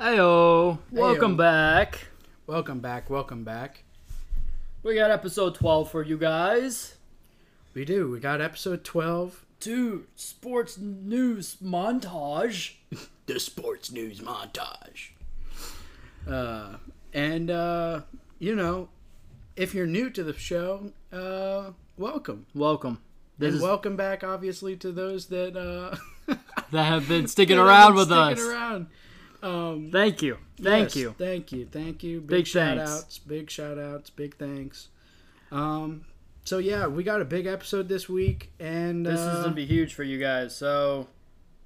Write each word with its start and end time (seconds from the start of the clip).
Heyo, 0.00 0.78
welcome 0.92 1.34
Heyo. 1.34 1.38
back. 1.38 2.06
Welcome 2.46 2.78
back, 2.80 3.10
welcome 3.10 3.42
back. 3.42 3.82
We 4.82 4.94
got 4.94 5.10
episode 5.10 5.56
12 5.56 5.90
for 5.90 6.02
you 6.04 6.16
guys. 6.16 6.94
We 7.74 7.84
do. 7.84 8.08
We 8.10 8.20
got 8.20 8.40
episode 8.40 8.84
12. 8.84 9.44
Dude, 9.60 10.06
sports 10.14 10.78
news 10.78 11.56
montage. 11.62 12.74
The 13.26 13.38
sports 13.38 13.92
news 13.92 14.20
montage. 14.20 15.10
Uh, 16.26 16.76
and, 17.12 17.50
uh, 17.50 18.00
you 18.38 18.54
know, 18.56 18.88
if 19.54 19.74
you're 19.74 19.86
new 19.86 20.08
to 20.08 20.24
the 20.24 20.32
show, 20.32 20.92
uh, 21.12 21.72
welcome. 21.98 22.46
Welcome. 22.54 23.00
This 23.36 23.48
and 23.48 23.56
is 23.56 23.62
welcome 23.62 23.96
back, 23.96 24.24
obviously, 24.24 24.76
to 24.76 24.92
those 24.92 25.26
that, 25.26 25.54
uh, 25.58 26.34
that 26.70 26.84
have 26.84 27.06
been 27.06 27.26
sticking 27.26 27.58
around 27.58 27.90
been 27.90 27.96
with 27.96 28.08
sticking 28.08 28.32
us. 28.32 28.40
around. 28.40 28.86
Um, 29.42 29.90
Thank 29.92 30.22
you. 30.22 30.36
Thank 30.60 30.94
yes, 30.94 30.96
you. 30.96 31.14
Thank 31.18 31.52
you. 31.52 31.66
Thank 31.70 32.02
you. 32.02 32.20
Big, 32.20 32.28
Big 32.28 32.46
shout 32.46 32.76
thanks. 32.78 32.90
outs. 32.92 33.18
Big 33.18 33.50
shout 33.50 33.78
outs. 33.78 34.10
Big 34.10 34.36
thanks. 34.36 34.88
Um, 35.52 36.04
so 36.44 36.58
yeah, 36.58 36.86
we 36.88 37.04
got 37.04 37.20
a 37.20 37.24
big 37.24 37.46
episode 37.46 37.88
this 37.88 38.08
week, 38.08 38.50
and 38.58 39.06
This 39.06 39.20
uh, 39.20 39.28
is 39.28 39.34
going 39.40 39.50
to 39.50 39.54
be 39.54 39.66
huge 39.66 39.94
for 39.94 40.02
you 40.02 40.18
guys. 40.18 40.56
So 40.56 41.06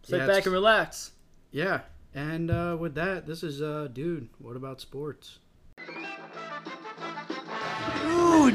sit 0.02 0.19
Yeah, 0.19 0.27
back 0.27 0.45
and 0.45 0.52
relax. 0.52 1.12
yeah. 1.51 1.80
And 2.15 2.51
uh, 2.51 2.77
with 2.79 2.95
that, 2.96 3.27
this 3.27 3.43
is 3.43 3.62
uh, 3.62 3.88
dude. 3.91 4.29
What 4.38 4.54
about 4.57 4.82
sports? 4.82 5.38
Dude, 5.79 5.88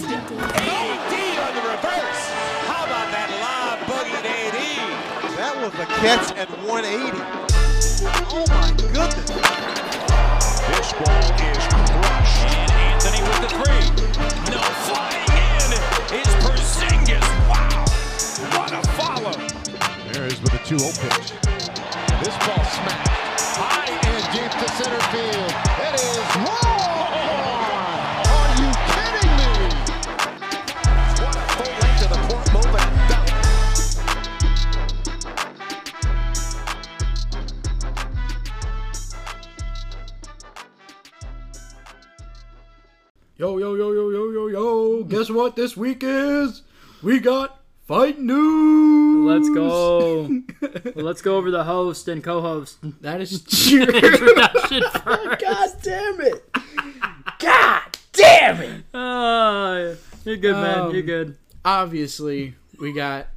AD 0.04 1.14
on 1.40 1.56
the 1.56 1.62
reverse. 1.62 2.24
How 2.68 2.86
about 2.86 3.10
that 3.12 3.30
live 3.42 3.80
boogie 3.88 4.22
AD? 4.22 5.38
That 5.38 5.56
was 5.58 5.74
a 5.74 5.86
catch 5.88 6.38
at 6.38 6.50
180. 6.68 7.47
Oh 8.00 8.46
my 8.50 8.70
goodness. 8.78 9.16
This 10.68 10.94
ball 10.94 11.18
is 11.18 11.66
crushed. 11.68 12.46
And 12.46 12.72
Anthony 12.72 13.22
with 13.24 13.42
the 13.42 13.50
three. 13.58 13.86
No 14.54 14.62
flying 14.86 15.26
in 15.34 15.74
is 16.20 16.30
Porzingis. 16.46 17.26
Wow. 17.50 17.86
What 18.56 18.72
a 18.72 18.88
follow. 18.92 19.34
There 20.14 20.28
is 20.28 20.40
with 20.42 20.54
a 20.54 20.60
2-0 20.60 20.94
pitch. 21.02 21.32
This 22.22 22.38
ball 22.46 22.64
smashed. 22.66 23.58
High 23.58 23.90
and 23.90 24.24
deep 24.32 24.52
to 24.52 24.68
center 24.78 25.02
field. 25.10 25.52
It 25.82 25.94
is 25.96 26.36
wrong! 26.48 26.67
Yo 43.38 43.60
yo 43.60 43.76
yo 43.76 43.92
yo 43.94 44.10
yo 44.10 44.32
yo 44.32 44.48
yo! 44.48 45.04
Guess 45.04 45.30
what? 45.30 45.56
This 45.56 45.78
week 45.78 46.00
is 46.02 46.64
we 47.04 47.20
got 47.20 47.62
fight 47.86 48.20
news. 48.20 49.28
Let's 49.28 49.50
go. 49.54 50.24
Well, 50.96 51.06
let's 51.06 51.22
go 51.22 51.38
over 51.38 51.52
the 51.52 51.64
host 51.64 52.08
and 52.08 52.24
co-host 52.24 52.80
that 53.02 53.22
is 53.22 53.44
true. 53.70 53.84
introduction 53.84 54.82
first. 55.04 55.40
God 55.42 55.70
damn 55.84 56.22
it! 56.22 56.46
God 57.38 57.82
damn 58.14 58.62
it! 58.62 58.84
Ah, 58.94 59.76
you're 60.26 60.38
good, 60.38 60.54
man. 60.56 60.80
Um, 60.80 60.92
You're 60.94 61.04
good. 61.04 61.38
Obviously, 61.64 62.56
we 62.80 62.92
got 62.92 63.28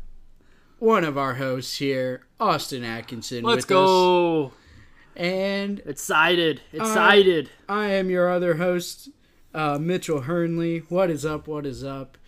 one 0.78 1.04
of 1.04 1.18
our 1.18 1.34
hosts 1.34 1.76
here, 1.76 2.24
Austin 2.40 2.84
Atkinson. 2.84 3.44
Let's 3.44 3.64
with 3.64 3.68
go. 3.68 4.46
us. 4.46 4.52
And 5.16 5.80
Excited. 5.84 6.62
Excited. 6.72 7.50
I 7.68 7.88
am 7.88 8.08
your 8.08 8.30
other 8.30 8.54
host, 8.54 9.10
uh, 9.54 9.78
Mitchell 9.80 10.22
Hernley. 10.22 10.78
What 10.88 11.10
is 11.10 11.24
up? 11.24 11.46
What 11.46 11.66
is 11.66 11.84
up? 11.84 12.18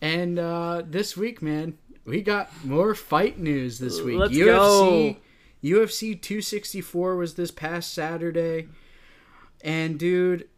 And 0.00 0.38
uh, 0.38 0.82
this 0.86 1.16
week, 1.16 1.42
man, 1.42 1.78
we 2.04 2.22
got 2.22 2.64
more 2.64 2.94
fight 2.94 3.38
news 3.38 3.78
this 3.78 4.00
week. 4.00 4.18
Let's 4.18 4.34
UFC, 4.34 5.14
go. 5.14 5.16
UFC 5.62 6.20
264 6.20 7.16
was 7.16 7.34
this 7.34 7.50
past 7.50 7.92
Saturday, 7.92 8.68
and 9.62 9.98
dude, 9.98 10.48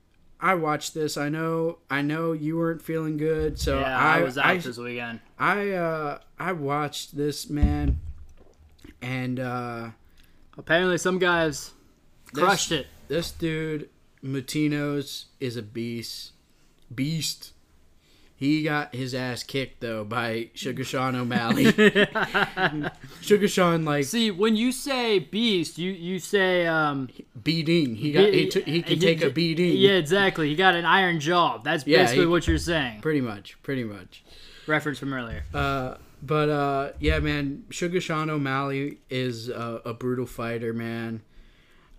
I 0.41 0.55
watched 0.55 0.95
this. 0.95 1.17
I 1.17 1.29
know, 1.29 1.79
I 1.91 2.03
know 2.03 2.33
you 2.33 2.59
weren't 2.59 2.83
feeling 2.83 3.17
good, 3.17 3.59
so 3.59 3.81
yeah, 3.81 3.99
I, 3.99 4.19
I, 4.19 4.23
was 4.23 4.37
out 4.37 4.47
I, 4.47 4.57
this 4.59 4.77
weekend. 4.77 5.21
I, 5.39 5.71
uh, 5.71 6.19
I 6.39 6.53
watched 6.53 7.17
this 7.17 7.49
man, 7.49 7.99
and 9.01 9.41
uh, 9.41 9.91
Apparently, 10.61 10.99
some 10.99 11.19
guys 11.19 11.71
crushed 12.35 12.71
it. 12.71 12.87
This 13.09 13.31
dude, 13.31 13.89
Mutinos, 14.25 15.25
is 15.41 15.57
a 15.57 15.63
beast. 15.63 16.33
Beast. 16.95 17.53
He 18.37 18.63
got 18.63 18.95
his 18.95 19.15
ass 19.15 19.43
kicked 19.43 19.81
though 19.81 20.03
by 20.03 20.49
Sugar 20.55 20.83
Sean 20.83 21.15
O'Malley. 21.15 21.65
Sugar 23.21 23.49
Sean 23.49 23.85
like 23.85 24.05
See, 24.05 24.31
when 24.31 24.57
you 24.57 24.73
say 24.73 25.19
beast, 25.19 25.77
you 25.79 25.91
you 25.93 26.19
say 26.19 26.67
um. 26.67 27.09
beating. 27.43 27.97
He 27.97 28.13
got 28.13 28.33
he, 28.33 28.49
took 28.49 28.65
he 28.65 28.81
can 28.83 28.99
take 28.99 29.23
a 29.23 29.29
beating. 29.29 29.77
Yeah, 29.77 29.91
exactly. 29.93 30.49
He 30.49 30.55
got 30.57 30.75
an 30.75 30.87
iron 30.87 31.21
jaw. 31.21 31.59
That's 31.59 31.87
Yeah, 31.87 31.99
basically 31.99 32.25
he- 32.25 32.31
what 32.31 32.49
you're 32.49 32.57
saying. 32.59 33.03
pretty 33.03 33.21
much, 33.21 33.63
pretty 33.63 33.85
much. 33.85 34.25
Reference 34.67 34.99
from 34.99 35.13
earlier. 35.13 35.45
Uh, 35.53 35.97
but 36.23 36.49
uh, 36.49 36.93
yeah, 36.99 37.19
man, 37.19 37.65
Sugar 37.71 38.01
Sean 38.01 38.31
O'Malley 38.31 38.99
is 39.11 39.49
a, 39.51 39.83
a 39.85 39.93
brutal 39.93 40.27
fighter, 40.27 40.73
man. 40.73 41.21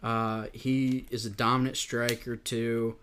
Uh, 0.03 0.47
he 0.53 1.05
is 1.11 1.25
a 1.25 1.29
dominant 1.29 1.77
striker 1.77 2.35
too. 2.35 2.95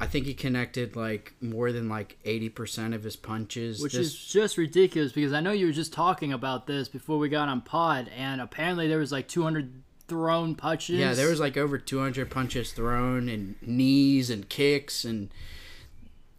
I 0.00 0.06
think 0.06 0.26
he 0.26 0.34
connected 0.34 0.96
like 0.96 1.34
more 1.40 1.70
than 1.70 1.88
like 1.88 2.16
eighty 2.24 2.48
percent 2.48 2.94
of 2.94 3.04
his 3.04 3.14
punches. 3.16 3.80
Which 3.80 3.92
This- 3.92 4.08
is 4.08 4.26
just 4.26 4.56
ridiculous 4.58 5.12
because 5.12 5.32
I 5.32 5.40
know 5.40 5.52
you 5.52 5.66
were 5.66 5.72
just 5.72 5.92
talking 5.92 6.32
about 6.32 6.66
this 6.66 6.88
before 6.88 7.18
we 7.18 7.28
got 7.28 7.48
on 7.48 7.60
pod, 7.60 8.10
and 8.16 8.40
apparently 8.40 8.88
there 8.88 8.98
was 8.98 9.12
like 9.12 9.28
200 9.28 9.70
thrown 10.08 10.54
punches. 10.54 10.98
Yeah, 10.98 11.14
there 11.14 11.28
was 11.28 11.40
like 11.40 11.56
over 11.56 11.78
200 11.78 12.28
punches 12.30 12.72
thrown 12.72 13.28
and 13.28 13.54
knees 13.62 14.30
and 14.30 14.48
kicks 14.48 15.04
and 15.04 15.30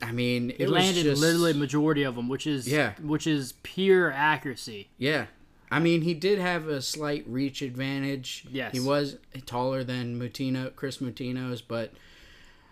I 0.02 0.12
mean, 0.12 0.52
it 0.52 0.60
was 0.70 0.72
landed 0.72 1.04
just, 1.04 1.22
literally 1.22 1.54
majority 1.54 2.04
of 2.04 2.16
them, 2.16 2.28
which 2.28 2.46
is 2.46 2.68
Yeah. 2.68 2.94
which 3.02 3.26
is 3.26 3.54
pure 3.64 4.12
accuracy. 4.12 4.90
Yeah. 4.98 5.28
I 5.72 5.80
mean, 5.80 6.02
he 6.02 6.14
did 6.14 6.38
have 6.40 6.68
a 6.68 6.82
slight 6.82 7.26
reach 7.28 7.62
advantage. 7.62 8.46
Yes. 8.52 8.74
He 8.74 8.80
was 8.80 9.18
taller 9.46 9.84
than 9.84 10.20
Moutinho, 10.20 10.76
Chris 10.76 10.98
Mutinos, 11.00 11.62
but 11.68 11.92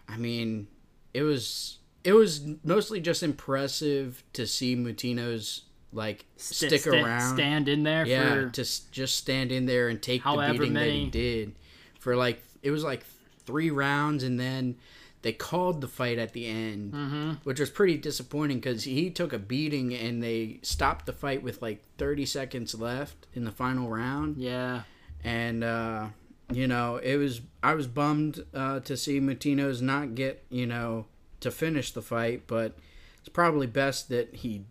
I 0.08 0.18
mean, 0.18 0.68
it 1.14 1.24
was 1.24 1.78
it 2.04 2.14
was 2.14 2.42
mostly 2.64 3.00
just 3.00 3.24
impressive 3.24 4.24
to 4.34 4.46
see 4.46 4.76
Mutinos 4.76 5.62
like 5.92 6.26
St- 6.38 6.70
stick 6.70 6.82
sta- 6.82 7.04
around. 7.04 7.34
stand 7.36 7.70
in 7.70 7.84
there 7.84 8.06
yeah, 8.06 8.34
for 8.34 8.50
to 8.50 8.62
s- 8.62 8.80
just 8.92 9.16
stand 9.16 9.52
in 9.52 9.66
there 9.66 9.88
and 9.90 10.02
take 10.02 10.24
the 10.24 10.32
beating 10.52 10.74
that 10.74 10.80
many- 10.82 11.06
he 11.06 11.10
did 11.10 11.56
for 12.00 12.16
like 12.16 12.42
it 12.62 12.72
was 12.72 12.84
like 12.84 13.06
three 13.46 13.70
rounds, 13.72 14.24
and 14.24 14.40
then 14.40 14.76
they 15.24 15.34
called 15.34 15.82
the 15.82 15.88
fight 15.88 16.18
at 16.20 16.34
the 16.34 16.46
end, 16.48 16.94
Mm-hmm. 16.94 17.32
which 17.44 17.60
was 17.60 17.70
pretty 17.72 17.98
disappointing 17.98 18.58
because 18.60 18.84
he 18.84 19.10
took 19.10 19.34
a 19.34 19.40
beating 19.40 19.94
and 19.94 20.22
they 20.22 20.60
stopped 20.62 21.06
the 21.06 21.14
fight 21.14 21.42
with 21.42 21.62
like 21.62 21.84
30 21.98 22.26
seconds 22.28 22.76
left 22.80 23.26
in 23.34 23.44
the 23.46 23.52
final 23.52 23.90
round, 23.90 24.38
yeah. 24.38 24.84
and 25.24 25.64
uh, 25.64 26.08
you 26.52 26.68
know 26.68 26.98
it 26.98 27.16
was 27.18 27.42
I 27.64 27.74
was 27.74 27.88
bummed 27.88 28.44
uh, 28.54 28.82
to 28.82 28.96
see 28.96 29.20
Matinos 29.20 29.82
not 29.82 30.14
get 30.16 30.46
you 30.50 30.68
know 30.68 31.08
to 31.40 31.50
finish 31.52 31.92
the 31.92 32.02
fight, 32.02 32.44
but 32.48 32.78
it's 33.20 33.30
probably 33.30 33.66
best 33.68 34.10
that 34.10 34.36
he 34.36 34.66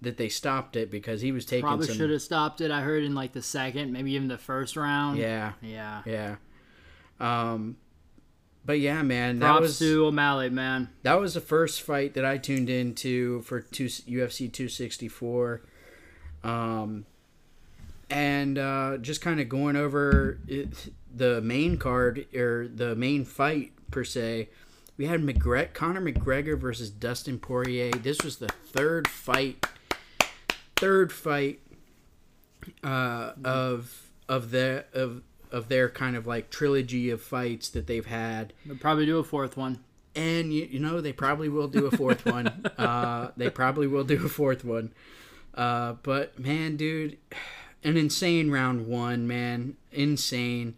that 0.00 0.16
they 0.16 0.28
stopped 0.28 0.74
it 0.76 0.90
because 0.90 1.20
he 1.20 1.30
was 1.32 1.44
taking 1.44 1.66
Probably 1.66 1.86
some 1.86 1.96
should 1.96 2.10
have 2.10 2.22
stopped 2.22 2.60
it. 2.62 2.70
I 2.70 2.80
heard 2.80 3.02
in 3.04 3.14
like 3.14 3.32
the 3.32 3.42
second, 3.42 3.92
maybe 3.92 4.12
even 4.12 4.28
the 4.28 4.38
first 4.38 4.74
round. 4.76 5.18
yeah 5.18 5.52
Yeah. 5.60 6.02
Yeah. 6.06 6.36
Um 7.20 7.76
but 8.64 8.78
yeah, 8.80 9.02
man, 9.02 9.38
that 9.40 9.46
Props 9.46 9.60
was 9.60 9.78
to 9.80 10.06
O'Malley, 10.06 10.50
man. 10.50 10.88
that 11.02 11.18
was 11.20 11.34
the 11.34 11.40
first 11.40 11.82
fight 11.82 12.14
that 12.14 12.24
I 12.24 12.38
tuned 12.38 12.70
into 12.70 13.42
for 13.42 13.60
two, 13.60 13.86
UFC 13.86 14.52
264. 14.52 15.62
Um 16.42 17.06
and 18.08 18.58
uh 18.58 18.96
just 18.98 19.20
kind 19.20 19.40
of 19.40 19.48
going 19.48 19.76
over 19.76 20.38
it, 20.48 20.92
the 21.14 21.40
main 21.40 21.76
card 21.76 22.26
or 22.34 22.66
the 22.68 22.94
main 22.96 23.24
fight 23.24 23.72
per 23.90 24.04
se. 24.04 24.48
We 24.96 25.06
had 25.06 25.20
McGre- 25.22 25.72
Conor 25.72 26.00
McGregor 26.02 26.58
versus 26.58 26.90
Dustin 26.90 27.38
Poirier. 27.38 27.90
This 27.92 28.22
was 28.22 28.36
the 28.36 28.48
third 28.48 29.08
fight 29.08 29.64
third 30.76 31.12
fight 31.12 31.60
uh, 32.82 33.32
of 33.44 34.10
of 34.28 34.50
the 34.50 34.84
of 34.92 35.22
of 35.52 35.68
their 35.68 35.88
kind 35.88 36.16
of 36.16 36.26
like 36.26 36.50
trilogy 36.50 37.10
of 37.10 37.20
fights 37.22 37.68
that 37.70 37.86
they've 37.86 38.06
had, 38.06 38.52
They'll 38.66 38.76
probably 38.76 39.06
do 39.06 39.18
a 39.18 39.24
fourth 39.24 39.56
one. 39.56 39.80
and 40.14 40.52
you, 40.52 40.64
you 40.70 40.78
know 40.80 41.00
they 41.00 41.12
probably 41.12 41.48
will 41.48 41.68
do 41.68 41.86
a 41.86 41.90
fourth 41.96 42.24
one. 42.26 42.66
Uh, 42.78 43.30
they 43.36 43.50
probably 43.50 43.86
will 43.86 44.04
do 44.04 44.24
a 44.24 44.28
fourth 44.28 44.64
one. 44.64 44.92
Uh, 45.54 45.94
but 46.02 46.38
man, 46.38 46.76
dude, 46.76 47.18
an 47.84 47.96
insane 47.96 48.50
round 48.50 48.86
one, 48.86 49.26
man, 49.26 49.76
insane. 49.92 50.74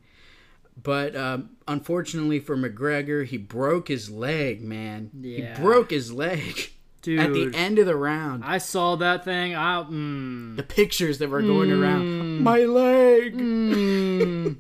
But 0.82 1.14
um, 1.14 1.50
unfortunately 1.68 2.40
for 2.40 2.56
McGregor, 2.56 3.24
he 3.26 3.36
broke 3.36 3.88
his 3.88 4.10
leg, 4.10 4.62
man. 4.62 5.10
Yeah. 5.20 5.54
He 5.56 5.62
broke 5.62 5.90
his 5.90 6.12
leg 6.12 6.70
Dude, 7.02 7.18
at 7.20 7.32
the 7.32 7.50
end 7.54 7.78
of 7.80 7.86
the 7.86 7.96
round. 7.96 8.44
I 8.44 8.58
saw 8.58 8.96
that 8.96 9.24
thing. 9.24 9.54
I 9.56 9.82
mm, 9.82 10.56
the 10.56 10.62
pictures 10.62 11.18
that 11.18 11.28
were 11.28 11.42
going 11.42 11.70
around. 11.72 12.38
My 12.40 12.60
leg. 12.60 13.36
mm, 13.36 14.56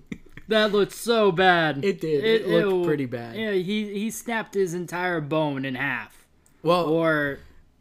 that 0.48 0.72
looked 0.72 0.92
so 0.92 1.32
bad. 1.32 1.84
It 1.84 2.00
did. 2.00 2.24
It 2.24 2.48
looked 2.48 2.84
pretty 2.86 3.06
bad. 3.06 3.36
Yeah, 3.36 3.52
he 3.52 3.92
he 3.92 4.10
snapped 4.10 4.54
his 4.54 4.74
entire 4.74 5.20
bone 5.20 5.64
in 5.64 5.74
half. 5.76 6.26
Well, 6.62 6.86
Or 6.88 7.38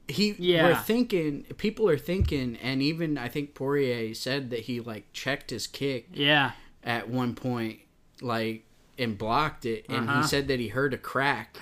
he 0.08 0.36
Yeah. 0.38 0.64
we're 0.68 0.76
thinking 0.76 1.44
people 1.58 1.88
are 1.90 1.98
thinking 1.98 2.58
and 2.62 2.82
even 2.82 3.18
I 3.18 3.30
think 3.30 3.54
Poirier 3.56 4.14
said 4.14 4.50
that 4.50 4.62
he 4.62 4.80
like 4.80 5.12
checked 5.14 5.52
his 5.52 5.68
kick 5.68 6.08
yeah, 6.14 6.52
at 6.84 7.10
one 7.10 7.34
point 7.36 7.80
like 8.22 8.66
and 8.98 9.18
blocked 9.18 9.66
it 9.66 9.86
and 9.90 10.10
Uh-huh. 10.10 10.22
he 10.22 10.28
said 10.28 10.48
that 10.50 10.60
he 10.60 10.68
heard 10.70 10.94
a 10.94 10.98
crack. 10.98 11.58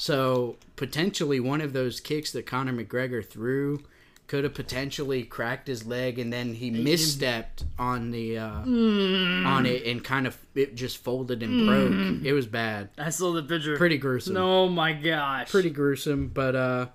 So 0.00 0.56
potentially 0.76 1.40
one 1.40 1.60
of 1.60 1.72
those 1.74 1.98
kicks 2.00 2.30
that 2.32 2.46
Conor 2.46 2.72
McGregor 2.72 3.22
threw 3.26 3.82
could 4.28 4.44
have 4.44 4.54
potentially 4.54 5.24
cracked 5.24 5.66
his 5.66 5.86
leg 5.86 6.18
and 6.18 6.32
then 6.32 6.54
he 6.54 6.70
misstepped 6.70 7.64
on 7.78 8.10
the 8.12 8.38
uh, 8.38 8.62
Mm. 8.62 9.44
on 9.46 9.66
it 9.66 9.84
and 9.86 10.04
kind 10.04 10.26
of 10.26 10.38
it 10.54 10.74
just 10.76 10.98
folded 10.98 11.42
and 11.42 11.66
broke. 11.66 12.24
It 12.24 12.32
was 12.34 12.46
bad. 12.46 12.90
I 12.98 13.08
saw 13.10 13.32
the 13.32 13.42
picture. 13.42 13.76
Pretty 13.76 13.96
gruesome. 13.98 14.36
Oh 14.36 14.68
my 14.68 14.92
gosh. 14.92 15.50
pretty 15.50 15.70
gruesome. 15.70 16.28
But 16.28 16.54
uh, 16.54 16.86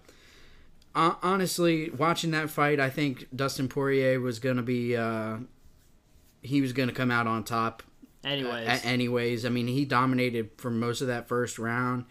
honestly, 0.96 1.90
watching 1.90 2.32
that 2.32 2.50
fight, 2.50 2.80
I 2.80 2.90
think 2.90 3.28
Dustin 3.36 3.68
Poirier 3.68 4.20
was 4.20 4.40
gonna 4.40 4.62
be 4.64 4.96
uh, 4.96 5.38
he 6.42 6.62
was 6.62 6.72
gonna 6.74 6.92
come 6.94 7.12
out 7.12 7.28
on 7.28 7.44
top. 7.44 7.84
Anyways, 8.24 8.68
A- 8.68 8.86
anyways, 8.86 9.46
I 9.46 9.50
mean, 9.50 9.68
he 9.68 9.84
dominated 9.86 10.52
for 10.58 10.70
most 10.72 11.02
of 11.02 11.08
that 11.08 11.28
first 11.28 11.60
round, 11.60 12.06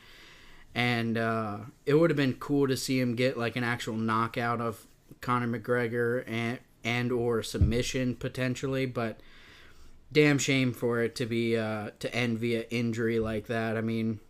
and 0.75 1.19
uh, 1.19 1.59
it 1.87 1.95
would 1.95 2.11
have 2.11 2.17
been 2.17 2.35
cool 2.35 2.69
to 2.69 2.77
see 2.77 3.01
him 3.01 3.15
get 3.15 3.39
like 3.39 3.57
an 3.57 3.65
actual 3.65 3.97
knockout 3.97 4.61
of 4.61 4.87
Conor 5.21 5.59
McGregor 5.59 6.25
and 6.27 6.59
and 6.85 7.13
or 7.13 7.43
submission 7.43 8.15
potentially, 8.17 8.87
but. 8.87 9.21
Damn 10.15 10.37
shame 10.37 10.75
for 10.75 11.01
it 11.01 11.15
to 11.15 11.25
be 11.25 11.57
uh, 11.57 11.93
to 12.01 12.15
end 12.15 12.39
via 12.39 12.67
injury 12.69 13.19
like 13.19 13.47
that. 13.47 13.79
I 13.79 13.81
mean, 13.81 14.21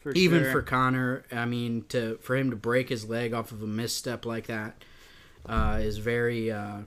for 0.00 0.12
even 0.12 0.42
sure. 0.42 0.50
for 0.50 0.62
Conor, 0.62 1.24
I 1.30 1.44
mean, 1.44 1.84
to 1.90 2.16
for 2.22 2.34
him 2.34 2.50
to 2.50 2.56
break 2.56 2.88
his 2.88 3.08
leg 3.08 3.32
off 3.32 3.52
of 3.52 3.62
a 3.62 3.66
misstep 3.66 4.26
like 4.26 4.46
that 4.46 4.82
uh, 5.46 5.78
is 5.80 5.98
very, 5.98 6.50
uh, 6.50 6.80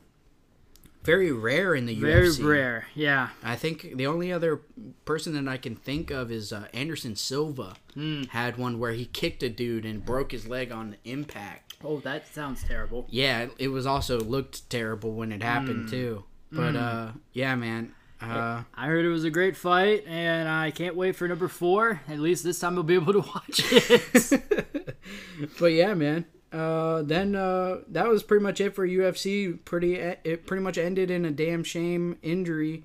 very 1.04 1.32
rare 1.32 1.76
in 1.76 1.86
the 1.86 1.94
US. 1.96 2.02
very 2.02 2.28
UFC. 2.28 2.50
rare. 2.50 2.88
Yeah, 2.96 3.30
I 3.44 3.56
think 3.56 3.96
the 3.96 4.08
only 4.08 4.32
other 4.32 4.62
person 5.06 5.34
that 5.34 5.52
I 5.52 5.58
can 5.58 5.76
think 5.76 6.12
of 6.12 6.32
is 6.32 6.52
uh, 6.54 6.66
Anderson 6.74 7.16
Silva. 7.16 7.76
Hmm. 7.94 8.24
Had 8.24 8.58
one 8.58 8.80
where 8.80 8.94
he 8.94 9.06
kicked 9.06 9.44
a 9.44 9.50
dude 9.50 9.86
and 9.86 10.04
broke 10.06 10.32
his 10.32 10.48
leg 10.48 10.72
on 10.72 10.96
impact. 11.06 11.76
Oh, 11.84 12.00
that 12.00 12.34
sounds 12.34 12.64
terrible. 12.64 13.06
Yeah, 13.10 13.48
it 13.58 13.68
was 13.68 13.86
also 13.86 14.20
looked 14.20 14.70
terrible 14.70 15.14
when 15.14 15.32
it 15.32 15.44
happened 15.44 15.90
too. 15.90 16.24
But 16.52 16.76
uh, 16.76 17.12
yeah, 17.34 17.56
man. 17.56 17.94
Uh, 18.22 18.64
I 18.74 18.86
heard 18.86 19.04
it 19.04 19.10
was 19.10 19.26
a 19.26 19.30
great 19.30 19.58
fight, 19.58 20.06
and 20.08 20.48
I 20.48 20.72
can't 20.72 20.96
wait 20.96 21.18
for 21.18 21.28
number 21.28 21.50
four. 21.50 22.00
At 22.08 22.20
least 22.20 22.46
this 22.46 22.58
time 22.58 22.78
I'll 22.78 22.84
be 22.84 22.94
able 22.94 23.12
to 23.12 23.20
watch 23.36 23.62
it. 23.70 24.96
but 25.60 25.74
yeah, 25.74 25.94
man. 25.94 26.26
Uh, 26.54 27.02
then 27.02 27.36
uh, 27.36 27.80
that 27.88 28.08
was 28.08 28.22
pretty 28.22 28.44
much 28.44 28.62
it 28.62 28.76
for 28.76 28.88
UFC. 28.88 29.58
Pretty, 29.66 29.96
it 29.96 30.46
pretty 30.46 30.62
much 30.62 30.78
ended 30.78 31.10
in 31.10 31.26
a 31.26 31.32
damn 31.32 31.64
shame 31.64 32.18
injury 32.22 32.84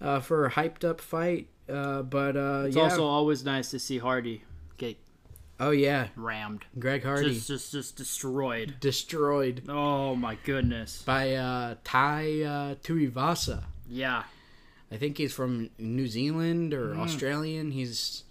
uh, 0.00 0.20
for 0.20 0.46
a 0.46 0.50
hyped 0.50 0.84
up 0.84 1.00
fight. 1.00 1.48
Uh, 1.68 2.02
but 2.02 2.36
uh, 2.36 2.64
it's 2.66 2.76
yeah. 2.76 2.82
also 2.82 3.04
always 3.04 3.44
nice 3.44 3.70
to 3.70 3.78
see 3.78 3.98
Hardy 3.98 4.42
get 4.76 4.96
oh 5.60 5.70
yeah, 5.70 6.08
rammed, 6.16 6.64
Greg 6.78 7.04
Hardy 7.04 7.34
just 7.34 7.46
just 7.46 7.72
just 7.72 7.96
destroyed. 7.96 8.74
destroyed 8.80 9.62
Oh 9.68 10.16
my 10.16 10.36
goodness. 10.44 11.02
by 11.02 11.34
uh, 11.34 11.76
Tai 11.84 12.24
uh, 12.24 12.74
Tuivasa. 12.76 13.64
Yeah, 13.88 14.24
I 14.90 14.96
think 14.96 15.18
he's 15.18 15.32
from 15.32 15.70
New 15.78 16.08
Zealand 16.08 16.74
or 16.74 16.96
Australian. 16.96 17.70
He's 17.70 18.24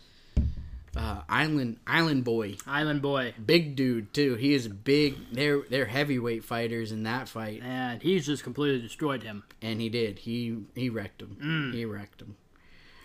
uh, 0.95 1.21
island 1.29 1.77
island 1.87 2.23
boy, 2.23 2.57
Island 2.67 3.01
Boy, 3.01 3.33
big 3.45 3.75
dude 3.75 4.13
too. 4.13 4.35
He 4.35 4.53
is 4.53 4.67
big. 4.67 5.15
They're 5.31 5.61
they're 5.69 5.85
heavyweight 5.85 6.43
fighters 6.43 6.91
in 6.91 7.03
that 7.03 7.29
fight. 7.29 7.61
and 7.63 8.01
he's 8.01 8.25
just 8.25 8.43
completely 8.43 8.81
destroyed 8.81 9.23
him. 9.23 9.43
and 9.61 9.79
he 9.79 9.87
did. 9.89 10.19
He 10.19 10.57
he 10.75 10.89
wrecked 10.89 11.21
him. 11.21 11.71
He 11.73 11.85
wrecked 11.85 12.21
him. 12.21 12.35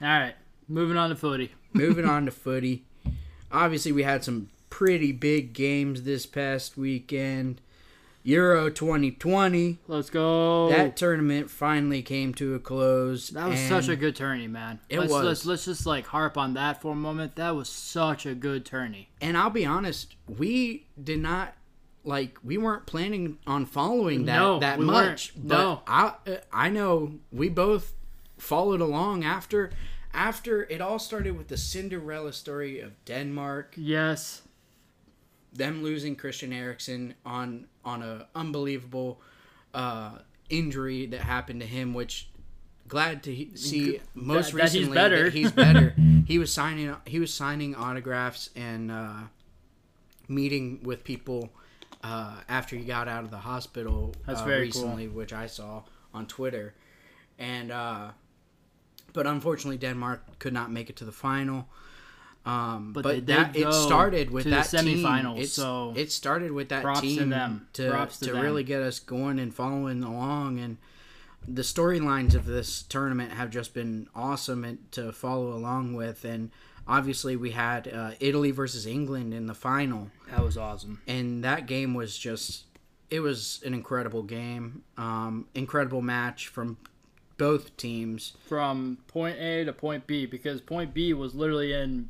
All 0.03 0.09
right, 0.09 0.35
moving 0.69 0.97
on 0.97 1.11
to 1.11 1.17
footy. 1.17 1.53
Moving 1.73 2.05
on 2.05 2.25
to 2.27 2.31
footy. 2.33 2.85
Obviously, 3.53 3.93
we 3.93 4.03
had 4.03 4.25
some 4.25 4.49
pretty 4.69 5.13
big 5.13 5.53
games 5.53 6.03
this 6.03 6.27
past 6.27 6.77
weekend. 6.77 7.61
Euro 8.27 8.69
2020. 8.69 9.79
Let's 9.87 10.11
go. 10.11 10.69
That 10.69 10.97
tournament 10.97 11.49
finally 11.49 12.03
came 12.03 12.35
to 12.35 12.55
a 12.55 12.59
close. 12.59 13.29
That 13.29 13.49
was 13.49 13.61
such 13.61 13.89
a 13.89 13.95
good 13.95 14.17
tourney, 14.17 14.49
man. 14.49 14.81
It 14.89 14.99
let's, 14.99 15.13
was. 15.13 15.25
Let's, 15.25 15.47
let's 15.47 15.65
just 15.67 15.87
like 15.87 16.09
harp 16.09 16.37
on 16.37 16.55
that 16.55 16.83
for 16.83 16.93
a 16.93 16.97
moment. 16.97 17.37
That 17.37 17.55
was 17.55 17.69
such 17.69 18.27
a 18.27 18.35
good 18.35 18.67
tourney. 18.67 19.11
And 19.21 19.39
I'll 19.39 19.51
be 19.51 19.65
honest, 19.65 20.17
we 20.27 20.87
did 21.03 21.21
not 21.21 21.55
like 22.03 22.39
we 22.43 22.59
weren't 22.59 22.85
planning 22.85 23.39
on 23.47 23.65
following 23.65 24.25
that 24.25 24.39
No, 24.39 24.59
that 24.59 24.81
we 24.81 24.87
much. 24.87 25.33
weren't. 25.37 25.49
But 25.49 25.59
No. 25.59 25.83
I 25.87 26.15
uh, 26.27 26.37
I 26.53 26.69
know 26.69 27.21
we 27.31 27.49
both 27.49 27.95
followed 28.39 28.81
along 28.81 29.25
after 29.25 29.71
after 30.13 30.65
it 30.65 30.81
all 30.81 30.99
started 30.99 31.39
with 31.39 31.47
the 31.47 31.57
Cinderella 31.57 32.33
story 32.33 32.81
of 32.81 32.93
Denmark. 33.05 33.75
Yes. 33.77 34.43
Them 35.57 35.83
losing 35.83 36.17
Christian 36.17 36.53
Eriksen 36.53 37.15
on 37.25 37.67
on 37.85 38.03
a 38.03 38.27
unbelievable 38.35 39.21
uh, 39.75 40.19
injury 40.49 41.07
that 41.07 41.21
happened 41.21 41.61
to 41.61 41.67
him, 41.67 41.95
which 41.95 42.29
glad 42.89 43.23
to 43.25 43.35
he- 43.35 43.51
see 43.57 44.01
most 44.15 44.53
that 44.53 44.63
he's 44.71 44.75
recently 44.75 44.95
better. 44.95 45.25
that 45.25 45.33
he's 45.33 45.53
better. 45.53 45.95
he 46.27 46.39
was 46.39 46.53
signing 46.53 46.95
he 47.07 47.19
was 47.21 47.33
signing 47.33 47.75
autographs 47.75 48.51
and 48.57 48.91
uh, 48.91 49.21
meeting 50.29 50.81
with 50.83 51.05
people 51.05 51.51
uh, 52.03 52.37
after 52.49 52.77
he 52.77 52.85
got 52.85 53.09
out 53.09 53.25
of 53.25 53.31
the 53.31 53.39
hospital 53.39 54.15
That's 54.27 54.41
uh, 54.41 54.45
very 54.45 54.71
cool. 54.71 54.83
recently, 54.83 55.09
which 55.09 55.33
I 55.33 55.47
saw 55.47 55.83
on 56.15 56.27
Twitter, 56.27 56.75
and 57.39 57.71
uh, 57.71 58.11
but 59.13 59.27
unfortunately 59.27 59.79
Denmark 59.79 60.39
could 60.39 60.53
not 60.53 60.71
make 60.71 60.91
it 60.91 60.97
to 60.97 61.05
the 61.05 61.13
final. 61.13 61.69
Um, 62.47 62.93
But 62.93 63.03
but 63.03 63.27
that 63.27 63.57
it 63.57 63.73
started 63.75 64.31
with 64.31 64.45
that 64.45 64.67
team. 64.71 64.99
semifinals, 65.03 65.35
It's- 65.37 65.53
so 65.53 65.93
it 65.97 66.13
started 66.13 66.53
with 66.53 66.69
that 66.69 66.83
props 66.83 67.01
to 67.01 67.07
team 67.07 67.29
them. 67.31 67.67
to 67.75 67.91
Props 67.91 68.19
to 68.21 68.27
to 68.27 68.33
them. 68.33 68.43
really 68.43 68.63
get 68.65 68.81
us 68.83 69.01
going 69.01 69.39
and 69.41 69.53
following 69.53 70.03
along. 70.05 70.61
And 70.61 70.77
the 71.49 71.63
storylines 71.63 72.35
of 72.35 72.47
this 72.47 72.83
tournament 72.83 73.33
have 73.33 73.51
just 73.51 73.75
been 73.75 74.09
awesome 74.15 74.65
and 74.65 74.79
to 74.93 75.11
follow 75.13 75.53
along 75.53 75.95
with. 75.95 76.25
And 76.25 76.51
obviously, 76.87 77.35
we 77.35 77.51
had 77.51 77.89
uh, 77.89 78.13
Italy 78.21 78.53
versus 78.53 78.87
England 78.87 79.35
in 79.35 79.47
the 79.47 79.55
final, 79.55 80.11
That 80.31 80.45
was 80.45 80.57
awesome. 80.57 81.01
and 81.07 81.43
that 81.43 81.67
game 81.67 81.95
was 81.95 82.17
just 82.17 82.63
it 83.11 83.21
was 83.21 83.61
an 83.65 83.73
incredible 83.75 84.25
game, 84.25 84.83
um, 84.97 85.47
incredible 85.55 86.03
match 86.03 86.49
from 86.49 86.77
both 87.39 87.77
teams. 87.77 88.33
From 88.49 88.99
point 89.07 89.39
A 89.39 89.65
to 89.65 89.73
point 89.73 90.07
B 90.09 90.27
because 90.27 90.61
point 90.61 90.93
B 90.95 91.13
was 91.13 91.33
literally 91.35 91.73
in 91.73 92.09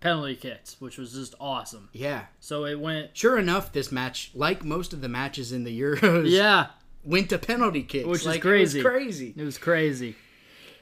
penalty 0.00 0.34
kicks, 0.36 0.80
which 0.80 0.98
was 0.98 1.12
just 1.12 1.34
awesome. 1.40 1.88
Yeah. 1.92 2.24
So 2.40 2.64
it 2.64 2.80
went 2.80 3.16
Sure 3.16 3.38
enough, 3.38 3.72
this 3.72 3.92
match, 3.92 4.30
like 4.34 4.64
most 4.64 4.92
of 4.92 5.00
the 5.00 5.08
matches 5.08 5.52
in 5.52 5.64
the 5.64 5.80
Euros, 5.80 6.28
Yeah, 6.30 6.68
went 7.04 7.28
to 7.30 7.38
penalty 7.38 7.82
kicks, 7.82 8.06
Which 8.06 8.26
is 8.26 8.38
crazy. 8.38 8.78
It 8.80 8.82
was 8.84 8.92
crazy. 8.92 9.34
it 9.36 9.42
was 9.44 9.58
crazy. 9.58 10.16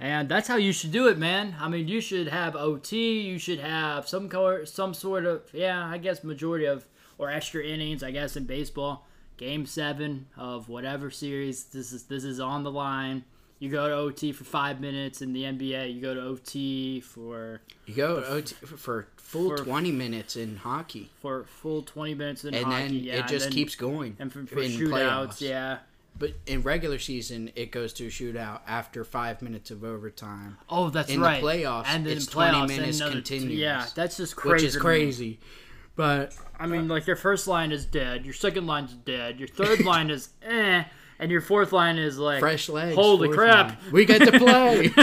And 0.00 0.28
that's 0.28 0.46
how 0.46 0.54
you 0.56 0.72
should 0.72 0.92
do 0.92 1.08
it, 1.08 1.18
man. 1.18 1.56
I 1.60 1.68
mean, 1.68 1.88
you 1.88 2.00
should 2.00 2.28
have 2.28 2.54
OT, 2.54 3.20
you 3.20 3.38
should 3.38 3.58
have 3.58 4.08
some 4.08 4.28
color, 4.28 4.64
some 4.64 4.94
sort 4.94 5.26
of 5.26 5.42
yeah, 5.52 5.84
I 5.86 5.98
guess 5.98 6.22
majority 6.22 6.66
of 6.66 6.86
or 7.18 7.30
extra 7.30 7.64
innings, 7.64 8.02
I 8.04 8.12
guess 8.12 8.36
in 8.36 8.44
baseball. 8.44 9.04
Game 9.36 9.66
7 9.66 10.26
of 10.36 10.68
whatever 10.68 11.10
series 11.12 11.64
this 11.66 11.92
is 11.92 12.04
this 12.04 12.24
is 12.24 12.40
on 12.40 12.64
the 12.64 12.72
line. 12.72 13.24
You 13.60 13.70
go 13.70 13.88
to 13.88 13.94
OT 13.94 14.30
for 14.32 14.44
5 14.44 14.80
minutes 14.80 15.20
in 15.20 15.32
the 15.32 15.42
NBA, 15.42 15.92
you 15.94 16.00
go 16.00 16.14
to 16.14 16.20
OT 16.22 17.00
for 17.00 17.60
You 17.86 17.94
go 17.94 18.22
OT 18.24 18.54
for 18.54 19.08
full 19.16 19.56
For- 19.56 19.64
20 19.64 19.90
minutes 19.92 20.36
in 20.36 20.56
hockey, 20.56 21.10
for 21.20 21.44
full 21.44 21.82
20 21.82 22.14
minutes 22.14 22.44
in 22.44 22.54
and 22.54 22.64
hockey. 22.66 22.76
then 22.84 22.94
yeah, 22.94 23.14
it 23.24 23.28
just 23.28 23.46
then- 23.46 23.52
keeps 23.52 23.74
going. 23.74 24.16
and 24.20 24.32
for, 24.32 24.46
for 24.46 24.60
in 24.60 24.70
shootouts, 24.70 24.90
playoffs. 24.90 25.40
yeah. 25.40 25.78
But 26.18 26.34
in 26.46 26.62
regular 26.62 26.98
season, 26.98 27.50
it 27.54 27.70
goes 27.70 27.92
to 27.94 28.06
a 28.06 28.10
shootout 28.10 28.60
after 28.66 29.04
five 29.04 29.40
minutes 29.42 29.70
of 29.70 29.84
overtime, 29.84 30.58
Oh, 30.68 30.90
that's 30.90 31.10
In 31.10 31.20
the 31.20 31.26
playoffs, 31.28 31.84
and 31.86 32.04
then 32.06 32.16
it's 32.16 32.26
in 32.26 32.32
20 32.32 32.66
minutes 32.66 33.00
continuous, 33.00 33.52
Yeah, 33.58 33.86
that's 33.94 34.16
just 34.16 34.34
crazy. 34.36 34.52
which 34.54 34.62
is 34.64 34.76
crazy. 34.76 35.38
But 35.96 36.32
I 36.58 36.66
mean, 36.66 36.86
like 36.88 37.06
your 37.08 37.16
first 37.16 37.46
line 37.48 37.72
is 37.72 37.84
dead, 37.84 38.24
your 38.24 38.34
second 38.34 38.66
line's 38.68 38.92
dead, 38.94 39.38
your 39.40 39.48
third 39.48 39.80
line 39.84 40.10
is 40.10 40.28
eh, 40.42 40.84
and 41.18 41.30
your 41.30 41.40
fourth 41.40 41.72
line 41.72 41.98
is 41.98 42.18
like 42.18 42.40
Fresh 42.40 42.68
legs. 42.68 42.94
Holy 42.94 43.28
crap! 43.28 43.68
line. 43.68 43.78
We 43.92 44.04
get 44.04 44.22
to 44.22 44.38
play. 44.38 44.90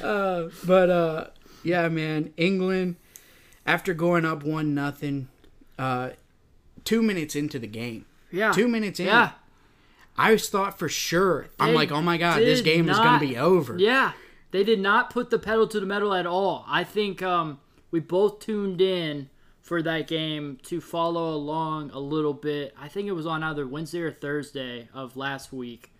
uh, 0.02 0.48
but 0.66 0.90
uh, 0.90 1.26
yeah, 1.62 1.88
man, 1.88 2.32
England 2.36 2.96
after 3.66 3.94
going 3.94 4.24
up 4.24 4.42
one 4.42 4.74
nothing, 4.74 5.28
uh, 5.78 6.10
two 6.84 7.02
minutes 7.02 7.36
into 7.36 7.58
the 7.58 7.66
game, 7.66 8.06
yeah, 8.32 8.52
two 8.52 8.68
minutes 8.68 9.00
in, 9.00 9.06
Yeah, 9.06 9.32
I 10.16 10.36
thought 10.36 10.78
for 10.78 10.88
sure. 10.88 11.48
I'm 11.58 11.74
like, 11.74 11.92
oh 11.92 12.02
my 12.02 12.16
god, 12.16 12.40
this 12.40 12.60
game 12.60 12.88
is 12.88 12.98
gonna 12.98 13.20
be 13.20 13.36
over. 13.36 13.78
Yeah, 13.78 14.12
they 14.50 14.64
did 14.64 14.80
not 14.80 15.10
put 15.10 15.30
the 15.30 15.38
pedal 15.38 15.66
to 15.68 15.80
the 15.80 15.86
metal 15.86 16.14
at 16.14 16.26
all. 16.26 16.64
I 16.68 16.84
think 16.84 17.22
um, 17.22 17.60
we 17.90 18.00
both 18.00 18.40
tuned 18.40 18.80
in 18.80 19.28
for 19.70 19.82
that 19.82 20.08
game 20.08 20.58
to 20.64 20.80
follow 20.80 21.32
along 21.32 21.92
a 21.92 21.98
little 22.00 22.34
bit. 22.34 22.74
I 22.76 22.88
think 22.88 23.06
it 23.06 23.12
was 23.12 23.24
on 23.24 23.44
either 23.44 23.64
Wednesday 23.64 24.00
or 24.00 24.10
Thursday 24.10 24.88
of 24.92 25.16
last 25.16 25.52
week. 25.52 25.92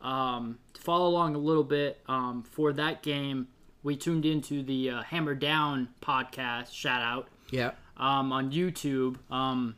Um, 0.00 0.60
to 0.74 0.80
follow 0.80 1.08
along 1.08 1.34
a 1.34 1.38
little 1.38 1.64
bit 1.64 2.00
um, 2.06 2.44
for 2.44 2.72
that 2.74 3.02
game, 3.02 3.48
we 3.82 3.96
tuned 3.96 4.24
into 4.24 4.62
the 4.62 4.90
uh, 4.90 5.02
Hammer 5.02 5.34
Down 5.34 5.88
podcast. 6.00 6.72
Shout 6.72 7.02
out 7.02 7.26
yeah. 7.50 7.72
um, 7.96 8.30
on 8.30 8.52
YouTube. 8.52 9.16
Um, 9.28 9.74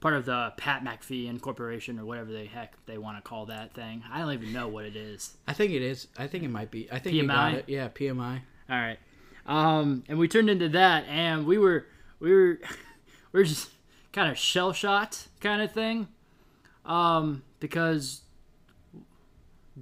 part 0.00 0.12
of 0.12 0.26
the 0.26 0.52
Pat 0.58 0.84
McAfee 0.84 1.26
Incorporation 1.26 1.98
or 1.98 2.04
whatever 2.04 2.30
the 2.30 2.44
heck 2.44 2.74
they 2.84 2.98
want 2.98 3.16
to 3.16 3.26
call 3.26 3.46
that 3.46 3.72
thing. 3.72 4.02
I 4.12 4.18
don't 4.18 4.34
even 4.34 4.52
know 4.52 4.68
what 4.68 4.84
it 4.84 4.94
is. 4.94 5.38
I 5.46 5.54
think 5.54 5.72
it 5.72 5.80
is. 5.80 6.08
I 6.18 6.26
think 6.26 6.44
it 6.44 6.50
might 6.50 6.70
be. 6.70 6.86
I 6.92 6.98
think 6.98 7.16
you 7.16 7.26
got 7.26 7.54
PMI? 7.54 7.54
it. 7.54 7.64
Yeah, 7.66 7.88
PMI. 7.88 8.42
All 8.68 8.76
right. 8.76 8.98
Um, 9.46 10.04
and 10.06 10.18
we 10.18 10.28
turned 10.28 10.50
into 10.50 10.68
that, 10.68 11.06
and 11.06 11.46
we 11.46 11.56
were 11.56 11.86
we 12.20 12.32
were 12.32 12.58
we 13.32 13.40
were 13.40 13.44
just 13.44 13.70
kind 14.12 14.30
of 14.30 14.38
shell 14.38 14.72
shocked 14.72 15.28
kind 15.40 15.62
of 15.62 15.72
thing, 15.72 16.08
um, 16.84 17.42
because 17.60 18.22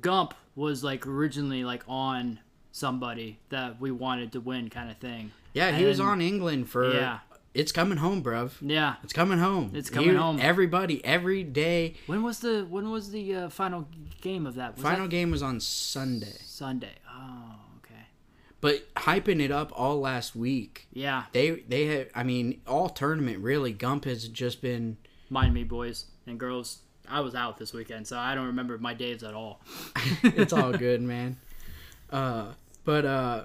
Gump 0.00 0.34
was 0.54 0.82
like 0.84 1.06
originally 1.06 1.64
like 1.64 1.82
on 1.88 2.40
somebody 2.72 3.38
that 3.48 3.80
we 3.80 3.90
wanted 3.90 4.32
to 4.32 4.40
win 4.40 4.68
kind 4.70 4.90
of 4.90 4.98
thing. 4.98 5.32
Yeah, 5.52 5.72
he 5.72 5.84
was 5.84 6.00
on 6.00 6.20
England 6.20 6.68
for. 6.68 6.92
Yeah. 6.92 7.20
It's 7.54 7.72
coming 7.72 7.96
home, 7.96 8.22
bruv. 8.22 8.52
Yeah. 8.60 8.96
It's 9.02 9.14
coming 9.14 9.38
home. 9.38 9.70
It's 9.72 9.88
coming 9.88 10.10
He- 10.10 10.16
home. 10.16 10.38
Everybody, 10.42 11.02
every 11.02 11.42
day. 11.42 11.94
When 12.06 12.22
was 12.22 12.40
the 12.40 12.66
when 12.68 12.90
was 12.90 13.10
the 13.12 13.34
uh, 13.34 13.48
final 13.48 13.88
game 14.20 14.46
of 14.46 14.56
that? 14.56 14.74
Was 14.74 14.82
Final 14.82 15.04
that 15.04 15.10
game 15.10 15.30
was 15.30 15.42
on 15.42 15.60
Sunday. 15.60 16.36
Sunday. 16.44 16.92
Oh. 17.10 17.54
But 18.60 18.92
hyping 18.94 19.40
it 19.40 19.50
up 19.50 19.70
all 19.74 20.00
last 20.00 20.34
week. 20.34 20.88
Yeah. 20.92 21.24
They 21.32 21.50
they 21.68 21.86
have. 21.86 22.08
I 22.14 22.22
mean, 22.22 22.60
all 22.66 22.88
tournament 22.88 23.38
really. 23.38 23.72
Gump 23.72 24.04
has 24.04 24.28
just 24.28 24.62
been. 24.62 24.96
Mind 25.28 25.52
me, 25.54 25.64
boys 25.64 26.06
and 26.26 26.38
girls. 26.38 26.80
I 27.08 27.20
was 27.20 27.34
out 27.34 27.58
this 27.58 27.72
weekend, 27.72 28.06
so 28.06 28.18
I 28.18 28.34
don't 28.34 28.46
remember 28.46 28.78
my 28.78 28.94
days 28.94 29.22
at 29.22 29.34
all. 29.34 29.60
It's 30.22 30.52
all 30.52 30.72
good, 30.72 31.00
man. 31.14 31.36
Uh, 32.10 32.46
but 32.84 33.04
uh, 33.04 33.44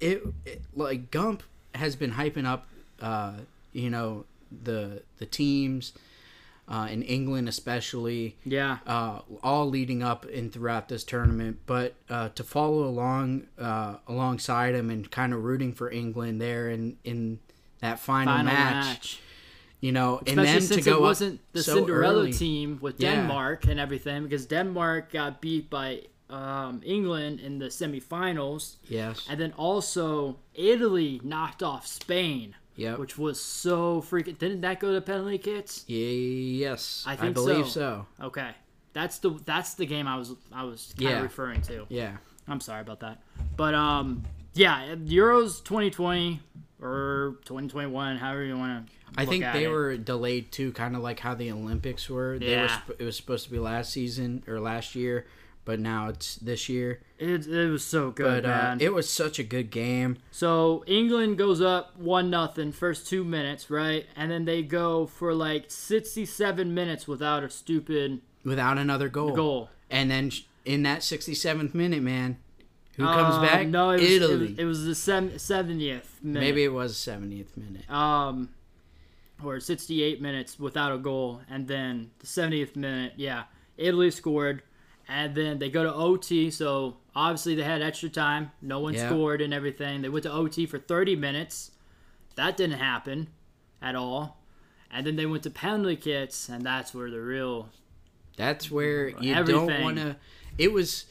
it, 0.00 0.22
it 0.46 0.62
like 0.74 1.10
Gump 1.10 1.42
has 1.74 1.96
been 1.96 2.12
hyping 2.12 2.46
up. 2.46 2.66
Uh, 3.00 3.32
you 3.72 3.90
know 3.90 4.24
the 4.64 5.02
the 5.18 5.26
teams. 5.26 5.92
Uh, 6.70 6.86
in 6.90 7.00
England, 7.02 7.48
especially, 7.48 8.36
Yeah. 8.44 8.76
uh, 8.86 9.20
all 9.42 9.70
leading 9.70 10.02
up 10.02 10.26
and 10.26 10.52
throughout 10.52 10.88
this 10.88 11.02
tournament. 11.02 11.60
But 11.64 11.94
uh, 12.10 12.28
to 12.34 12.44
follow 12.44 12.84
along 12.84 13.46
uh, 13.58 13.96
alongside 14.06 14.74
him 14.74 14.90
and 14.90 15.10
kind 15.10 15.32
of 15.32 15.42
rooting 15.44 15.72
for 15.72 15.90
England 15.90 16.40
there 16.42 16.68
in 16.68 16.98
in 17.04 17.38
that 17.80 17.98
final, 18.00 18.34
Final 18.34 18.52
match, 18.52 18.84
match. 18.86 19.18
you 19.80 19.92
know, 19.92 20.18
and 20.26 20.38
Especially 20.40 20.66
then 20.68 20.78
to 20.84 20.90
go 20.90 20.96
it 20.96 21.00
wasn't 21.00 21.40
the 21.54 21.62
so 21.62 21.74
Cinderella 21.76 22.18
early. 22.24 22.32
team 22.34 22.78
with 22.82 23.00
Yeah. 23.00 23.14
Denmark 23.14 23.64
and 23.66 23.80
everything, 23.80 24.24
because 24.24 24.44
Denmark 24.46 25.10
got 25.12 25.40
beat 25.40 25.70
by 25.70 26.02
um, 26.28 26.82
England 26.84 27.40
in 27.40 27.58
the 27.60 27.70
semifinals, 27.70 28.76
Yes. 28.90 29.26
and 29.30 29.40
then 29.40 29.52
also 29.56 30.36
Italy 30.54 31.18
knocked 31.24 31.62
off 31.62 31.86
Spain, 31.86 32.54
Yep. 32.78 32.98
which 32.98 33.18
was 33.18 33.40
so 33.40 34.00
freaking. 34.00 34.38
Didn't 34.38 34.60
that 34.62 34.78
go 34.80 34.92
to 34.94 35.00
penalty 35.00 35.36
kicks? 35.38 35.84
Yeah, 35.86 36.06
yes. 36.06 37.04
I 37.06 37.16
think 37.16 37.34
believe 37.34 37.66
so. 37.68 38.06
so. 38.20 38.26
Okay, 38.28 38.50
that's 38.92 39.18
the 39.18 39.30
that's 39.44 39.74
the 39.74 39.84
game 39.86 40.06
I 40.06 40.16
was 40.16 40.34
I 40.52 40.62
was 40.64 40.94
kind 40.96 41.10
of 41.10 41.16
Yeah. 41.18 41.22
referring 41.22 41.60
to. 41.62 41.86
Yeah. 41.90 42.16
I'm 42.46 42.60
sorry 42.60 42.80
about 42.80 43.00
that. 43.00 43.20
But 43.56 43.74
um, 43.74 44.24
yeah, 44.54 44.94
Euros 44.94 45.62
2020 45.64 46.40
or 46.80 47.36
2021, 47.44 48.16
however 48.16 48.42
you 48.44 48.56
want 48.56 48.86
to. 48.86 48.92
I 49.16 49.24
think 49.26 49.44
they 49.52 49.66
were 49.68 49.96
delayed 49.96 50.52
too, 50.52 50.72
kind 50.72 50.94
of 50.94 51.02
like 51.02 51.18
how 51.20 51.34
the 51.34 51.50
Olympics 51.50 52.08
were. 52.08 52.38
They 52.38 52.46
were. 52.46 52.52
Yeah. 52.52 52.78
sp- 52.80 52.96
It 53.00 53.04
was 53.04 53.16
supposed 53.16 53.44
to 53.46 53.50
be 53.50 53.58
last 53.58 53.92
season 53.92 54.44
or 54.46 54.60
last 54.60 54.94
year, 54.94 55.26
but 55.68 55.78
now 55.78 56.08
it's 56.08 56.36
this 56.36 56.66
year. 56.70 57.00
It, 57.18 57.46
it 57.46 57.68
was 57.68 57.84
so 57.84 58.10
good, 58.10 58.44
But 58.44 58.48
uh, 58.50 58.76
it 58.80 58.94
was 58.94 59.06
such 59.06 59.38
a 59.38 59.42
good 59.42 59.70
game. 59.70 60.16
so 60.30 60.82
England 60.86 61.36
goes 61.36 61.60
up 61.60 61.94
one 61.98 62.30
nothing 62.30 62.72
first 62.72 63.06
two 63.06 63.22
minutes, 63.22 63.68
right, 63.70 64.06
and 64.16 64.30
then 64.30 64.46
they 64.46 64.62
go 64.62 65.04
for 65.04 65.34
like 65.34 65.66
67 65.70 66.72
minutes 66.72 67.06
without 67.06 67.44
a 67.44 67.50
stupid 67.50 68.22
without 68.44 68.78
another 68.78 69.10
goal. 69.10 69.32
goal. 69.34 69.68
And 69.90 70.10
then 70.10 70.30
in 70.64 70.84
that 70.84 71.00
67th 71.00 71.74
minute, 71.74 72.02
man, 72.02 72.38
who 72.96 73.04
comes 73.04 73.34
Uh, 73.36 73.42
back? 73.42 73.66
No, 73.68 73.90
it 73.90 74.00
was, 74.00 74.10
Italy. 74.10 74.34
It 74.34 74.40
was, 74.40 74.58
it 74.58 74.64
was 74.64 74.84
the 74.86 74.94
seven, 74.94 75.30
70th 75.32 76.22
minute. 76.22 76.40
Maybe 76.40 76.64
it 76.64 76.72
was 76.72 76.94
70th 76.94 77.56
minute. 77.58 77.90
um, 77.90 78.48
or 79.44 79.60
68 79.60 80.22
minutes 80.22 80.58
without 80.58 80.92
a 80.94 80.98
goal, 80.98 81.42
and 81.50 81.68
then 81.68 82.10
the 82.20 82.26
70th 82.26 82.74
minute, 82.74 83.12
yeah, 83.16 83.44
Italy 83.76 84.10
scored, 84.10 84.62
and 85.08 85.34
then 85.34 85.58
they 85.58 85.70
go 85.70 85.82
to 85.82 85.92
OT. 85.92 86.50
So 86.50 86.98
obviously 87.16 87.54
they 87.54 87.62
had 87.62 87.82
extra 87.82 88.08
time. 88.08 88.52
No 88.60 88.78
one 88.80 88.94
Yeah. 88.94 89.08
scored 89.08 89.40
and 89.40 89.52
everything. 89.54 90.02
They 90.02 90.08
went 90.08 90.24
to 90.24 90.32
OT 90.32 90.66
for 90.66 90.78
30 90.78 91.16
minutes. 91.16 91.70
That 92.34 92.56
didn't 92.56 92.78
happen 92.78 93.28
at 93.82 93.94
all. 93.96 94.40
And 94.90 95.06
then 95.06 95.16
they 95.16 95.26
went 95.26 95.42
to 95.42 95.50
penalty 95.50 95.96
kicks, 95.96 96.48
and 96.48 96.62
that's 96.62 96.94
where 96.94 97.10
the 97.10 97.20
real 97.20 97.68
That's 98.36 98.70
where 98.70 99.08
you 99.20 99.34
don't 99.44 99.82
want 99.82 99.96
to. 99.96 100.16
It 100.56 100.72
was 100.72 101.06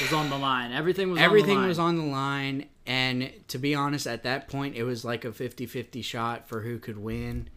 was 0.00 0.12
on 0.12 0.30
the 0.30 0.38
line. 0.38 0.72
Everything 0.72 1.10
was 1.10 1.20
everything 1.20 1.50
on 1.50 1.56
the 1.56 1.60
line. 1.60 1.68
was 1.68 1.78
on 1.78 1.96
the 1.96 2.02
line, 2.04 2.66
and 2.86 3.30
to 3.48 3.58
be 3.58 3.74
honest, 3.74 4.06
at 4.06 4.22
that 4.24 4.48
point, 4.48 4.74
it 4.74 4.82
was 4.82 5.04
like 5.04 5.24
a 5.24 5.30
50-50 5.30 6.02
shot 6.02 6.48
for 6.48 6.62
who 6.62 6.78
could 6.78 6.98
win, 6.98 7.48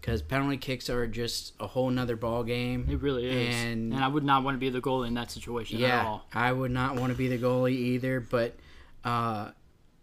because 0.00 0.22
penalty 0.22 0.56
kicks 0.56 0.88
are 0.88 1.06
just 1.06 1.54
a 1.60 1.66
whole 1.66 1.90
nother 1.90 2.16
ball 2.16 2.44
game. 2.44 2.86
It 2.90 3.00
really 3.00 3.26
is. 3.26 3.54
And- 3.54 3.92
And, 3.92 4.04
I 4.04 4.08
would 4.08 4.24
not 4.24 4.44
want 4.44 4.54
to 4.54 4.58
be 4.58 4.70
the 4.70 4.80
goalie 4.80 5.08
in 5.08 5.14
that 5.14 5.30
situation 5.30 5.76
at 5.76 5.80
Yeah, 5.82 6.06
all. 6.06 6.26
I 6.32 6.52
would 6.52 6.70
not 6.70 6.96
want 6.96 7.12
to 7.12 7.18
be 7.18 7.28
the 7.28 7.38
goalie 7.38 7.72
either, 7.72 8.20
but 8.20 8.56
uh, 9.04 9.50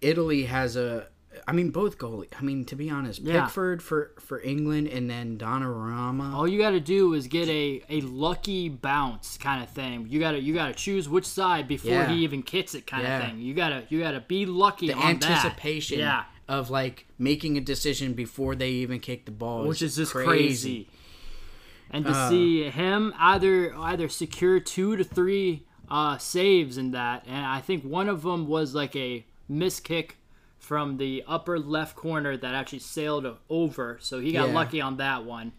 Italy 0.01 0.43
has 0.45 0.75
a. 0.75 1.07
I 1.47 1.51
mean, 1.51 1.69
both 1.69 1.97
goalie. 1.97 2.27
I 2.39 2.41
mean, 2.43 2.63
to 2.65 2.77
be 2.77 2.89
honest, 2.89 3.19
Yeah. 3.21 3.43
Pickford 3.43 3.83
for 3.83 4.11
for 4.19 4.39
England, 4.41 4.87
and 4.87 5.09
then 5.09 5.37
Donnarumma. 5.37 6.33
All 6.33 6.47
you 6.47 6.57
got 6.57 6.69
to 6.71 6.79
do 6.79 7.13
is 7.13 7.27
get 7.27 7.49
a, 7.49 7.83
a 7.89 7.99
lucky 8.01 8.69
bounce 8.69 9.37
kind 9.37 9.61
of 9.61 9.69
thing. 9.69 10.07
You 10.09 10.19
got 10.21 10.31
to 10.31 10.39
you 10.39 10.53
got 10.53 10.67
to 10.67 10.73
choose 10.73 11.09
which 11.09 11.25
side 11.25 11.67
before 11.67 11.91
Yeah. 11.91 12.07
he 12.09 12.23
even 12.23 12.41
kicks 12.41 12.73
it 12.73 12.87
kind 12.87 13.05
of 13.05 13.21
thing. 13.21 13.39
You 13.39 13.53
got 13.53 13.69
to 13.69 13.83
you 13.89 13.99
got 13.99 14.11
to 14.11 14.21
be 14.21 14.45
lucky 14.45 14.87
the 14.87 14.93
on 14.93 15.19
that. 15.19 15.29
anticipation 15.29 15.99
Yeah. 15.99 16.23
Of 16.47 16.69
like 16.69 17.07
making 17.17 17.57
a 17.57 17.61
decision 17.61 18.13
before 18.13 18.55
they 18.55 18.69
even 18.69 18.99
kick 18.99 19.25
the 19.25 19.31
ball, 19.31 19.67
which 19.67 19.81
is 19.81 19.95
just 19.95 20.11
crazy. 20.13 20.87
And 21.89 22.05
to 22.05 22.11
Uh, 22.11 22.29
see 22.29 22.69
him 22.69 23.13
either 23.17 23.75
either 23.75 24.09
secure 24.09 24.59
two 24.59 24.95
to 24.95 25.03
three 25.03 25.65
uh, 25.89 26.17
saves 26.17 26.77
in 26.77 26.91
that, 26.91 27.23
and 27.27 27.45
I 27.45 27.61
think 27.61 27.83
one 27.83 28.09
of 28.09 28.23
them 28.23 28.47
was 28.47 28.73
like 28.73 28.95
a 28.95 29.25
miss 29.47 29.79
kick 29.79 30.17
from 30.57 30.97
the 30.97 31.23
upper 31.27 31.59
left 31.59 31.95
corner 31.95 32.35
that 32.35 32.55
actually 32.55 32.79
sailed 32.79 33.27
over, 33.49 33.97
so 34.01 34.19
he 34.19 34.31
got 34.31 34.47
Yeah. 34.47 34.53
lucky 34.55 34.81
on 34.81 34.97
that 34.97 35.23
one. 35.25 35.51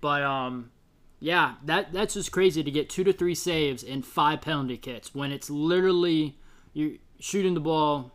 But 0.00 0.22
um, 0.22 0.70
yeah, 1.18 1.56
that 1.66 1.92
that's 1.92 2.14
just 2.14 2.32
crazy 2.32 2.62
to 2.64 2.70
get 2.70 2.88
two 2.88 3.04
to 3.04 3.12
three 3.12 3.34
saves 3.34 3.82
in 3.82 4.00
five 4.02 4.40
penalty 4.40 4.78
kicks 4.78 5.14
when 5.14 5.30
it's 5.30 5.50
literally 5.50 6.38
you're 6.72 6.92
shooting 7.18 7.52
the 7.52 7.60
ball 7.60 8.12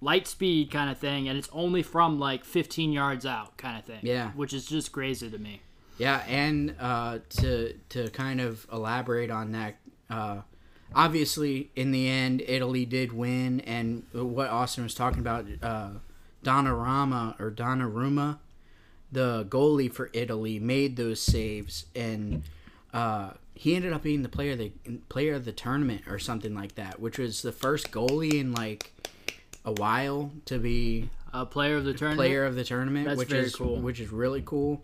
light 0.00 0.26
speed 0.26 0.70
kind 0.70 0.90
of 0.90 0.98
thing, 0.98 1.28
and 1.28 1.38
it's 1.38 1.48
only 1.52 1.82
from 1.82 2.18
like 2.18 2.44
15 2.44 2.92
yards 2.92 3.26
out 3.26 3.56
kind 3.56 3.78
of 3.78 3.84
thing. 3.84 4.00
Yeah. 4.02 4.30
which 4.32 4.52
is 4.52 4.66
just 4.66 4.92
crazy 4.92 5.30
to 5.30 5.38
me. 5.38 5.62
Yeah, 5.98 6.22
and 6.28 6.76
uh, 6.78 7.18
to 7.40 7.74
to 7.88 8.08
kind 8.10 8.40
of 8.40 8.66
elaborate 8.72 9.30
on 9.30 9.50
that, 9.52 9.76
uh, 10.08 10.42
obviously 10.94 11.70
in 11.74 11.90
the 11.90 12.08
end 12.08 12.40
Italy 12.46 12.84
did 12.86 13.12
win, 13.12 13.60
and 13.60 14.04
what 14.12 14.48
Austin 14.48 14.84
was 14.84 14.94
talking 14.94 15.18
about, 15.18 15.46
uh, 15.60 15.90
Donnarumma 16.44 17.38
or 17.40 17.50
Donnarumma, 17.50 18.38
the 19.10 19.44
goalie 19.46 19.92
for 19.92 20.08
Italy, 20.12 20.60
made 20.60 20.96
those 20.96 21.20
saves, 21.20 21.86
and 21.96 22.44
uh, 22.94 23.30
he 23.54 23.74
ended 23.74 23.92
up 23.92 24.04
being 24.04 24.22
the 24.22 24.28
player 24.28 24.52
of 24.52 24.58
the 24.58 24.70
player 25.08 25.34
of 25.34 25.44
the 25.44 25.52
tournament 25.52 26.02
or 26.06 26.20
something 26.20 26.54
like 26.54 26.76
that, 26.76 27.00
which 27.00 27.18
was 27.18 27.42
the 27.42 27.50
first 27.50 27.90
goalie 27.90 28.34
in 28.34 28.52
like 28.52 28.92
a 29.68 29.72
while 29.80 30.30
to 30.46 30.58
be 30.58 31.10
A 31.32 31.44
player 31.46 31.76
of 31.76 31.84
the 31.84 31.92
tournament. 31.94 32.18
player 32.18 32.44
of 32.44 32.54
the 32.54 32.64
tournament, 32.64 33.06
That's 33.06 33.18
which 33.18 33.28
very 33.28 33.44
is 33.44 33.54
cool. 33.56 33.76
which 33.80 34.00
is 34.00 34.10
really 34.10 34.42
cool. 34.44 34.82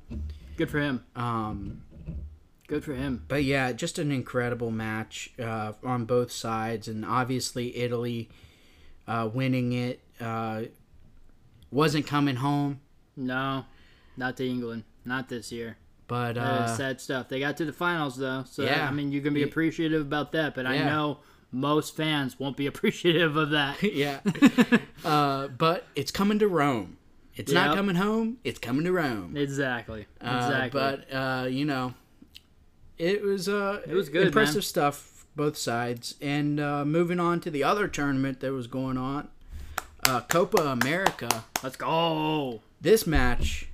Good 0.57 0.71
for 0.71 0.79
him. 0.81 1.05
Um, 1.17 1.83
Good 2.67 2.83
for 2.85 2.95
him. 2.95 3.25
but 3.29 3.45
yeah, 3.45 3.73
just 3.73 3.99
an 3.99 4.11
incredible 4.11 4.71
match 4.71 5.33
uh, 5.39 5.73
on 5.83 6.05
both 6.07 6.33
sides, 6.33 6.89
and 6.89 7.05
obviously 7.05 7.77
Italy 7.77 8.31
uh, 9.07 9.29
winning 9.33 9.73
it 9.73 10.01
uh, 10.21 10.63
wasn't 11.71 12.07
coming 12.07 12.37
home, 12.37 12.81
No, 13.17 13.65
not 14.17 14.37
to 14.39 14.49
England. 14.49 14.85
Not 15.05 15.29
this 15.29 15.53
year. 15.53 15.77
but 16.09 16.39
uh, 16.39 16.67
sad 16.77 17.01
stuff. 17.01 17.29
They 17.29 17.39
got 17.41 17.57
to 17.59 17.65
the 17.67 17.73
finals 17.73 18.17
though, 18.17 18.45
so 18.47 18.63
yeah. 18.63 18.89
I 18.89 18.93
mean 18.93 19.13
you 19.13 19.21
can 19.21 19.35
be 19.35 19.43
appreciative 19.43 20.01
about 20.03 20.33
that. 20.33 20.55
But 20.55 20.67
I 20.67 20.79
know 20.79 21.19
most 21.55 21.97
fans 21.97 22.39
won't 22.39 22.57
be 22.57 22.67
appreciative 22.73 23.37
of 23.37 23.51
that. 23.51 23.83
yeah, 23.95 24.21
uh, 25.05 25.49
but 25.49 25.87
it's 25.95 26.11
coming 26.11 26.39
to 26.41 26.49
Rome. 26.49 26.99
It's 27.37 27.51
not 27.53 27.75
coming 27.77 27.97
home. 27.97 28.39
It's 28.45 28.59
coming 28.61 28.85
to 28.85 28.93
Rome. 28.93 29.37
exactly. 29.37 30.07
Uh, 30.21 30.37
Exactly. 30.45 30.81
but 30.81 31.13
uh, 31.15 31.47
you 31.47 31.65
know, 31.65 31.95
it 32.99 33.23
was 33.23 33.49
uh, 33.49 33.81
It 33.87 33.95
was 33.95 34.09
good, 34.09 34.27
impressive 34.29 34.57
man. 34.57 34.63
stuff 34.63 35.27
both 35.35 35.57
sides. 35.57 36.15
And 36.21 36.61
uh, 36.61 36.85
moving 36.85 37.19
on 37.19 37.41
to 37.41 37.51
the 37.51 37.65
other 37.65 37.89
tournament 37.89 38.39
that 38.41 38.53
was 38.53 38.69
going 38.69 38.97
on, 38.97 39.29
uh, 40.07 40.21
Copa 40.23 40.63
America. 40.63 41.45
Let's 41.63 41.75
go. 41.77 42.61
This 42.81 43.05
match 43.05 43.67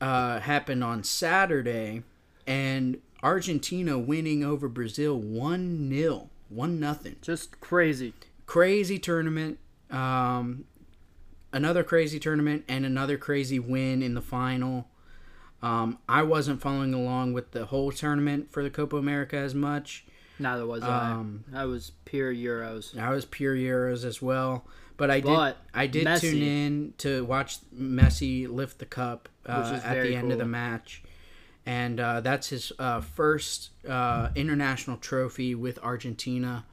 uh, 0.00 0.40
happened 0.40 0.84
on 0.84 1.02
Saturday, 1.02 2.02
and 2.46 2.98
Argentina 3.22 3.98
winning 3.98 4.44
over 4.44 4.68
Brazil 4.68 5.18
one 5.18 5.88
0 5.88 6.28
one 6.48 6.78
nothing. 6.80 7.16
Just 7.22 7.60
crazy. 7.60 8.12
Crazy 8.46 8.98
tournament. 8.98 9.58
Um, 9.90 10.64
another 11.52 11.82
crazy 11.84 12.18
tournament 12.18 12.64
and 12.68 12.84
another 12.84 13.16
crazy 13.18 13.58
win 13.58 14.02
in 14.02 14.14
the 14.14 14.22
final. 14.22 14.88
Um, 15.62 15.98
I 16.08 16.22
wasn't 16.22 16.60
following 16.60 16.92
along 16.94 17.32
with 17.32 17.52
the 17.52 17.66
whole 17.66 17.90
tournament 17.90 18.52
for 18.52 18.62
the 18.62 18.70
Copa 18.70 18.96
America 18.96 19.36
as 19.36 19.54
much. 19.54 20.04
Neither 20.38 20.66
was 20.66 20.82
Um, 20.82 21.44
I. 21.52 21.62
I 21.62 21.64
was 21.64 21.92
pure 22.04 22.32
Euros. 22.32 22.96
I 22.98 23.10
was 23.10 23.24
pure 23.24 23.56
Euros 23.56 24.04
as 24.04 24.20
well, 24.20 24.66
but 24.98 25.10
I 25.10 25.20
did 25.20 25.54
I 25.72 25.86
did 25.86 26.06
Messi- 26.06 26.20
tune 26.20 26.42
in 26.42 26.94
to 26.98 27.24
watch 27.24 27.58
Messi 27.74 28.46
lift 28.46 28.78
the 28.78 28.84
cup 28.86 29.30
uh, 29.46 29.80
at 29.82 30.02
the 30.02 30.14
end 30.14 30.32
of 30.32 30.38
the 30.38 30.44
match, 30.44 31.02
and 31.66 31.98
uh, 31.98 32.20
that's 32.20 32.48
his 32.48 32.72
uh, 32.78 33.00
first 33.00 33.70
uh, 33.86 34.30
international 34.36 34.96
trophy 34.96 35.54
with 35.54 35.78
Argentina. 35.80 36.64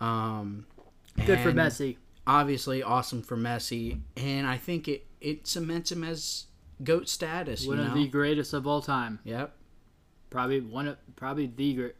Um, 0.00 0.66
Good 1.26 1.40
for 1.40 1.52
Messi. 1.52 1.96
Obviously, 2.26 2.82
awesome 2.82 3.22
for 3.22 3.36
Messi, 3.36 4.00
and 4.16 4.46
I 4.46 4.56
think 4.56 4.88
it 4.88 5.06
it 5.20 5.46
cements 5.46 5.92
him 5.92 6.04
as 6.04 6.46
goat 6.82 7.08
status. 7.08 7.66
One 7.66 7.78
you 7.78 7.84
of 7.84 7.94
the 7.94 8.08
greatest 8.08 8.54
of 8.54 8.66
all 8.66 8.80
time. 8.80 9.18
yep. 9.24 9.54
Probably 10.30 10.60
one 10.60 10.88
of 10.88 10.96
probably 11.16 11.46
the 11.54 11.74
great. 11.74 11.94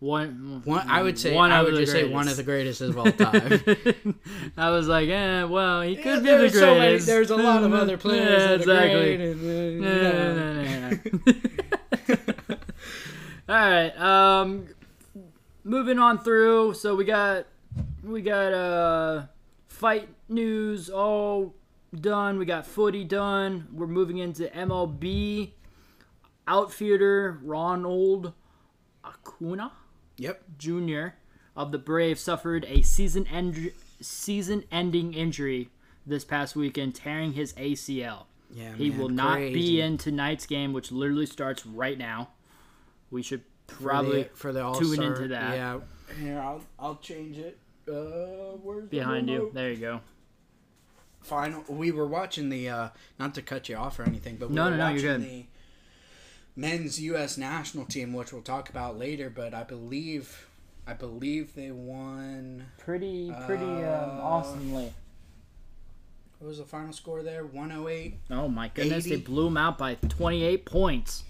One, 0.00 0.62
One, 0.64 0.88
I 0.88 1.02
would 1.02 1.18
say 1.18 1.34
one 1.34 1.50
I 1.50 1.58
of 1.58 1.64
would 1.66 1.74
the 1.74 1.80
just 1.80 1.90
say 1.92 2.04
one 2.08 2.28
of 2.28 2.36
the 2.36 2.44
greatest. 2.44 2.80
greatest 2.80 2.98
of 2.98 2.98
all 2.98 3.10
time. 3.32 4.14
I 4.56 4.70
was 4.70 4.86
like, 4.86 5.08
eh, 5.08 5.42
well, 5.42 5.82
he 5.82 5.96
could 5.96 6.22
be 6.22 6.28
there's 6.28 6.52
the 6.52 6.58
so 6.60 6.66
many- 6.66 6.78
greatest. 6.80 7.06
there's 7.08 7.30
a 7.30 7.36
lot 7.36 7.64
of 7.64 7.74
other 7.74 7.96
players 8.04 8.30
Yeah, 8.30 8.56
that 8.56 8.68
are 8.68 8.96
exactly. 8.96 9.14
and, 9.32 9.40
uh, 9.42 9.52
you 9.52 9.80
No, 9.80 10.02
know. 10.02 10.34
no, 10.34 10.52
no, 10.62 10.90
no. 12.46 12.56
All 13.48 13.56
right. 13.70 13.98
Um, 14.00 14.68
moving 15.64 15.98
on 15.98 16.18
through. 16.20 16.74
So 16.74 16.94
we 16.94 17.04
got 17.04 17.46
we 18.04 18.22
got 18.22 18.52
uh 18.52 19.22
fight 19.66 20.08
news 20.28 20.90
all 20.90 21.54
done. 21.98 22.38
We 22.38 22.44
got 22.44 22.66
footy 22.66 23.02
done. 23.04 23.66
We're 23.72 23.86
moving 23.86 24.18
into 24.18 24.44
MLB. 24.44 25.52
Outfielder 26.46 27.40
Ronald 27.42 28.32
Acuna 29.04 29.72
Yep. 30.18 30.42
Jr. 30.58 31.06
of 31.56 31.72
the 31.72 31.78
Braves 31.78 32.20
suffered 32.20 32.64
a 32.68 32.82
season 32.82 33.26
end 33.28 33.72
season-ending 34.00 35.14
injury 35.14 35.70
this 36.06 36.24
past 36.24 36.54
weekend, 36.54 36.94
tearing 36.94 37.32
his 37.32 37.52
ACL. 37.54 38.24
Yeah, 38.50 38.74
He 38.74 38.90
man, 38.90 38.98
will 38.98 39.08
not 39.08 39.34
crazy. 39.34 39.54
be 39.54 39.80
in 39.80 39.98
tonight's 39.98 40.46
game, 40.46 40.72
which 40.72 40.90
literally 40.92 41.26
starts 41.26 41.66
right 41.66 41.98
now. 41.98 42.28
We 43.10 43.22
should 43.22 43.42
For 43.66 43.82
probably 43.82 44.22
the, 44.24 44.28
for 44.30 44.52
the 44.52 44.62
all 44.64 44.74
tune 44.74 45.02
into 45.02 45.28
that. 45.28 45.54
Yeah, 45.56 45.80
here 46.20 46.38
I'll 46.40 46.62
I'll 46.78 46.96
change 46.96 47.38
it. 47.38 47.58
Uh, 47.88 48.56
where's 48.62 48.84
the 48.88 48.98
behind 48.98 49.28
you. 49.28 49.50
There 49.52 49.70
you 49.70 49.76
go. 49.76 50.00
Final. 51.20 51.64
We 51.68 51.90
were 51.90 52.06
watching 52.06 52.48
the 52.48 52.68
uh, 52.68 52.88
not 53.18 53.34
to 53.34 53.42
cut 53.42 53.68
you 53.68 53.76
off 53.76 53.98
or 53.98 54.04
anything, 54.04 54.36
but 54.36 54.48
we 54.50 54.54
No, 54.54 54.64
were 54.64 54.70
no, 54.70 54.76
no, 54.76 54.84
watching 54.84 55.04
you're 55.04 55.18
good. 55.18 55.26
the 55.28 55.44
men's 56.58 57.00
U.S. 57.00 57.38
national 57.38 57.84
team, 57.86 58.12
which 58.12 58.32
we'll 58.32 58.42
talk 58.42 58.68
about 58.68 58.98
later. 58.98 59.30
But 59.30 59.54
I 59.54 59.62
believe 59.62 60.48
I 60.86 60.92
believe 60.92 61.54
they 61.54 61.70
won. 61.70 62.66
Pretty, 62.78 63.32
pretty 63.46 63.64
Uh, 63.64 64.04
um, 64.04 64.20
awesomely. 64.20 64.92
What 66.38 66.48
was 66.48 66.58
the 66.58 66.64
final 66.64 66.92
score 66.92 67.22
there? 67.22 67.44
108 67.44 68.14
Oh 68.30 68.48
my 68.48 68.68
goodness, 68.68 69.06
80. 69.06 69.16
they 69.16 69.22
blew 69.22 69.48
him 69.48 69.56
out 69.56 69.76
by 69.76 69.94
28 69.96 70.64
points. 70.64 71.24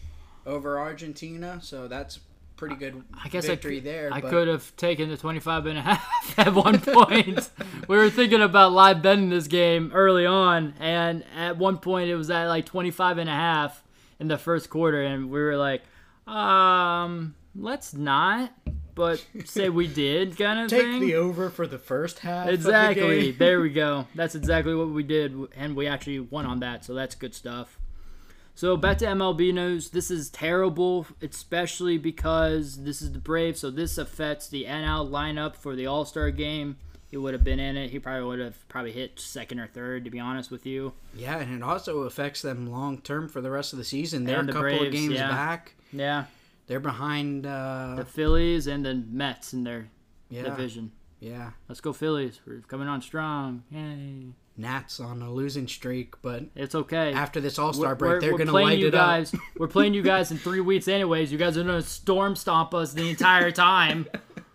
over 0.46 0.78
Argentina. 0.78 1.58
So 1.62 1.88
that's 1.88 2.20
pretty 2.56 2.74
good 2.74 3.02
I 3.24 3.28
guess 3.28 3.46
victory 3.46 3.78
I, 3.78 3.80
there. 3.80 4.10
I 4.12 4.20
but 4.20 4.30
could 4.30 4.48
have 4.48 4.74
taken 4.76 5.08
the 5.08 5.16
25 5.16 5.66
and 5.66 5.78
a 5.78 5.82
half 5.82 6.38
at 6.38 6.54
one 6.54 6.80
point. 6.80 7.48
we 7.88 7.96
were 7.96 8.10
thinking 8.10 8.42
about 8.42 8.72
live 8.72 9.00
betting 9.02 9.30
this 9.30 9.46
game 9.46 9.92
early 9.94 10.26
on, 10.26 10.74
and 10.80 11.24
at 11.34 11.56
one 11.56 11.78
point 11.78 12.10
it 12.10 12.16
was 12.16 12.30
at 12.30 12.46
like 12.46 12.66
25 12.66 13.18
and 13.18 13.30
a 13.30 13.32
half 13.34 13.82
in 14.20 14.28
the 14.28 14.38
first 14.38 14.70
quarter, 14.70 15.02
and 15.02 15.30
we 15.30 15.40
were 15.40 15.56
like, 15.56 15.82
um, 16.26 17.34
let's 17.54 17.94
not, 17.94 18.52
but 18.94 19.24
say 19.44 19.68
we 19.68 19.86
did 20.04 20.36
kind 20.36 20.60
of 20.60 20.68
take 20.68 20.82
thing. 20.82 21.00
the 21.00 21.14
over 21.14 21.50
for 21.50 21.66
the 21.66 21.78
first 21.78 22.18
half. 22.20 22.46
the 22.46 22.52
Exactly. 22.52 23.20
game. 23.30 23.36
there 23.38 23.60
we 23.60 23.70
go. 23.70 24.06
That's 24.14 24.34
exactly 24.34 24.74
what 24.74 24.88
we 24.90 25.02
did, 25.02 25.36
and 25.56 25.74
we 25.76 25.86
actually 25.86 26.20
won 26.20 26.46
on 26.46 26.60
that, 26.60 26.84
so 26.84 26.94
that's 26.94 27.14
good 27.14 27.34
stuff. 27.34 27.78
So 28.54 28.76
back 28.76 28.98
to 28.98 29.06
MLB 29.06 29.54
news. 29.54 29.90
This 29.90 30.10
is 30.10 30.30
terrible, 30.30 31.06
especially 31.22 31.96
because 31.96 32.82
this 32.82 33.00
is 33.00 33.12
the 33.12 33.20
Braves, 33.20 33.60
so 33.60 33.70
this 33.70 33.98
affects 33.98 34.48
the 34.48 34.64
NL 34.64 35.08
lineup 35.08 35.54
for 35.54 35.76
the 35.76 35.86
All 35.86 36.04
Star 36.04 36.32
game. 36.32 36.76
He 37.10 37.16
would 37.16 37.32
have 37.32 37.42
been 37.44 37.58
in 37.58 37.76
it. 37.76 37.90
He 37.90 37.98
probably 37.98 38.24
would 38.28 38.38
have 38.38 38.68
probably 38.68 38.92
hit 38.92 39.18
second 39.18 39.58
or 39.60 39.66
third, 39.66 40.04
to 40.04 40.10
be 40.10 40.20
honest 40.20 40.50
with 40.50 40.66
you. 40.66 40.92
Yeah, 41.14 41.38
and 41.38 41.54
it 41.54 41.62
also 41.62 42.00
affects 42.02 42.42
them 42.42 42.70
long 42.70 43.00
term 43.00 43.28
for 43.28 43.40
the 43.40 43.50
rest 43.50 43.72
of 43.72 43.78
the 43.78 43.84
season. 43.84 44.24
They're 44.24 44.40
And 44.40 44.50
a 44.50 44.52
the 44.52 44.58
couple 44.60 44.86
of 44.86 44.92
games 44.92 45.14
yeah. 45.14 45.28
back. 45.30 45.74
Yeah, 45.92 46.24
They're 46.66 46.80
behind. 46.80 47.44
the 47.44 47.48
Uh, 48.00 48.04
Phillies 48.04 48.66
and 48.66 48.84
the 48.84 48.94
Mets 48.94 49.54
in 49.54 49.64
their 49.64 49.88
yeah, 50.28 50.42
division. 50.42 50.92
yeah. 51.18 51.52
Let's 51.66 51.80
go 51.80 51.94
Phillies! 51.94 52.40
We're 52.46 52.60
coming 52.68 52.88
on 52.88 53.00
strong. 53.00 53.62
Yay! 53.70 54.34
Nats 54.58 54.98
on 55.00 55.22
a 55.22 55.32
losing 55.32 55.66
streak, 55.68 56.20
but 56.20 56.42
It's 56.56 56.74
okay. 56.74 57.12
after 57.14 57.40
this 57.40 57.58
All 57.60 57.72
Star 57.72 57.94
break, 57.94 58.10
we're- 58.10 58.20
they're 58.20 58.32
going 58.36 58.48
to 58.48 58.52
light 58.52 58.78
you 58.78 58.88
it 58.88 58.92
guys. 58.92 59.32
up. 59.32 59.40
we're 59.56 59.68
playing 59.68 59.94
you 59.94 60.02
guys 60.02 60.30
in 60.32 60.36
three 60.36 60.60
weeks, 60.60 60.88
anyways. 60.88 61.30
You 61.32 61.38
guys 61.38 61.56
are 61.56 61.62
gonna 61.62 61.80
storm 61.80 62.34
stomp 62.36 62.74
us 62.74 62.92
the 62.92 63.08
entire 63.08 63.50
time. 63.50 64.06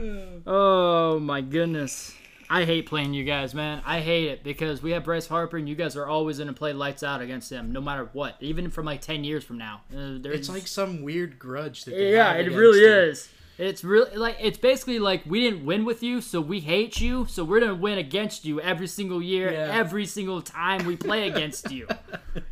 oh 0.00 1.18
my 1.20 1.40
goodness, 1.40 2.14
I 2.48 2.64
hate 2.64 2.86
playing 2.86 3.14
you 3.14 3.24
guys, 3.24 3.54
man. 3.54 3.82
I 3.84 4.00
hate 4.00 4.28
it 4.28 4.44
because 4.44 4.82
we 4.82 4.92
have 4.92 5.04
Bryce 5.04 5.26
Harper, 5.26 5.56
and 5.56 5.68
you 5.68 5.74
guys 5.74 5.96
are 5.96 6.06
always 6.06 6.38
gonna 6.38 6.52
play 6.52 6.72
lights 6.72 7.02
out 7.02 7.20
against 7.20 7.50
him, 7.50 7.72
no 7.72 7.80
matter 7.80 8.08
what, 8.12 8.36
even 8.40 8.70
from 8.70 8.86
like 8.86 9.00
ten 9.00 9.24
years 9.24 9.44
from 9.44 9.58
now. 9.58 9.82
Uh, 9.94 10.18
It's 10.24 10.48
like 10.48 10.66
some 10.66 11.02
weird 11.02 11.38
grudge 11.38 11.84
that 11.84 11.92
they 11.92 12.12
yeah, 12.12 12.32
it 12.34 12.52
really 12.52 12.80
you. 12.80 12.86
is. 12.92 13.28
It's 13.58 13.82
really 13.82 14.14
like 14.16 14.36
it's 14.38 14.58
basically 14.58 14.98
like 14.98 15.22
we 15.24 15.40
didn't 15.40 15.64
win 15.64 15.86
with 15.86 16.02
you, 16.02 16.20
so 16.20 16.42
we 16.42 16.60
hate 16.60 17.00
you. 17.00 17.24
So 17.26 17.42
we're 17.42 17.60
gonna 17.60 17.74
win 17.74 17.96
against 17.96 18.44
you 18.44 18.60
every 18.60 18.86
single 18.86 19.22
year, 19.22 19.50
Yeah. 19.50 19.70
every 19.72 20.04
single 20.04 20.42
time 20.42 20.84
we 20.84 20.96
play 20.96 21.28
against 21.28 21.70
you. 21.70 21.88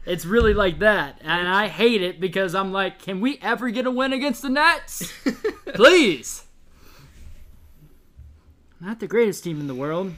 It's 0.07 0.25
really 0.27 0.53
like 0.55 0.79
that, 0.81 1.19
and 1.23 1.47
I 1.49 1.69
hate 1.69 2.03
it 2.03 2.21
because 2.21 2.55
I'm 2.55 2.73
like, 2.73 2.99
can 3.01 3.21
we 3.21 3.39
ever 3.43 3.69
get 3.71 3.87
a 3.87 3.91
win 3.91 4.13
against 4.15 4.41
the 4.43 4.49
Nats? 4.51 5.13
Please. 5.75 6.45
Not 8.85 9.01
the 9.01 9.07
greatest 9.07 9.43
team 9.43 9.61
in 9.61 9.67
the 9.67 9.75
world, 9.75 10.13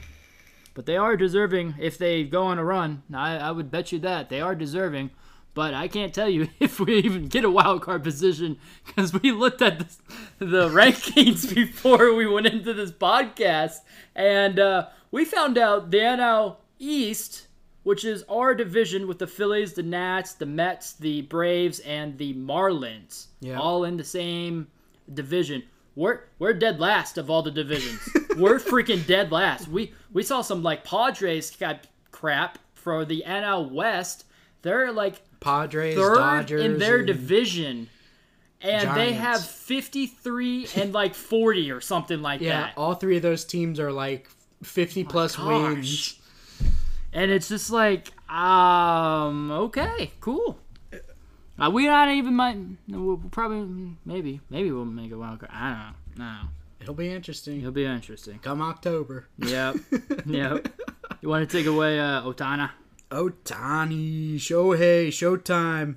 but 0.73 0.85
they 0.85 0.97
are 0.97 1.15
deserving 1.15 1.75
if 1.79 1.97
they 1.97 2.25
go 2.25 2.43
on 2.43 2.57
a 2.59 2.65
run. 2.65 3.01
I, 3.13 3.37
I 3.37 3.51
would 3.51 3.71
bet 3.71 3.93
you 3.93 3.99
that 3.99 4.27
they 4.27 4.41
are 4.41 4.55
deserving. 4.55 5.11
But 5.53 5.73
I 5.73 5.87
can't 5.87 6.13
tell 6.13 6.27
you 6.29 6.49
if 6.59 6.77
we 6.77 6.97
even 6.97 7.29
get 7.29 7.45
a 7.45 7.49
wild 7.49 7.81
card 7.81 8.03
position 8.03 8.57
because 8.85 9.13
we 9.13 9.31
looked 9.31 9.61
at 9.61 9.79
this, 9.79 9.97
the 10.39 10.67
rankings 10.81 11.55
before 11.55 12.13
we 12.13 12.27
went 12.27 12.47
into 12.47 12.73
this 12.73 12.91
podcast, 12.91 13.77
and 14.15 14.59
uh, 14.59 14.87
we 15.11 15.23
found 15.23 15.57
out 15.57 15.89
the 15.89 15.99
NL 15.99 16.57
East, 16.77 17.47
which 17.83 18.03
is 18.03 18.23
our 18.27 18.53
division 18.53 19.07
with 19.07 19.17
the 19.17 19.27
Phillies, 19.27 19.73
the 19.73 19.83
Nats, 19.83 20.33
the 20.33 20.45
Mets, 20.45 20.91
the 20.91 21.21
Braves, 21.21 21.79
and 21.79 22.17
the 22.17 22.33
Marlins, 22.33 23.27
Yeah. 23.39 23.59
all 23.59 23.85
in 23.85 23.95
the 23.95 24.03
same 24.03 24.67
division. 25.13 25.63
We're 25.97 26.19
we're 26.37 26.53
dead 26.53 26.79
last 26.79 27.17
of 27.17 27.29
all 27.31 27.41
the 27.41 27.49
divisions. 27.49 28.07
we're 28.37 28.59
freaking 28.59 29.05
dead 29.07 29.31
last. 29.31 29.67
We 29.67 29.93
we 30.13 30.21
saw 30.21 30.41
some 30.41 30.61
like 30.61 30.83
Padres 30.83 31.49
got 31.55 31.87
crap 32.11 32.59
for 32.75 33.03
the 33.03 33.23
NL 33.25 33.71
West. 33.71 34.25
They're 34.61 34.91
like 34.91 35.21
Padres, 35.39 35.95
third 35.95 36.15
Dodgers, 36.17 36.63
in 36.63 36.77
their 36.77 36.97
and- 36.99 37.07
division, 37.07 37.89
and 38.61 38.95
they 38.95 39.13
have 39.13 39.43
53 39.43 40.67
and 40.75 40.93
like 40.93 41.15
40 41.15 41.71
or 41.71 41.81
something 41.81 42.21
like 42.21 42.41
Yeah, 42.41 42.61
that. 42.61 42.73
all 42.77 42.93
three 42.93 43.17
of 43.17 43.23
those 43.23 43.43
teams 43.43 43.79
are 43.79 43.91
like 43.91 44.29
50 44.63 45.03
plus 45.05 45.35
gosh. 45.35 45.45
wins. 45.47 46.19
And 47.13 47.31
it's 47.31 47.47
just 47.49 47.71
like, 47.71 48.09
um, 48.31 49.49
okay, 49.51 50.11
cool. 50.19 50.59
Uh, 51.59 51.69
we 51.71 51.87
not 51.87 52.09
even 52.09 52.35
might. 52.35 52.57
We'll 52.87 53.17
probably, 53.31 53.95
maybe, 54.05 54.41
maybe 54.49 54.71
we'll 54.71 54.85
make 54.85 55.11
a 55.11 55.17
wild 55.17 55.39
card. 55.39 55.51
I 55.53 55.69
don't 55.69 56.19
know. 56.19 56.25
No, 56.25 56.37
It'll 56.81 56.93
be 56.93 57.09
interesting. 57.09 57.59
it'll 57.59 57.71
be 57.71 57.85
interesting. 57.85 58.39
Come 58.39 58.61
October. 58.61 59.27
Yep, 59.39 59.77
yep. 60.25 60.67
You 61.21 61.29
want 61.29 61.49
to 61.49 61.57
take 61.57 61.65
away 61.65 61.99
uh, 61.99 62.21
Otana? 62.21 62.71
Otani 63.09 64.35
Shohei 64.35 65.07
Showtime 65.07 65.95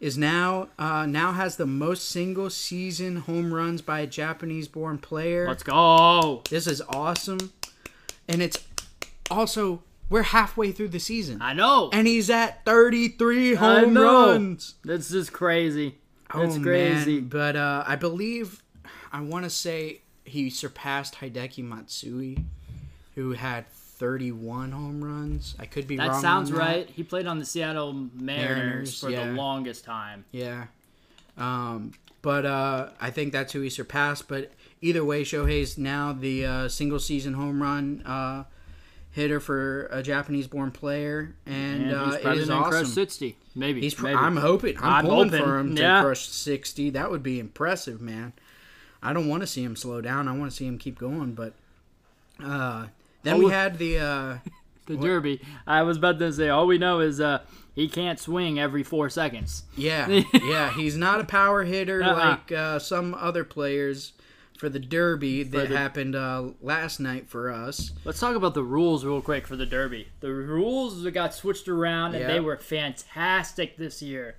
is 0.00 0.16
now 0.16 0.68
uh, 0.78 1.06
now 1.06 1.32
has 1.32 1.56
the 1.56 1.66
most 1.66 2.08
single 2.08 2.50
season 2.50 3.16
home 3.16 3.52
runs 3.52 3.82
by 3.82 4.00
a 4.00 4.06
Japanese 4.06 4.66
born 4.68 4.98
player. 4.98 5.46
Let's 5.46 5.62
go. 5.62 6.42
This 6.48 6.66
is 6.66 6.80
awesome. 6.88 7.52
And 8.26 8.42
it's 8.42 8.58
also 9.30 9.82
we're 10.10 10.22
halfway 10.22 10.72
through 10.72 10.88
the 10.88 11.00
season. 11.00 11.42
I 11.42 11.52
know. 11.52 11.90
And 11.92 12.06
he's 12.06 12.30
at 12.30 12.64
33 12.64 13.54
home 13.54 13.96
runs. 13.96 14.74
That's 14.84 15.10
just 15.10 15.32
crazy. 15.32 15.96
That's 16.34 16.56
oh, 16.56 16.62
crazy. 16.62 17.16
Man. 17.16 17.28
But 17.28 17.56
uh, 17.56 17.84
I 17.86 17.96
believe 17.96 18.62
I 19.12 19.20
want 19.20 19.44
to 19.44 19.50
say 19.50 20.02
he 20.24 20.50
surpassed 20.50 21.16
Hideki 21.16 21.64
Matsui 21.64 22.44
who 23.14 23.32
had 23.32 23.68
31 23.68 24.70
home 24.70 25.02
runs. 25.02 25.56
I 25.58 25.66
could 25.66 25.88
be 25.88 25.98
wrong. 25.98 26.06
That 26.06 26.14
on 26.14 26.22
sounds 26.22 26.50
that. 26.50 26.58
right. 26.58 26.90
He 26.90 27.02
played 27.02 27.26
on 27.26 27.38
the 27.38 27.44
Seattle 27.44 27.92
Mariners, 27.92 28.16
Mariners, 28.20 29.00
for 29.00 29.10
yeah. 29.10 29.26
the 29.26 29.32
longest 29.32 29.84
time. 29.84 30.24
Yeah. 30.30 30.66
Um, 31.36 31.92
but 32.22 32.46
uh, 32.46 32.90
I 33.00 33.10
think 33.10 33.32
that's 33.32 33.52
who 33.52 33.60
he 33.60 33.70
surpassed. 33.70 34.28
But 34.28 34.52
either 34.80 35.04
way, 35.04 35.24
Shohei's 35.24 35.78
now 35.78 36.12
the 36.12 36.46
uh, 36.46 36.68
single 36.68 37.00
season 37.00 37.34
home 37.34 37.62
run 37.62 38.02
uh, 38.04 38.44
hitter 39.10 39.40
for 39.40 39.86
a 39.90 40.02
Japanese 40.02 40.46
born 40.46 40.70
player. 40.70 41.34
And, 41.46 41.84
And 41.84 41.92
uh, 41.94 42.04
he's 42.06 42.14
it 42.16 42.22
probably 42.22 42.42
is 42.42 42.48
gonna 42.48 42.68
crush 42.68 42.86
60. 42.88 43.36
Maybe. 43.54 43.80
He's 43.80 43.94
pr- 43.94 44.04
maybe. 44.04 44.16
I'm 44.16 44.36
hoping. 44.36 44.76
I'm, 44.78 44.84
I'm 44.84 45.04
pulling 45.04 45.28
hoping, 45.30 45.44
for 45.44 45.58
him 45.58 45.76
to 45.76 45.82
yeah. 45.82 46.02
crush 46.02 46.28
60. 46.28 46.90
That 46.90 47.10
would 47.10 47.22
be 47.22 47.40
impressive, 47.40 48.00
man. 48.00 48.32
I 49.02 49.12
don't 49.12 49.28
want 49.28 49.42
to 49.42 49.46
see 49.46 49.62
him 49.62 49.76
slow 49.76 50.00
down. 50.00 50.28
I 50.28 50.36
want 50.36 50.50
to 50.50 50.56
see 50.56 50.66
him 50.66 50.78
keep 50.78 50.98
going. 50.98 51.34
But 51.34 51.54
uh, 52.42 52.86
then 53.22 53.34
Oh. 53.36 53.38
we 53.38 53.50
had 53.50 53.78
the. 53.78 53.98
Uh, 53.98 54.38
the 54.86 54.96
Derby. 54.96 55.40
I 55.66 55.82
was 55.82 55.96
about 55.98 56.18
to 56.18 56.32
say, 56.32 56.48
all 56.48 56.66
we 56.66 56.78
know 56.78 57.00
is 57.00 57.20
uh, 57.20 57.40
he 57.74 57.88
can't 57.88 58.18
swing 58.18 58.58
every 58.58 58.82
four 58.82 59.10
seconds. 59.10 59.64
Yeah, 59.76 60.08
yeah, 60.42 60.72
he's 60.72 60.96
not 60.96 61.20
a 61.20 61.24
power 61.24 61.62
hitter 61.64 62.02
Uh-uh. 62.02 62.14
like 62.14 62.52
uh, 62.52 62.78
some 62.78 63.14
other 63.14 63.44
players 63.44 64.12
for 64.58 64.68
the 64.68 64.78
Derby 64.80 65.44
that 65.44 65.68
the- 65.68 65.76
happened 65.78 66.16
uh, 66.16 66.48
last 66.60 66.98
night 66.98 67.28
for 67.28 67.50
us. 67.50 67.92
Let's 68.04 68.18
talk 68.18 68.34
about 68.34 68.54
the 68.54 68.62
rules 68.64 69.04
real 69.04 69.22
quick 69.22 69.46
for 69.46 69.54
the 69.56 69.64
Derby. 69.66 70.08
The 70.20 70.32
rules 70.32 71.06
got 71.10 71.32
switched 71.32 71.68
around, 71.68 72.14
and 72.14 72.22
Yeah. 72.22 72.26
they 72.26 72.40
were 72.40 72.56
fantastic 72.56 73.76
this 73.76 74.02
year. 74.02 74.36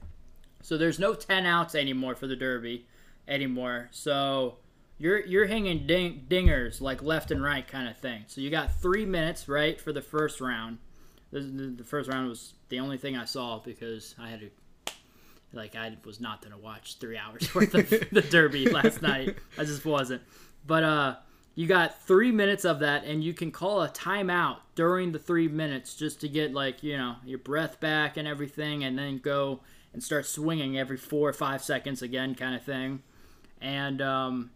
So 0.61 0.77
there's 0.77 0.99
no 0.99 1.13
10 1.13 1.45
outs 1.45 1.73
anymore 1.73 2.15
for 2.15 2.27
the 2.27 2.35
Derby 2.35 2.85
anymore. 3.29 3.87
So 3.91 4.57
you're 4.97 5.25
you're 5.25 5.45
hanging 5.45 5.87
ding, 5.87 6.25
dingers 6.29 6.81
like 6.81 7.01
left 7.01 7.31
and 7.31 7.41
right 7.41 7.65
kind 7.65 7.87
of 7.87 7.97
thing. 7.97 8.25
So 8.27 8.41
you 8.41 8.49
got 8.49 8.81
three 8.81 9.05
minutes 9.05 9.47
right 9.47 9.79
for 9.79 9.93
the 9.93 10.01
first 10.01 10.41
round. 10.41 10.79
The, 11.31 11.39
the, 11.39 11.67
the 11.77 11.83
first 11.85 12.09
round 12.09 12.27
was 12.27 12.53
the 12.67 12.79
only 12.79 12.97
thing 12.97 13.15
I 13.15 13.23
saw 13.25 13.59
because 13.59 14.15
I 14.19 14.29
had 14.29 14.41
to. 14.41 14.49
Like 15.53 15.75
I 15.75 15.97
was 16.05 16.19
not 16.19 16.41
gonna 16.41 16.57
watch 16.57 16.97
three 16.99 17.17
hours 17.17 17.53
worth 17.55 17.73
of 17.73 17.89
the 17.89 18.21
Derby 18.21 18.69
last 18.69 19.01
night. 19.03 19.37
I 19.57 19.63
just 19.63 19.85
wasn't. 19.85 20.21
But 20.65 20.83
uh, 20.83 21.15
you 21.55 21.67
got 21.67 22.01
three 22.03 22.31
minutes 22.31 22.65
of 22.65 22.79
that, 22.79 23.03
and 23.05 23.23
you 23.23 23.33
can 23.33 23.51
call 23.51 23.81
a 23.81 23.89
timeout 23.89 24.57
during 24.75 25.11
the 25.11 25.19
three 25.19 25.47
minutes 25.47 25.95
just 25.95 26.21
to 26.21 26.29
get 26.29 26.53
like 26.53 26.83
you 26.83 26.97
know 26.97 27.15
your 27.25 27.39
breath 27.39 27.79
back 27.79 28.17
and 28.17 28.27
everything, 28.27 28.83
and 28.83 28.97
then 28.97 29.17
go 29.17 29.61
and 29.93 30.03
start 30.03 30.25
swinging 30.25 30.77
every 30.77 30.97
four 30.97 31.29
or 31.29 31.33
five 31.33 31.63
seconds 31.63 32.01
again, 32.01 32.35
kind 32.35 32.55
of 32.55 32.63
thing. 32.63 33.01
And 33.59 34.01
um, 34.01 34.51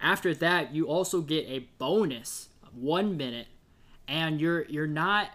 after 0.00 0.32
that, 0.34 0.72
you 0.74 0.86
also 0.86 1.20
get 1.20 1.46
a 1.46 1.68
bonus 1.78 2.48
one 2.72 3.16
minute, 3.16 3.48
and 4.06 4.40
you're 4.40 4.64
you're 4.66 4.86
not 4.86 5.30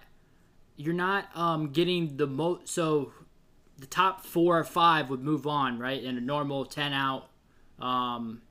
you're 0.78 0.94
not 0.94 1.26
um, 1.36 1.70
getting 1.70 2.18
the 2.18 2.28
most. 2.28 2.70
So 2.70 3.12
the 3.84 3.88
top 3.90 4.26
four 4.26 4.58
or 4.58 4.64
five 4.64 5.10
would 5.10 5.22
move 5.22 5.46
on, 5.46 5.78
right? 5.78 6.02
In 6.02 6.18
a 6.18 6.22
normal 6.22 6.64
ten 6.64 6.94
out 6.94 7.28
um, 7.82 8.42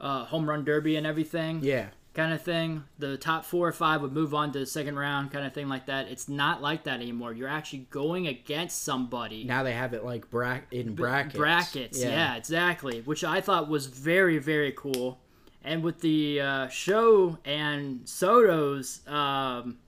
uh, 0.00 0.24
home 0.24 0.50
run 0.50 0.64
derby 0.64 0.96
and 0.96 1.06
everything 1.06 1.60
Yeah, 1.62 1.86
kind 2.14 2.32
of 2.32 2.42
thing. 2.42 2.82
The 2.98 3.16
top 3.16 3.44
four 3.44 3.68
or 3.68 3.72
five 3.72 4.02
would 4.02 4.12
move 4.12 4.34
on 4.34 4.50
to 4.54 4.58
the 4.58 4.66
second 4.66 4.98
round, 4.98 5.30
kind 5.30 5.46
of 5.46 5.52
thing 5.54 5.68
like 5.68 5.86
that. 5.86 6.08
It's 6.08 6.28
not 6.28 6.60
like 6.60 6.82
that 6.82 7.00
anymore. 7.00 7.32
You're 7.32 7.46
actually 7.48 7.86
going 7.90 8.26
against 8.26 8.82
somebody. 8.82 9.44
now 9.44 9.62
they 9.62 9.72
have 9.72 9.94
it 9.94 10.04
like 10.04 10.28
bra- 10.30 10.58
in 10.72 10.96
brackets. 10.96 11.36
Brackets, 11.36 12.02
yeah. 12.02 12.34
exactly. 12.34 13.02
Which 13.02 13.22
I 13.22 13.40
thought 13.40 13.68
was 13.68 13.86
very, 13.86 14.38
very 14.38 14.72
cool. 14.72 15.20
And 15.62 15.84
with 15.84 16.00
the 16.00 16.40
uh, 16.40 16.68
show 16.70 17.38
and 17.44 18.00
Soto's 18.08 19.06
um, 19.06 19.78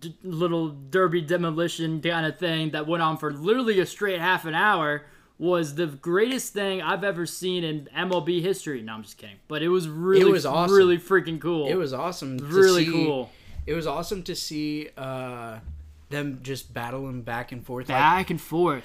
d- 0.00 0.16
little 0.22 0.68
derby 0.68 1.20
demolition 1.20 2.00
kind 2.00 2.26
of 2.26 2.38
thing 2.38 2.70
that 2.70 2.86
went 2.86 3.02
on 3.02 3.16
for 3.16 3.32
literally 3.32 3.78
a 3.80 3.86
straight 3.86 4.20
half 4.20 4.44
an 4.44 4.54
hour 4.54 5.04
was 5.38 5.76
the 5.76 5.86
greatest 5.86 6.52
thing 6.52 6.82
I've 6.82 7.04
ever 7.04 7.24
seen 7.24 7.62
in 7.62 7.88
MLB 7.96 8.42
history. 8.42 8.82
No, 8.82 8.94
I'm 8.94 9.02
just 9.02 9.18
kidding. 9.18 9.36
But 9.46 9.62
it 9.62 9.68
was 9.68 9.88
really, 9.88 10.22
it 10.22 10.32
was 10.32 10.44
awesome. 10.44 10.76
really 10.76 10.98
freaking 10.98 11.40
cool. 11.40 11.68
It 11.68 11.76
was 11.76 11.92
awesome. 11.92 12.38
to 12.38 12.44
really 12.44 12.84
see- 12.86 12.92
cool. 12.92 13.30
It 13.66 13.74
was 13.74 13.86
awesome 13.86 14.22
to 14.24 14.34
see 14.34 14.88
uh, 14.96 15.58
them 16.10 16.40
just 16.42 16.72
battling 16.72 17.22
back 17.22 17.52
and 17.52 17.64
forth. 17.64 17.88
Like, 17.88 17.98
Back 17.98 18.30
and 18.30 18.40
forth. 18.40 18.84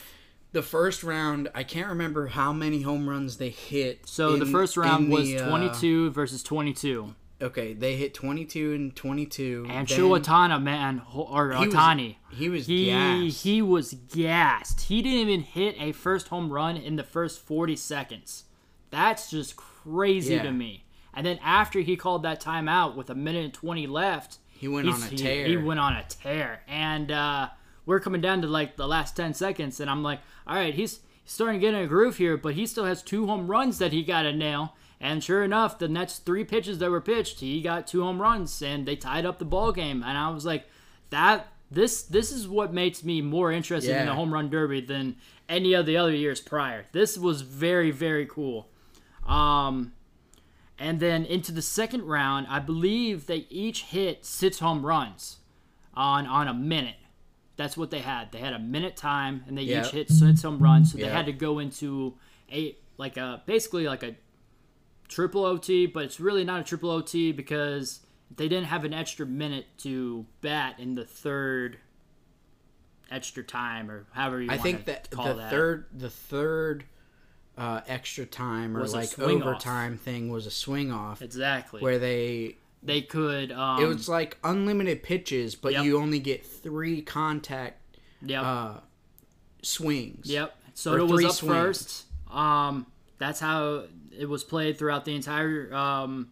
the 0.52 0.62
first 0.62 1.04
round, 1.04 1.50
I 1.56 1.63
can't 1.63 1.88
remember 1.88 2.28
how 2.28 2.52
many 2.54 2.82
home 2.82 3.10
runs 3.10 3.38
they 3.38 3.50
hit. 3.50 4.08
So 4.08 4.36
the 4.38 4.46
first 4.46 4.76
round 4.78 5.10
was 5.10 5.26
the, 5.26 5.39
uh, 5.39 5.50
22 5.50 6.12
versus 6.12 6.44
22. 6.44 7.16
Okay, 7.41 7.74
they 7.74 7.96
hit 7.96 8.13
22 8.13 8.74
and 8.74 8.96
22. 8.96 9.65
And 9.69 9.88
then 9.88 9.98
Shuatana, 9.98 10.62
man, 10.62 11.02
or 11.13 11.52
he 11.54 11.65
was- 11.67 11.74
Otani. 11.76 12.15
he 12.32 12.50
was 12.50 12.67
he 12.67 12.86
gassed. 12.86 13.43
he 13.43 13.62
was 13.62 13.93
gassed. 13.93 14.82
He 14.82 15.02
didn't 15.02 15.19
even 15.30 15.41
hit 15.41 15.76
a 15.80 15.91
first 15.91 16.30
home 16.30 16.52
run 16.52 16.78
in 16.78 16.96
the 16.96 17.04
first 17.04 17.39
40 17.46 17.76
seconds. 17.76 18.46
That's 18.89 19.30
just 19.30 19.56
crazy 19.56 20.36
Yeah. 20.36 20.43
to 20.43 20.52
me. 20.52 20.86
And 21.13 21.26
then 21.26 21.39
after 21.43 21.80
he 21.82 21.96
called 21.96 22.24
that 22.24 22.41
timeout 22.41 22.96
with 22.96 23.10
a 23.10 23.15
minute 23.15 23.43
and 23.46 23.54
20 23.54 23.86
left, 23.88 24.38
He 24.50 24.67
went 24.67 24.88
on 24.88 25.02
a 25.02 25.06
he- 25.08 25.17
tear. 25.17 25.46
He, 25.48 25.58
went 25.58 25.80
on 25.80 25.93
a 25.93 26.04
tear. 26.08 26.62
And 26.67 27.12
uh, 27.12 27.50
we're 27.86 28.00
coming 28.00 28.22
down 28.22 28.41
to 28.41 28.48
like 28.48 28.78
the 28.78 28.88
last 28.88 29.15
10 29.15 29.34
seconds, 29.34 29.80
and 29.80 29.89
I'm 29.89 30.02
like, 30.04 30.19
all 30.48 30.56
right, 30.56 30.74
he's 30.74 31.02
starting 31.26 31.60
to 31.60 31.65
get 31.67 31.74
in 31.74 31.82
a 31.82 31.88
groove 31.88 32.17
here, 32.17 32.36
but 32.38 32.54
he 32.56 32.65
still 32.65 32.86
has 32.86 33.02
two 33.04 33.28
home 33.28 33.48
runs 33.48 33.78
that 33.80 33.91
he 33.93 34.04
got 34.04 34.24
to 34.24 34.34
nail. 34.34 34.76
And 35.04 35.22
sure 35.22 35.44
enough, 35.44 35.80
the 35.80 35.89
next 35.89 36.20
three 36.26 36.46
pitches 36.46 36.78
that 36.80 36.89
were 36.89 37.02
pitched, 37.02 37.42
he 37.42 37.62
got 37.62 37.88
two 37.88 38.02
home 38.02 38.22
runs, 38.22 38.62
and 38.62 38.86
they 38.86 38.96
tied 38.96 39.26
up 39.26 39.38
the 39.38 39.44
ball 39.44 39.74
game. 39.74 40.02
And 40.02 40.18
I 40.18 40.30
was 40.30 40.46
like, 40.46 40.66
that 41.10 41.48
this 41.70 42.04
this 42.04 42.32
is 42.32 42.48
what 42.48 42.74
makes 42.74 43.04
me 43.04 43.20
more 43.22 43.52
interested 43.52 43.92
in 44.00 44.06
the 44.06 44.13
home 44.13 44.34
run 44.34 44.50
derby 44.50 44.80
than 44.80 45.18
any 45.50 45.74
of 45.74 45.86
the 45.86 45.98
other 45.98 46.13
years 46.16 46.39
prior. 46.39 46.86
This 46.94 47.18
was 47.18 47.42
very 47.42 47.92
very 47.92 48.26
cool. 48.26 48.70
Um, 49.28 49.92
and 50.80 51.02
then 51.02 51.26
into 51.26 51.52
the 51.52 51.62
second 51.62 52.04
round, 52.06 52.48
I 52.50 52.60
believe 52.60 53.26
they 53.26 53.46
each 53.50 53.84
hit 53.84 54.26
six 54.26 54.60
home 54.60 54.86
runs 54.86 55.39
on 55.94 56.26
on 56.28 56.48
a 56.48 56.54
minute. 56.54 56.96
That's 57.58 57.76
what 57.76 57.92
they 57.92 58.00
had. 58.00 58.32
They 58.32 58.39
had 58.39 58.54
a 58.54 58.60
minute 58.60 58.96
time, 58.96 59.44
and 59.48 59.58
they 59.58 59.63
Yep. 59.63 59.86
each 59.86 59.92
hit 59.92 60.10
six 60.10 60.42
home 60.44 60.60
runs. 60.60 60.94
So 60.94 60.98
they 60.98 61.08
had 61.10 61.26
to 61.26 61.34
go 61.34 61.60
into 61.60 62.13
a 62.50 62.78
like 62.98 63.18
a 63.18 63.44
basically 63.46 63.86
like 63.86 64.04
a 64.04 64.16
triple 65.08 65.46
OT, 65.46 65.86
but 65.86 66.04
it's 66.04 66.20
really 66.20 66.44
not 66.44 66.62
a 66.62 66.63
triple 66.63 66.89
OT 66.92 67.32
because 67.32 68.00
they 68.36 68.48
didn't 68.48 68.66
have 68.68 68.84
an 68.86 68.94
extra 68.94 69.26
minute 69.26 69.66
to 69.80 70.26
bat 70.42 70.80
in 70.80 70.96
the 70.96 71.06
third 71.06 71.78
extra 73.12 73.44
time 73.44 73.92
or 73.92 74.06
however 74.12 74.42
you 74.42 74.48
I 74.50 74.54
want 74.56 74.62
think 74.63 74.86
that 74.86 75.10
call 75.12 75.28
the 75.28 75.34
that. 75.36 75.52
third 75.52 75.86
the 75.94 76.10
third 76.10 76.86
uh, 77.58 77.82
extra 77.88 78.26
time 78.26 78.76
or 78.76 78.82
Was 78.82 78.94
like 78.96 79.10
swing 79.10 79.42
off. 79.44 79.48
overtime 79.50 79.98
thing 79.98 80.30
was 80.32 80.48
a 80.48 80.52
swing 80.52 80.92
off 80.92 81.22
exactly 81.22 81.82
where 81.82 82.00
they 82.00 82.56
they 82.82 83.02
could. 83.02 83.52
Um, 83.52 83.82
it 83.84 83.86
was 83.88 84.10
like 84.10 84.38
unlimited 84.44 85.04
pitches, 85.04 85.56
but 85.56 85.72
Yep. 85.74 85.86
you 85.86 86.00
only 86.00 86.20
get 86.20 86.46
three 86.46 87.02
contact 87.02 87.80
yep. 88.22 88.44
uh, 88.44 88.74
swings. 89.62 90.30
Yep. 90.30 90.54
Soto 90.74 91.04
Or 91.04 91.08
was 91.08 91.24
up 91.26 91.32
swings. 91.32 91.54
first. 91.54 92.06
Um, 92.30 92.88
that's 93.17 93.39
how 93.39 93.86
it 94.17 94.28
was 94.28 94.43
played 94.43 94.78
throughout 94.78 95.06
the 95.06 95.15
entire 95.15 95.73
um, 95.73 96.30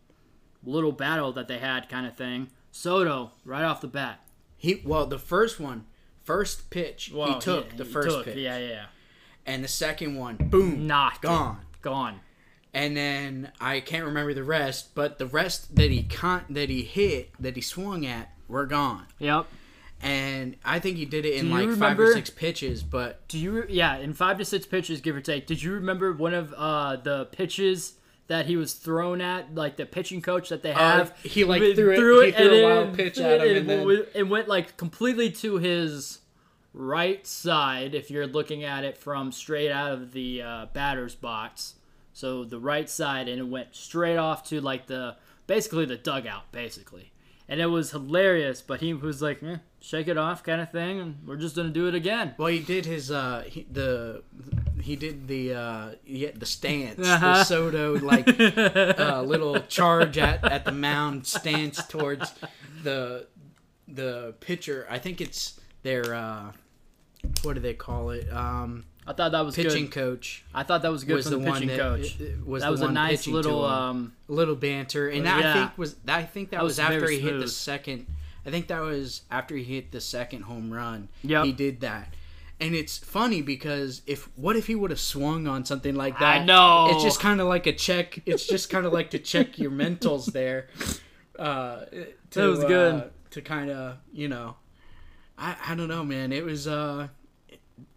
little 0.63 0.91
battle 0.91 1.31
that 1.33 1.47
they 1.47 1.57
had, 1.59 1.89
kind 1.89 2.05
of 2.05 2.15
thing. 2.15 2.49
Soto, 2.71 3.31
right 3.45 3.63
off 3.63 3.81
the 3.81 3.87
bat. 3.87 4.19
He 4.57 4.81
well 4.85 5.05
the 5.07 5.19
first 5.19 5.59
one, 5.59 5.85
first 6.23 6.69
pitch 6.69 7.11
Well, 7.13 7.33
he 7.33 7.39
took 7.39 7.71
yeah, 7.71 7.77
the 7.77 7.83
he 7.83 7.89
first 7.91 8.09
took, 8.09 8.25
pitch. 8.25 8.37
Yeah, 8.37 8.57
yeah. 8.59 8.85
and 9.45 9.63
the 9.63 9.67
second 9.67 10.15
one, 10.15 10.35
boom, 10.37 10.85
Knocked 10.87 11.23
it. 11.25 11.27
gone. 11.27 11.59
Gone. 11.81 12.19
And 12.73 12.95
then 12.95 13.51
I 13.59 13.81
can't 13.81 14.05
remember 14.05 14.33
the 14.33 14.43
rest, 14.43 14.95
but 14.95 15.17
the 15.17 15.25
rest 15.25 15.75
that 15.75 15.91
he 15.91 16.03
con- 16.03 16.45
that 16.49 16.69
he 16.69 16.83
hit, 16.83 17.31
that 17.39 17.55
he 17.55 17.61
swung 17.61 18.05
at, 18.05 18.31
were 18.47 18.65
gone. 18.65 19.07
Yep. 19.19 19.47
And 20.03 20.55
I 20.65 20.79
think 20.79 20.97
he 20.97 21.05
did 21.05 21.25
it 21.25 21.35
in 21.35 21.51
like 21.51 21.69
five 21.77 21.99
or 21.99 22.11
six 22.13 22.29
pitches, 22.29 22.81
but 22.83 23.27
Do 23.27 23.37
you? 23.37 23.65
Yeah, 23.69 23.97
in 23.97 24.13
five 24.13 24.37
to 24.39 24.45
six 24.45 24.65
pitches, 24.65 24.99
give 25.01 25.15
or 25.15 25.21
take. 25.21 25.45
Did 25.45 25.61
you 25.61 25.73
remember 25.73 26.11
one 26.13 26.33
of 26.33 26.53
uh, 26.57 26.95
the 26.95 27.25
pitches 27.25 27.93
that 28.27 28.45
he 28.47 28.55
was 28.55 28.73
thrown 28.73 29.21
at, 29.21 29.53
like 29.53 29.75
the 29.75 29.85
pitching 29.85 30.21
coach 30.21 30.49
that 30.49 30.63
they 30.63 30.71
have? 30.71 31.11
Uh, 31.11 31.13
he, 31.23 31.43
like, 31.43 31.61
Went- 31.61 31.75
threw 31.75 31.91
it- 31.91 31.95
he 31.95 32.01
threw 32.01 32.21
a 32.21 32.31
and 32.33 32.63
wild 32.63 32.93
pitch 32.97 33.19
at 33.19 33.41
him, 33.41 33.57
and 33.57 33.69
then- 33.69 34.05
it 34.15 34.27
went 34.27 34.47
like 34.47 34.75
completely 34.77 35.29
to 35.33 35.57
his 35.57 36.19
right 36.73 37.25
side. 37.27 37.93
If 37.93 38.09
you're 38.09 38.27
looking 38.27 38.63
at 38.63 38.83
it 38.83 38.97
from 38.97 39.31
straight 39.31 39.71
out 39.71 39.91
of 39.91 40.13
the 40.13 40.41
uh, 40.41 40.65
batter's 40.73 41.13
box, 41.13 41.75
so 42.13 42.43
the 42.43 42.59
right 42.59 42.89
side, 42.89 43.27
and 43.27 43.39
it 43.39 43.47
went 43.47 43.75
straight 43.75 44.17
off 44.17 44.45
to 44.49 44.61
like 44.61 44.87
the 44.87 45.15
basically 45.45 45.85
the 45.85 45.97
dugout, 45.97 46.51
basically. 46.51 47.10
And 47.51 47.59
it 47.59 47.65
was 47.67 47.91
hilarious, 47.91 48.61
but 48.61 48.79
he 48.79 48.93
was 48.93 49.21
like, 49.21 49.43
eh, 49.43 49.57
"Shake 49.81 50.07
it 50.07 50.17
off," 50.17 50.41
kind 50.41 50.61
of 50.61 50.71
thing, 50.71 51.01
and 51.01 51.17
we're 51.27 51.35
just 51.35 51.53
gonna 51.55 51.67
do 51.69 51.87
it 51.89 51.93
again. 51.93 52.33
well, 52.37 52.47
he 52.47 52.59
did 52.59 52.85
his 52.85 53.11
uh 53.11 53.43
he, 53.45 53.67
the 53.69 54.23
he 54.81 54.95
did 54.95 55.27
the 55.27 55.53
uh 55.53 55.89
yeah, 56.05 56.31
the 56.33 56.45
stance, 56.45 57.05
Uh-huh. 57.05 57.33
the 57.33 57.43
Soto 57.43 57.99
like 57.99 58.25
uh, 58.39 59.21
little 59.23 59.59
charge 59.67 60.17
at 60.17 60.43
at 60.49 60.63
the 60.63 60.71
mound 60.71 61.27
stance 61.27 61.85
towards 61.87 62.33
the 62.83 63.27
the 63.85 64.33
pitcher. 64.39 64.87
I 64.89 64.97
think 64.97 65.19
it's 65.19 65.59
their 65.83 66.15
uh 66.15 66.53
what 67.43 67.53
do 67.55 67.59
they 67.59 67.73
call 67.73 68.11
it? 68.11 68.31
Um 68.31 68.85
I 69.07 69.13
thought 69.13 69.31
that 69.31 69.43
was 69.45 69.55
pitching 69.55 69.85
good. 69.85 69.91
coach 69.93 70.43
I 70.53 70.63
thought 70.63 70.83
that 70.83 70.91
was 70.91 71.03
good 71.03 71.15
was 71.15 71.25
from 71.27 71.39
the, 71.39 71.45
the, 71.45 71.49
one 71.51 71.61
pitching 71.61 71.69
that 71.69 71.79
coach. 71.79 72.17
was 72.45 72.61
that 72.61 72.71
was 72.71 72.81
a 72.81 72.91
nice 72.91 73.27
little 73.27 73.65
um 73.65 74.13
little 74.27 74.55
banter, 74.55 75.09
and 75.09 75.25
that 75.25 75.43
I 75.43 75.53
think 75.53 75.77
was 75.77 75.95
I 76.07 76.23
think 76.23 76.51
that, 76.51 76.57
That 76.57 76.63
was, 76.63 76.73
was 76.73 76.79
after 76.79 77.09
he 77.09 77.19
hit 77.19 77.39
the 77.39 77.47
second. 77.47 78.05
I 78.45 78.49
think 78.51 78.67
that 78.67 78.81
was 78.81 79.21
after 79.29 79.55
he 79.55 79.63
hit 79.63 79.91
the 79.91 80.01
second 80.01 80.43
home 80.43 80.71
run. 80.71 81.09
Yeah, 81.23 81.43
he 81.43 81.51
did 81.51 81.81
that, 81.81 82.13
and 82.59 82.73
it's 82.75 82.97
funny 82.97 83.41
because 83.41 84.01
if 84.05 84.29
what 84.37 84.55
if 84.55 84.67
he 84.67 84.75
would 84.75 84.91
have 84.91 84.99
swung 84.99 85.47
on 85.47 85.65
something 85.65 85.95
like 85.95 86.19
that? 86.19 86.41
I 86.41 86.45
know. 86.45 86.89
It's 86.91 87.03
just 87.03 87.19
kind 87.19 87.41
of 87.41 87.47
like 87.47 87.65
a 87.67 87.73
check. 87.73 88.19
It's 88.25 88.45
just 88.45 88.69
kind 88.69 88.85
of 88.85 88.93
like 88.93 89.09
to 89.11 89.19
check 89.19 89.57
your 89.59 89.71
mentals 89.71 90.31
there. 90.31 90.67
Uh, 91.39 91.85
to, 91.85 92.07
That 92.31 92.47
was 92.47 92.59
good. 92.65 92.93
uh, 92.93 93.03
to 93.31 93.41
kind 93.41 93.69
of 93.71 93.97
you 94.13 94.27
know, 94.27 94.57
I 95.37 95.55
I 95.67 95.75
don't 95.75 95.87
know, 95.87 96.03
man. 96.03 96.31
It 96.31 96.43
was 96.43 96.67
uh, 96.67 97.07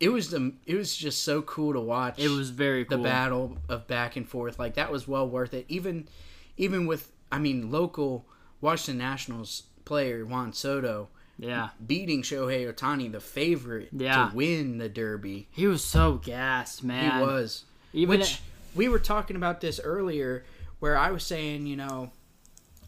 it 0.00 0.08
was 0.08 0.30
the 0.30 0.52
it 0.66 0.74
was 0.74 0.94
just 0.96 1.22
so 1.24 1.42
cool 1.42 1.72
to 1.72 1.80
watch 1.80 2.18
it 2.18 2.28
was 2.28 2.50
very 2.50 2.84
the 2.84 2.98
battle 2.98 3.56
of 3.68 3.86
back 3.86 4.16
and 4.16 4.28
forth 4.28 4.58
like 4.58 4.74
that 4.74 4.90
was 4.90 5.06
well 5.08 5.28
worth 5.28 5.52
it 5.54 5.64
even 5.68 6.08
even 6.56 6.86
with 6.86 7.10
i 7.32 7.38
mean 7.38 7.70
local 7.70 8.24
washington 8.60 8.98
nationals 8.98 9.64
player 9.84 10.24
juan 10.24 10.52
soto 10.52 11.08
Yeah. 11.38 11.70
beating 11.86 12.22
shohei 12.22 12.72
otani 12.72 13.10
the 13.10 13.20
favorite 13.20 13.88
Yeah. 13.92 14.28
to 14.30 14.36
win 14.36 14.78
the 14.78 14.88
derby 14.88 15.48
He 15.50 15.66
was 15.66 15.82
so 15.84 16.14
gassed, 16.14 16.82
man. 16.84 17.20
he 17.20 17.26
was 17.26 17.64
Even 17.92 18.20
which 18.20 18.40
we 18.74 18.88
were 18.88 18.98
talking 18.98 19.36
about 19.36 19.60
this 19.60 19.80
earlier 19.82 20.44
where 20.80 20.96
i 20.96 21.10
was 21.10 21.24
saying 21.24 21.66
you 21.66 21.76
know 21.76 22.10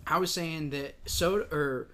i 0.07 0.19
was 0.19 0.31
saying 0.31 0.71
that 0.71 0.95
soto 1.07 1.47
or 1.55 1.89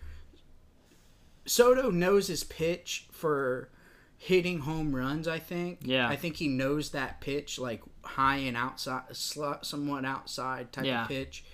soto 1.46 1.90
knows 1.90 2.28
his 2.28 2.44
pitch 2.44 3.06
for 3.10 3.68
hitting 4.24 4.60
home 4.60 4.94
runs 4.94 5.26
i 5.26 5.38
think 5.38 5.80
Yeah. 5.82 6.08
i 6.08 6.14
think 6.14 6.36
he 6.36 6.46
knows 6.46 6.90
that 6.90 7.20
pitch 7.20 7.58
like 7.58 7.82
high 8.04 8.36
and 8.36 8.56
outside 8.56 9.02
somewhat 9.16 10.04
outside 10.04 10.70
type 10.72 10.84
Yeah. 10.84 11.02
of 11.02 11.08
pitch 11.08 11.44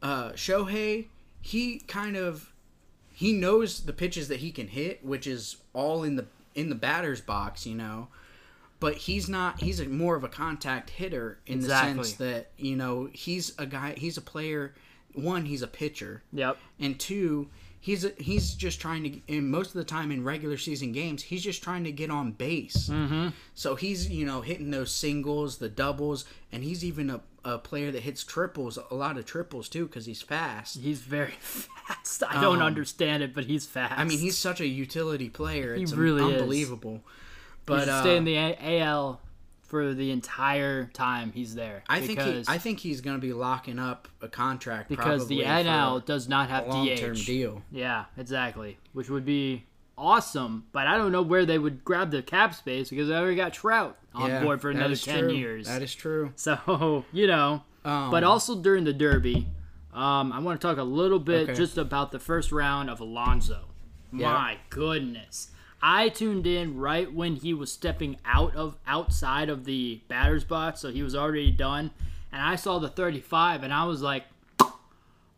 uh 0.00 0.30
shohei 0.32 1.06
he 1.40 1.80
kind 1.80 2.16
of 2.16 2.52
he 3.12 3.32
knows 3.32 3.80
the 3.84 3.92
pitches 3.92 4.28
that 4.28 4.38
he 4.40 4.52
can 4.52 4.68
hit 4.68 5.04
which 5.04 5.26
is 5.26 5.56
all 5.72 6.04
in 6.04 6.14
the 6.14 6.26
in 6.54 6.68
the 6.68 6.74
batter's 6.76 7.20
box 7.20 7.66
you 7.66 7.74
know 7.74 8.06
but 8.78 8.94
he's 8.94 9.28
not 9.28 9.60
he's 9.60 9.80
a 9.80 9.86
more 9.86 10.14
of 10.14 10.22
a 10.22 10.28
contact 10.28 10.90
hitter 10.90 11.38
in 11.46 11.54
Exactly. 11.58 11.94
the 11.98 12.04
sense 12.04 12.16
that 12.18 12.50
you 12.58 12.76
know 12.76 13.08
he's 13.12 13.52
a 13.58 13.66
guy 13.66 13.94
he's 13.96 14.16
a 14.16 14.22
player 14.22 14.72
one 15.14 15.46
he's 15.46 15.62
a 15.62 15.66
pitcher 15.66 16.22
Yep. 16.32 16.58
and 16.78 16.96
two 17.00 17.48
he's 17.86 18.04
he's 18.18 18.54
just 18.54 18.80
trying 18.80 19.04
to 19.04 19.34
and 19.36 19.48
most 19.48 19.68
of 19.68 19.74
the 19.74 19.84
time 19.84 20.10
in 20.10 20.24
regular 20.24 20.56
season 20.58 20.90
games 20.90 21.22
he's 21.22 21.42
just 21.44 21.62
trying 21.62 21.84
to 21.84 21.92
get 21.92 22.10
on 22.10 22.32
base 22.32 22.88
mm-hmm. 22.88 23.28
so 23.54 23.76
he's 23.76 24.10
you 24.10 24.26
know 24.26 24.40
hitting 24.40 24.72
those 24.72 24.90
singles 24.90 25.58
the 25.58 25.68
doubles 25.68 26.24
and 26.50 26.64
he's 26.64 26.84
even 26.84 27.08
a, 27.10 27.20
a 27.44 27.58
player 27.58 27.92
that 27.92 28.02
hits 28.02 28.24
triples 28.24 28.76
a 28.90 28.94
lot 28.94 29.16
of 29.16 29.24
triples 29.24 29.68
too 29.68 29.86
because 29.86 30.04
he's 30.06 30.20
fast 30.20 30.78
He's 30.80 31.00
very 31.00 31.30
fast. 31.40 32.24
I 32.28 32.40
don't 32.40 32.56
Um, 32.56 32.62
understand 32.62 33.22
it, 33.22 33.32
but 33.32 33.44
he's 33.44 33.66
fast. 33.66 33.94
i 33.96 34.02
mean 34.02 34.18
he's 34.18 34.36
such 34.36 34.60
a 34.60 34.66
utility 34.66 35.28
player 35.28 35.72
it's 35.74 35.92
really 35.92 36.24
unbelievable 36.34 36.96
He 37.04 37.12
but 37.66 37.88
uh, 37.88 38.00
stay 38.00 38.16
in 38.16 38.24
the 38.24 38.34
A- 38.36 38.80
AL 38.82 39.20
for 39.68 39.94
the 39.94 40.10
entire 40.10 40.86
time 40.92 41.32
he's 41.32 41.54
there. 41.54 41.82
I 41.88 42.00
think 42.00 42.20
he, 42.20 42.44
I 42.48 42.58
think 42.58 42.80
he's 42.80 43.00
going 43.00 43.16
to 43.16 43.20
be 43.20 43.32
locking 43.32 43.78
up 43.78 44.08
a 44.22 44.28
contract 44.28 44.88
because 44.88 45.26
the 45.28 45.40
NL 45.40 46.04
does 46.04 46.28
not 46.28 46.48
have 46.50 46.66
a 46.66 46.70
long-term 46.70 47.14
DH. 47.14 47.26
deal. 47.26 47.62
Yeah, 47.70 48.04
exactly. 48.16 48.78
Which 48.92 49.10
would 49.10 49.24
be 49.24 49.64
awesome, 49.98 50.66
but 50.72 50.86
I 50.86 50.96
don't 50.96 51.10
know 51.12 51.22
where 51.22 51.44
they 51.46 51.58
would 51.58 51.84
grab 51.84 52.10
the 52.10 52.22
cap 52.22 52.54
space 52.54 52.90
because 52.90 53.08
they 53.08 53.14
already 53.14 53.36
got 53.36 53.52
Trout 53.52 53.98
on 54.14 54.30
Yeah, 54.30 54.42
board 54.42 54.60
for 54.60 54.70
another 54.70 54.96
ten 54.96 55.24
true. 55.24 55.32
years. 55.34 55.66
That 55.66 55.82
is 55.82 55.94
true. 55.94 56.32
So 56.36 57.04
you 57.12 57.26
know, 57.26 57.62
Um, 57.84 58.10
but 58.10 58.22
also 58.24 58.56
during 58.60 58.84
the 58.84 58.92
Derby, 58.92 59.46
um, 59.92 60.32
I 60.32 60.38
want 60.40 60.60
to 60.60 60.66
talk 60.66 60.76
a 60.78 60.82
little 60.84 61.18
bit 61.18 61.44
Okay. 61.48 61.54
just 61.54 61.78
about 61.78 62.12
the 62.12 62.18
first 62.18 62.52
round 62.52 62.90
of 62.90 63.00
Alonso. 63.00 63.64
Yeah. 64.12 64.32
My 64.32 64.58
goodness, 64.70 65.50
I 65.88 66.08
tuned 66.08 66.48
in 66.48 66.76
right 66.78 67.12
when 67.14 67.36
he 67.36 67.54
was 67.54 67.70
stepping 67.70 68.16
out 68.24 68.56
of 68.56 68.76
outside 68.88 69.48
of 69.48 69.64
the 69.66 70.00
batter's 70.08 70.42
box, 70.42 70.80
so 70.80 70.90
he 70.90 71.00
was 71.00 71.14
already 71.14 71.52
done, 71.52 71.92
and 72.32 72.42
I 72.42 72.56
saw 72.56 72.80
the 72.80 72.88
35, 72.88 73.62
and 73.62 73.72
I 73.72 73.84
was 73.84 74.02
like. 74.02 74.24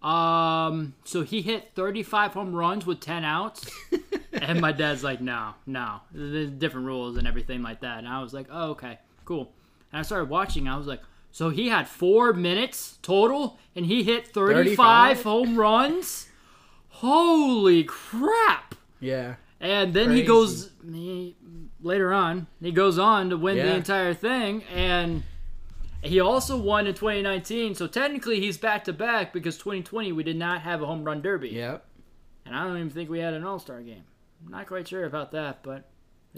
Um, 0.00 0.94
so 1.02 1.22
he 1.22 1.42
hit 1.42 1.72
35 1.74 2.32
home 2.32 2.54
runs 2.54 2.86
with 2.86 3.00
10 3.00 3.24
outs. 3.24 3.68
and 4.32 4.60
my 4.60 4.70
dad's 4.70 5.02
like, 5.02 5.20
no, 5.20 5.54
no, 5.66 5.96
there's 6.12 6.50
different 6.50 6.86
rules 6.86 7.16
and 7.16 7.26
everything 7.26 7.62
like 7.62 7.80
that. 7.80 7.98
And 7.98 8.06
I 8.06 8.22
was 8.22 8.32
like, 8.32 8.46
oh, 8.48 8.70
okay, 8.70 9.00
cool. 9.24 9.50
And 9.90 9.98
I 9.98 10.02
started 10.02 10.30
watching. 10.30 10.68
I 10.68 10.76
was 10.76 10.86
like, 10.86 11.00
so 11.32 11.50
he 11.50 11.68
had 11.68 11.88
four 11.88 12.32
minutes 12.32 13.00
total, 13.02 13.58
and 13.74 13.86
he 13.86 14.04
hit 14.04 14.28
35, 14.28 14.76
35? 15.16 15.22
home 15.24 15.56
runs. 15.56 16.28
Holy 16.90 17.82
crap! 17.82 18.76
Yeah. 19.00 19.34
And 19.60 19.92
then 19.92 20.10
he 20.12 20.22
goes 20.22 20.70
he, 20.84 21.36
later 21.80 22.12
on. 22.12 22.46
He 22.60 22.70
goes 22.70 22.98
on 22.98 23.30
to 23.30 23.36
win 23.36 23.56
the 23.56 23.74
entire 23.74 24.14
thing, 24.14 24.62
and 24.74 25.24
he 26.02 26.20
also 26.20 26.56
won 26.56 26.86
in 26.86 26.94
2019. 26.94 27.74
So 27.74 27.86
technically, 27.86 28.40
he's 28.40 28.56
back 28.56 28.84
to 28.84 28.92
back 28.92 29.32
because 29.32 29.56
2020 29.58 30.12
we 30.12 30.22
did 30.22 30.36
not 30.36 30.60
have 30.62 30.80
a 30.82 30.86
home 30.86 31.02
run 31.04 31.22
derby, 31.22 31.48
Yep. 31.50 31.84
and 32.46 32.54
I 32.54 32.64
don't 32.64 32.76
even 32.76 32.90
think 32.90 33.10
we 33.10 33.18
had 33.18 33.34
an 33.34 33.44
All 33.44 33.58
Star 33.58 33.80
game. 33.80 34.04
I'm 34.44 34.52
not 34.52 34.66
quite 34.68 34.86
sure 34.86 35.04
about 35.04 35.32
that, 35.32 35.64
but 35.64 35.90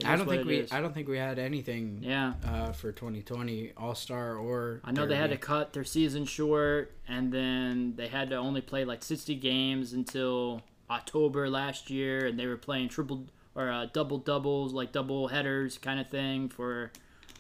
I 0.05 0.17
don't 0.17 0.27
think 0.27 0.47
we. 0.47 0.57
is. 0.59 0.73
I 0.73 0.81
don't 0.81 0.95
think 0.95 1.09
we 1.09 1.19
had 1.19 1.39
anything. 1.39 1.99
Yeah. 2.03 2.35
Uh, 2.45 2.73
for 2.73 2.93
2020 2.93 3.73
All 3.77 3.95
Star 3.95 4.37
or. 4.37 4.81
I 4.85 4.93
know 4.93 5.07
they 5.07 5.17
had 5.17 5.31
to 5.31 5.37
cut 5.37 5.73
their 5.73 5.85
season 5.85 6.25
short, 6.25 6.93
and 7.07 7.33
then 7.33 7.95
they 7.97 8.09
had 8.09 8.31
to 8.31 8.37
only 8.37 8.61
play 8.61 8.85
like 8.85 9.03
60 9.05 9.35
games 9.35 9.93
until 9.93 10.63
October 10.91 11.49
last 11.49 11.89
year, 11.91 12.27
and 12.27 12.39
they 12.39 12.47
were 12.47 12.57
playing 12.57 12.89
triple 12.89 13.27
or 13.55 13.71
uh, 13.71 13.87
double 13.93 14.19
doubles, 14.19 14.73
like 14.73 14.93
double 14.93 15.29
headers 15.29 15.79
kind 15.79 16.01
of 16.01 16.09
thing 16.09 16.49
for 16.49 16.91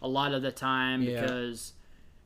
a 0.03 0.09
lot 0.09 0.33
of 0.33 0.43
the 0.43 0.51
time 0.53 1.03
Yeah. 1.03 1.21
because 1.21 1.73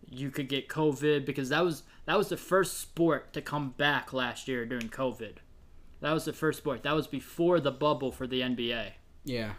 you 0.09 0.31
could 0.31 0.49
get 0.49 0.69
COVID 0.69 1.25
because 1.25 1.49
that 1.49 1.65
was 1.65 1.83
that 2.07 2.17
was 2.19 2.29
the 2.29 2.37
first 2.37 2.79
sport 2.79 3.33
to 3.33 3.41
come 3.41 3.71
back 3.71 4.13
last 4.13 4.47
year 4.49 4.65
during 4.67 4.89
COVID. 4.89 5.37
That 6.01 6.13
was 6.13 6.25
the 6.27 6.33
first 6.35 6.59
sport. 6.59 6.83
That 6.83 6.95
was 6.95 7.07
before 7.07 7.61
the 7.61 7.71
bubble 7.71 8.13
for 8.13 8.27
the 8.27 8.41
NBA. 8.43 8.91
Yeah. 9.25 9.53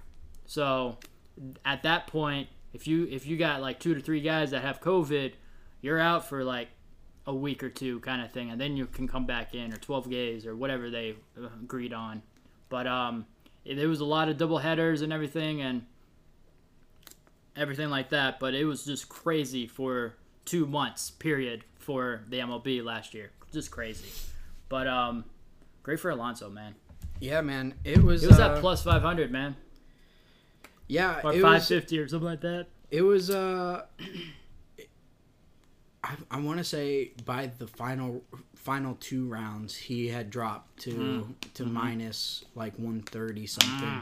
So 0.45 0.97
at 1.65 1.81
that 1.83 2.07
point, 2.07 2.49
if 2.73 2.87
you 2.87 3.07
if 3.09 3.25
you 3.25 3.37
got 3.37 3.61
like 3.61 3.79
two 3.79 3.95
to 3.95 3.99
three 4.01 4.21
guys 4.21 4.51
that 4.51 4.61
have 4.61 4.79
COVID, 4.81 5.33
you're 5.81 5.99
out 5.99 6.27
for 6.29 6.43
like 6.43 6.69
a 7.27 7.33
week 7.33 7.63
or 7.63 7.69
two 7.69 7.99
kind 8.01 8.21
of 8.21 8.31
thing, 8.31 8.51
and 8.51 8.59
then 8.61 8.77
you 8.77 8.85
can 8.85 9.07
come 9.07 9.25
back 9.25 9.55
in 9.55 9.73
or 9.73 9.77
12 9.77 10.09
days 10.09 10.45
or 10.45 10.55
whatever 10.55 10.89
they 10.89 11.15
uh, 11.41 11.47
agreed 11.63 11.93
on. 11.93 12.21
But 12.69 12.85
um, 12.87 13.25
there 13.65 13.87
was 13.89 13.99
a 13.99 14.05
lot 14.05 14.29
of 14.29 14.37
double 14.37 14.59
headers 14.59 15.01
and 15.01 15.11
everything 15.11 15.61
and 15.61 15.85
everything 17.55 17.89
like 17.89 18.09
that. 18.09 18.39
But 18.39 18.53
it 18.53 18.65
was 18.65 18.85
just 18.85 19.09
crazy 19.09 19.67
for 19.67 20.15
two 20.45 20.65
months 20.67 21.09
period 21.11 21.63
for 21.79 22.23
the 22.29 22.39
MLB 22.39 22.83
last 22.83 23.13
year. 23.13 23.31
Just 23.51 23.71
crazy. 23.71 24.09
But 24.69 24.87
um, 24.87 25.25
great 25.83 25.99
for 25.99 26.09
Alonso, 26.11 26.49
man. 26.49 26.75
Yeah, 27.19 27.41
man. 27.41 27.73
It 27.83 28.03
was. 28.03 28.23
It 28.23 28.27
was 28.27 28.39
uh, 28.39 28.55
at 28.55 28.61
plus 28.61 28.83
500, 28.83 29.31
man, 29.31 29.55
Yeah. 30.87 31.21
or 31.23 31.31
it 31.31 31.35
was. 31.35 31.41
550 31.43 31.99
or 31.99 32.07
something 32.07 32.25
like 32.27 32.41
that. 32.41 32.67
it 32.91 33.01
was 33.01 33.29
uh 33.29 33.85
I, 36.05 36.15
I 36.31 36.39
want 36.39 36.59
to 36.59 36.63
say 36.63 37.11
by 37.25 37.51
the 37.57 37.65
final 37.67 38.23
final 38.55 38.95
two 38.99 39.27
rounds 39.27 39.75
he 39.75 40.07
had 40.09 40.29
dropped 40.29 40.81
to 40.83 40.91
Mm. 40.91 41.33
to 41.55 41.63
Mm-hmm. 41.63 41.73
minus 41.73 42.45
like 42.55 42.73
130 42.77 43.47
something. 43.47 43.87
Mm. 43.89 44.01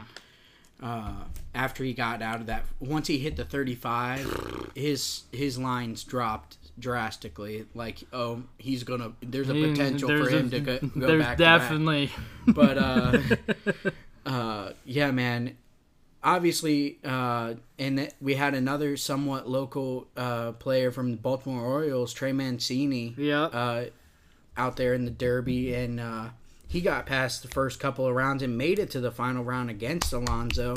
Uh, 0.82 1.24
after 1.54 1.84
he 1.84 1.94
got 1.94 2.20
out 2.20 2.40
of 2.40 2.46
that, 2.46 2.64
once 2.80 3.06
he 3.06 3.18
hit 3.18 3.36
the 3.36 3.44
35, 3.44 4.70
his 4.74 5.22
his 5.32 5.56
lines 5.58 6.04
dropped 6.04 6.56
drastically. 6.78 7.64
Like, 7.74 8.02
oh, 8.12 8.42
he's 8.58 8.82
gonna. 8.84 9.12
There's 9.22 9.48
a 9.48 9.54
potential 9.54 10.08
for 10.08 10.16
There's 10.18 10.32
a- 10.32 10.38
him 10.38 10.50
to 10.50 10.60
go, 10.60 10.78
go 10.98 11.06
There's 11.06 11.22
back. 11.22 11.36
to 11.38 11.42
back. 11.44 11.60
definitely. 11.60 12.10
But 12.48 12.76
uh, 12.78 13.18
uh, 14.26 14.72
yeah, 14.84 15.10
man. 15.10 15.56
Obviously, 16.24 16.98
uh, 17.04 17.54
and 17.78 18.10
we 18.20 18.34
had 18.34 18.54
another 18.54 18.96
somewhat 18.96 19.46
local 19.48 20.08
uh, 20.16 20.52
player 20.52 20.90
from 20.90 21.10
the 21.10 21.16
Baltimore 21.18 21.62
Orioles, 21.62 22.14
Trey 22.14 22.32
Mancini, 22.32 23.14
Yep. 23.18 23.50
uh, 23.54 23.84
out 24.56 24.76
there 24.76 24.94
in 24.94 25.04
the 25.04 25.10
Derby, 25.10 25.74
and 25.74 26.00
uh, 26.00 26.28
he 26.66 26.80
got 26.80 27.04
past 27.04 27.42
the 27.42 27.48
first 27.48 27.78
couple 27.78 28.06
of 28.06 28.14
rounds 28.14 28.42
and 28.42 28.56
made 28.56 28.78
it 28.78 28.90
to 28.92 29.00
the 29.00 29.10
final 29.10 29.44
round 29.44 29.68
against 29.68 30.12
Alonso. 30.14 30.72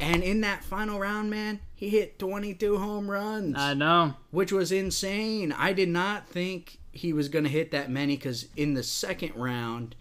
And 0.00 0.22
in 0.22 0.40
that 0.42 0.64
final 0.64 0.98
round, 0.98 1.28
man, 1.30 1.60
he 1.74 1.88
hit 1.90 2.18
22 2.18 2.78
home 2.78 3.10
runs 3.10 3.56
I 3.58 3.74
know. 3.74 4.14
which 4.30 4.50
was 4.52 4.72
insane. 4.72 5.52
I 5.52 5.72
did 5.74 5.88
not 5.90 6.26
think 6.28 6.78
he 6.92 7.12
was 7.12 7.28
going 7.28 7.44
to 7.44 7.50
hit 7.50 7.70
that 7.72 7.90
many 7.90 8.16
because 8.16 8.46
in 8.56 8.72
the 8.74 8.82
second 8.82 9.34
round, 9.36 9.94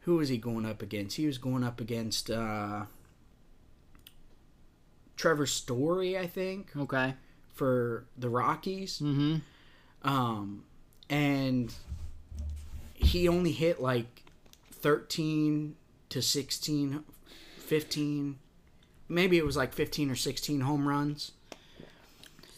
who 0.00 0.16
was 0.16 0.28
he 0.30 0.38
going 0.38 0.64
up 0.66 0.80
against? 0.82 1.16
He 1.16 1.26
was 1.26 1.38
going 1.38 1.64
up 1.64 1.80
against 1.80 2.30
uh, 2.30 2.84
Trevor 5.22 5.46
Story, 5.46 6.18
I 6.18 6.26
think, 6.26 6.72
Okay. 6.76 7.14
for 7.54 8.04
the 8.18 8.28
Rockies. 8.28 8.98
Mm-hmm. 8.98 9.36
Um, 10.02 10.64
and 11.08 11.72
he 12.92 13.28
only 13.28 13.52
hit 13.52 13.80
like 13.80 14.24
13 14.72 15.76
to 16.08 16.20
16, 16.20 17.04
15, 17.58 18.38
maybe 19.08 19.38
it 19.38 19.46
was 19.46 19.56
like 19.56 19.72
15 19.72 20.10
or 20.10 20.16
16 20.16 20.60
home 20.62 20.88
runs. 20.88 21.30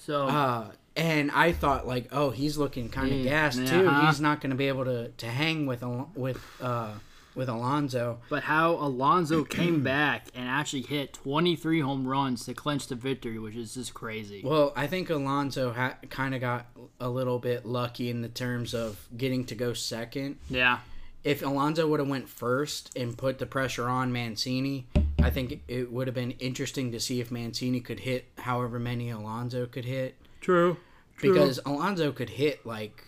So 0.00 0.27
Uh, 0.29 0.70
and 0.96 1.31
I 1.33 1.53
thought 1.53 1.87
like, 1.87 2.09
oh, 2.12 2.31
he's 2.31 2.57
looking 2.57 2.88
kind 2.88 3.12
of 3.12 3.18
Yeah, 3.18 3.24
gassed 3.31 3.61
yeah, 3.61 3.66
too. 3.83 3.88
huh? 3.88 4.07
He's 4.07 4.20
not 4.22 4.40
going 4.40 4.50
to 4.50 4.57
be 4.57 4.68
able 4.68 4.87
to, 4.87 5.09
to 5.09 5.27
hang 5.27 5.66
with 5.66 5.83
with 6.14 6.40
uh, 6.62 6.92
with 7.35 7.49
Alonso. 7.49 8.18
But 8.29 8.44
how 8.44 8.73
Alonso 8.75 9.44
came 9.44 9.83
back 9.85 10.27
and 10.35 10.49
actually 10.49 10.83
hit 10.83 11.12
23 11.14 11.81
home 11.81 12.07
runs 12.07 12.44
to 12.47 12.55
clinch 12.55 12.87
the 12.88 12.94
victory, 12.94 13.38
which 13.38 13.57
is 13.57 13.75
just 13.75 13.94
crazy. 13.94 14.42
Well, 14.44 14.73
I 14.77 14.87
think 14.87 15.11
Alonso 15.11 15.73
ha- 15.73 15.97
kind 16.11 16.35
of 16.35 16.40
got 16.40 16.66
a 17.01 17.09
little 17.09 17.38
bit 17.38 17.66
lucky 17.66 18.09
in 18.11 18.23
the 18.23 18.29
terms 18.29 18.75
of 18.75 19.09
getting 19.16 19.44
to 19.47 19.55
go 19.55 19.73
second. 19.73 20.37
yeah. 20.49 20.79
If 21.25 21.40
Alonso 21.42 21.87
would 21.88 22.01
have 22.01 22.09
went 22.09 22.29
first 22.29 22.94
and 22.99 23.16
put 23.16 23.38
the 23.38 23.47
pressure 23.47 23.88
on 23.88 24.12
Mancini, 24.12 24.87
I 25.23 25.31
think 25.31 25.62
it 25.68 25.90
would 25.90 26.07
have 26.07 26.14
been 26.14 26.33
interesting 26.33 26.92
to 26.92 27.01
see 27.01 27.18
if 27.18 27.31
Mancini 27.31 27.81
could 27.81 28.01
hit 28.01 28.27
however 28.37 28.79
many 28.79 29.09
Alonso 29.09 29.64
could 29.64 29.87
hit. 29.87 30.16
True. 30.42 30.77
True. 31.16 31.33
because 31.33 31.61
Alonso 31.64 32.12
could 32.12 32.29
hit 32.29 32.66
like 32.66 33.05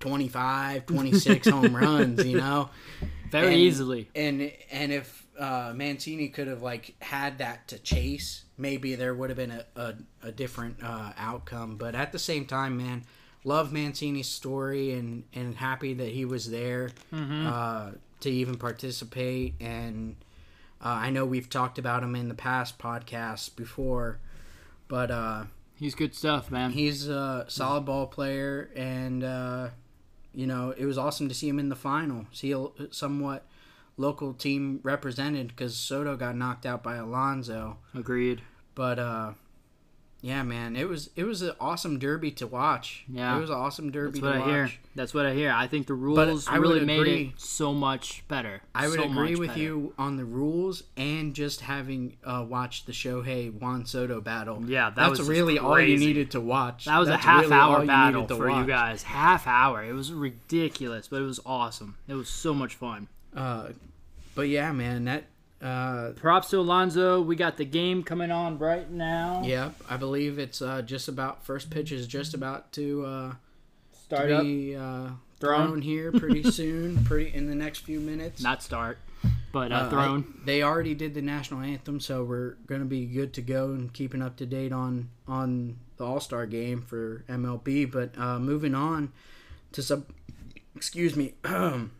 25, 0.00 0.86
26 0.86 1.48
home 1.50 1.76
runs, 1.76 2.24
you 2.24 2.36
know. 2.38 2.70
Very 3.30 3.48
And- 3.48 3.56
easily. 3.56 4.08
And 4.14 4.52
and 4.70 4.92
if 4.92 5.26
uh, 5.38 5.72
Mancini 5.74 6.28
could 6.28 6.46
have 6.46 6.62
like 6.62 6.94
had 7.00 7.38
that 7.38 7.68
to 7.68 7.78
chase, 7.78 8.44
maybe 8.56 8.94
there 8.94 9.14
would 9.14 9.30
have 9.30 9.36
been 9.36 9.50
a, 9.50 9.64
a, 9.76 9.94
a 10.22 10.32
different 10.32 10.82
uh, 10.82 11.12
outcome. 11.18 11.76
But 11.76 11.94
at 11.94 12.12
the 12.12 12.18
same 12.18 12.46
time, 12.46 12.76
man, 12.78 13.04
love 13.44 13.72
Mancini's 13.72 14.28
story 14.28 14.92
and 14.92 15.24
and 15.34 15.54
happy 15.56 15.92
that 15.94 16.08
he 16.08 16.24
was 16.24 16.50
there 16.50 16.90
uh, 17.12 17.92
to 18.20 18.30
even 18.30 18.56
participate. 18.56 19.54
And 19.60 20.16
uh, 20.82 20.88
I 20.88 21.10
know 21.10 21.24
we've 21.26 21.50
talked 21.50 21.78
about 21.78 22.02
him 22.02 22.14
in 22.16 22.28
the 22.28 22.34
past 22.34 22.78
podcasts 22.78 23.54
before, 23.54 24.18
but. 24.88 25.10
uh 25.10 25.44
He's 25.78 25.94
good 25.94 26.14
stuff, 26.14 26.50
man. 26.50 26.70
He's 26.70 27.06
a 27.06 27.44
solid 27.48 27.84
ball 27.84 28.06
player, 28.06 28.70
and 28.74 29.22
uh, 29.22 29.68
you 30.36 30.46
know 30.46 30.72
it 30.76 30.84
was 30.84 30.98
awesome 30.98 31.28
to 31.28 31.34
see 31.34 31.48
him 31.48 31.58
in 31.58 31.70
the 31.70 31.74
final. 31.74 32.26
See 32.30 32.52
a 32.52 32.66
somewhat 32.90 33.44
local 33.96 34.34
team 34.34 34.80
represented 34.82 35.48
because 35.48 35.76
Soto 35.76 36.16
got 36.16 36.36
knocked 36.36 36.66
out 36.66 36.82
by 36.82 36.96
Alonso. 36.96 37.78
Agreed. 37.94 38.42
But 38.74 38.98
uh, 38.98 39.32
yeah, 40.22 40.42
man, 40.42 40.74
it 40.76 40.88
was 40.88 41.10
it 41.14 41.24
was 41.24 41.42
an 41.42 41.52
awesome 41.60 41.98
derby 41.98 42.30
to 42.32 42.46
watch. 42.46 43.04
Yeah. 43.08 43.36
it 43.36 43.40
was 43.40 43.50
an 43.50 43.56
awesome 43.56 43.90
derby 43.92 44.18
That's 44.18 44.22
what 44.22 44.32
to 44.32 44.36
I 44.36 44.40
watch. 44.40 44.48
hear. 44.48 44.70
That's 44.96 45.14
what 45.14 45.26
I 45.26 45.34
hear. 45.34 45.52
I 45.52 45.66
think 45.66 45.86
the 45.86 45.94
rules 45.94 46.48
I 46.48 46.56
really 46.56 46.84
made 46.84 47.00
agree. 47.00 47.32
it 47.34 47.40
so 47.40 47.72
much 47.74 48.24
better. 48.26 48.62
I 48.74 48.88
would 48.88 48.98
So 48.98 49.04
agree 49.04 49.36
with 49.36 49.50
better. 49.50 49.60
you 49.60 49.94
on 49.98 50.16
the 50.16 50.24
rules 50.24 50.82
and 50.96 51.34
just 51.34 51.60
having 51.60 52.16
uh, 52.24 52.44
watched 52.48 52.86
the 52.86 52.92
Shohei 52.92 53.52
Juan 53.52 53.84
Soto 53.86 54.20
battle. 54.20 54.62
Yeah, 54.66 54.90
that 54.90 54.96
that's 54.96 55.18
was 55.20 55.28
really 55.28 55.58
all 55.58 55.78
you 55.78 55.98
needed 55.98 56.30
to 56.32 56.40
watch. 56.40 56.86
That 56.86 56.98
was 56.98 57.08
That's 57.08 57.22
a 57.22 57.26
half 57.28 57.40
really 57.42 57.52
hour 57.52 57.86
battle 57.86 58.26
to 58.26 58.36
for 58.36 58.48
you 58.50 58.66
guys. 58.66 59.02
Half 59.04 59.46
hour. 59.46 59.84
It 59.84 59.92
was 59.92 60.12
ridiculous, 60.12 61.08
but 61.08 61.20
it 61.20 61.26
was 61.26 61.40
awesome. 61.46 61.96
It 62.08 62.14
was 62.14 62.28
so 62.28 62.54
much 62.54 62.74
fun. 62.74 63.08
Uh, 63.34 63.68
but 64.34 64.48
yeah, 64.48 64.72
man, 64.72 65.04
that 65.04 65.24
uh, 65.66 66.12
Props 66.12 66.50
to 66.50 66.58
Alonso. 66.58 67.20
We 67.20 67.36
got 67.36 67.56
the 67.56 67.64
game 67.64 68.02
coming 68.02 68.30
on 68.30 68.58
right 68.58 68.90
now. 68.90 69.42
Yeah, 69.44 69.70
I 69.88 69.96
believe 69.96 70.38
it's 70.38 70.62
uh, 70.62 70.82
just 70.82 71.08
about 71.08 71.44
first 71.44 71.70
pitch 71.70 71.92
is 71.92 72.06
just 72.06 72.34
about 72.34 72.72
to, 72.72 73.04
uh, 73.04 73.32
Start 74.04 74.28
to 74.28 74.36
up. 74.36 74.42
be 74.42 74.76
uh, 74.76 75.08
Thrown. 75.40 75.66
thrown 75.68 75.82
here 75.82 76.12
pretty 76.12 76.42
soon, 76.50 77.04
pretty 77.04 77.34
in 77.34 77.46
the 77.46 77.54
next 77.54 77.80
few 77.80 77.98
minutes. 78.00 78.40
Not 78.42 78.62
start, 78.62 78.98
but 79.52 79.72
uh, 79.72 79.74
Uh, 79.76 79.90
thrown. 79.90 80.40
They 80.44 80.62
already 80.62 80.94
did 80.94 81.14
the 81.14 81.22
national 81.22 81.60
anthem, 81.62 81.98
so 82.00 82.22
we're 82.24 82.54
gonna 82.66 82.84
be 82.84 83.04
good 83.06 83.32
to 83.34 83.42
go 83.42 83.70
and 83.72 83.92
keeping 83.92 84.22
up 84.22 84.36
to 84.36 84.46
date 84.46 84.72
on 84.72 85.08
on 85.26 85.78
the 85.96 86.04
All 86.06 86.20
Star 86.20 86.46
game 86.46 86.82
for 86.82 87.24
MLB. 87.28 87.90
But 87.90 88.16
uh, 88.16 88.38
moving 88.38 88.74
on 88.74 89.12
to 89.72 89.82
some, 89.82 90.06
excuse 90.76 91.16
me, 91.16 91.34
some 91.44 91.90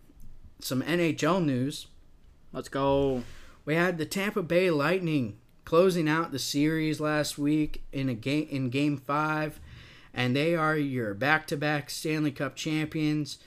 NHL 0.83 1.45
news. 1.45 1.89
Let's 2.53 2.69
go. 2.69 3.23
We 3.67 3.75
had 3.75 3.99
the 3.99 4.07
Tampa 4.07 4.43
Bay 4.43 4.71
Lightning 4.71 5.37
closing 5.65 6.09
out 6.09 6.33
the 6.33 6.39
series 6.39 7.01
last 7.01 7.37
week 7.37 7.83
in 7.93 8.09
a 8.09 8.15
game 8.15 8.47
in 8.51 8.71
Game 8.71 8.97
Five, 8.97 9.61
and 10.15 10.35
they 10.35 10.55
are 10.55 10.77
your 10.77 11.13
back-to-back 11.13 11.91
Stanley 11.91 12.31
Cup 12.31 12.55
champions. 12.57 13.39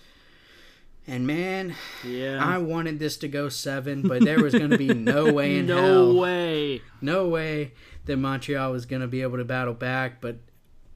And 1.07 1.25
man, 1.25 1.73
Yeah. 2.05 2.39
I 2.45 2.59
wanted 2.59 2.99
this 2.99 3.17
to 3.17 3.27
go 3.27 3.49
seven, 3.49 4.03
but 4.03 4.23
there 4.23 4.43
was 4.43 4.53
going 4.53 4.69
to 4.69 4.77
be 4.77 4.87
no 4.93 5.31
way 5.33 5.57
in 5.57 5.65
no 5.65 5.81
hell, 5.81 6.13
No 6.13 6.19
way. 6.19 6.81
no 7.01 7.27
way 7.27 7.71
that 8.05 8.17
Montreal 8.17 8.71
was 8.73 8.85
going 8.85 9.01
to 9.01 9.07
be 9.07 9.21
able 9.23 9.37
to 9.37 9.45
battle 9.45 9.73
back. 9.73 10.21
But 10.21 10.37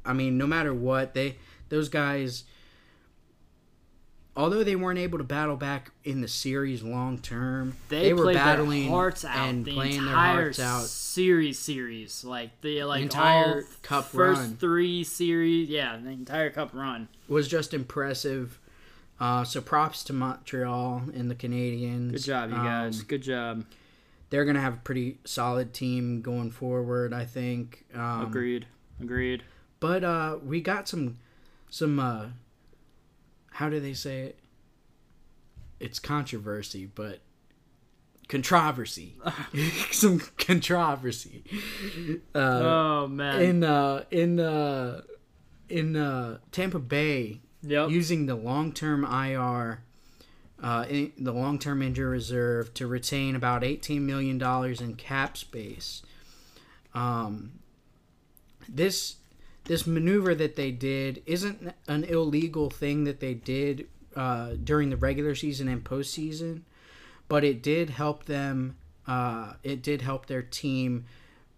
I 0.05 0.13
mean, 0.13 0.37
no 0.37 0.45
matter 0.45 0.73
what, 0.73 1.13
they 1.15 1.37
those 1.69 1.89
guys, 1.89 2.43
although 4.35 4.63
they 4.63 4.75
weren't 4.75 4.99
able 4.99 5.17
to 5.17 5.23
battle 5.23 5.55
back 5.55 5.91
in 6.03 6.21
the 6.21 6.27
series 6.27 6.81
long 6.83 7.17
term, 7.19 7.75
They, 7.89 8.13
were 8.13 8.33
battling 8.33 8.89
hearts 8.89 9.23
out 9.25 9.49
and 9.49 9.63
the 9.65 9.73
playing 9.73 10.05
their 10.05 10.15
hearts 10.15 10.59
out. 10.59 10.83
series 10.85 11.59
series. 11.59 12.23
Like 12.23 12.59
the 12.61 12.83
like 12.83 13.01
entire 13.03 13.55
all 13.57 13.63
cup 13.81 14.05
first 14.05 14.41
run. 14.41 14.57
three 14.57 15.03
series. 15.03 15.69
Yeah, 15.69 15.97
the 16.01 16.09
entire 16.09 16.49
cup 16.49 16.71
run. 16.73 17.07
was 17.27 17.47
just 17.47 17.73
impressive. 17.73 18.59
Uh, 19.19 19.43
so 19.43 19.61
props 19.61 20.03
to 20.05 20.13
Montreal 20.13 21.03
and 21.13 21.29
the 21.29 21.35
Canadiens. 21.35 22.11
Good 22.11 22.23
job, 22.23 22.49
you 22.49 22.55
guys. 22.57 22.99
Um, 22.99 23.05
Good 23.07 23.21
job. 23.21 23.65
they're 24.29 24.43
gonna 24.43 24.59
have 24.59 24.73
a 24.73 24.77
pretty 24.77 25.19
solid 25.23 25.73
team 25.73 26.21
going 26.21 26.51
forward, 26.51 27.13
I 27.13 27.23
think. 27.25 27.85
Um, 27.93 28.23
Agreed. 28.25 28.65
Agreed. 29.01 29.43
But 29.79 30.03
uh, 30.03 30.37
we 30.43 30.59
got 30.61 30.87
some, 30.89 31.19
some. 31.69 31.99
Uh, 31.99 32.25
how 33.53 33.69
do 33.69 33.79
they 33.79 33.93
say 33.93 34.21
it? 34.21 34.39
It's 35.79 35.99
controversy, 35.99 36.87
but 36.87 37.21
controversy. 38.27 39.15
some 39.91 40.19
controversy. 40.37 41.43
Uh, 42.33 42.39
oh 42.39 43.07
man. 43.07 43.41
in 43.41 43.63
uh, 43.63 44.03
in 44.09 44.39
uh, 44.39 45.01
in 45.69 45.95
uh, 45.95 46.39
Tampa 46.51 46.79
Bay, 46.79 47.41
yep. 47.61 47.89
using 47.89 48.25
the 48.25 48.35
long-term 48.35 49.03
IR, 49.03 49.83
uh, 50.61 50.85
in, 50.89 51.11
the 51.17 51.33
long-term 51.33 51.81
injury 51.81 52.05
reserve 52.05 52.73
to 52.73 52.87
retain 52.87 53.35
about 53.35 53.63
eighteen 53.63 54.05
million 54.05 54.39
dollars 54.39 54.81
in 54.81 54.95
cap 54.95 55.37
space. 55.37 56.01
Um, 56.95 57.59
this 58.67 59.17
this 59.65 59.87
maneuver 59.87 60.35
that 60.35 60.55
they 60.55 60.71
did 60.71 61.21
isn't 61.25 61.73
an 61.87 62.03
illegal 62.03 62.69
thing 62.69 63.03
that 63.05 63.19
they 63.19 63.33
did 63.33 63.87
uh, 64.15 64.53
during 64.63 64.89
the 64.89 64.97
regular 64.97 65.35
season 65.35 65.67
and 65.67 65.83
postseason, 65.83 66.61
but 67.27 67.43
it 67.43 67.63
did 67.63 67.89
help 67.91 68.25
them. 68.25 68.77
Uh, 69.07 69.53
it 69.63 69.81
did 69.81 70.01
help 70.01 70.25
their 70.27 70.41
team 70.41 71.05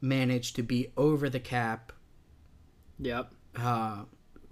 manage 0.02 0.54
to 0.54 0.64
be 0.64 0.92
over 0.98 1.30
the 1.30 1.40
cap 1.40 1.92
Yep. 3.00 3.32
uh, 3.58 4.04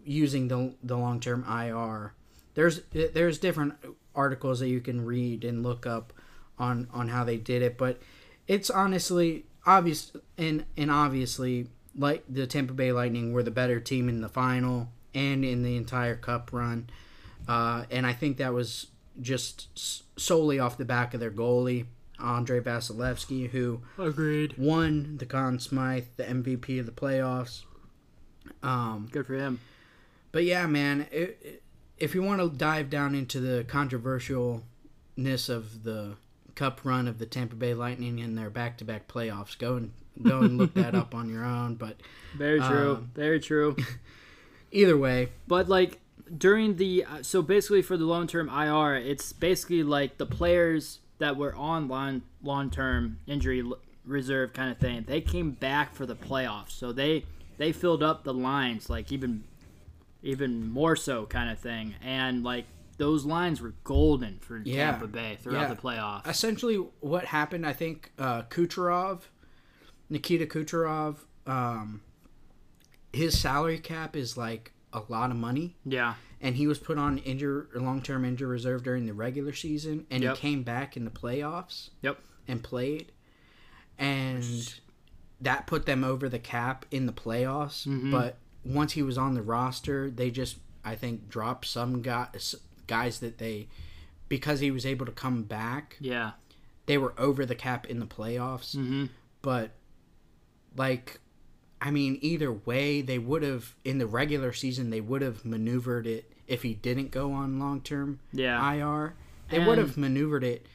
using 0.04 0.48
the 0.48 0.74
the 0.84 0.98
long 0.98 1.20
term 1.20 1.46
IR. 1.48 2.14
There's 2.56 2.82
there's 2.92 3.38
different 3.38 3.74
articles 4.16 4.60
that 4.60 4.70
you 4.70 4.80
can 4.82 5.06
read 5.06 5.44
and 5.44 5.64
look 5.64 5.86
up 5.86 6.14
on 6.60 6.88
on 6.94 7.08
how 7.10 7.24
they 7.24 7.38
did 7.38 7.62
it, 7.62 7.78
but 7.78 8.00
it's 8.48 8.70
honestly 8.70 9.46
obvious 9.66 10.12
and 10.38 10.66
and 10.78 10.92
obviously 10.92 11.68
like 11.98 12.24
the 12.30 12.48
Tampa 12.48 12.74
Bay 12.74 12.92
Lightning 12.92 13.34
were 13.34 13.44
the 13.44 13.52
better 13.52 13.80
team 13.80 14.10
in 14.10 14.22
the 14.22 14.30
final 14.30 14.90
and 15.14 15.46
in 15.46 15.62
the 15.64 15.76
entire 15.78 16.16
Cup 16.16 16.52
run, 16.52 16.90
uh, 17.48 17.86
and 17.92 18.06
I 18.08 18.14
think 18.14 18.38
that 18.38 18.54
was 18.54 18.88
just 19.22 19.68
s- 19.76 20.04
solely 20.18 20.58
off 20.60 20.78
the 20.78 20.86
back 20.86 21.14
of 21.14 21.20
their 21.20 21.30
goalie 21.32 21.86
Andre 22.20 22.60
Vasilevskiy, 22.62 23.50
who 23.50 23.82
Agreed. 24.00 24.56
won 24.58 25.18
the 25.18 25.26
Conn 25.28 25.60
Smythe, 25.60 26.06
the 26.18 26.24
MVP 26.24 26.80
of 26.80 26.86
the 26.88 26.92
playoffs. 26.92 27.62
Um, 28.64 29.08
Good 29.12 29.28
for 29.28 29.36
him. 29.36 29.60
but 30.32 30.44
yeah, 30.46 30.66
man, 30.68 31.08
it, 31.12 31.38
it- 31.42 31.60
if 32.00 32.16
you 32.16 32.24
want 32.24 32.42
to 32.42 32.50
dive 32.50 32.90
down 32.90 33.14
into 33.16 33.40
the 33.40 33.64
controversialness 33.66 35.50
of 35.50 35.84
the 35.84 36.16
Cup 36.56 36.82
run 36.84 37.08
of 37.08 37.18
the 37.20 37.26
Tampa 37.26 37.56
Bay 37.56 37.74
Lightning 37.74 38.20
in 38.20 38.36
their 38.36 38.50
back-to-back 38.50 39.08
playoffs, 39.08 39.58
go 39.58 39.76
and 39.76 39.92
go 40.22 40.40
and 40.42 40.58
look 40.58 40.74
that 40.76 40.96
up 40.96 41.14
on 41.20 41.30
your 41.30 41.44
own. 41.46 41.76
But 41.76 41.98
Very 42.38 42.60
true. 42.60 42.92
Um, 42.94 43.12
Very 43.16 43.40
true. 43.40 43.76
either 44.72 44.98
way, 44.98 45.30
But 45.48 45.68
like 45.70 46.00
during 46.38 46.78
the 46.78 47.04
uh, 47.06 47.22
so 47.24 47.42
basically 47.42 47.82
for 47.82 47.98
the 47.98 48.06
long 48.06 48.28
term 48.28 48.50
IR, 48.50 48.96
it's 48.96 49.34
basically 49.34 49.84
like 49.84 50.18
the 50.18 50.26
players 50.26 51.00
that 51.20 51.38
were 51.38 51.56
on 51.56 51.88
long 51.88 52.22
long 52.42 52.70
term 52.70 53.20
injury 53.28 53.64
reserve 54.06 54.54
kind 54.54 54.72
of 54.72 54.78
thing. 54.78 55.06
They 55.08 55.22
came 55.22 55.52
back 55.52 55.94
for 55.94 56.06
the 56.06 56.16
playoffs, 56.16 56.72
so 56.72 56.92
they 56.92 57.26
they 57.58 57.72
filled 57.72 58.02
up 58.04 58.24
the 58.24 58.34
lines 58.34 58.90
like 58.90 59.12
even 59.12 59.44
even 60.22 60.70
more 60.70 60.96
so 60.96 61.26
kind 61.26 61.50
of 61.50 61.60
thing, 61.60 61.96
and 62.02 62.44
like 62.44 62.66
those 62.98 63.26
lines 63.26 63.60
were 63.62 63.74
golden 63.84 64.40
for 64.40 64.62
Yeah. 64.64 64.92
Tampa 64.92 65.08
Bay 65.08 65.38
throughout 65.42 65.62
Yeah. 65.64 65.74
the 65.74 65.82
playoffs. 65.82 66.28
essentially 66.28 66.76
what 67.02 67.26
happened, 67.26 67.66
I 67.66 67.74
think 67.74 68.12
uh, 68.20 68.44
Kucherov, 68.44 69.22
Nikita 70.10 70.46
Kucherov, 70.46 71.18
um, 71.48 72.02
his 73.12 73.38
salary 73.40 73.80
cap 73.80 74.16
is 74.16 74.38
like 74.38 74.72
a 74.92 75.02
lot 75.10 75.32
of 75.32 75.38
money. 75.38 75.76
yeah, 75.86 76.16
and 76.42 76.56
he 76.56 76.68
was 76.68 76.78
put 76.78 76.98
on 76.98 77.18
injury 77.20 77.66
long-term 77.74 78.26
injury 78.26 78.48
reserve 78.48 78.84
during 78.84 79.06
the 79.06 79.14
regular 79.14 79.54
season 79.54 80.06
and 80.12 80.22
Yep. 80.24 80.36
he 80.36 80.42
came 80.42 80.64
back 80.64 80.98
in 80.98 81.06
the 81.06 81.12
playoffs 81.12 81.90
yep, 82.02 82.20
and 82.48 82.62
played 82.62 83.12
and 83.98 84.74
that 85.42 85.68
put 85.68 85.86
them 85.86 86.04
over 86.04 86.28
the 86.30 86.40
cap 86.40 86.86
in 86.92 87.06
the 87.06 87.14
playoffs 87.14 87.88
Mm-hmm. 87.88 88.12
but 88.12 88.38
once 88.66 88.94
he 88.94 89.02
was 89.02 89.18
on 89.18 89.34
the 89.34 89.42
roster 89.42 90.10
they 90.10 90.30
just 90.32 90.58
i 90.84 90.96
think 90.96 91.30
dropped 91.30 91.66
some 91.66 92.02
guys 92.02 92.56
guys 92.88 93.20
that 93.20 93.38
they 93.38 93.68
because 94.30 94.60
he 94.60 94.72
was 94.72 94.86
able 94.86 95.06
to 95.06 95.12
come 95.12 95.44
back 95.44 95.98
yeah, 96.00 96.32
they 96.86 96.98
were 96.98 97.14
over 97.18 97.46
the 97.46 97.56
cap 97.56 97.86
in 97.88 98.00
the 98.00 98.06
playoffs 98.06 98.76
mm-hmm. 98.76 99.06
but 99.42 99.72
like 100.76 101.20
I 101.82 101.92
mean 101.92 102.18
either 102.22 102.52
way 102.52 103.02
they 103.02 103.20
would 103.20 103.44
have 103.44 103.76
in 103.84 103.98
the 103.98 104.08
regular 104.08 104.54
season 104.54 104.90
they 104.90 105.02
would 105.02 105.22
have 105.22 105.44
maneuvered 105.46 106.08
it 106.08 106.32
if 106.48 106.62
he 106.64 106.74
didn't 106.74 107.12
go 107.12 107.32
on 107.34 107.60
long 107.60 107.82
term 107.82 108.20
Yeah. 108.32 108.74
IR 108.74 109.16
they 109.50 109.60
would 109.60 109.78
have 109.78 109.98
maneuvered 109.98 110.44
it 110.44 110.66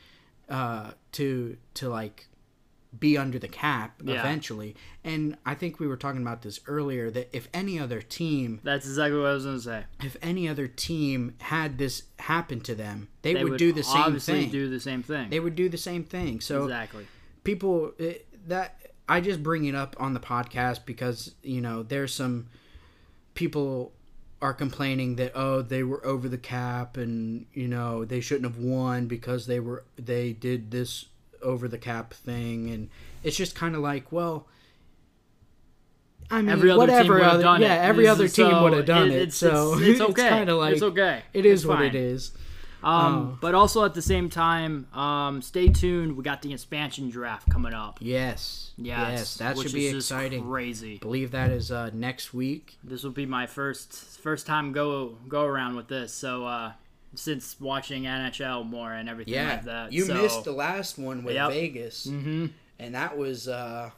uh 0.48 0.92
to 1.12 1.56
to 1.74 1.88
like 1.88 2.26
be 2.98 3.18
under 3.18 3.38
the 3.38 3.48
cap 3.48 4.00
Yeah. 4.02 4.18
eventually 4.20 4.74
and 5.04 5.36
I 5.44 5.54
think 5.54 5.78
we 5.78 5.86
were 5.86 5.96
talking 5.96 6.22
about 6.22 6.40
this 6.40 6.58
earlier 6.66 7.10
that 7.10 7.28
if 7.36 7.48
any 7.52 7.78
other 7.78 8.00
team 8.00 8.60
that's 8.64 8.86
exactly 8.86 9.18
what 9.18 9.28
I 9.28 9.32
was 9.34 9.44
gonna 9.44 9.60
say. 9.60 9.84
if 10.02 10.16
any 10.22 10.48
other 10.48 10.66
team 10.66 11.34
had 11.38 11.76
this 11.76 12.04
happen 12.18 12.60
to 12.60 12.74
them 12.74 13.08
they, 13.22 13.34
They 13.34 13.44
would, 13.44 13.58
do 13.58 13.72
the 13.72 13.82
same 13.82 14.18
thing 14.18 14.50
do 14.50 14.70
the 14.70 14.80
same 14.80 15.02
thing. 15.02 15.28
they 15.28 15.38
would 15.40 15.54
do 15.54 15.68
the 15.68 15.76
same 15.76 16.02
thing 16.04 16.40
so 16.40 16.64
exactly. 16.64 17.06
people 17.44 17.92
it, 17.98 18.26
that 18.48 18.80
I 19.08 19.20
just 19.20 19.42
bring 19.42 19.64
it 19.64 19.74
up 19.74 19.96
on 19.98 20.14
the 20.14 20.20
podcast 20.20 20.84
because 20.84 21.34
you 21.42 21.60
know 21.60 21.82
there's 21.82 22.14
some 22.14 22.48
people 23.34 23.92
are 24.40 24.52
complaining 24.54 25.16
that 25.16 25.32
oh 25.34 25.62
they 25.62 25.82
were 25.82 26.04
over 26.06 26.28
the 26.28 26.38
cap 26.38 26.96
and 26.96 27.46
you 27.54 27.66
know 27.68 28.04
they 28.04 28.20
shouldn't 28.20 28.44
have 28.54 28.62
won 28.62 29.06
because 29.06 29.46
they 29.46 29.58
were 29.60 29.84
they 29.96 30.32
did 30.32 30.70
this 30.70 31.06
over 31.42 31.66
the 31.68 31.78
cap 31.78 32.12
thing 32.12 32.70
and 32.70 32.88
it's 33.24 33.36
just 33.36 33.54
kind 33.54 33.74
of 33.74 33.80
like 33.80 34.10
well 34.12 34.46
I 36.30 36.40
mean 36.42 36.50
Every 36.50 36.70
other 36.70 36.86
team 36.86 36.94
whatever 36.96 37.14
would 37.14 37.22
have 37.22 37.32
other 37.34 37.42
done 37.42 37.60
yeah 37.62 37.82
it. 37.84 37.88
every 37.88 38.04
It's- 38.04 38.16
other 38.16 38.28
team 38.28 38.50
so 38.50 38.62
would 38.64 38.72
have 38.74 38.84
done 38.86 39.08
it- 39.08 39.14
it, 39.14 39.22
it's- 39.22 39.34
so 39.36 39.74
it's- 39.74 39.88
it's 39.92 40.00
okay. 40.10 40.28
kind 40.28 40.50
of 40.50 40.58
like 40.58 40.74
It's 40.74 40.82
okay. 40.82 41.22
it 41.32 41.46
is 41.46 41.60
It's 41.60 41.66
what 41.68 41.82
it 41.82 41.94
is 41.94 42.32
Um, 42.82 43.14
Oh. 43.32 43.38
but 43.40 43.54
also 43.54 43.84
at 43.84 43.94
the 43.94 44.02
same 44.02 44.30
time, 44.30 44.86
um, 44.94 45.42
stay 45.42 45.68
tuned. 45.68 46.16
We 46.16 46.22
got 46.22 46.42
the 46.42 46.52
expansion 46.52 47.10
draft 47.10 47.50
coming 47.50 47.74
up. 47.74 47.98
yes 48.00 48.70
Yes, 48.76 49.10
yes 49.10 49.36
that 49.38 49.58
should 49.58 49.72
be 49.72 49.88
exciting 49.88 50.44
Crazy. 50.48 50.98
believe 50.98 51.32
that 51.32 51.50
is 51.50 51.72
uh, 51.72 51.90
next 51.92 52.32
week 52.32 52.78
This 52.84 53.02
will 53.02 53.10
be 53.10 53.26
my 53.26 53.46
first 53.48 53.92
first 54.20 54.46
time 54.46 54.72
go 54.72 55.16
go 55.28 55.44
around 55.44 55.74
with 55.74 55.88
this. 55.88 56.12
So 56.12 56.46
uh, 56.46 56.72
since 57.14 57.56
watching 57.60 58.04
NHL 58.04 58.64
more 58.68 58.92
and 58.92 59.08
everything 59.08 59.34
Yeah, 59.34 59.48
like 59.54 59.64
that, 59.64 59.92
you 59.92 60.04
so, 60.04 60.14
missed 60.14 60.44
the 60.44 60.52
last 60.52 60.98
one 60.98 61.24
with 61.24 61.34
Yep. 61.34 61.50
Vegas, 61.50 62.04
hmm 62.04 62.46
and 62.78 62.94
that 62.94 63.18
was 63.18 63.48
uh, 63.48 63.90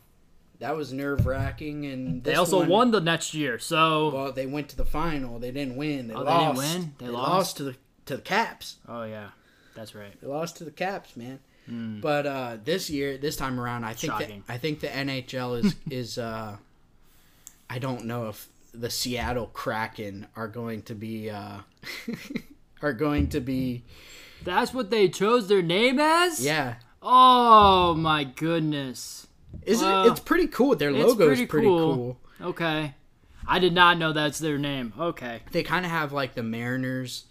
that 0.61 0.75
was 0.75 0.91
nerve 0.93 1.27
wracking. 1.27 1.85
And 1.85 2.25
They 2.25 2.35
also 2.35 2.61
one- 2.61 2.69
won 2.69 2.91
the 2.93 3.01
next 3.01 3.35
year, 3.35 3.59
so 3.59 4.11
Well, 4.11 4.33
they 4.33 4.47
went 4.47 4.71
to 4.71 4.77
the 4.77 4.85
final. 4.87 5.39
They 5.39 5.51
didn't 5.51 5.77
win. 5.77 6.09
They 6.09 6.15
Oh, 6.15 6.25
they 6.25 6.31
didn't 6.33 6.57
lost. 6.57 6.59
win? 6.79 6.93
They 6.99 7.09
lost. 7.09 7.29
lost? 7.31 7.57
to 7.59 7.63
the 7.65 7.77
to 8.07 8.17
the 8.17 8.23
Caps. 8.23 8.77
oh 8.89 9.05
yeah, 9.05 9.29
that's 9.75 9.95
right. 9.95 10.19
They 10.21 10.27
lost 10.27 10.57
to 10.59 10.65
the 10.65 10.71
Caps, 10.71 11.17
man. 11.17 11.39
But 11.73 12.27
uh, 12.27 12.57
this 12.65 12.91
year, 12.91 13.17
this 13.17 13.37
time 13.37 13.61
around, 13.61 13.85
I 13.85 13.93
think 13.93 14.13
Hmm. 14.13 14.41
I 14.49 14.59
think 14.59 14.81
the 14.81 14.89
NHL 14.89 15.65
is 15.65 15.77
is 15.91 16.19
uh, 16.19 16.57
I 17.69 17.79
don't 17.79 18.07
know 18.07 18.29
if 18.29 18.49
the 18.75 18.91
Seattle 18.91 19.47
Kraken 19.53 20.27
are 20.35 20.49
going 20.49 20.83
to 20.83 20.95
be 20.97 21.31
uh, 21.31 21.59
are 22.83 22.93
going 22.93 23.29
to 23.29 23.41
be 23.41 23.85
That's 24.43 24.75
what 24.75 24.91
they 24.91 25.09
chose 25.09 25.47
their 25.49 25.63
name 25.63 26.01
as. 26.01 26.45
yeah. 26.45 26.75
Oh 27.03 27.95
my 27.95 28.25
goodness. 28.25 29.27
Is 29.63 29.81
Well, 29.81 30.07
it? 30.07 30.11
It's 30.11 30.21
pretty 30.21 30.49
cool. 30.49 30.75
Their 30.77 30.93
logo 30.93 31.27
pretty 31.27 31.43
is 31.45 31.49
pretty 31.49 31.67
cool. 31.67 31.95
cool. 32.41 32.49
Okay. 32.49 32.95
I 33.47 33.59
did 33.59 33.75
not 33.75 33.97
know 33.99 34.13
that's 34.13 34.39
their 34.39 34.59
name. 34.59 34.93
Okay. 34.99 35.41
They 35.53 35.63
kind 35.63 35.85
of 35.85 35.91
have 35.91 36.13
like 36.13 36.35
the 36.35 36.43
Mariners 36.43 37.25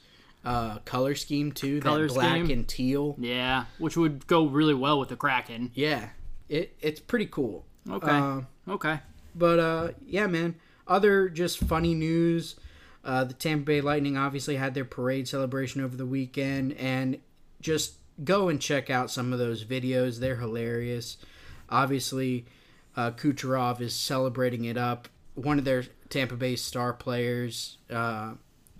uh, 0.45 0.79
color 0.79 1.15
scheme 1.15 1.51
too, 1.51 1.81
Color 1.81 2.07
that 2.07 2.13
black 2.13 2.45
scheme? 2.45 2.51
and 2.51 2.67
teal. 2.67 3.15
Yeah, 3.19 3.65
which 3.77 3.97
would 3.97 4.25
go 4.27 4.45
really 4.45 4.73
well 4.73 4.99
with 4.99 5.09
the 5.09 5.15
Kraken. 5.15 5.71
Yeah, 5.73 6.09
it 6.47 6.75
it's 6.81 6.99
pretty 6.99 7.25
cool. 7.25 7.65
Okay. 7.89 8.11
Uh, 8.11 8.41
okay. 8.67 8.99
but 9.35 9.59
uh, 9.59 9.87
yeah, 10.05 10.27
man. 10.27 10.55
Other 10.87 11.29
just 11.29 11.59
funny 11.59 11.93
news. 11.93 12.55
Uh, 13.03 13.23
the 13.23 13.33
Tampa 13.33 13.65
Bay 13.65 13.81
Lightning 13.81 14.17
obviously 14.17 14.55
had 14.55 14.73
their 14.73 14.85
parade 14.85 15.27
celebration 15.27 15.81
over 15.81 15.95
the 15.95 16.05
weekend, 16.05 16.73
and 16.73 17.19
just 17.61 17.93
go 18.23 18.49
and 18.49 18.59
check 18.59 18.89
out 18.89 19.11
some 19.11 19.31
of 19.31 19.39
those 19.39 19.63
videos. 19.63 20.19
They're 20.19 20.35
hilarious. 20.37 21.17
Obviously, 21.69 22.45
uh, 22.95 23.11
Kucherov 23.11 23.81
is 23.81 23.93
celebrating 23.93 24.65
it 24.65 24.77
up. 24.77 25.07
One 25.35 25.59
of 25.59 25.65
their 25.65 25.83
Tampa 26.09 26.35
Bay 26.35 26.55
star 26.55 26.91
players, 26.91 27.77
uh, 27.89 28.33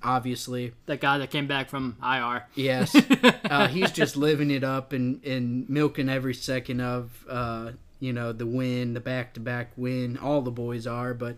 obviously, 0.04 0.74
That 0.86 1.02
guy 1.02 1.18
that 1.18 1.32
came 1.32 1.48
back 1.48 1.70
from 1.70 1.98
IR. 2.04 2.46
Yes, 2.56 2.96
uh, 3.50 3.68
he's 3.68 3.92
just 3.92 4.16
living 4.16 4.52
it 4.52 4.64
up 4.64 4.94
and, 4.94 5.24
and 5.26 5.70
milking 5.70 6.10
every 6.10 6.34
second 6.34 6.82
of 6.82 7.26
uh, 7.30 7.72
you 8.00 8.14
know 8.14 8.32
the 8.32 8.46
win, 8.46 8.94
the 8.94 9.00
back 9.00 9.34
to 9.34 9.40
back 9.40 9.72
win. 9.76 10.18
All 10.18 10.42
the 10.42 10.52
boys 10.52 10.88
are, 10.88 11.14
but 11.14 11.38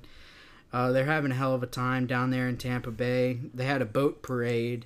uh, 0.74 0.92
they're 0.92 1.06
having 1.06 1.32
a 1.32 1.36
hell 1.36 1.54
of 1.54 1.64
a 1.64 1.68
time 1.68 2.08
down 2.08 2.30
there 2.30 2.48
in 2.48 2.58
Tampa 2.58 2.92
Bay. 2.92 3.40
They 3.54 3.66
had 3.66 3.82
a 3.82 3.86
boat 3.86 4.22
parade, 4.22 4.86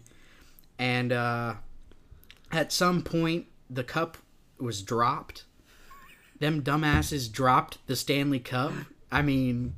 and 0.80 1.12
uh, 1.12 1.56
at 2.52 2.72
some 2.72 3.02
point 3.02 3.46
the 3.70 3.84
cup 3.84 4.18
was 4.60 4.82
dropped. 4.82 5.44
Them 6.40 6.62
dumbasses 6.62 7.32
dropped 7.32 7.86
the 7.88 7.96
Stanley 7.96 8.40
Cup. 8.40 8.74
I 9.12 9.22
mean, 9.22 9.76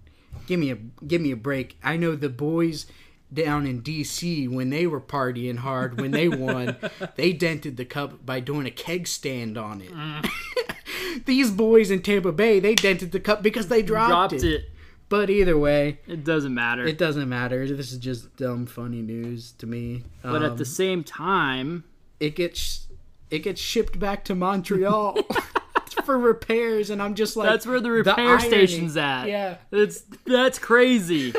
give 0.48 0.60
me 0.60 0.72
a 0.72 0.76
give 0.76 1.22
me 1.22 1.32
a 1.32 1.36
break. 1.36 1.78
I 1.84 1.98
know 1.98 2.16
the 2.16 2.30
boys 2.30 2.86
down 3.34 3.66
in 3.68 3.82
DC 3.82 4.50
when 4.50 4.70
they 4.70 4.88
were 4.88 5.02
partying 5.02 5.58
hard 5.58 6.00
when 6.00 6.12
they 6.12 6.28
won, 6.30 6.78
they 7.16 7.34
dented 7.34 7.78
the 7.78 7.86
cup 7.86 8.26
by 8.26 8.40
doing 8.40 8.66
a 8.66 8.72
keg 8.72 9.08
stand 9.08 9.58
on 9.58 9.82
it. 9.82 9.92
These 11.26 11.52
boys 11.52 11.92
in 11.92 12.02
Tampa 12.02 12.32
Bay, 12.32 12.60
they 12.60 12.76
dented 12.76 13.12
the 13.12 13.20
cup 13.20 13.42
because 13.44 13.68
they 13.68 13.82
dropped, 13.82 14.10
Dropped 14.32 14.34
it. 14.34 14.44
it. 14.44 14.66
But 15.10 15.30
either 15.30 15.58
way, 15.58 16.00
It 16.08 16.24
doesn't 16.24 16.54
matter. 16.54 16.86
it 16.86 16.98
doesn't 16.98 17.28
matter. 17.30 17.66
This 17.68 17.92
is 17.92 17.98
just 17.98 18.36
dumb, 18.38 18.66
funny 18.66 19.02
news 19.02 19.52
to 19.54 19.66
me. 19.66 20.04
but 20.22 20.42
at 20.44 20.52
Um, 20.52 20.58
the 20.58 20.66
same 20.66 21.04
time, 21.04 21.84
it 22.20 22.36
gets 22.36 22.88
it 23.30 23.40
gets 23.40 23.60
shipped 23.60 24.00
back 24.00 24.24
to 24.26 24.36
Montreal 24.36 25.18
for 26.06 26.18
repairs, 26.18 26.90
and 26.90 27.02
I'm 27.02 27.14
just 27.16 27.36
like, 27.36 27.50
That's 27.50 27.66
where 27.66 27.80
the 27.82 27.92
repair 27.92 28.16
irony. 28.38 28.48
station's 28.48 28.96
at. 28.98 29.26
Yeah, 29.28 29.58
It's 29.72 30.04
that's 30.26 30.60
crazy. 30.60 31.34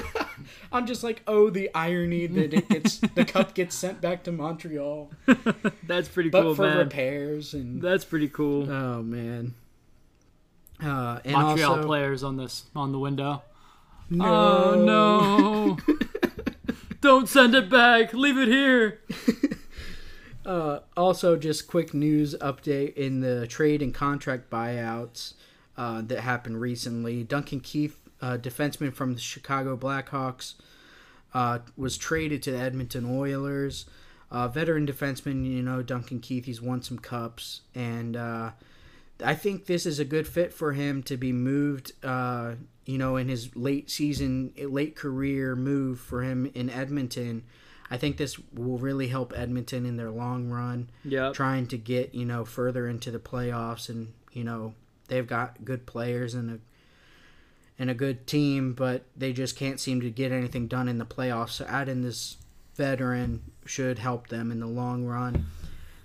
I'm 0.71 0.87
just 0.87 1.03
like, 1.03 1.23
oh, 1.27 1.51
the 1.51 1.71
irony 1.75 2.27
that 2.27 2.53
it 2.53 2.69
gets 2.69 2.99
the 2.99 3.25
cup 3.27 3.55
gets 3.55 3.75
sent 3.75 4.01
back 4.01 4.23
to 4.25 4.33
Montreal, 4.33 5.11
That's 5.87 6.09
pretty 6.09 6.29
but 6.31 6.43
cool, 6.43 6.55
for 6.55 6.63
man. 6.63 6.79
repairs 6.79 7.55
and 7.55 7.81
That's 7.81 8.05
pretty 8.05 8.29
cool. 8.29 8.71
oh 8.71 9.03
man. 9.03 9.55
Uh, 10.83 11.19
and 11.25 11.33
Montreal 11.33 11.71
also, 11.73 11.87
players 11.87 12.23
on 12.23 12.37
this 12.37 12.65
on 12.77 12.93
the 12.93 12.99
window. 12.99 13.43
No. 14.11 14.25
Oh 14.27 14.85
no! 14.85 15.95
Don't 17.01 17.29
send 17.29 17.55
it 17.55 17.69
back. 17.71 18.13
Leave 18.15 18.39
it 18.39 18.49
here. 18.49 19.01
Uh, 20.47 20.81
also, 20.97 21.37
just 21.37 21.67
quick 21.69 21.93
news 21.93 22.35
update 22.41 22.95
in 22.95 23.21
the 23.21 23.47
trade 23.47 23.83
and 23.83 23.93
contract 23.93 24.49
buyouts 24.49 25.35
uh, 25.77 26.01
that 26.01 26.21
happened 26.21 26.59
recently. 26.59 27.23
Duncan 27.23 27.61
Keith, 27.61 28.01
uh, 28.21 28.37
defenseman 28.37 28.93
from 28.93 29.15
the 29.15 29.21
Chicago 29.21 29.77
Blackhawks, 29.77 30.55
uh, 31.35 31.59
was 31.77 31.97
traded 31.99 32.43
to 32.45 32.53
the 32.53 32.59
Edmonton 32.59 33.05
Oilers. 33.05 33.87
Uh, 34.31 34.47
veteran 34.49 34.87
defenseman, 34.87 35.47
you 35.47 35.63
know, 35.63 35.83
Duncan 35.83 36.21
Keith, 36.21 36.45
he's 36.45 36.61
won 36.61 36.83
some 36.83 36.99
cups, 36.99 37.63
and 37.75 38.15
uh, 38.17 38.51
I 39.25 39.35
think 39.35 39.65
this 39.67 39.87
is 39.87 39.99
a 39.99 40.05
good 40.05 40.29
fit 40.29 40.53
for 40.53 40.73
him 40.75 41.03
to 41.05 41.17
be 41.17 41.33
moved. 41.33 41.93
Uh, 42.05 42.55
you 42.85 42.99
know, 42.99 43.17
in 43.17 43.29
his 43.29 43.55
late 43.57 43.91
season, 43.91 44.53
late 44.59 44.97
career 44.97 45.55
move 45.57 45.99
for 46.01 46.23
him 46.23 46.51
in 46.55 46.69
Edmonton. 46.71 47.43
I 47.91 47.97
think 47.97 48.19
this 48.19 48.39
will 48.53 48.77
really 48.79 49.09
help 49.09 49.33
Edmonton 49.35 49.87
in 49.87 49.97
their 49.97 50.11
long 50.11 50.51
run, 50.51 50.91
Yeah. 51.05 51.33
trying 51.33 51.67
to 51.69 51.79
get 51.79 52.15
you 52.15 52.27
know 52.27 52.45
further 52.45 52.87
into 52.87 53.11
the 53.11 53.19
playoffs, 53.19 53.89
and 53.89 54.13
you 54.33 54.45
know 54.45 54.75
they've 55.09 55.27
got 55.27 55.65
good 55.65 55.87
players 55.87 56.35
and 56.35 56.51
a 56.51 56.59
and 57.79 57.91
a 57.91 57.95
good 57.95 58.27
team, 58.27 58.73
but 58.73 59.05
they 59.17 59.33
just 59.33 59.57
can't 59.57 59.79
seem 59.79 60.01
to 60.01 60.11
get 60.11 60.33
anything 60.33 60.67
done 60.67 60.89
in 60.89 60.99
the 60.99 61.07
playoffs. 61.07 61.51
So 61.51 61.65
adding 61.67 62.03
this 62.03 62.37
veteran 62.75 63.43
should 63.67 63.99
help 63.99 64.29
them 64.29 64.51
in 64.51 64.61
the 64.61 64.67
long 64.67 65.05
run. 65.05 65.47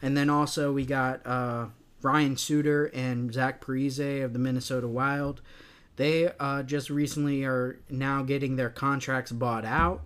And 0.01 0.15
then 0.15 0.30
also 0.30 0.71
we 0.71 0.86
got 0.86 1.26
uh, 1.26 1.67
Ryan 2.01 2.38
Suter 2.38 2.86
and 2.93 3.34
Zach 3.34 3.63
Parise 3.63 4.24
of 4.24 4.34
the 4.34 4.39
Minnesota 4.39 4.88
Wild. 4.88 5.41
They 5.95 6.32
uh, 6.39 6.63
just 6.63 6.89
recently 6.89 7.43
are 7.43 7.80
now 7.89 8.24
getting 8.24 8.55
their 8.55 8.69
contracts 8.69 9.32
bought 9.32 9.65
out, 9.65 10.01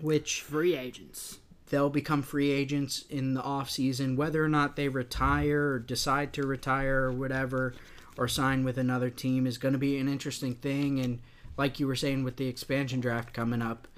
which 0.00 0.42
Free 0.42 0.76
agents. 0.76 1.38
they'll 1.70 1.90
become 1.90 2.22
free 2.22 2.50
agents 2.50 3.04
in 3.10 3.34
the 3.34 3.42
off 3.42 3.68
season 3.68 4.16
whether 4.16 4.42
or 4.44 4.48
not 4.48 4.76
they 4.76 4.88
retire 4.88 5.72
or 5.72 5.78
decide 5.78 6.32
to 6.32 6.46
retire 6.46 7.04
or 7.04 7.12
whatever 7.12 7.74
or 8.16 8.28
sign 8.28 8.64
with 8.64 8.78
another 8.78 9.10
team 9.10 9.46
is 9.46 9.58
going 9.58 9.72
to 9.72 9.78
be 9.78 9.98
an 9.98 10.08
interesting 10.08 10.54
thing 10.54 11.00
and 11.00 11.20
like 11.56 11.78
you 11.80 11.86
were 11.86 11.96
saying 11.96 12.22
with 12.24 12.36
the 12.36 12.46
expansion 12.48 13.00
draft 13.00 13.32
coming 13.32 13.62
up 13.62 13.88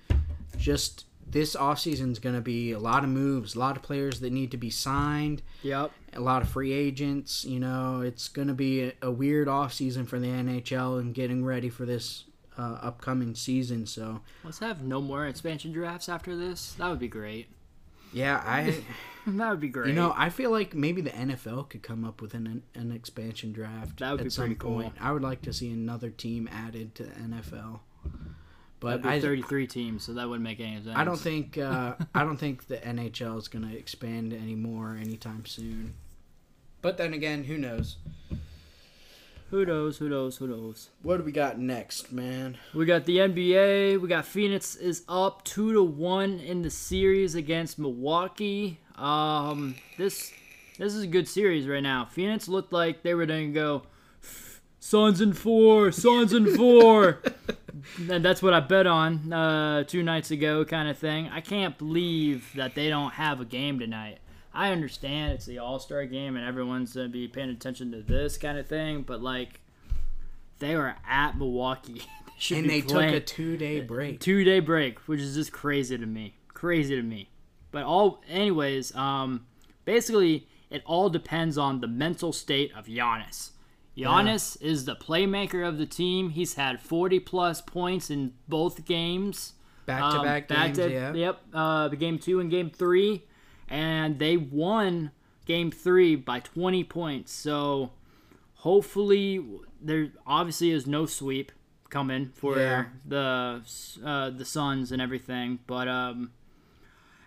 just 0.57 1.05
this 1.31 1.55
off 1.55 1.79
season 1.79 2.11
is 2.11 2.19
going 2.19 2.35
to 2.35 2.41
be 2.41 2.73
a 2.73 2.79
lot 2.79 3.05
of 3.05 3.11
moves 3.11 3.55
a 3.55 3.59
lot 3.59 3.77
of 3.77 3.83
players 3.83 4.21
that 4.21 4.33
need 4.33 4.51
to 4.51 4.57
be 4.57 4.71
signed 4.71 5.43
Yep. 5.63 5.91
a 6.15 6.21
lot 6.21 6.43
of 6.43 6.49
free 6.49 6.73
agents 6.73 7.45
you 7.45 7.61
know 7.61 8.01
it's 8.01 8.29
going 8.29 8.49
to 8.49 8.55
be 8.55 8.83
a, 8.85 8.93
a 9.03 9.11
weird 9.11 9.47
off 9.49 9.73
season 9.73 10.07
for 10.07 10.19
the 10.19 10.29
NHL 10.29 10.99
and 11.01 11.15
getting 11.15 11.45
ready 11.45 11.69
for 11.69 11.85
this 11.85 12.25
uh, 12.57 12.79
upcoming 12.83 13.35
season 13.35 13.87
so 13.87 14.21
Let's 14.43 14.59
have 14.59 14.83
no 14.83 15.01
more 15.01 15.27
expansion 15.27 15.71
drafts 15.73 16.09
after 16.09 16.35
this. 16.35 16.73
That 16.73 16.89
would 16.91 16.99
be 16.99 17.07
great. 17.07 17.49
Yeah 18.13 18.43
i 18.45 18.75
That 19.37 19.51
would 19.51 19.61
be 19.61 19.69
great. 19.69 19.89
You 19.89 19.95
know, 19.95 20.15
I 20.17 20.31
feel 20.31 20.51
like 20.51 20.75
maybe 20.75 21.03
the 21.03 21.11
NFL 21.11 21.69
could 21.69 21.83
come 21.83 22.05
up 22.05 22.23
with 22.23 22.35
an 22.35 22.63
an 22.75 22.93
expansion 22.93 23.53
draft. 23.53 23.99
That 23.99 24.13
would 24.13 24.21
at 24.21 24.25
be 24.25 24.31
some 24.31 24.45
pretty 24.45 24.55
cool. 24.55 24.83
point. 24.83 24.95
I 25.01 25.13
would 25.13 25.23
like 25.23 25.43
to 25.43 25.53
see 25.53 25.71
another 25.71 26.11
team 26.11 26.49
added 26.51 26.95
to 26.97 27.05
the 27.05 27.11
NFL. 27.11 27.81
But 28.81 29.03
That'd 29.03 29.03
be 29.03 29.09
I, 29.09 29.21
33 29.21 29.67
teams, 29.67 30.05
so 30.05 30.15
that 30.15 30.29
wouldn't 30.29 30.45
make 30.45 30.61
any 30.61 30.77
sense. 30.77 30.97
I 30.97 31.05
don't 31.05 31.19
think 31.19 31.59
uh, 31.59 31.95
I 32.15 32.23
don't 32.23 32.37
think 32.37 32.69
the 32.69 32.79
NHL 32.79 33.37
is 33.39 33.49
going 33.49 33.69
to 33.69 33.77
expand 33.77 34.33
anymore 34.33 34.97
anytime 35.01 35.45
soon. 35.47 35.95
But 36.81 36.97
then 36.97 37.13
again, 37.13 37.45
who 37.45 37.59
knows? 37.59 37.97
Who 39.51 39.65
knows? 39.65 39.97
Who 39.97 40.11
knows? 40.11 40.37
Who 40.37 40.47
knows? 40.47 40.91
What 41.03 41.17
do 41.17 41.23
we 41.23 41.33
got 41.33 41.59
next, 41.59 42.13
man? 42.13 42.59
We 42.75 42.85
got 42.85 43.07
the 43.07 43.17
NBA. 43.17 43.99
We 43.99 44.07
got 44.07 44.27
Phoenix 44.27 44.77
is 44.77 45.05
up 45.09 45.43
two 45.45 45.73
to 45.73 45.83
one 45.83 46.39
in 46.39 46.61
the 46.61 46.71
series 46.71 47.35
against 47.35 47.79
Milwaukee. 47.79 48.79
Um, 48.97 49.75
this 49.97 50.33
this 50.79 50.95
is 50.95 51.05
a 51.05 51.07
good 51.07 51.27
series 51.27 51.67
right 51.67 51.83
now. 51.83 52.05
Phoenix 52.05 52.47
looked 52.47 52.75
like 52.75 53.03
they 53.03 53.15
were 53.15 53.25
gonna 53.25 53.49
go 53.49 53.85
Suns 54.81 55.23
in 55.23 55.33
four, 55.33 55.93
Suns 55.93 56.35
in 56.35 56.55
four, 56.55 57.23
and 58.11 58.23
that's 58.23 58.43
what 58.43 58.53
I 58.53 58.61
bet 58.61 58.87
on 58.87 59.33
uh, 59.33 59.85
two 59.85 60.03
nights 60.03 60.31
ago, 60.31 60.67
kind 60.67 60.91
of 60.91 60.99
thing. 60.99 61.31
I 61.33 61.41
can't 61.41 61.77
believe 61.79 62.53
that 62.55 62.75
they 62.75 62.91
don't 62.91 63.13
have 63.13 63.41
a 63.41 63.47
game 63.47 63.79
tonight. 63.79 64.19
I 64.59 64.73
understand 64.73 65.33
it's 65.35 65.47
the 65.47 65.59
All 65.59 65.79
Star 65.79 66.05
game 66.07 66.37
and 66.37 66.45
everyone's 66.45 66.93
gonna 66.95 67.09
be 67.09 67.29
paying 67.29 67.51
attention 67.51 67.93
to 67.93 68.03
this 68.03 68.37
kind 68.37 68.59
of 68.59 68.67
thing, 68.67 69.03
but 69.03 69.23
like 69.23 69.61
they 70.59 70.75
were 70.77 70.95
at 71.09 71.37
Milwaukee. 71.39 72.03
they 72.51 72.59
And 72.59 72.69
they 72.71 72.83
playing 72.83 73.13
took 73.13 73.23
a 73.23 73.25
two 73.25 73.57
day 73.57 73.81
break. 73.81 74.21
two 74.21 74.43
day 74.45 74.61
break, 74.61 74.99
which 75.09 75.21
is 75.21 75.35
just 75.35 75.53
crazy 75.53 75.97
to 75.97 76.07
me. 76.07 76.35
Crazy 76.55 76.97
to 76.97 77.03
me. 77.03 77.29
But 77.71 77.85
all, 77.85 78.23
anyways, 78.29 78.95
um, 78.97 79.47
basically 79.85 80.49
it 80.71 80.83
all 80.87 81.09
depends 81.09 81.57
on 81.57 81.81
the 81.81 81.87
mental 81.89 82.33
state 82.33 82.73
of 82.77 82.87
Giannis. 82.87 83.51
Giannis 83.97 84.61
is 84.63 84.85
the 84.85 84.95
playmaker 84.97 85.67
of 85.67 85.77
the 85.79 85.87
team. 85.87 86.31
He's 86.31 86.55
had 86.55 86.81
40 86.81 87.21
plus 87.21 87.61
points 87.61 88.11
in 88.11 88.33
both 88.47 88.85
games. 88.85 89.55
Back 89.87 90.01
to 90.13 90.19
Um, 90.19 90.25
back 90.25 90.49
games, 90.49 90.79
to- 90.79 90.91
yeah. 90.91 91.13
Yep. 91.15 91.41
Uh, 91.53 91.89
the 91.89 91.97
game 91.97 92.19
two 92.19 92.39
and 92.41 92.51
game 92.51 92.71
three, 92.71 93.25
and 93.69 94.19
they 94.19 94.37
won 94.37 95.11
game 95.47 95.71
three 95.71 96.15
by 96.17 96.41
20 96.41 96.85
points. 96.85 97.33
So 97.33 97.91
hopefully 98.55 99.45
there 99.81 100.09
obviously 100.27 100.71
is 100.71 100.87
no 100.87 101.07
sweep 101.07 101.53
coming 101.91 102.27
for 102.35 102.59
Yeah. 102.59 102.87
the 103.07 103.63
uh, 104.05 104.31
the 104.31 104.45
Suns 104.45 104.93
and 104.93 105.01
everything. 105.01 105.59
But 105.67 105.89
um, 105.89 106.33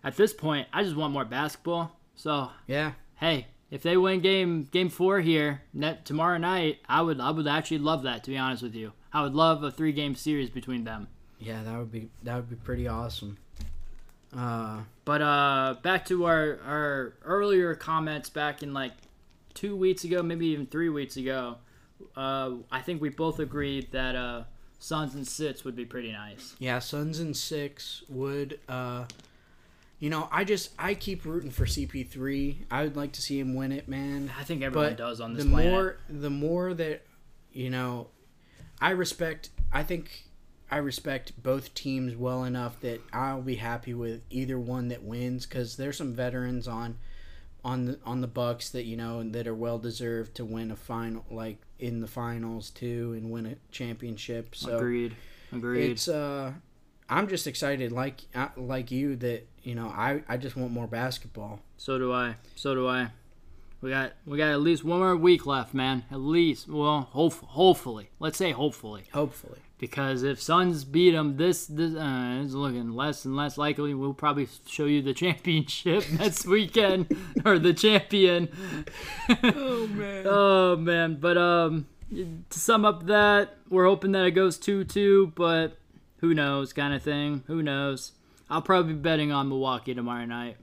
at 0.04 0.18
this 0.18 0.34
point, 0.34 0.68
I 0.74 0.84
just 0.84 0.96
want 0.96 1.14
more 1.14 1.26
basketball. 1.26 1.98
So 2.16 2.50
Yeah. 2.68 2.94
hey, 3.16 3.48
if 3.72 3.82
they 3.84 3.98
win 3.98 4.20
game 4.20 4.66
game 4.66 4.90
four 4.90 5.22
here 5.22 5.64
net 5.74 6.06
tomorrow 6.06 6.38
night, 6.38 6.80
I 6.88 7.02
would 7.02 7.20
I 7.20 7.32
would 7.32 7.48
actually 7.48 7.80
love 7.80 8.04
that. 8.04 8.24
To 8.26 8.30
be 8.32 8.38
honest 8.38 8.62
with 8.64 8.76
you, 8.76 8.94
I 9.14 9.24
would 9.24 9.34
love 9.34 9.64
a 9.64 9.72
three 9.72 9.94
game 9.94 10.16
series 10.16 10.50
between 10.50 10.84
them. 10.84 11.08
Yeah, 11.40 11.64
that 11.64 11.78
would 11.80 11.92
be 11.92 12.10
that 12.24 12.36
would 12.36 12.50
be 12.50 12.56
pretty 12.58 12.88
awesome. 12.88 13.38
Uh 14.36 14.82
But 15.06 15.22
uh, 15.22 15.76
back 15.82 16.06
to 16.08 16.26
our 16.26 16.60
our 16.66 17.14
earlier 17.24 17.76
comments 17.76 18.30
back 18.30 18.64
in 18.64 18.74
like 18.74 18.94
two 19.54 19.76
weeks 19.76 20.04
ago, 20.04 20.24
maybe 20.24 20.48
even 20.48 20.66
three 20.68 20.90
weeks 20.90 21.18
ago. 21.18 21.58
Uh, 22.16 22.52
I 22.72 22.82
think 22.82 23.02
we 23.02 23.10
both 23.10 23.40
agreed 23.40 23.92
that 23.92 24.16
uh, 24.16 24.44
Suns 24.80 25.14
and 25.14 25.28
Sits 25.28 25.64
would 25.64 25.76
be 25.76 25.86
pretty 25.86 26.12
nice. 26.12 26.56
Yeah, 26.60 26.80
Suns 26.80 27.20
and 27.20 27.36
six 27.36 28.04
would. 28.10 28.60
Uh, 28.68 29.06
you 30.00 30.10
know, 30.10 30.28
I 30.32 30.44
just 30.46 30.72
I 30.80 30.94
keep 30.96 31.26
rooting 31.26 31.52
for 31.52 31.66
CP3. 31.66 32.66
I 32.72 32.84
would 32.84 32.96
like 32.96 33.12
to 33.14 33.22
see 33.22 33.40
him 33.40 33.54
win 33.54 33.72
it, 33.72 33.88
man. 33.88 34.32
I 34.40 34.44
think 34.44 34.64
everyone 34.64 34.92
But 34.92 34.98
does 34.98 35.22
on 35.22 35.34
this 35.36 35.44
the 35.44 35.52
planet. 35.52 35.72
more 35.72 35.98
the 36.10 36.30
more 36.32 36.74
that 36.74 37.06
you 37.54 37.70
know, 37.70 38.08
I 38.80 38.92
respect. 38.92 39.50
I 39.72 39.84
think 39.84 40.24
I 40.72 40.78
respect 40.78 41.34
both 41.42 41.74
teams 41.74 42.16
well 42.16 42.46
enough 42.46 42.80
that 42.80 43.02
I'll 43.12 43.42
be 43.42 43.56
happy 43.56 43.94
with 43.94 44.22
either 44.30 44.58
one 44.58 44.88
that 44.88 45.04
wins 45.04 45.46
because 45.46 45.76
there's 45.76 45.98
some 45.98 46.14
veterans 46.14 46.68
on 46.68 46.98
on 47.64 47.86
the 47.86 48.00
on 48.06 48.22
the 48.22 48.28
Bucks 48.28 48.70
that 48.70 48.86
you 48.86 48.96
know 48.96 49.22
that 49.22 49.48
are 49.48 49.54
well 49.54 49.78
deserved 49.78 50.34
to 50.36 50.46
win 50.46 50.72
a 50.72 50.76
final 50.76 51.26
like 51.30 51.58
in 51.78 52.00
the 52.00 52.08
finals 52.08 52.70
too 52.70 53.14
and 53.18 53.30
win 53.30 53.46
a 53.46 53.56
championship. 53.72 54.56
So 54.56 54.78
Agreed. 54.78 55.16
Agreed. 55.52 55.92
it's 55.92 56.08
uh 56.08 56.54
i'm 57.10 57.28
just 57.28 57.46
excited 57.46 57.92
like 57.92 58.22
uh, 58.34 58.48
like 58.56 58.90
you 58.90 59.18
that 59.18 59.46
you 59.64 59.76
know 59.76 59.88
i 59.88 60.24
i 60.30 60.38
just 60.38 60.56
want 60.56 60.72
more 60.72 60.88
basketball 60.88 61.60
So 61.76 61.98
do 61.98 62.14
I. 62.14 62.36
So 62.56 62.74
do 62.74 62.88
I. 62.88 63.10
We 63.82 63.90
got 63.90 64.14
we 64.26 64.38
got 64.38 64.52
at 64.52 64.62
least 64.62 64.86
one 64.86 65.00
more 65.00 65.18
week 65.18 65.46
left, 65.46 65.74
man. 65.74 66.06
At 66.12 66.20
least. 66.22 66.70
Well, 66.70 67.10
hope, 67.12 67.34
hopefully. 67.34 68.12
Let's 68.20 68.38
say 68.38 68.52
hopefully. 68.52 69.06
hopefully 69.12 69.60
Because 69.82 70.22
if 70.22 70.40
Suns 70.40 70.84
beat 70.84 71.12
them, 71.12 71.38
this 71.38 71.66
this 71.66 71.96
uh, 71.96 72.42
is 72.46 72.54
looking 72.54 72.92
less 72.92 73.26
and 73.26 73.36
less 73.36 73.58
likely. 73.58 73.96
We'll 73.96 74.14
probably 74.14 74.48
show 74.68 74.86
you 74.86 75.02
the 75.02 75.14
championship 75.16 76.04
next 76.20 76.46
weekend 76.46 77.08
or 77.46 77.58
the 77.58 77.74
champion. 77.74 78.50
oh 79.44 79.88
man 79.88 80.26
Oh 80.28 80.76
man, 80.76 81.18
but 81.20 81.36
um, 81.36 81.88
to 82.12 82.60
sum 82.60 82.86
up 82.86 83.08
that, 83.08 83.58
we're 83.70 83.88
hoping 83.88 84.12
that 84.12 84.28
it 84.28 84.32
goes 84.32 84.60
two 84.60 84.84
two, 84.84 85.34
but 85.36 85.80
who 86.18 86.36
knows, 86.36 86.74
kind 86.74 86.94
of 86.94 87.02
thing. 87.02 87.44
Who 87.48 87.64
knows? 87.64 88.12
I'll 88.52 88.62
probably 88.62 88.94
be 88.94 89.00
betting 89.00 89.32
on 89.32 89.50
Milwaukee 89.50 89.96
tomorrow 89.96 90.26
night. 90.26 90.58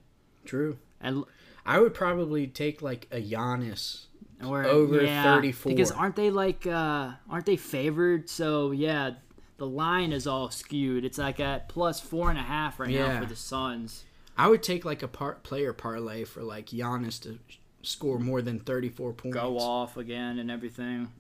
true 0.45 0.79
And 1.01 1.25
i 1.67 1.81
would 1.81 1.93
probably 1.93 2.47
take 2.47 2.83
like 2.83 3.09
a 3.11 3.21
Giannis 3.21 4.05
Or, 4.47 4.65
over 4.65 5.03
yeah, 5.03 5.23
34. 5.25 5.71
Because 5.73 5.91
aren't 5.91 6.15
they 6.17 6.31
like 6.31 6.67
uh 6.67 7.13
aren't 7.29 7.47
they 7.47 7.57
favored? 7.57 8.29
So 8.31 8.71
yeah, 8.71 9.13
the 9.57 9.67
line 9.67 10.13
is 10.13 10.27
all 10.27 10.51
skewed. 10.51 11.05
It's 11.05 11.19
like 11.19 11.41
at 11.41 11.69
plus 11.69 11.99
four 12.01 12.31
and 12.31 12.39
a 12.39 12.43
half 12.43 12.79
right 12.79 12.89
Yeah. 12.91 13.15
now 13.15 13.21
for 13.21 13.27
the 13.27 13.35
Suns. 13.37 14.05
I 14.37 14.47
would 14.49 14.63
take 14.63 14.85
like 14.85 15.03
a 15.03 15.09
par- 15.09 15.39
player 15.43 15.73
parlay 15.73 16.23
for 16.25 16.43
like 16.43 16.67
Giannis 16.67 17.21
to 17.23 17.39
score 17.83 18.19
more 18.21 18.41
than 18.41 18.61
34 18.61 19.13
points. 19.15 19.35
Go 19.37 19.59
off 19.59 19.97
again 19.97 20.39
and 20.39 20.51
everything. 20.51 21.13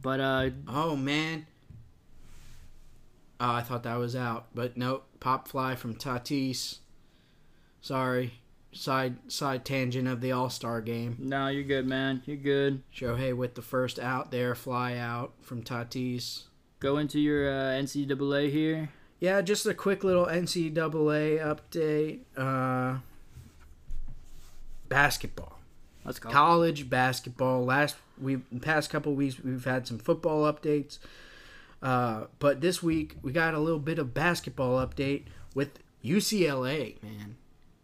But 0.00 0.20
uh 0.20 0.50
Oh 0.66 0.96
man. 0.96 1.46
Oh, 3.40 3.50
I 3.50 3.60
thought 3.62 3.82
that 3.82 3.96
was 3.96 4.14
out, 4.14 4.46
but 4.54 4.76
nope. 4.76 5.04
Pop 5.20 5.48
fly 5.48 5.74
from 5.74 5.96
Tatis. 5.96 6.78
Sorry, 7.80 8.34
side 8.72 9.16
side 9.28 9.64
tangent 9.64 10.08
of 10.08 10.20
the 10.20 10.32
All 10.32 10.48
Star 10.50 10.80
game. 10.80 11.16
no, 11.18 11.48
you're 11.48 11.62
good, 11.62 11.86
man. 11.86 12.22
You're 12.26 12.36
good. 12.36 12.82
Shohei 12.94 13.36
with 13.36 13.54
the 13.54 13.62
first 13.62 13.98
out 13.98 14.30
there, 14.30 14.54
fly 14.54 14.96
out 14.96 15.32
from 15.42 15.62
Tatis. 15.62 16.44
Go 16.80 16.96
into 16.98 17.20
your 17.20 17.48
uh, 17.50 17.70
NCAA 17.80 18.50
here. 18.50 18.90
Yeah, 19.20 19.40
just 19.40 19.64
a 19.66 19.74
quick 19.74 20.02
little 20.02 20.26
NCAA 20.26 21.38
update. 21.38 22.20
Uh, 22.36 22.98
basketball, 24.88 25.58
Let's 26.04 26.18
go. 26.18 26.28
college 26.30 26.90
basketball. 26.90 27.64
Last 27.64 27.96
we 28.20 28.38
past 28.60 28.90
couple 28.90 29.14
weeks 29.14 29.38
we've 29.42 29.64
had 29.64 29.86
some 29.86 29.98
football 29.98 30.52
updates, 30.52 30.98
uh, 31.82 32.24
but 32.38 32.60
this 32.60 32.82
week 32.82 33.16
we 33.22 33.32
got 33.32 33.54
a 33.54 33.58
little 33.58 33.78
bit 33.78 33.98
of 33.98 34.12
basketball 34.14 34.84
update 34.84 35.24
with 35.54 35.78
UCLA. 36.04 37.00
Man, 37.02 37.36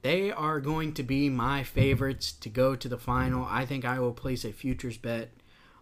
they 0.02 0.30
are 0.30 0.60
going 0.60 0.94
to 0.94 1.02
be 1.02 1.28
my 1.28 1.62
favorites 1.62 2.32
to 2.32 2.48
go 2.48 2.76
to 2.76 2.88
the 2.88 2.98
final. 2.98 3.44
I 3.48 3.66
think 3.66 3.84
I 3.84 3.98
will 3.98 4.12
place 4.12 4.44
a 4.44 4.52
futures 4.52 4.96
bet 4.96 5.30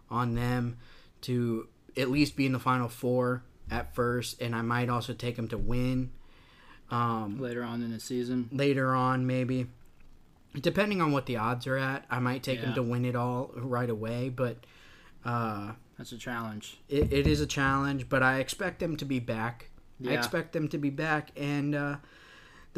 on 0.09 0.35
them 0.35 0.77
to 1.21 1.67
at 1.95 2.09
least 2.09 2.35
be 2.35 2.45
in 2.45 2.51
the 2.51 2.59
final 2.59 2.89
four 2.89 3.43
at 3.69 3.93
first, 3.93 4.41
and 4.41 4.55
I 4.55 4.61
might 4.61 4.89
also 4.89 5.13
take 5.13 5.35
them 5.35 5.47
to 5.49 5.57
win 5.57 6.11
um, 6.89 7.39
Later 7.39 7.63
on 7.63 7.81
in 7.81 7.91
the 7.91 7.99
season. 7.99 8.49
later 8.51 8.95
on, 8.95 9.27
maybe. 9.27 9.67
Depending 10.59 11.01
on 11.01 11.11
what 11.11 11.25
the 11.25 11.35
odds 11.35 11.67
are 11.67 11.77
at, 11.77 12.05
I 12.09 12.19
might 12.19 12.41
take 12.43 12.61
them 12.61 12.73
to 12.75 12.81
win 12.81 13.05
it 13.05 13.15
all 13.15 13.51
right 13.55 13.89
away. 13.89 14.29
But 14.29 14.65
uh, 15.25 15.73
That's 15.97 16.13
a 16.13 16.17
challenge. 16.17 16.79
it, 16.89 17.11
it 17.11 17.27
is 17.27 17.41
a 17.41 17.45
challenge. 17.45 18.07
But 18.09 18.23
I 18.23 18.39
expect 18.39 18.79
them 18.79 18.95
to 18.97 19.05
be 19.05 19.19
back. 19.19 19.69
I 20.07 20.11
expect 20.11 20.53
them 20.53 20.67
to 20.69 20.77
be 20.77 20.89
back, 20.89 21.31
and 21.35 21.75
uh, 21.75 21.95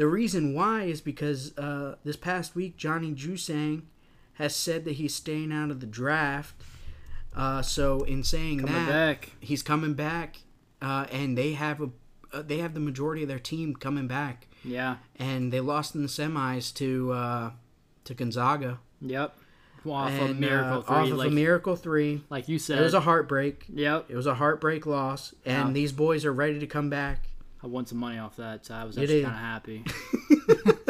the 0.00 0.06
reason 0.06 0.54
why 0.54 0.84
is 0.84 1.02
because 1.02 1.56
uh, 1.58 1.96
this 2.04 2.16
past 2.16 2.54
week 2.54 2.78
Johnny 2.78 3.12
Juzang 3.12 3.82
has 4.34 4.56
said 4.56 4.86
that 4.86 4.92
he's 4.92 5.14
staying 5.14 5.52
out 5.52 5.70
of 5.70 5.80
the 5.80 5.86
draft. 5.86 6.54
Uh, 7.36 7.60
so 7.60 8.00
in 8.04 8.24
saying 8.24 8.60
Coming 8.60 8.74
that, 8.74 8.88
back. 8.88 9.32
he's 9.40 9.62
coming 9.62 9.92
back, 9.92 10.38
uh, 10.80 11.04
and 11.12 11.36
they 11.36 11.52
have 11.52 11.82
a 11.82 11.90
uh, 12.32 12.40
they 12.40 12.58
have 12.58 12.72
the 12.72 12.80
majority 12.80 13.20
of 13.22 13.28
their 13.28 13.38
team 13.38 13.74
coming 13.76 14.06
back, 14.06 14.46
Yeah. 14.64 14.96
and 15.16 15.52
they 15.52 15.60
lost 15.60 15.94
in 15.94 16.00
the 16.00 16.08
semis 16.08 16.72
to 16.76 17.12
uh, 17.12 17.50
to 18.04 18.14
Gonzaga. 18.14 18.78
Yep. 19.02 19.36
Off 19.86 20.10
and, 20.12 20.30
a 20.30 20.34
miracle 20.34 20.78
uh, 20.78 20.82
three, 20.82 20.96
off 20.96 21.10
of 21.10 21.18
like, 21.18 21.28
a 21.28 21.30
miracle 21.30 21.76
three. 21.76 22.22
like 22.30 22.48
you 22.48 22.58
said. 22.58 22.78
It 22.78 22.82
was 22.82 22.94
a 22.94 23.00
heartbreak. 23.00 23.66
yep. 23.68 24.06
It 24.08 24.16
was 24.16 24.26
a 24.26 24.34
heartbreak 24.34 24.86
loss, 24.86 25.34
and 25.44 25.68
Yeah. 25.68 25.72
these 25.74 25.92
boys 25.92 26.24
are 26.24 26.32
ready 26.32 26.58
to 26.58 26.66
come 26.66 26.88
back. 26.88 27.26
I 27.62 27.66
won 27.66 27.86
some 27.86 27.98
money 27.98 28.18
off 28.18 28.36
that, 28.36 28.64
so 28.66 28.74
I 28.74 28.84
was 28.84 28.96
You 28.96 29.02
actually 29.02 29.22
kind 29.24 29.34
of 29.34 29.40
happy. 29.40 29.84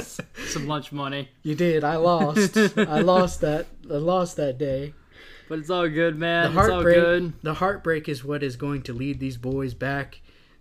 some 0.46 0.66
lunch 0.66 0.92
money, 0.92 1.28
You 1.42 1.54
did. 1.54 1.84
I 1.84 1.96
lost. 1.96 2.56
I 2.56 3.00
lost 3.00 3.40
that. 3.40 3.66
I 3.90 3.94
lost 3.94 4.36
that 4.36 4.58
day. 4.58 4.94
but 5.48 5.58
it's 5.58 5.70
all 5.70 5.88
good, 5.88 6.16
man. 6.16 6.54
The 6.54 6.60
it's 6.60 6.70
all 6.70 6.82
good. 6.82 7.32
The 7.42 7.54
heartbreak 7.54 8.08
is 8.08 8.24
what 8.24 8.42
is 8.42 8.56
going 8.56 8.82
to 8.82 8.92
lead 8.92 9.18
these 9.20 9.36
boys 9.36 9.74
back 9.74 10.20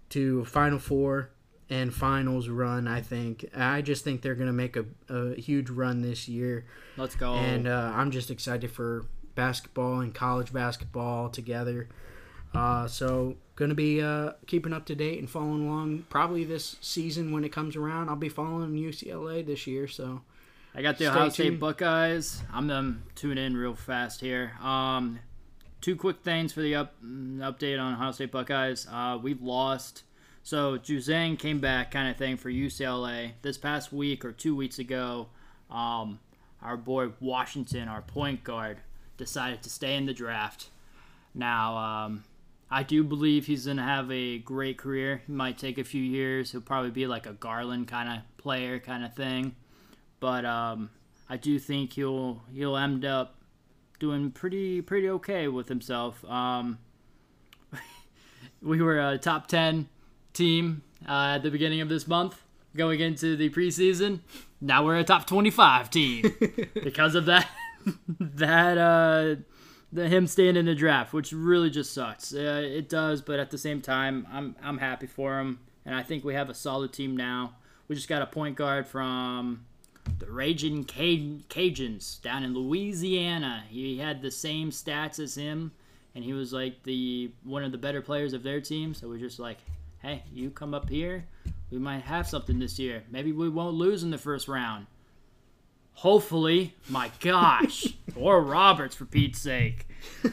to 0.10 0.45
Final 0.45 0.80
Four 0.80 1.30
and 1.70 1.93
finals 1.93 2.49
run. 2.49 2.88
I 2.88 3.01
think. 3.01 3.45
I 3.55 3.82
just 3.82 4.03
think 4.03 4.22
they're 4.22 4.36
going 4.36 4.47
to 4.47 4.53
make 4.53 4.76
a, 4.76 4.86
a 5.10 5.36
huge 5.39 5.70
run 5.70 6.01
this 6.01 6.28
year, 6.28 6.66
Let's 6.97 7.16
go. 7.16 7.34
and 7.36 7.68
uh, 7.68 7.91
I'm 7.95 8.10
just 8.12 8.32
excited 8.32 8.72
for 8.72 9.05
basketball 9.36 9.99
and 10.01 10.14
college 10.14 10.51
basketball 10.51 11.30
together. 11.30 11.88
Uh, 12.53 12.88
so 12.88 13.38
going 13.60 13.70
to 13.70 13.76
be 13.76 14.01
uh, 14.01 14.32
keeping 14.47 14.72
up 14.72 14.86
to 14.86 14.95
date 14.95 15.20
and 15.20 15.30
following 15.30 15.68
along. 15.68 16.05
Probably 16.10 16.45
this 16.45 16.78
season 16.80 17.34
when 17.34 17.43
it 17.43 17.51
comes 17.51 17.76
around, 17.76 18.07
I'll 18.07 18.16
be 18.16 18.30
following 18.30 18.72
UCLA 18.72 19.45
this 19.45 19.68
year. 19.68 19.86
So 19.86 20.22
I 20.74 20.82
got 20.82 20.97
the 20.97 21.07
Ohio 21.07 21.28
State 21.28 21.43
tuned. 21.43 21.60
Buckeyes. 21.60 22.41
I'm 22.53 22.70
gonna 22.70 22.97
tune 23.16 23.38
in 23.38 23.57
real 23.57 23.76
fast 23.76 24.22
here. 24.22 24.53
Um, 24.64 25.20
two 25.82 25.97
quick 25.97 26.22
things 26.24 26.53
for 26.53 26.62
the 26.62 26.76
up 26.76 26.95
mm, 27.03 27.39
update 27.39 27.80
on 27.80 27.93
Ohio 27.93 28.14
State 28.14 28.32
Buckeyes. 28.32 28.88
Uh, 28.89 29.20
we've 29.22 29.41
lost. 29.41 30.03
So 30.41 30.78
Juzang 30.78 31.38
came 31.38 31.60
back, 31.60 31.91
kind 31.91 32.10
of 32.10 32.16
thing 32.16 32.38
for 32.38 32.49
UCLA 32.49 33.34
this 33.41 33.57
past 33.57 33.91
week 33.91 34.24
or 34.24 34.32
two 34.32 34.55
weeks 34.55 34.80
ago. 34.80 35.28
Um, 35.70 36.20
our 36.62 36.78
boy 36.78 37.10
Washington, 37.20 37.89
our 37.89 38.01
point 38.01 38.45
guard, 38.45 38.78
decided 39.18 39.62
to 39.64 39.70
stay 39.70 39.97
in 39.97 40.05
the 40.05 40.14
draft. 40.14 40.70
Now, 41.36 41.78
um, 41.78 42.24
I 42.72 42.84
do 42.84 43.04
believe 43.04 43.48
he's 43.48 43.66
going 43.66 43.78
to 43.78 43.84
have 43.84 44.12
a 44.12 44.38
great 44.38 44.78
career. 44.78 45.24
He 45.26 45.34
might 45.34 45.58
take 45.58 45.78
a 45.78 45.84
few 45.84 46.04
years. 46.04 46.52
He'll 46.52 46.62
probably 46.62 46.92
be 46.92 47.08
like 47.08 47.26
a 47.26 47.34
Garland 47.34 47.88
kind 47.88 48.10
of 48.10 48.38
player, 48.38 48.80
kind 48.80 49.04
of 49.04 49.16
thing. 49.16 49.56
But 50.20 50.46
um, 50.46 50.92
I 51.30 51.38
do 51.38 51.58
think 51.58 51.94
he'll 51.94 52.44
he'll 52.54 52.78
end 52.78 53.06
up 53.06 53.36
doing 54.00 54.32
pretty 54.32 54.82
pretty 54.82 55.10
okay 55.10 55.48
with 55.48 55.68
himself. 55.68 56.24
Um, 56.26 56.80
we 58.62 58.82
were 58.82 59.00
a 59.00 59.18
top 59.18 59.48
ten 59.48 59.90
team 60.34 60.84
uh, 61.08 61.36
at 61.36 61.44
the 61.44 61.52
beginning 61.52 61.82
of 61.82 61.90
this 61.90 62.08
month, 62.08 62.42
going 62.76 63.00
into 63.00 63.36
the 63.36 63.50
preseason. 63.50 64.20
Now 64.62 64.86
we're 64.86 64.98
a 64.98 65.04
top 65.04 65.26
twenty-five 65.26 65.90
team 65.90 66.36
because 66.84 67.16
of 67.16 67.26
that 67.26 67.48
that 68.20 68.78
uh, 68.78 69.36
the 69.92 70.08
him 70.08 70.28
staying 70.28 70.56
in 70.56 70.66
the 70.66 70.76
draft, 70.76 71.14
which 71.14 71.32
really 71.32 71.70
just 71.70 71.94
sucks. 71.94 72.34
Uh, 72.34 72.62
it 72.64 72.90
does, 72.90 73.22
but 73.22 73.40
at 73.40 73.52
the 73.52 73.58
same 73.58 73.82
time, 73.82 74.28
I'm 74.32 74.56
I'm 74.62 74.78
happy 74.78 75.08
for 75.08 75.40
him, 75.40 75.60
and 75.86 75.96
I 75.96 76.04
think 76.04 76.24
we 76.24 76.34
have 76.36 76.50
a 76.50 76.54
solid 76.54 76.94
team 76.94 77.18
now. 77.18 77.56
We 77.88 77.96
just 77.96 78.10
got 78.10 78.22
a 78.22 78.28
point 78.28 78.56
guard 78.56 78.88
from 78.88 79.66
the 80.20 80.32
Raging 80.32 80.84
Caj- 80.84 81.48
Cajuns 81.50 82.22
down 82.22 82.44
in 82.44 82.54
Louisiana. 82.54 83.64
He 83.70 83.98
had 83.98 84.22
the 84.22 84.32
same 84.32 84.70
stats 84.72 85.20
as 85.20 85.36
him, 85.36 85.72
and 86.14 86.24
he 86.24 86.34
was 86.34 86.54
like 86.54 86.84
the 86.84 87.32
one 87.44 87.64
of 87.64 87.72
the 87.72 87.78
better 87.78 88.02
players 88.02 88.34
of 88.34 88.44
their 88.44 88.62
team. 88.62 88.94
So 88.94 89.08
we're 89.08 89.18
just 89.18 89.40
like, 89.40 89.58
hey, 90.02 90.24
you 90.32 90.52
come 90.52 90.74
up 90.74 90.90
here, 90.90 91.26
we 91.72 91.80
might 91.80 92.04
have 92.04 92.28
something 92.28 92.60
this 92.60 92.78
year. 92.78 93.04
Maybe 93.10 93.32
we 93.32 93.50
won't 93.50 93.76
lose 93.76 94.04
in 94.04 94.12
the 94.12 94.18
first 94.18 94.48
round. 94.48 94.86
Hopefully, 96.00 96.74
my 96.88 97.12
gosh, 97.20 97.88
Oral 98.16 98.41
Roberts 98.45 98.95
for 98.95 99.04
Pete's 99.04 99.39
sake. 99.39 99.86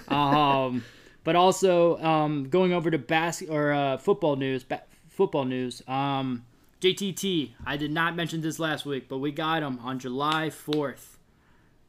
Um, 0.06 0.84
but 1.24 1.34
also 1.34 1.98
um, 1.98 2.48
going 2.48 2.72
over 2.72 2.88
to 2.88 2.98
bas- 2.98 3.42
or 3.42 3.72
uh, 3.72 3.96
football 3.96 4.36
news. 4.36 4.62
Ba- 4.62 4.84
football 5.08 5.44
news. 5.44 5.82
Um, 5.88 6.44
JTT. 6.80 7.50
I 7.66 7.76
did 7.76 7.90
not 7.90 8.14
mention 8.14 8.42
this 8.42 8.60
last 8.60 8.86
week, 8.86 9.08
but 9.08 9.18
we 9.18 9.32
got 9.32 9.64
him 9.64 9.80
on 9.82 9.98
July 9.98 10.50
fourth. 10.50 11.18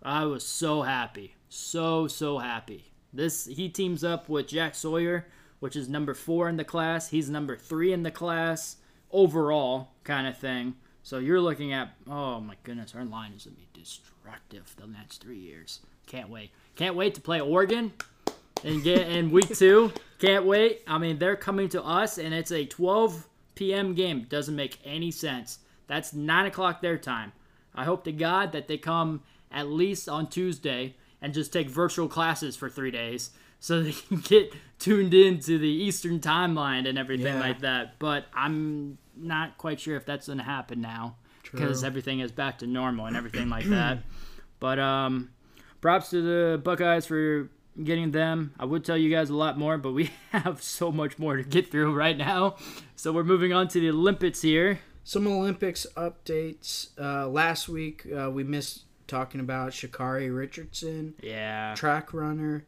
I 0.02 0.26
was 0.26 0.44
so 0.44 0.82
happy, 0.82 1.36
so 1.48 2.08
so 2.08 2.40
happy. 2.40 2.86
This 3.14 3.46
he 3.46 3.70
teams 3.70 4.04
up 4.04 4.28
with 4.28 4.48
Jack 4.48 4.74
Sawyer, 4.74 5.28
which 5.60 5.76
is 5.76 5.88
number 5.88 6.16
four 6.16 6.50
in 6.50 6.58
the 6.58 6.64
class. 6.64 7.10
He's 7.10 7.30
number 7.30 7.56
three 7.56 7.94
in 7.94 8.02
the 8.02 8.10
class 8.10 8.78
overall, 9.12 9.90
kind 10.04 10.26
of 10.26 10.36
thing. 10.36 10.74
So 11.08 11.20
you're 11.20 11.40
looking 11.40 11.72
at 11.72 11.94
oh 12.06 12.42
my 12.42 12.56
goodness, 12.64 12.94
our 12.94 13.06
line 13.06 13.32
is 13.32 13.46
gonna 13.46 13.56
be 13.56 13.70
destructive 13.72 14.76
the 14.76 14.88
next 14.88 15.24
three 15.24 15.40
years. 15.40 15.80
Can't 16.06 16.28
wait. 16.30 16.52
Can't 16.76 16.98
wait 16.98 17.16
to 17.16 17.22
play 17.22 17.40
Oregon 17.40 17.94
and 18.66 18.84
get 18.84 19.08
in 19.08 19.32
week 19.32 19.56
two. 19.56 19.94
Can't 20.20 20.44
wait. 20.44 20.82
I 20.86 20.98
mean, 20.98 21.18
they're 21.18 21.38
coming 21.38 21.70
to 21.70 21.82
us, 21.82 22.18
and 22.18 22.34
it's 22.34 22.52
a 22.52 22.66
12 22.66 23.26
p.m. 23.56 23.94
game. 23.94 24.26
Doesn't 24.28 24.54
make 24.54 24.80
any 24.84 25.10
sense. 25.12 25.60
That's 25.88 26.12
nine 26.12 26.46
o'clock 26.46 26.82
their 26.82 26.98
time. 26.98 27.32
I 27.74 27.86
hope 27.86 28.04
to 28.04 28.12
God 28.12 28.52
that 28.52 28.68
they 28.68 28.78
come 28.78 29.22
at 29.50 29.70
least 29.70 30.10
on 30.10 30.28
Tuesday 30.28 30.96
and 31.22 31.34
just 31.34 31.54
take 31.54 31.70
virtual 31.70 32.10
classes 32.10 32.58
for 32.58 32.70
three 32.70 32.92
days 32.92 33.30
so 33.60 33.82
they 33.84 33.92
can 34.08 34.18
get 34.20 34.54
tuned 34.80 35.14
into 35.14 35.58
the 35.58 35.68
Eastern 35.70 36.20
timeline 36.20 36.88
and 36.88 36.98
everything 36.98 37.36
Yeah. 37.36 37.40
like 37.40 37.60
that. 37.62 38.00
But 38.00 38.26
I'm 38.34 38.98
not 39.16 39.58
quite 39.58 39.80
sure 39.80 39.96
if 39.96 40.06
that's 40.06 40.28
going 40.28 40.38
to 40.40 40.44
happen 40.44 40.82
now 40.82 41.16
because 41.44 41.84
everything 41.84 42.20
is 42.20 42.32
back 42.32 42.60
to 42.60 42.68
normal 42.68 43.06
and 43.06 43.16
everything 43.16 43.50
like 43.50 43.66
that. 43.66 44.00
But 44.60 44.80
um, 44.80 45.30
props 45.82 46.10
to 46.10 46.22
the 46.22 46.58
Buckeyes 46.58 47.06
for 47.06 47.50
getting 47.84 48.10
them. 48.10 48.56
I 48.60 48.66
would 48.66 48.84
tell 48.84 48.98
you 48.98 49.12
guys 49.12 49.30
a 49.30 49.36
lot 49.36 49.56
more, 49.56 49.78
but 49.78 49.92
we 49.92 50.10
have 50.32 50.64
so 50.64 50.92
much 50.92 51.20
more 51.20 51.38
to 51.38 51.44
get 51.44 51.70
through 51.70 51.94
right 51.94 52.18
now. 52.18 52.56
So 52.96 53.12
we're 53.14 53.24
moving 53.24 53.54
on 53.54 53.68
to 53.68 53.80
the 53.80 53.90
Olympics 53.90 54.42
here. 54.42 54.80
Some 55.04 55.28
Olympics 55.28 55.86
updates. 55.96 56.90
Uh, 57.00 57.28
last 57.28 57.70
week 57.70 58.08
uh, 58.12 58.32
we 58.32 58.44
missed 58.44 58.86
talking 59.06 59.40
about 59.40 59.72
Sha'Carri 59.74 60.36
Richardson, 60.36 61.14
Yeah. 61.22 61.76
track 61.76 62.14
runner. 62.16 62.66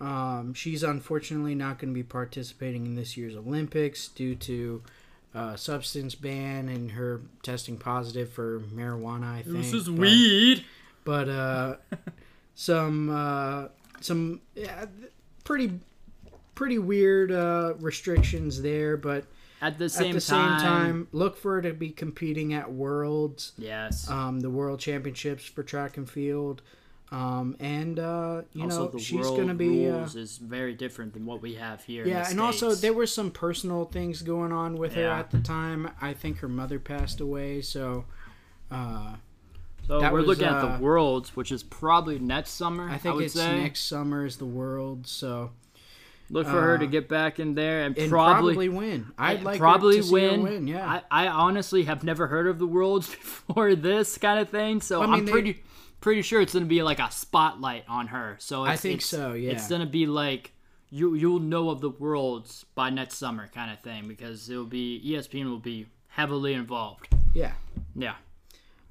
Um, 0.00 0.54
she's 0.54 0.82
unfortunately 0.82 1.54
not 1.54 1.78
going 1.78 1.92
to 1.92 1.94
be 1.94 2.02
participating 2.02 2.86
in 2.86 2.94
this 2.94 3.16
year's 3.16 3.36
Olympics 3.36 4.08
due 4.08 4.34
to 4.36 4.82
uh, 5.34 5.56
substance 5.56 6.14
ban 6.14 6.68
and 6.68 6.92
her 6.92 7.20
testing 7.42 7.76
positive 7.76 8.30
for 8.32 8.60
marijuana. 8.60 9.32
I 9.34 9.42
think 9.42 9.56
This 9.58 9.72
is 9.74 9.88
But- 9.88 9.98
weed. 9.98 10.64
but 11.04 11.28
uh, 11.28 11.76
some 12.54 13.10
uh, 13.10 13.68
some 14.00 14.40
yeah, 14.54 14.86
pretty 15.44 15.78
pretty 16.54 16.78
weird 16.78 17.30
uh, 17.30 17.74
restrictions 17.78 18.62
there. 18.62 18.96
But 18.96 19.24
At 19.62 19.78
the 19.78 19.88
same 19.88 20.16
at 20.16 20.22
the 20.22 20.26
time. 20.26 20.58
same 20.60 20.66
time, 20.68 21.08
look 21.12 21.36
for 21.36 21.56
her 21.56 21.62
to 21.62 21.72
be 21.74 21.90
competing 21.90 22.52
at 22.54 22.72
Worlds, 22.72 23.52
Yes. 23.58 24.08
um, 24.10 24.40
the 24.40 24.50
World 24.50 24.80
Championships 24.80 25.44
for 25.44 25.62
track 25.62 25.96
and 25.96 26.08
field, 26.08 26.62
um, 27.12 27.56
and 27.58 27.98
uh, 27.98 28.42
you 28.52 28.64
also, 28.64 28.84
know 28.84 28.88
the 28.88 28.98
she's 28.98 29.20
world 29.20 29.38
gonna 29.38 29.54
be. 29.54 29.88
Uh, 29.88 29.98
rules 29.98 30.16
is 30.16 30.38
very 30.38 30.74
different 30.74 31.12
than 31.12 31.26
what 31.26 31.42
we 31.42 31.54
have 31.54 31.82
here. 31.84 32.06
yeah, 32.06 32.28
and 32.30 32.40
also 32.40 32.74
there 32.74 32.92
were 32.92 33.06
some 33.06 33.30
personal 33.30 33.84
things 33.84 34.22
going 34.22 34.52
on 34.52 34.76
with 34.76 34.94
her 34.94 35.08
at 35.08 35.30
the 35.30 35.40
time. 35.40 35.90
I 36.00 36.12
think 36.12 36.38
her 36.38 36.48
mother 36.48 36.78
passed 36.78 37.20
away, 37.20 37.62
so 37.62 38.04
uh, 38.70 39.14
So 39.88 40.00
we're 40.00 40.18
was, 40.18 40.26
looking 40.26 40.44
uh, 40.44 40.54
at 40.54 40.78
the 40.78 40.82
worlds, 40.82 41.34
which 41.34 41.50
is 41.50 41.62
probably 41.64 42.18
next 42.20 42.50
summer. 42.50 42.88
I 42.88 42.98
think 42.98 43.16
would 43.16 43.24
it's 43.24 43.34
say. 43.34 43.60
next 43.60 43.88
summer 43.88 44.24
is 44.24 44.36
the 44.36 44.46
world. 44.46 45.06
So 45.06 45.50
Look 46.32 46.46
for 46.46 46.60
her 46.60 46.78
to 46.78 46.84
uh, 46.84 46.88
get 46.88 47.08
back 47.08 47.40
in 47.40 47.54
there 47.56 47.82
and, 47.82 47.98
and 47.98 48.08
probably, 48.08 48.54
probably, 48.54 48.68
win. 48.68 49.06
I'd 49.18 49.42
like 49.42 49.58
probably 49.58 49.96
to 49.96 50.02
see 50.04 50.10
her 50.12 50.30
win. 50.30 50.42
win. 50.42 50.66
Yeah, 50.68 51.00
I, 51.10 51.26
I 51.26 51.28
honestly 51.28 51.82
have 51.84 52.04
never 52.04 52.28
heard 52.28 52.46
of 52.46 52.60
the 52.60 52.68
worlds 52.68 53.08
before 53.10 53.74
this 53.74 54.16
kind 54.16 54.38
of 54.38 54.48
thing, 54.48 54.80
so 54.80 55.02
I 55.02 55.06
mean, 55.06 55.14
I'm 55.14 55.24
they- 55.26 55.60
pretty 56.00 56.22
sure 56.22 56.40
it's 56.40 56.52
gonna 56.52 56.66
be 56.66 56.82
like 56.82 56.98
a 56.98 57.10
spotlight 57.10 57.84
on 57.88 58.08
her. 58.08 58.36
So 58.38 58.64
I 58.64 58.76
think 58.76 59.02
so, 59.02 59.32
yeah. 59.32 59.52
it's 59.52 59.68
gonna 59.68 59.86
be 59.86 60.06
like 60.06 60.52
you 60.90 61.14
you'll 61.14 61.40
know 61.40 61.70
of 61.70 61.80
the 61.80 61.90
worlds 61.90 62.64
by 62.74 62.90
next 62.90 63.16
summer 63.16 63.48
kind 63.48 63.70
of 63.70 63.80
thing 63.80 64.08
because 64.08 64.50
it'll 64.50 64.64
be 64.64 65.02
ESPN 65.06 65.44
will 65.44 65.58
be 65.58 65.86
heavily 66.08 66.54
involved. 66.54 67.08
yeah. 67.34 67.52
Yeah. 67.94 68.14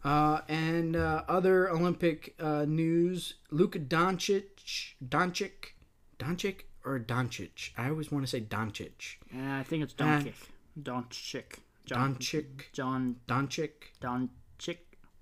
Uh, 0.04 0.40
and 0.48 0.96
uh, 0.96 1.24
other 1.28 1.70
Olympic 1.70 2.34
uh, 2.40 2.66
news: 2.66 3.36
Luka 3.52 3.80
Doncic, 3.80 4.94
Doncic, 5.06 5.74
Doncic, 6.18 6.62
or 6.86 7.00
Doncic. 7.00 7.72
I 7.78 7.90
always 7.90 8.10
want 8.12 8.24
to 8.26 8.30
say 8.30 8.40
Doncic. 8.40 9.18
Uh, 9.36 9.60
I 9.60 9.64
think 9.64 9.84
it's 9.84 9.94
Doncic. 9.94 10.34
Doncic. 10.82 11.60
John 11.86 12.16
Doncic, 12.16 12.72
John 12.72 13.16
Doncic. 13.28 13.72
Doncic. 14.02 14.78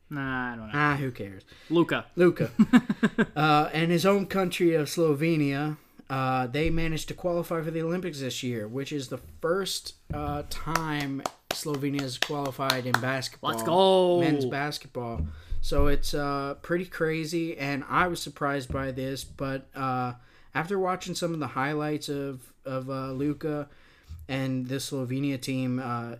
Nah, 0.10 0.54
I 0.54 0.56
don't 0.56 0.68
know. 0.68 0.74
Ah, 0.74 0.96
who 0.96 1.12
cares? 1.12 1.44
Luka. 1.70 2.06
Luka. 2.16 2.52
uh, 3.36 3.70
and 3.74 3.92
his 3.92 4.06
own 4.06 4.26
country 4.26 4.74
of 4.74 4.88
Slovenia, 4.88 5.78
uh, 6.10 6.48
they 6.48 6.70
managed 6.70 7.10
to 7.10 7.14
qualify 7.14 7.62
for 7.62 7.72
the 7.72 7.82
Olympics 7.82 8.22
this 8.22 8.42
year, 8.42 8.68
which 8.68 8.92
is 8.92 9.10
the 9.10 9.20
first 9.42 9.96
uh, 10.14 10.44
time 10.50 11.22
Slovenia 11.52 12.02
has 12.02 12.18
qualified 12.18 12.86
in 12.86 12.94
basketball. 12.94 13.52
Let's 13.52 13.64
go. 13.64 14.20
Men's 14.22 14.46
basketball. 14.46 15.28
So 15.62 15.88
it's 15.88 16.14
uh, 16.14 16.56
pretty 16.62 16.86
crazy, 16.86 17.58
and 17.58 17.84
I 17.90 18.08
was 18.08 18.22
surprised 18.22 18.72
by 18.72 18.92
this. 18.92 19.26
But 19.26 19.68
uh, 19.76 20.14
after 20.56 20.80
watching 20.80 21.16
some 21.16 21.34
of 21.34 21.40
the 21.40 21.48
highlights 21.48 22.08
of 22.08 22.54
of 22.64 22.90
uh, 22.90 23.12
Luka 23.12 23.68
and 24.30 24.68
the 24.68 24.76
Slovenia 24.76 25.42
team, 25.42 25.80
uh, 25.80 26.16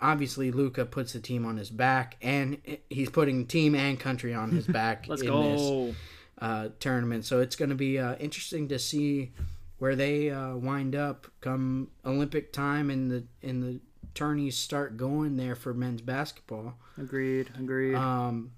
obviously 0.00 0.50
Luka 0.50 0.84
puts 0.84 1.12
the 1.12 1.20
team 1.20 1.44
on 1.44 1.56
his 1.56 1.70
back, 1.70 2.16
and 2.22 2.58
he's 2.88 3.10
putting 3.10 3.46
team 3.46 3.74
and 3.74 3.98
country 3.98 4.34
on 4.34 4.50
his 4.50 4.66
back. 4.78 5.06
Let's 5.08 5.22
in 5.22 5.28
go. 5.28 5.86
This 5.86 5.96
uh, 6.40 6.68
tournament. 6.80 7.24
So 7.24 7.40
it's 7.40 7.56
going 7.56 7.70
to 7.70 7.74
be 7.74 7.98
uh, 7.98 8.16
interesting 8.16 8.68
to 8.68 8.78
see 8.78 9.32
where 9.78 9.96
they 9.96 10.30
uh, 10.30 10.56
wind 10.56 10.94
up 10.94 11.26
come 11.40 11.88
Olympic 12.04 12.52
time 12.52 12.90
and 12.90 13.10
the 13.10 13.24
and 13.42 13.62
the 13.62 13.80
tourneys 14.14 14.56
start 14.56 14.96
going 14.96 15.36
there 15.36 15.54
for 15.54 15.72
men's 15.74 16.00
basketball. 16.00 16.74
Agreed. 16.96 17.50
Agreed. 17.58 17.94
Um, 17.94 18.52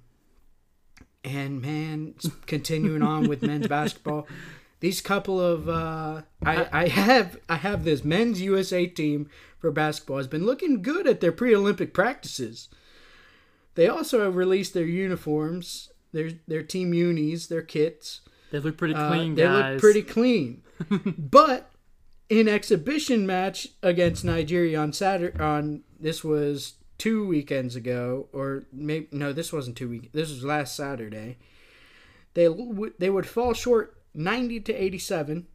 and 1.22 1.60
man, 1.60 2.14
continuing 2.46 3.02
on 3.02 3.28
with 3.28 3.42
men's 3.42 3.66
basketball, 3.68 4.26
these 4.80 5.00
couple 5.00 5.40
of 5.40 5.68
uh, 5.68 6.22
I 6.42 6.68
I 6.72 6.88
have 6.88 7.38
I 7.48 7.56
have 7.56 7.84
this 7.84 8.04
men's 8.04 8.40
USA 8.40 8.86
team 8.86 9.28
for 9.60 9.70
basketball 9.70 10.16
has 10.16 10.26
been 10.26 10.44
looking 10.46 10.82
good 10.82 11.06
at 11.06 11.20
their 11.20 11.32
pre-Olympic 11.32 11.94
practices. 11.94 12.68
They 13.76 13.86
also 13.86 14.24
have 14.24 14.34
released 14.36 14.74
their 14.74 14.84
uniforms, 14.86 15.90
their 16.12 16.30
their 16.48 16.62
team 16.62 16.92
unis, 16.92 17.46
their 17.46 17.62
kits. 17.62 18.20
they 18.50 18.58
look 18.58 18.76
pretty 18.76 18.94
Uh, 18.94 19.08
clean, 19.08 19.34
they 19.36 19.42
guys. 19.42 19.72
look 19.74 19.80
pretty 19.80 20.02
clean. 20.02 20.62
but 21.18 21.70
in 22.28 22.48
exhibition 22.48 23.26
match 23.26 23.68
against 23.82 24.24
Nigeria 24.24 24.78
on 24.80 24.92
Saturday 24.92 25.38
on 25.38 25.82
this 25.98 26.24
was 26.24 26.74
two 26.98 27.26
weekends 27.26 27.76
ago 27.76 28.28
or 28.32 28.64
maybe 28.72 29.08
no 29.12 29.32
this 29.32 29.52
wasn't 29.52 29.76
two 29.76 29.88
week 29.88 30.10
this 30.12 30.30
was 30.30 30.42
last 30.44 30.74
Saturday. 30.76 31.38
They 32.34 32.44
w- 32.44 32.92
they 32.98 33.10
would 33.10 33.26
fall 33.26 33.52
short 33.54 33.96
90 34.14 34.60
to 34.60 34.72
87 34.72 35.46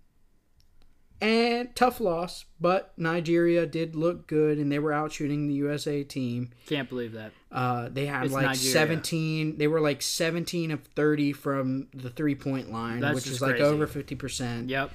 and 1.26 1.76
tough 1.76 2.00
loss, 2.00 2.46
but 2.62 2.94
Nigeria 2.98 3.66
did 3.66 3.96
look 3.96 4.28
good 4.28 4.60
and 4.60 4.72
they 4.72 4.78
were 4.78 4.94
out 4.94 5.12
shooting 5.12 5.48
the 5.48 5.56
USA 5.56 6.04
team. 6.04 6.52
Can't 6.68 6.88
believe 6.88 7.14
that. 7.14 7.32
Uh, 7.52 7.90
they 7.92 8.06
had 8.06 8.26
It's 8.26 8.34
like 8.34 8.46
Nigeria. 8.46 8.72
17. 8.72 9.58
They 9.58 9.68
were 9.68 9.82
like 9.82 10.04
17 10.04 10.70
of 10.70 10.84
30 10.84 11.34
from 11.34 11.88
the 11.96 12.12
three 12.12 12.36
point 12.36 12.72
line, 12.72 13.00
That's 13.00 13.16
which 13.16 13.28
is 13.28 13.42
like 13.42 13.52
crazy. 13.56 13.64
over 13.64 13.88
50 13.88 14.16
percent. 14.16 14.70
Yep. 14.70 14.92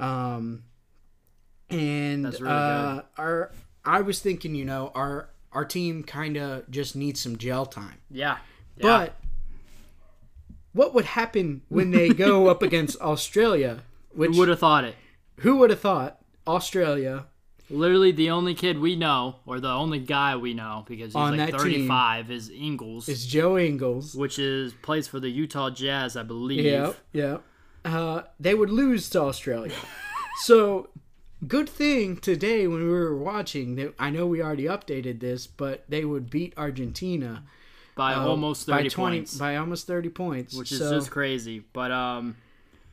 Um, 0.00 0.64
and 1.68 2.24
really 2.24 2.46
uh, 2.48 3.02
our 3.16 3.52
I 3.84 4.00
was 4.00 4.18
thinking, 4.18 4.56
you 4.56 4.64
know, 4.64 4.90
our 4.94 5.28
our 5.52 5.64
team 5.64 6.02
kind 6.02 6.36
of 6.36 6.68
just 6.68 6.96
needs 6.96 7.20
some 7.20 7.36
gel 7.36 7.64
time. 7.66 7.98
Yeah. 8.10 8.38
yeah. 8.76 8.82
But 8.82 9.16
what 10.72 10.94
would 10.94 11.04
happen 11.04 11.62
when 11.68 11.92
they 11.92 12.08
go 12.08 12.46
up 12.50 12.62
against 12.62 13.00
Australia? 13.00 13.82
Which 14.12 14.32
who 14.32 14.38
would 14.38 14.48
have 14.48 14.58
thought 14.58 14.82
it? 14.84 14.96
Who 15.40 15.56
would 15.56 15.70
have 15.70 15.80
thought 15.80 16.18
Australia 16.46 17.26
Literally, 17.70 18.10
the 18.10 18.30
only 18.30 18.54
kid 18.54 18.80
we 18.80 18.96
know, 18.96 19.36
or 19.46 19.60
the 19.60 19.70
only 19.70 20.00
guy 20.00 20.34
we 20.34 20.54
know, 20.54 20.84
because 20.88 21.08
he's 21.08 21.14
On 21.14 21.36
like 21.36 21.52
that 21.52 21.60
team 21.60 21.86
35, 21.88 22.30
is 22.32 22.50
Ingles, 22.50 23.08
is 23.08 23.24
Joe 23.24 23.56
Ingles? 23.56 24.14
which 24.14 24.40
is 24.40 24.74
plays 24.82 25.06
for 25.06 25.20
the 25.20 25.28
Utah 25.28 25.70
Jazz, 25.70 26.16
I 26.16 26.24
believe. 26.24 26.64
Yeah, 26.64 26.92
yeah. 27.12 27.38
Uh, 27.84 28.22
they 28.40 28.54
would 28.54 28.70
lose 28.70 29.08
to 29.10 29.20
Australia. 29.20 29.76
so, 30.42 30.88
good 31.46 31.68
thing 31.68 32.16
today 32.16 32.66
when 32.66 32.82
we 32.82 32.88
were 32.90 33.16
watching 33.16 33.76
that 33.76 33.94
I 34.00 34.10
know 34.10 34.26
we 34.26 34.42
already 34.42 34.64
updated 34.64 35.20
this, 35.20 35.46
but 35.46 35.84
they 35.88 36.04
would 36.04 36.28
beat 36.28 36.52
Argentina 36.56 37.44
by 37.94 38.14
uh, 38.14 38.26
almost 38.26 38.66
by 38.66 38.78
30 38.78 38.88
twenty 38.90 39.18
points, 39.18 39.38
by 39.38 39.54
almost 39.54 39.86
thirty 39.86 40.08
points, 40.08 40.56
which 40.56 40.72
is 40.72 40.80
So, 40.80 40.90
just 40.90 41.12
crazy. 41.12 41.64
But 41.72 41.92
um, 41.92 42.36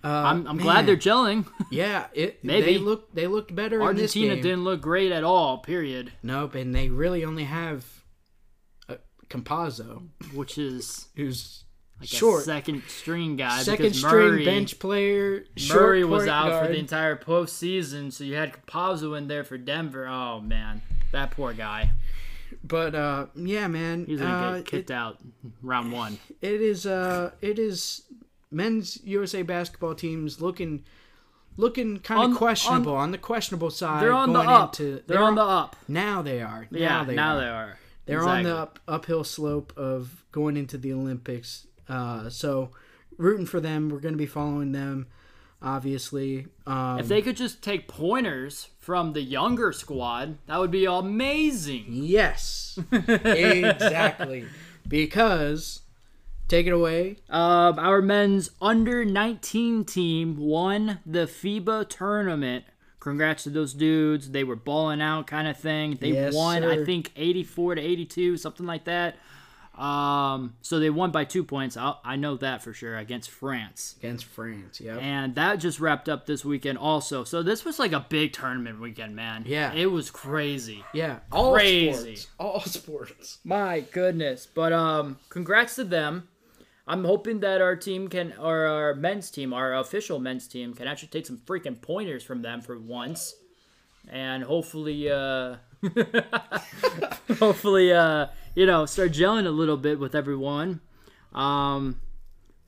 uh, 0.03 0.07
I'm, 0.07 0.47
I'm 0.47 0.57
glad 0.57 0.85
they're 0.85 0.95
gelling. 0.97 1.45
Yeah, 1.71 2.05
it 2.13 2.39
Maybe. 2.43 2.65
they 2.73 2.77
looked 2.77 3.15
they 3.15 3.27
looked 3.27 3.53
better 3.55 3.81
Argentina 3.81 4.35
didn't 4.35 4.63
look 4.63 4.81
great 4.81 5.11
at 5.11 5.23
all. 5.23 5.57
Period. 5.59 6.13
Nope, 6.23 6.55
and 6.55 6.73
they 6.73 6.89
really 6.89 7.25
only 7.25 7.45
have 7.45 7.85
uh, 8.87 8.95
Campazzo, 9.29 10.07
Which 10.33 10.57
is 10.57 11.07
who's 11.15 11.63
like 11.99 12.09
short, 12.09 12.41
a 12.41 12.45
second 12.45 12.83
string 12.87 13.37
guy. 13.37 13.63
second 13.63 13.95
string 13.95 14.11
Murray, 14.13 14.45
bench 14.45 14.77
player. 14.77 15.45
Murray 15.69 16.03
was 16.03 16.27
out 16.27 16.61
for 16.63 16.71
the 16.71 16.77
entire 16.77 17.15
postseason, 17.15 18.13
so 18.13 18.23
you 18.23 18.35
had 18.35 18.53
Campazzo 18.53 19.17
in 19.17 19.27
there 19.27 19.43
for 19.43 19.57
Denver. 19.57 20.07
Oh 20.07 20.39
man, 20.39 20.83
that 21.11 21.31
poor 21.31 21.53
guy. 21.53 21.89
But 22.63 22.95
uh, 22.95 23.27
yeah, 23.35 23.67
man, 23.67 24.05
He's 24.05 24.19
gonna 24.19 24.33
uh, 24.33 24.55
get 24.57 24.65
kicked 24.65 24.91
out 24.91 25.17
round 25.61 25.91
one. 25.91 26.17
it 26.41 26.61
is 26.61 26.85
uh 26.85 27.31
it 27.41 27.57
is 27.59 28.03
men's 28.51 28.99
USA 29.03 29.41
basketball 29.41 29.95
teams 29.95 30.41
looking 30.41 30.83
looking 31.57 31.99
kind 31.99 32.31
of 32.31 32.37
questionable 32.37 32.95
on, 32.95 33.11
the 33.11 33.17
questionable 33.17 33.71
side. 33.71 34.03
They're 34.03 34.13
on 34.13 34.31
the 34.33 34.39
up. 34.39 34.79
Into, 34.79 35.01
they're, 35.07 35.19
on 35.23 35.35
the 35.35 35.41
up. 35.43 35.75
now 35.87 36.21
they 36.21 36.41
are. 36.41 36.67
Now 36.69 36.79
Yeah, 36.79 37.03
they 37.03 37.15
now 37.15 37.35
are. 37.35 37.39
they 37.39 37.47
are. 37.47 37.79
They're 38.05 38.23
on 38.27 38.43
the 38.43 38.55
up, 38.55 38.79
uphill 38.87 39.23
slope 39.23 39.73
of 39.75 40.23
going 40.31 40.55
into 40.55 40.77
the 40.77 40.93
Olympics. 40.93 41.67
Uh, 41.89 42.29
so 42.29 42.71
rooting 43.17 43.45
for 43.45 43.59
them. 43.59 43.89
We're 43.89 43.99
going 43.99 44.13
to 44.13 44.17
be 44.19 44.27
following 44.27 44.71
them, 44.71 45.07
obviously. 45.61 46.47
Um, 46.65 46.99
If 46.99 47.07
they 47.07 47.21
could 47.21 47.35
just 47.35 47.61
take 47.63 47.87
pointers 47.87 48.69
from 48.79 49.13
the 49.13 49.21
younger 49.21 49.73
squad, 49.73 50.37
that 50.45 50.59
would 50.59 50.71
be 50.71 50.85
amazing. 50.85 51.85
yes, 51.89 52.79
exactly. 52.91 54.45
Because 54.87 55.81
take 56.47 56.67
it 56.67 56.71
away. 56.71 57.17
Um, 57.29 57.77
our 57.79 58.01
men's 58.01 58.51
under 58.61 59.03
19 59.05 59.85
team 59.85 60.37
won 60.37 60.99
the 61.05 61.25
FIBA 61.27 61.89
tournament. 61.89 62.65
Congrats 62.99 63.43
to 63.43 63.49
those 63.49 63.73
dudes. 63.73 64.31
They 64.31 64.43
were 64.43 64.55
balling 64.55 65.01
out, 65.01 65.27
kind 65.27 65.47
of 65.47 65.57
thing. 65.57 65.97
They 66.01 66.09
Yes, 66.11 66.33
won, 66.33 66.63
I 66.63 66.83
think, 66.83 67.11
84 67.15 67.75
to 67.75 67.81
82, 67.81 68.37
something 68.37 68.65
like 68.65 68.85
that. 68.85 69.15
Um, 69.77 70.55
so 70.63 70.79
they 70.79 70.89
won 70.89 71.11
by 71.11 71.23
two 71.23 71.43
points. 71.43 71.77
I, 71.77 71.93
I 72.03 72.15
know 72.15 72.35
that 72.37 72.63
for 72.63 72.73
sure 72.73 72.97
against 72.97 73.29
France. 73.29 73.95
against 73.99 74.25
France. 74.25 74.81
yeah. 74.81 74.97
And 74.97 75.35
that 75.35 75.57
just 75.57 75.79
wrapped 75.79 76.09
up 76.09 76.25
this 76.25 76.43
weekend 76.43 76.79
also. 76.79 77.23
So 77.23 77.43
this 77.43 77.63
was 77.63 77.77
like 77.77 77.91
a 77.91 78.03
big 78.09 78.33
tournament 78.33 78.81
weekend, 78.81 79.15
man. 79.15 79.43
Yeah. 79.45 79.71
It 79.73 79.91
was 79.91 80.09
crazy. 80.09 80.83
yeah. 80.93 81.19
All 81.31 81.53
Crazy. 81.53 82.15
sports. 82.15 82.27
All 82.39 82.61
sports. 82.61 83.37
My 83.43 83.81
goodness. 83.81 84.47
But 84.51 84.73
um 84.73 85.19
congrats 85.29 85.75
to 85.75 85.83
them. 85.83 86.27
I'm 86.87 87.03
hoping 87.03 87.41
that 87.41 87.61
our 87.61 87.75
team 87.75 88.07
can 88.07 88.33
or 88.39 88.65
our 88.65 88.95
men's 88.95 89.29
team, 89.29 89.53
our 89.53 89.75
official 89.75 90.19
men's 90.19 90.47
team 90.47 90.73
can 90.73 90.87
actually 90.87 91.09
take 91.09 91.25
some 91.25 91.37
freaking 91.37 91.81
pointers 91.81 92.23
from 92.23 92.41
them 92.41 92.61
for 92.61 92.77
once. 92.79 93.35
And 94.09 94.43
hopefully 94.43 95.11
uh 95.11 95.57
hopefully 97.39 97.91
uh 97.91 98.27
you 98.55 98.65
know 98.65 98.85
start 98.85 99.11
gelling 99.11 99.45
a 99.45 99.49
little 99.51 99.77
bit 99.77 99.99
with 99.99 100.15
everyone. 100.15 100.79
Um 101.33 102.01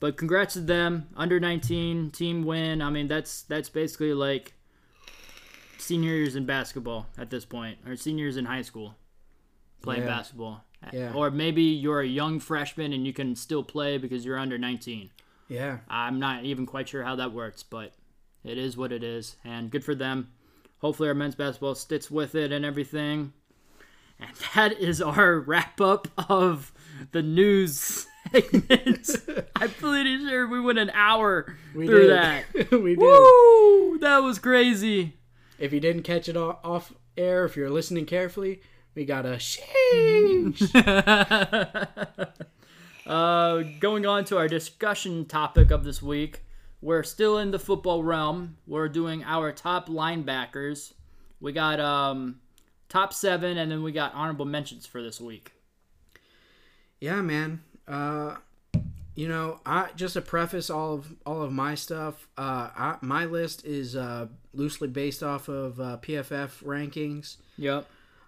but 0.00 0.16
congrats 0.16 0.54
to 0.54 0.60
them. 0.60 1.08
Under 1.16 1.38
19 1.40 2.10
team 2.10 2.44
win. 2.44 2.82
I 2.82 2.90
mean 2.90 3.08
that's 3.08 3.42
that's 3.42 3.68
basically 3.68 4.12
like 4.14 4.54
seniors 5.78 6.36
in 6.36 6.44
basketball 6.44 7.06
at 7.18 7.30
this 7.30 7.44
point 7.44 7.78
or 7.86 7.96
seniors 7.96 8.36
in 8.36 8.44
high 8.44 8.62
school 8.62 8.96
playing 9.82 10.02
Yeah. 10.02 10.08
basketball. 10.08 10.64
Yeah. 10.92 11.12
Or 11.14 11.30
maybe 11.30 11.62
you're 11.62 12.00
a 12.00 12.06
young 12.06 12.40
freshman 12.40 12.92
and 12.92 13.06
you 13.06 13.12
can 13.12 13.36
still 13.36 13.62
play 13.62 13.98
because 13.98 14.24
you're 14.24 14.38
under 14.38 14.56
19. 14.58 15.10
Yeah. 15.48 15.78
I'm 15.88 16.18
not 16.18 16.44
even 16.44 16.64
quite 16.66 16.88
sure 16.88 17.02
how 17.02 17.16
that 17.16 17.32
works, 17.32 17.62
but 17.62 17.92
it 18.44 18.56
is 18.56 18.76
what 18.76 18.92
it 18.92 19.02
is. 19.02 19.36
And 19.44 19.70
good 19.70 19.84
for 19.84 19.94
them. 19.94 20.30
Hopefully, 20.78 21.08
our 21.10 21.14
men's 21.14 21.34
basketball 21.34 21.74
sticks 21.74 22.10
with 22.10 22.34
it 22.34 22.52
and 22.52 22.64
everything. 22.64 23.32
And 24.18 24.30
that 24.54 24.78
is 24.80 25.02
our 25.02 25.38
wrap 25.38 25.80
up 25.80 26.08
of 26.30 26.72
the 27.12 27.22
news 27.22 28.06
segment. 28.32 29.10
I'm 29.56 29.70
pretty 29.70 30.18
sure 30.26 30.48
we 30.48 30.60
went 30.60 30.78
an 30.78 30.90
hour 30.94 31.56
We 31.74 31.86
through 31.86 32.06
did. 32.08 32.10
that. 32.10 32.70
we 32.82 32.90
did. 32.94 32.98
Woo! 33.00 33.98
That 33.98 34.18
was 34.22 34.38
crazy. 34.38 35.16
If 35.58 35.72
you 35.74 35.80
didn't 35.80 36.04
catch 36.04 36.28
it 36.28 36.36
off 36.36 36.94
air, 37.18 37.44
if 37.44 37.56
you're 37.56 37.68
listening 37.70 38.06
carefully, 38.06 38.60
we 38.94 39.04
got 39.04 39.26
a 39.26 39.38
change. 39.38 40.62
uh, 43.06 43.62
going 43.78 44.06
on 44.06 44.24
to 44.26 44.36
our 44.36 44.48
discussion 44.48 45.24
topic 45.24 45.70
of 45.70 45.84
this 45.84 46.02
week, 46.02 46.42
we're 46.80 47.02
still 47.02 47.38
in 47.38 47.50
the 47.50 47.58
football 47.58 48.02
realm. 48.02 48.56
We're 48.66 48.88
doing 48.88 49.22
our 49.24 49.52
top 49.52 49.88
linebackers. 49.88 50.92
We 51.40 51.52
got 51.52 51.80
um, 51.80 52.40
top 52.88 53.12
seven, 53.12 53.58
and 53.58 53.70
then 53.70 53.82
we 53.82 53.92
got 53.92 54.14
honorable 54.14 54.46
mentions 54.46 54.86
for 54.86 55.02
this 55.02 55.20
week. 55.20 55.52
yeah, 57.00 57.20
man. 57.22 57.62
Uh, 57.86 58.36
you 59.14 59.28
know, 59.28 59.60
I 59.66 59.88
just 59.96 60.14
to 60.14 60.22
preface 60.22 60.70
all 60.70 60.94
of 60.94 61.14
all 61.26 61.42
of 61.42 61.52
my 61.52 61.74
stuff. 61.74 62.28
Uh, 62.38 62.70
I, 62.76 62.96
my 63.02 63.24
list 63.24 63.64
is 63.66 63.96
uh, 63.96 64.28
loosely 64.54 64.88
based 64.88 65.22
off 65.22 65.48
of 65.48 65.80
uh, 65.80 65.98
PFF 66.00 66.62
rankings. 66.64 67.36
Yep. 67.58 67.86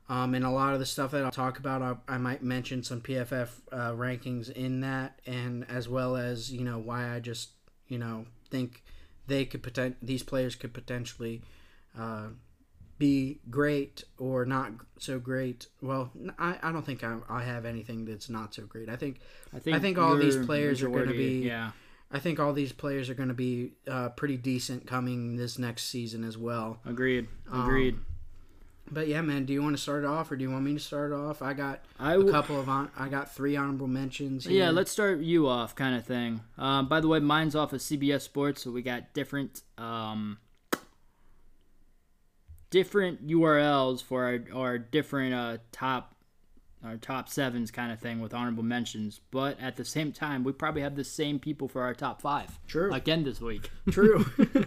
Um, 0.09 0.35
and 0.35 0.45
a 0.45 0.51
lot 0.51 0.75
of 0.75 0.81
the 0.81 0.87
stuff 0.87 1.13
that 1.13 1.25
I'll 1.25 1.31
talk 1.31 1.59
about, 1.59 1.81
I, 1.81 2.15
I 2.15 2.19
might 2.19 2.43
mention 2.43 2.83
some 2.83 3.01
PFF 3.01 3.49
uh, 3.71 3.93
rankings 3.93 4.51
in 4.51 4.81
that, 4.81 5.21
and 5.27 5.65
as 5.71 5.89
well 5.89 6.17
as 6.17 6.53
you 6.53 6.65
know 6.65 6.79
why 6.79 7.15
I 7.15 7.21
just 7.21 7.51
you 7.89 7.99
know 7.99 8.27
think 8.51 8.83
they 9.27 9.45
could 9.45 9.63
poten- 9.63 9.95
these 10.03 10.23
players 10.23 10.55
could 10.57 10.75
potentially 10.75 11.43
uh, 11.99 12.27
be 12.99 13.41
great 13.49 14.05
or 14.19 14.45
not 14.45 14.73
so 14.99 15.19
great. 15.19 15.69
Well, 15.81 16.11
I, 16.39 16.59
I 16.63 16.73
don't 16.73 16.85
think 16.85 17.03
I, 17.05 17.19
I 17.29 17.43
have 17.45 17.65
anything 17.65 18.05
that's 18.05 18.29
not 18.29 18.55
so 18.55 18.65
great. 18.65 18.89
I 18.89 18.97
think 18.97 19.21
I 19.55 19.61
think 19.61 19.77
I 19.77 19.79
think 19.79 19.99
all 19.99 20.17
these 20.17 20.37
players 20.37 20.83
are 20.83 20.89
gonna 20.89 21.13
be- 21.13 21.43
yeah. 21.47 21.71
I 22.15 22.19
think 22.19 22.39
all 22.39 22.53
these 22.53 22.73
players 22.73 23.09
are 23.09 23.15
going 23.15 23.31
to 23.31 23.35
be 23.35 23.73
uh, 23.89 24.11
pretty 24.11 24.37
decent 24.37 24.87
coming 24.87 25.37
this 25.37 25.59
next 25.59 25.85
season 25.85 26.25
as 26.25 26.37
well. 26.37 26.79
Agreed. 26.85 27.27
Um, 27.51 27.63
Agreed. 27.63 27.99
But 28.93 29.09
yeah, 29.09 29.23
man, 29.23 29.47
do 29.47 29.53
you 29.55 29.63
want 29.63 29.75
to 29.75 29.83
start 29.83 30.05
it 30.05 30.07
off 30.07 30.31
or 30.31 30.37
do 30.37 30.43
you 30.43 30.51
want 30.51 30.65
me 30.65 30.75
to 30.75 30.79
start 30.79 31.13
it 31.13 31.15
off? 31.15 31.41
I 31.41 31.55
got 31.55 31.81
I 31.99 32.13
a 32.13 32.17
w- 32.17 32.31
couple 32.31 32.61
of 32.61 32.69
on, 32.69 32.91
I 32.97 33.09
got 33.09 33.35
three 33.35 33.57
honorable 33.57 33.89
mentions. 33.89 34.47
Yeah, 34.47 34.71
let's 34.71 34.91
start 34.91 35.21
you 35.21 35.49
off, 35.49 35.75
kind 35.75 35.97
of 35.97 36.05
thing. 36.05 36.43
Um, 36.59 36.89
by 36.89 37.01
the 37.01 37.09
way, 37.09 37.19
mine's 37.19 37.57
off 37.57 37.73
of 37.73 37.81
CBS 37.81 38.21
Sports, 38.21 38.63
so 38.63 38.71
we 38.71 38.83
got 38.83 39.15
different 39.15 39.63
um, 39.79 40.39
different 42.71 43.27
URLs 43.27 44.03
for 44.03 44.25
our, 44.25 44.41
our 44.55 44.79
different 44.79 45.35
uh, 45.35 45.59
top 45.73 46.15
our 46.85 46.97
top 46.97 47.29
sevens 47.29 47.71
kind 47.71 47.93
of 47.93 48.01
thing 48.01 48.21
with 48.21 48.35
honorable 48.35 48.63
mentions. 48.65 49.21
But 49.31 49.61
at 49.61 49.77
the 49.77 49.85
same 49.85 50.11
time, 50.13 50.43
we 50.45 50.53
probably 50.53 50.83
have 50.83 50.97
the 50.97 51.05
same 51.05 51.39
people 51.39 51.69
for 51.69 51.83
our 51.83 51.95
top 51.95 52.21
five. 52.21 52.59
True. 52.67 52.93
Again 52.93 53.23
this 53.25 53.41
week. 53.41 53.71
True. 53.91 54.25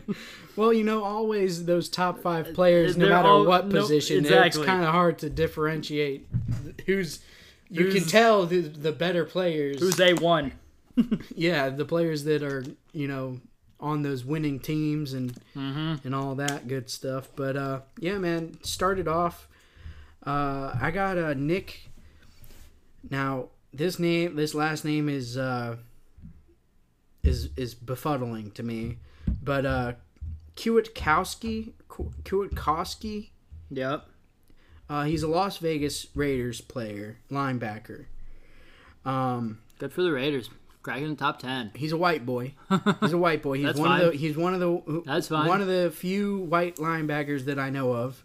well, 0.55 0.71
you 0.71 0.83
know, 0.83 1.03
always 1.03 1.65
those 1.65 1.89
top 1.89 2.19
five 2.21 2.53
players, 2.53 2.95
no 2.97 3.05
They're 3.05 3.15
matter 3.15 3.27
all- 3.27 3.45
what 3.45 3.67
no, 3.67 3.81
position, 3.81 4.19
exactly. 4.19 4.61
it's 4.61 4.65
kind 4.69 4.83
of 4.83 4.89
hard 4.91 5.19
to 5.19 5.29
differentiate 5.29 6.27
who's. 6.85 7.19
You 7.69 7.91
can 7.91 8.03
tell 8.03 8.45
the, 8.45 8.59
the 8.61 8.91
better 8.91 9.25
players. 9.25 9.79
Who's 9.79 9.99
a 9.99 10.13
one? 10.13 10.53
yeah, 11.35 11.69
the 11.69 11.83
players 11.83 12.23
that 12.25 12.43
are 12.43 12.63
you 12.93 13.07
know 13.07 13.39
on 13.79 14.03
those 14.03 14.23
winning 14.23 14.59
teams 14.59 15.11
and 15.13 15.35
Mm-hmm. 15.57 16.05
and 16.05 16.15
all 16.15 16.35
that 16.35 16.67
good 16.67 16.89
stuff. 16.89 17.29
But 17.35 17.57
uh, 17.57 17.79
yeah, 17.99 18.17
man, 18.19 18.57
started 18.61 19.07
off. 19.07 19.47
Uh, 20.25 20.77
I 20.81 20.91
got 20.91 21.17
uh, 21.17 21.33
Nick. 21.33 21.84
Now 23.09 23.49
this 23.73 23.99
name, 23.99 24.35
this 24.35 24.53
last 24.53 24.85
name 24.85 25.09
is 25.09 25.37
uh, 25.37 25.77
is 27.23 27.49
is 27.57 27.75
befuddling 27.75 28.53
to 28.53 28.63
me, 28.63 28.97
but 29.43 29.65
uh, 29.65 29.93
Kwiatkoski, 30.55 31.73
Kwiatkoski. 31.89 33.29
Yep. 33.71 34.07
Uh, 34.87 35.03
he's 35.03 35.23
a 35.23 35.27
Las 35.27 35.57
Vegas 35.57 36.07
Raiders 36.15 36.61
player, 36.61 37.17
linebacker. 37.31 38.05
Um, 39.03 39.59
Good 39.79 39.91
for 39.91 40.03
the 40.03 40.11
Raiders. 40.11 40.49
Cracking 40.83 41.09
the 41.09 41.15
top 41.15 41.39
ten. 41.39 41.71
He's 41.73 41.91
a 41.91 41.97
white 41.97 42.27
boy. 42.27 42.53
He's 43.01 43.13
a 43.13 43.17
white 43.17 43.41
boy. 43.41 43.55
He's 43.57 43.65
That's 43.65 43.79
one 43.79 43.89
fine. 43.89 44.01
of 44.01 44.11
the. 44.11 44.17
He's 44.19 44.37
one 44.37 44.53
of 44.53 44.59
the. 44.59 45.01
That's 45.03 45.27
fine. 45.29 45.47
One 45.47 45.59
of 45.59 45.65
the 45.67 45.91
few 45.91 46.41
white 46.41 46.75
linebackers 46.75 47.45
that 47.45 47.57
I 47.57 47.71
know 47.71 47.91
of. 47.91 48.23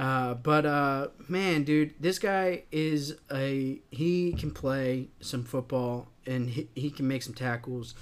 Uh, 0.00 0.32
but 0.32 0.64
uh, 0.64 1.08
man, 1.28 1.62
dude, 1.62 1.92
this 2.00 2.18
guy 2.18 2.62
is 2.72 3.16
a. 3.30 3.78
He 3.90 4.32
can 4.32 4.50
play 4.50 5.08
some 5.20 5.44
football 5.44 6.08
and 6.26 6.48
he, 6.48 6.68
he 6.74 6.90
can 6.90 7.06
make 7.06 7.22
some 7.22 7.34
tackles. 7.34 7.94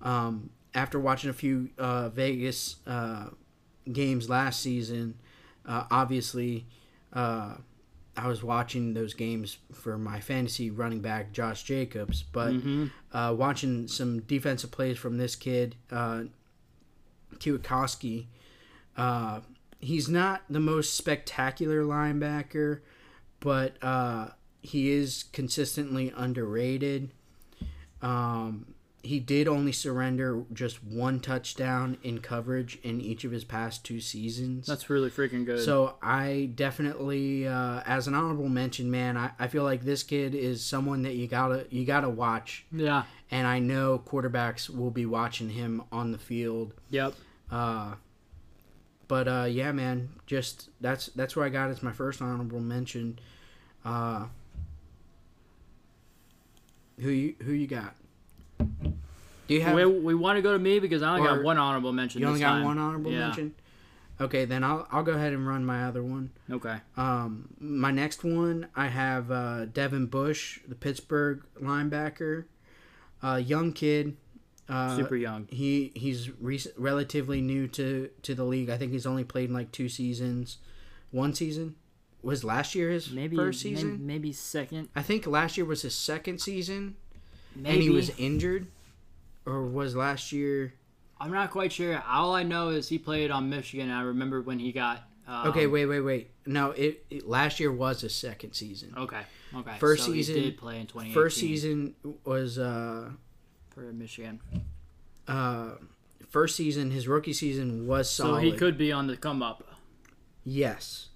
Um, 0.00 0.50
after 0.72 1.00
watching 1.00 1.28
a 1.30 1.32
few 1.32 1.70
uh, 1.78 2.10
Vegas 2.10 2.76
uh, 2.86 3.30
games 3.92 4.30
last 4.30 4.60
season, 4.62 5.16
uh, 5.66 5.84
obviously, 5.90 6.64
uh, 7.12 7.56
I 8.16 8.28
was 8.28 8.44
watching 8.44 8.94
those 8.94 9.12
games 9.12 9.58
for 9.72 9.98
my 9.98 10.20
fantasy 10.20 10.70
running 10.70 11.00
back 11.00 11.32
Josh 11.32 11.64
Jacobs, 11.64 12.22
but 12.22 12.52
uh, 13.12 13.34
watching 13.36 13.88
some 13.88 14.20
defensive 14.20 14.70
plays 14.70 14.96
from 14.96 15.18
this 15.18 15.34
kid, 15.34 15.74
uh. 18.96 19.40
He's 19.86 20.08
not 20.08 20.42
the 20.50 20.60
most 20.60 20.94
spectacular 20.94 21.84
linebacker, 21.84 22.80
but 23.38 23.82
uh, 23.82 24.30
he 24.60 24.90
is 24.90 25.24
consistently 25.32 26.12
underrated. 26.16 27.12
Um, 28.02 28.74
he 29.06 29.20
did 29.20 29.46
only 29.46 29.70
surrender 29.70 30.42
just 30.52 30.82
one 30.82 31.20
touchdown 31.20 31.98
in 32.02 32.18
coverage 32.18 32.78
in 32.82 33.00
each 33.00 33.24
of 33.24 33.30
his 33.30 33.44
past 33.44 33.84
two 33.84 34.00
seasons. 34.00 34.66
That's 34.66 34.90
really 34.90 35.10
freaking 35.10 35.46
good. 35.46 35.64
So 35.64 35.94
I 36.02 36.50
definitely, 36.56 37.46
uh, 37.46 37.82
as 37.86 38.08
an 38.08 38.14
honorable 38.14 38.48
mention, 38.48 38.90
man, 38.90 39.16
I, 39.16 39.30
I 39.38 39.46
feel 39.46 39.62
like 39.62 39.84
this 39.84 40.02
kid 40.02 40.34
is 40.34 40.64
someone 40.64 41.02
that 41.02 41.14
you 41.14 41.28
gotta 41.28 41.66
you 41.70 41.84
gotta 41.84 42.08
watch, 42.08 42.66
yeah. 42.72 43.04
and 43.30 43.46
I 43.46 43.60
know 43.60 44.02
quarterbacks 44.04 44.68
will 44.68 44.90
be 44.90 45.06
watching 45.06 45.50
him 45.50 45.84
on 45.92 46.10
the 46.10 46.18
field. 46.18 46.74
Yep. 46.90 47.14
Uh, 47.48 47.94
but 49.08 49.28
uh, 49.28 49.44
yeah, 49.48 49.72
man, 49.72 50.08
just 50.26 50.70
that's 50.80 51.06
that's 51.08 51.36
where 51.36 51.44
I 51.44 51.48
got 51.48 51.70
as 51.70 51.82
my 51.82 51.92
first 51.92 52.20
honorable 52.22 52.60
mention. 52.60 53.18
Uh, 53.84 54.26
who 57.00 57.10
you 57.10 57.34
who 57.42 57.52
you 57.52 57.66
got? 57.66 57.94
Do 58.58 59.54
you 59.54 59.60
have 59.62 59.74
We, 59.74 59.84
we 59.84 60.14
want 60.14 60.36
to 60.38 60.42
go 60.42 60.52
to 60.52 60.58
me 60.58 60.78
because 60.80 61.02
I 61.02 61.16
only 61.16 61.26
got 61.28 61.42
one 61.42 61.58
honorable 61.58 61.92
mention. 61.92 62.20
you 62.20 62.26
only 62.26 62.40
got 62.40 62.54
time. 62.54 62.64
one 62.64 62.78
honorable 62.78 63.12
Yeah. 63.12 63.26
mention? 63.28 63.54
Okay, 64.20 64.44
then 64.46 64.64
I'll 64.64 64.88
I'll 64.90 65.02
go 65.02 65.12
ahead 65.12 65.32
and 65.34 65.46
run 65.46 65.64
my 65.64 65.84
other 65.84 66.02
one. 66.02 66.30
Okay. 66.50 66.78
Um, 66.96 67.50
my 67.60 67.90
next 67.90 68.24
one, 68.24 68.66
I 68.74 68.86
have 68.88 69.30
uh, 69.30 69.66
Devin 69.66 70.06
Bush, 70.06 70.60
the 70.66 70.74
Pittsburgh 70.74 71.44
linebacker, 71.60 72.44
uh, 73.22 73.36
young 73.36 73.72
kid. 73.72 74.16
Uh, 74.68 74.96
Super 74.96 75.16
young. 75.16 75.46
He 75.50 75.92
he's 75.94 76.30
rec- 76.40 76.72
relatively 76.76 77.40
new 77.40 77.68
to 77.68 78.10
to 78.22 78.34
the 78.34 78.44
league. 78.44 78.68
I 78.70 78.76
think 78.76 78.92
he's 78.92 79.06
only 79.06 79.24
played 79.24 79.48
in 79.48 79.54
like 79.54 79.70
two 79.72 79.88
seasons, 79.88 80.58
one 81.10 81.34
season. 81.34 81.76
was 82.22 82.42
last 82.42 82.74
year 82.74 82.90
his 82.90 83.10
maybe 83.12 83.36
first 83.36 83.60
season. 83.60 84.04
maybe 84.06 84.32
second. 84.32 84.88
I 84.96 85.02
think 85.02 85.26
last 85.26 85.56
year 85.56 85.64
was 85.66 85.82
his 85.82 85.94
second 85.94 86.40
season, 86.40 86.96
Maybe 87.54 87.74
and 87.74 87.82
he 87.82 87.90
was 87.90 88.10
injured, 88.18 88.66
or 89.44 89.62
was 89.66 89.94
last 89.94 90.32
year? 90.32 90.74
I'm 91.20 91.32
not 91.32 91.50
quite 91.52 91.72
sure. 91.72 92.02
All 92.06 92.34
I 92.34 92.42
know 92.42 92.70
is 92.70 92.88
he 92.88 92.98
played 92.98 93.30
on 93.30 93.48
Michigan. 93.48 93.90
I 93.90 94.02
remember 94.02 94.42
when 94.42 94.58
he 94.58 94.72
got. 94.72 95.02
Um, 95.28 95.48
Okay, 95.48 95.66
wait, 95.66 95.86
wait, 95.86 96.00
wait. 96.00 96.30
No, 96.44 96.70
it, 96.72 97.04
it 97.10 97.26
last 97.28 97.58
year 97.60 97.72
was 97.72 98.00
his 98.02 98.14
second 98.14 98.52
season. 98.54 98.94
Okay. 98.96 99.22
Okay. 99.54 99.76
First 99.78 100.04
so 100.06 100.12
season- 100.12 100.34
He 100.36 100.40
did 100.42 100.58
play 100.58 100.78
in 100.80 100.86
2018 100.86 101.14
First 101.14 101.38
season 101.38 101.94
was 102.24 102.58
uh 102.58 103.10
for 103.76 103.92
Michigan. 103.92 104.40
uh 105.28 105.72
first 106.28 106.56
season. 106.56 106.90
His 106.90 107.06
rookie 107.06 107.32
season 107.32 107.86
was 107.86 108.10
So 108.10 108.36
he 108.36 108.52
could 108.52 108.78
be 108.78 108.90
on 108.90 109.06
the 109.06 109.16
come 109.16 109.42
up. 109.42 109.62
Yes, 110.44 111.08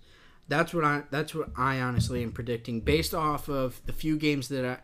that's 0.48 0.74
what 0.74 0.84
I. 0.84 1.04
That's 1.10 1.34
what 1.34 1.50
I 1.56 1.80
honestly 1.80 2.22
am 2.22 2.32
predicting 2.32 2.80
based 2.80 3.14
off 3.14 3.48
of 3.48 3.80
the 3.86 3.92
few 3.92 4.18
games 4.18 4.48
that 4.48 4.64
I 4.64 4.78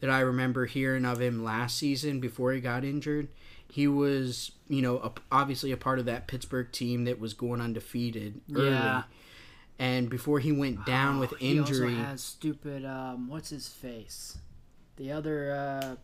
that 0.00 0.10
I 0.10 0.20
remember 0.20 0.66
hearing 0.66 1.04
of 1.04 1.20
him 1.20 1.44
last 1.44 1.76
season 1.76 2.20
before 2.20 2.52
he 2.52 2.60
got 2.60 2.84
injured. 2.84 3.28
He 3.70 3.86
was, 3.86 4.50
you 4.68 4.82
know, 4.82 4.96
a, 4.98 5.12
obviously 5.30 5.70
a 5.70 5.76
part 5.76 6.00
of 6.00 6.06
that 6.06 6.26
Pittsburgh 6.26 6.72
team 6.72 7.04
that 7.04 7.20
was 7.20 7.34
going 7.34 7.60
undefeated 7.60 8.40
early. 8.52 8.70
Yeah. 8.70 9.02
And 9.78 10.10
before 10.10 10.40
he 10.40 10.50
went 10.52 10.84
down 10.84 11.20
with 11.20 11.30
He 11.38 11.58
also 11.60 11.72
injury, 11.72 11.94
has 11.94 12.22
stupid. 12.22 12.84
Um, 12.84 13.28
what's 13.28 13.50
his 13.50 13.68
face? 13.68 14.38
The 14.96 15.12
other. 15.12 15.52
Uh, 15.52 15.96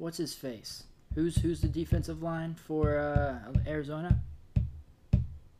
what's 0.00 0.16
his 0.16 0.34
face? 0.34 0.84
Who's 1.14 1.36
who's 1.36 1.60
the 1.60 1.68
defensive 1.68 2.22
line 2.22 2.54
for 2.54 2.98
uh, 2.98 3.38
Arizona? 3.68 4.20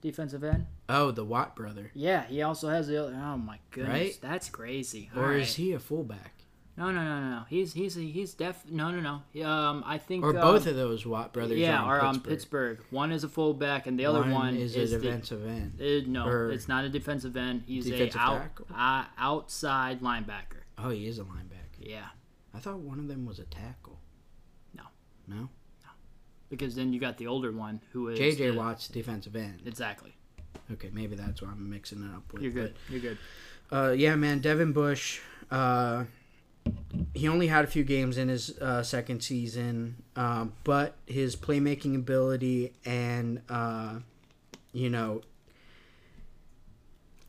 Defensive 0.01 0.43
end. 0.45 0.67
oh, 0.89 1.11
the 1.11 1.25
Watt 1.27 1.55
brother, 1.55 1.91
Yeah, 1.95 2.25
he 2.25 2.41
also 2.41 2.71
has 2.71 2.89
the 2.89 3.03
other. 3.05 3.15
Oh 3.15 3.37
my 3.37 3.59
goodness, 3.71 3.93
Right? 3.93 4.19
that's 4.23 4.49
crazy. 4.49 5.11
or 5.15 5.25
All 5.27 5.31
is 5.33 5.55
he 5.57 5.73
a 5.75 5.79
fullback? 5.79 6.33
No, 6.79 6.91
no, 6.91 7.05
no, 7.05 7.21
no, 7.21 7.31
no. 7.31 7.43
He's 7.51 7.75
he's 7.75 7.97
he's 7.97 8.33
def. 8.33 8.65
No, 8.71 8.91
no, 8.91 9.21
no. 9.35 9.45
Um, 9.47 9.85
I 9.87 9.99
think 9.99 10.25
Or 10.25 10.31
um, 10.31 10.37
both 10.41 10.67
of 10.67 10.75
those 10.75 11.05
Watt 11.05 11.35
brothers? 11.35 11.59
Yeah, 11.59 11.83
are 11.83 12.01
on 12.01 12.21
Pittsburgh. 12.21 12.79
Pittsburgh. 12.79 12.81
One 12.91 13.13
is 13.13 13.25
a 13.25 13.29
fullback, 13.29 13.87
and 13.87 13.99
the 13.99 14.07
other 14.07 14.23
one 14.23 14.57
is, 14.57 14.75
is, 14.75 14.95
a 14.95 14.97
the- 14.99 15.05
defensive 15.05 15.47
end. 15.47 15.79
Uh, 15.79 16.09
no, 16.11 16.27
Or- 16.27 16.51
it's 16.51 16.67
not 16.69 16.85
a 16.85 16.89
defensive 16.89 17.37
end. 17.37 17.65
He's 17.67 17.85
Defensive 17.85 18.19
a 18.19 18.25
out, 18.25 18.43
uh, 18.75 19.05
outside 19.19 20.01
linebacker. 20.01 20.63
Oh, 20.79 20.89
he 20.89 21.07
is 21.07 21.19
a 21.19 21.25
linebacker. 21.25 21.81
Yeah, 21.81 22.07
I 22.55 22.59
thought 22.61 22.79
one 22.79 22.99
of 22.99 23.09
them 23.09 23.27
was 23.27 23.39
a 23.39 23.45
tackle. 23.45 23.99
No. 25.31 25.37
No. 25.37 25.49
because 26.51 26.75
then 26.75 26.93
you 26.93 27.01
got 27.01 27.17
the 27.17 27.27
older 27.27 27.53
one 27.53 27.81
who 27.93 28.09
is 28.09 28.19
J.J. 28.19 28.51
the- 28.51 28.57
Watt's 28.57 28.89
defensive 28.89 29.37
end. 29.37 29.63
Exactly. 29.65 30.13
Okay, 30.73 30.91
maybe 30.93 31.15
that's 31.17 31.41
what 31.41 31.51
I'm 31.53 31.71
mixing 31.71 32.03
it 32.03 32.15
up 32.15 32.33
with. 32.33 32.43
You're 32.43 32.53
good. 32.53 32.75
You're 32.89 33.01
good. 33.01 33.19
Uh, 33.73 33.95
yeah, 33.97 34.15
man, 34.17 34.41
Devin 34.41 34.73
Bush. 34.73 35.21
Uh, 35.51 36.05
he 37.15 37.27
only 37.29 37.47
had 37.47 37.65
a 37.65 37.69
few 37.69 37.85
games 37.85 38.19
in 38.19 38.29
his 38.29 38.57
uh, 38.61 38.83
second 38.83 39.21
season, 39.23 39.97
um, 40.17 40.53
but 40.65 40.97
his 41.07 41.35
playmaking 41.37 41.95
ability 41.95 42.73
and 42.85 43.41
uh, 43.49 43.95
you 44.73 44.91
know, 44.91 45.23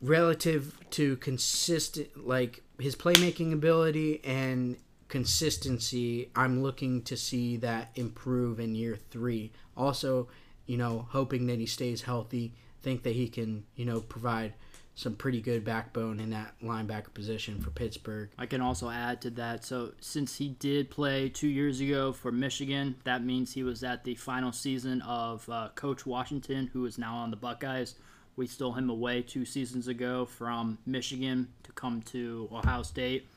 relative 0.00 0.76
to 0.90 1.16
consistent, 1.16 2.26
like 2.26 2.62
his 2.78 2.96
playmaking 2.96 3.52
ability 3.52 4.20
and 4.24 4.76
consistency, 5.12 6.30
I'm 6.34 6.62
looking 6.62 7.02
to 7.02 7.18
see 7.18 7.58
that 7.58 7.90
improve 7.96 8.58
in 8.58 8.74
year 8.74 8.96
three. 9.10 9.52
Also, 9.76 10.28
you 10.64 10.78
know, 10.78 11.06
hoping 11.10 11.46
that 11.48 11.58
he 11.58 11.66
stays 11.66 12.00
healthy. 12.00 12.54
Think 12.80 13.02
that 13.02 13.14
he 13.14 13.28
can, 13.28 13.64
you 13.76 13.84
know, 13.84 14.00
provide 14.00 14.54
some 14.94 15.14
pretty 15.14 15.42
good 15.42 15.66
backbone 15.66 16.18
in 16.18 16.30
that 16.30 16.54
linebacker 16.64 17.12
position 17.12 17.60
for 17.60 17.68
Pittsburgh. 17.68 18.30
I 18.38 18.46
can 18.46 18.62
also 18.62 18.88
add 18.88 19.20
to 19.20 19.30
that. 19.32 19.66
So 19.66 19.92
since 20.00 20.38
he 20.38 20.48
did 20.48 20.88
play 20.88 21.28
two 21.28 21.48
years 21.48 21.80
ago 21.80 22.14
for 22.14 22.32
Michigan, 22.32 22.94
that 23.04 23.22
means 23.22 23.52
he 23.52 23.64
was 23.64 23.84
at 23.84 24.04
the 24.04 24.14
final 24.14 24.50
season 24.50 25.02
of 25.02 25.46
uh, 25.50 25.68
Coach 25.74 26.06
Washington, 26.06 26.70
who 26.72 26.86
is 26.86 26.96
now 26.96 27.16
on 27.16 27.30
the 27.30 27.36
Buckeyes. 27.36 27.96
We 28.36 28.46
stole 28.46 28.72
him 28.72 28.88
away 28.88 29.20
two 29.20 29.44
seasons 29.44 29.88
ago 29.88 30.24
from 30.24 30.78
Michigan 30.86 31.48
to 31.64 31.72
come 31.72 32.00
to 32.12 32.48
Ohio 32.50 32.82
State. 32.82 33.28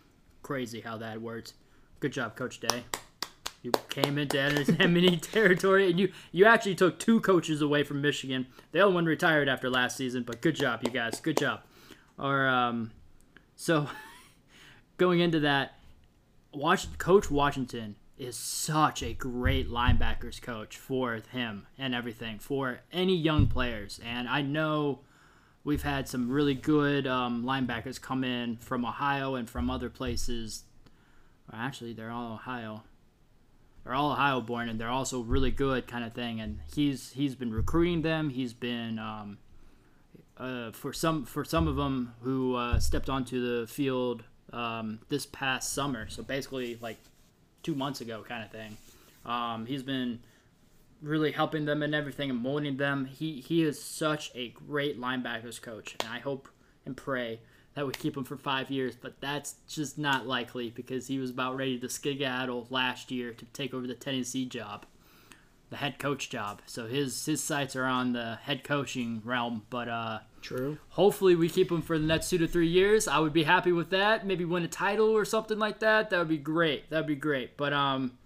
Crazy 0.41 0.79
how 0.79 0.97
that 0.99 1.21
works. 1.21 1.53
Good 1.99 2.13
job, 2.13 2.35
Coach 2.35 2.59
Day. 2.59 2.83
You 3.61 3.71
came 3.89 4.17
into 4.17 4.39
enemy 4.79 5.17
territory, 5.17 5.89
and 5.89 5.99
you 5.99 6.11
you 6.31 6.45
actually 6.45 6.75
took 6.75 6.99
two 6.99 7.19
coaches 7.21 7.61
away 7.61 7.83
from 7.83 8.01
Michigan. 8.01 8.47
The 8.71 8.81
other 8.81 8.93
one 8.93 9.05
retired 9.05 9.49
after 9.49 9.69
last 9.69 9.97
season, 9.97 10.23
but 10.23 10.41
good 10.41 10.55
job, 10.55 10.81
you 10.83 10.91
guys. 10.91 11.19
Good 11.19 11.37
job. 11.37 11.61
Or 12.19 12.47
um, 12.47 12.91
so 13.55 13.89
going 14.97 15.19
into 15.19 15.39
that, 15.41 15.79
watch 16.53 16.95
Coach 16.97 17.31
Washington 17.31 17.95
is 18.17 18.37
such 18.37 19.03
a 19.03 19.13
great 19.13 19.69
linebackers 19.69 20.41
coach 20.41 20.77
for 20.77 21.19
him 21.31 21.67
and 21.77 21.93
everything 21.93 22.39
for 22.39 22.79
any 22.91 23.15
young 23.15 23.47
players. 23.47 23.99
And 24.05 24.29
I 24.29 24.41
know 24.41 24.99
we've 25.63 25.83
had 25.83 26.07
some 26.07 26.29
really 26.29 26.53
good 26.53 27.07
um, 27.07 27.43
linebackers 27.43 27.99
come 27.99 28.23
in 28.23 28.57
from 28.57 28.85
Ohio 28.85 29.35
and 29.35 29.49
from 29.49 29.69
other 29.69 29.89
places. 29.89 30.63
Actually, 31.53 31.93
they're 31.93 32.11
all 32.11 32.33
Ohio. 32.33 32.83
They're 33.83 33.93
all 33.93 34.11
Ohio 34.11 34.41
born, 34.41 34.67
and 34.67 34.79
they're 34.79 34.89
also 34.89 35.21
really 35.21 35.51
good, 35.51 35.87
kind 35.87 36.03
of 36.03 36.13
thing. 36.13 36.39
And 36.39 36.59
he's 36.73 37.11
he's 37.11 37.35
been 37.35 37.53
recruiting 37.53 38.01
them. 38.01 38.29
He's 38.29 38.53
been 38.53 38.99
um, 38.99 39.37
uh, 40.37 40.71
for 40.71 40.91
some 40.91 41.25
for 41.25 41.43
some 41.43 41.67
of 41.67 41.75
them 41.75 42.13
who 42.21 42.55
uh, 42.55 42.79
stepped 42.79 43.09
onto 43.09 43.61
the 43.61 43.67
field 43.67 44.23
um, 44.51 44.99
this 45.09 45.25
past 45.25 45.73
summer. 45.73 46.09
So 46.09 46.23
basically, 46.23 46.77
like 46.81 46.97
two 47.63 47.75
months 47.75 48.01
ago, 48.01 48.23
kind 48.27 48.43
of 48.43 48.51
thing. 48.51 48.77
Um, 49.25 49.65
he's 49.65 49.83
been 49.83 50.19
really 51.01 51.31
helping 51.31 51.65
them 51.65 51.83
and 51.83 51.93
everything 51.93 52.29
and 52.29 52.39
molding 52.39 52.77
them. 52.77 53.05
He 53.05 53.41
he 53.41 53.63
is 53.63 53.81
such 53.81 54.31
a 54.35 54.49
great 54.49 54.99
linebackers 54.99 55.61
coach, 55.61 55.95
and 55.99 56.09
I 56.09 56.19
hope 56.19 56.49
and 56.85 56.95
pray 56.97 57.39
that 57.75 57.85
we 57.85 57.91
keep 57.93 58.17
him 58.17 58.23
for 58.23 58.37
five 58.37 58.71
years. 58.71 58.95
But 58.95 59.19
that's 59.21 59.55
just 59.67 59.97
not 59.97 60.25
likely 60.25 60.69
because 60.69 61.07
he 61.07 61.19
was 61.19 61.29
about 61.29 61.57
ready 61.57 61.77
to 61.79 61.89
skedaddle 61.89 62.67
last 62.69 63.11
year 63.11 63.33
to 63.33 63.45
take 63.45 63.73
over 63.73 63.85
the 63.85 63.93
Tennessee 63.93 64.45
job, 64.45 64.85
the 65.69 65.77
head 65.77 65.99
coach 65.99 66.29
job. 66.29 66.61
So 66.65 66.87
his 66.87 67.25
his 67.25 67.43
sights 67.43 67.75
are 67.75 67.85
on 67.85 68.13
the 68.13 68.39
head 68.43 68.63
coaching 68.63 69.21
realm. 69.23 69.63
But 69.69 69.89
uh, 69.89 70.19
True. 70.41 70.77
hopefully 70.89 71.35
we 71.35 71.49
keep 71.49 71.71
him 71.71 71.81
for 71.81 71.99
the 71.99 72.05
next 72.05 72.29
two 72.29 72.37
to 72.39 72.47
three 72.47 72.67
years. 72.67 73.07
I 73.07 73.19
would 73.19 73.33
be 73.33 73.43
happy 73.43 73.71
with 73.71 73.89
that. 73.91 74.25
Maybe 74.25 74.45
win 74.45 74.63
a 74.63 74.67
title 74.69 75.09
or 75.09 75.25
something 75.25 75.59
like 75.59 75.79
that. 75.79 76.09
That 76.09 76.19
would 76.19 76.29
be 76.29 76.37
great. 76.37 76.89
That 76.89 76.97
would 76.97 77.07
be 77.07 77.15
great. 77.15 77.57
But 77.57 77.73
um, 77.73 78.17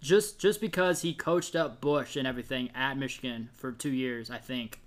just 0.00 0.38
just 0.38 0.60
because 0.60 1.02
he 1.02 1.12
coached 1.12 1.56
up 1.56 1.80
Bush 1.80 2.14
and 2.16 2.26
everything 2.26 2.70
at 2.74 2.96
Michigan 2.96 3.48
for 3.54 3.72
two 3.72 3.92
years, 3.92 4.30
I 4.30 4.38
think, 4.38 4.80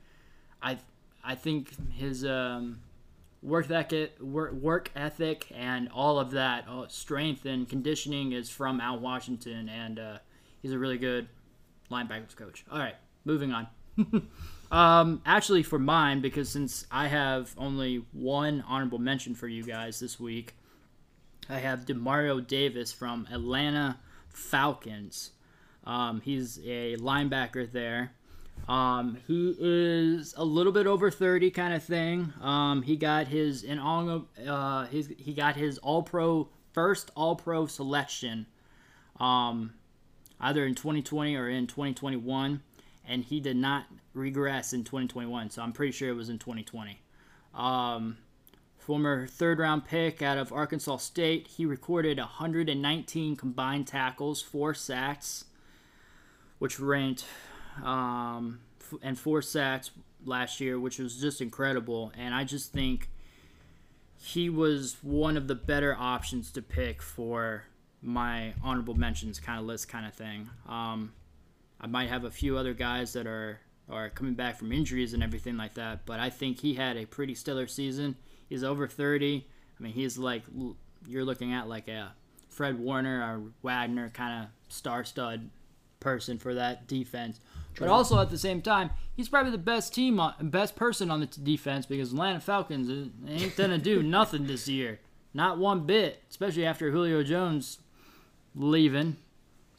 I 0.61 0.77
I 1.23 1.35
think 1.35 1.71
his 1.91 2.23
um 2.23 2.79
work 3.45 3.69
ethic 3.69 4.19
work, 4.19 4.91
ethic 4.95 5.47
and 5.55 5.89
all 5.93 6.19
of 6.19 6.31
that 6.31 6.65
uh, 6.67 6.87
strength 6.87 7.45
and 7.45 7.69
conditioning 7.69 8.31
is 8.31 8.49
from 8.49 8.81
Al 8.81 8.99
Washington, 8.99 9.69
and 9.69 9.99
uh, 9.99 10.17
he's 10.61 10.71
a 10.71 10.79
really 10.79 10.97
good 10.97 11.27
linebackers 11.91 12.35
coach. 12.35 12.65
All 12.71 12.79
right, 12.79 12.95
moving 13.23 13.53
on. 13.53 13.67
Um, 14.71 15.21
actually, 15.25 15.63
for 15.63 15.79
mine, 15.79 16.21
because 16.21 16.49
since 16.49 16.85
I 16.91 17.07
have 17.07 17.53
only 17.57 18.03
one 18.11 18.63
honorable 18.67 18.97
mention 18.97 19.35
for 19.35 19.47
you 19.47 19.63
guys 19.63 19.99
this 19.99 20.19
week, 20.19 20.55
I 21.49 21.59
have 21.59 21.85
Demario 21.85 22.45
Davis 22.45 22.91
from 22.91 23.27
Atlanta 23.31 23.99
Falcons. 24.29 25.31
Um, 25.85 26.21
he's 26.21 26.59
a 26.65 26.97
linebacker 26.97 27.71
there. 27.71 28.13
Um, 28.67 29.17
he 29.27 29.55
is 29.59 30.33
a 30.37 30.43
little 30.43 30.71
bit 30.71 30.87
over 30.87 31.11
thirty, 31.11 31.51
kind 31.51 31.73
of 31.73 31.83
thing. 31.83 32.33
Um, 32.41 32.81
he 32.81 32.95
got 32.95 33.27
his 33.27 33.63
in 33.63 33.77
all 33.77 34.27
uh, 34.47 34.85
his 34.87 35.13
he 35.17 35.33
got 35.33 35.55
his 35.55 35.77
All 35.79 36.01
Pro 36.01 36.49
first 36.73 37.11
All 37.15 37.35
Pro 37.35 37.67
selection, 37.67 38.47
um, 39.19 39.73
either 40.39 40.65
in 40.65 40.73
2020 40.73 41.35
or 41.35 41.47
in 41.47 41.67
2021 41.67 42.61
and 43.07 43.23
he 43.23 43.39
did 43.39 43.57
not 43.57 43.85
regress 44.13 44.73
in 44.73 44.83
2021. 44.83 45.49
So 45.49 45.61
I'm 45.61 45.71
pretty 45.71 45.91
sure 45.91 46.09
it 46.09 46.15
was 46.15 46.29
in 46.29 46.39
2020. 46.39 46.99
Um, 47.53 48.17
former 48.77 49.27
third 49.27 49.59
round 49.59 49.85
pick 49.85 50.21
out 50.21 50.37
of 50.37 50.51
Arkansas 50.51 50.97
State, 50.97 51.47
he 51.47 51.65
recorded 51.65 52.17
119 52.17 53.35
combined 53.35 53.87
tackles, 53.87 54.41
four 54.41 54.73
sacks, 54.73 55.45
which 56.59 56.79
ranked, 56.79 57.25
um, 57.83 58.59
and 59.01 59.17
four 59.17 59.41
sacks 59.41 59.91
last 60.25 60.59
year, 60.59 60.79
which 60.79 60.99
was 60.99 61.19
just 61.19 61.41
incredible. 61.41 62.11
And 62.17 62.33
I 62.33 62.43
just 62.43 62.71
think 62.71 63.09
he 64.17 64.49
was 64.49 64.97
one 65.01 65.37
of 65.37 65.47
the 65.47 65.55
better 65.55 65.95
options 65.97 66.51
to 66.51 66.61
pick 66.61 67.01
for 67.01 67.63
my 68.01 68.53
honorable 68.63 68.95
mentions 68.95 69.39
kind 69.39 69.59
of 69.59 69.65
list 69.65 69.87
kind 69.87 70.05
of 70.05 70.13
thing. 70.13 70.49
Um, 70.67 71.13
I 71.79 71.87
might 71.87 72.09
have 72.09 72.23
a 72.23 72.31
few 72.31 72.57
other 72.57 72.73
guys 72.73 73.13
that 73.13 73.27
are 73.27 73.59
or 73.89 74.09
coming 74.09 74.33
back 74.33 74.57
from 74.57 74.71
injuries 74.71 75.13
and 75.13 75.21
everything 75.21 75.57
like 75.57 75.75
that. 75.75 76.05
But 76.05 76.19
I 76.19 76.29
think 76.29 76.59
he 76.59 76.73
had 76.73 76.97
a 76.97 77.05
pretty 77.05 77.35
stellar 77.35 77.67
season. 77.67 78.15
He's 78.49 78.63
over 78.63 78.87
30. 78.87 79.45
I 79.79 79.83
mean, 79.83 79.93
he's 79.93 80.17
like 80.17 80.43
you're 81.07 81.25
looking 81.25 81.53
at 81.53 81.67
like 81.67 81.87
a 81.87 82.13
Fred 82.49 82.79
Warner 82.79 83.21
or 83.21 83.51
Wagner 83.61 84.09
kind 84.09 84.43
of 84.43 84.73
star 84.73 85.03
stud 85.03 85.49
person 85.99 86.37
for 86.37 86.53
that 86.55 86.87
defense. 86.87 87.39
But 87.77 87.89
also 87.89 88.19
at 88.19 88.29
the 88.29 88.37
same 88.37 88.61
time, 88.61 88.91
he's 89.15 89.29
probably 89.29 89.51
the 89.51 89.57
best 89.57 89.93
team, 89.93 90.19
on, 90.19 90.33
best 90.49 90.75
person 90.75 91.11
on 91.11 91.19
the 91.19 91.25
t- 91.25 91.41
defense 91.43 91.85
because 91.85 92.11
Atlanta 92.11 92.39
Falcons 92.39 92.89
uh, 92.89 93.09
ain't 93.27 93.55
gonna 93.55 93.77
do 93.77 94.01
nothing 94.03 94.47
this 94.47 94.67
year, 94.67 94.99
not 95.33 95.57
one 95.57 95.85
bit. 95.85 96.23
Especially 96.29 96.65
after 96.65 96.91
Julio 96.91 97.23
Jones 97.23 97.79
leaving, 98.55 99.17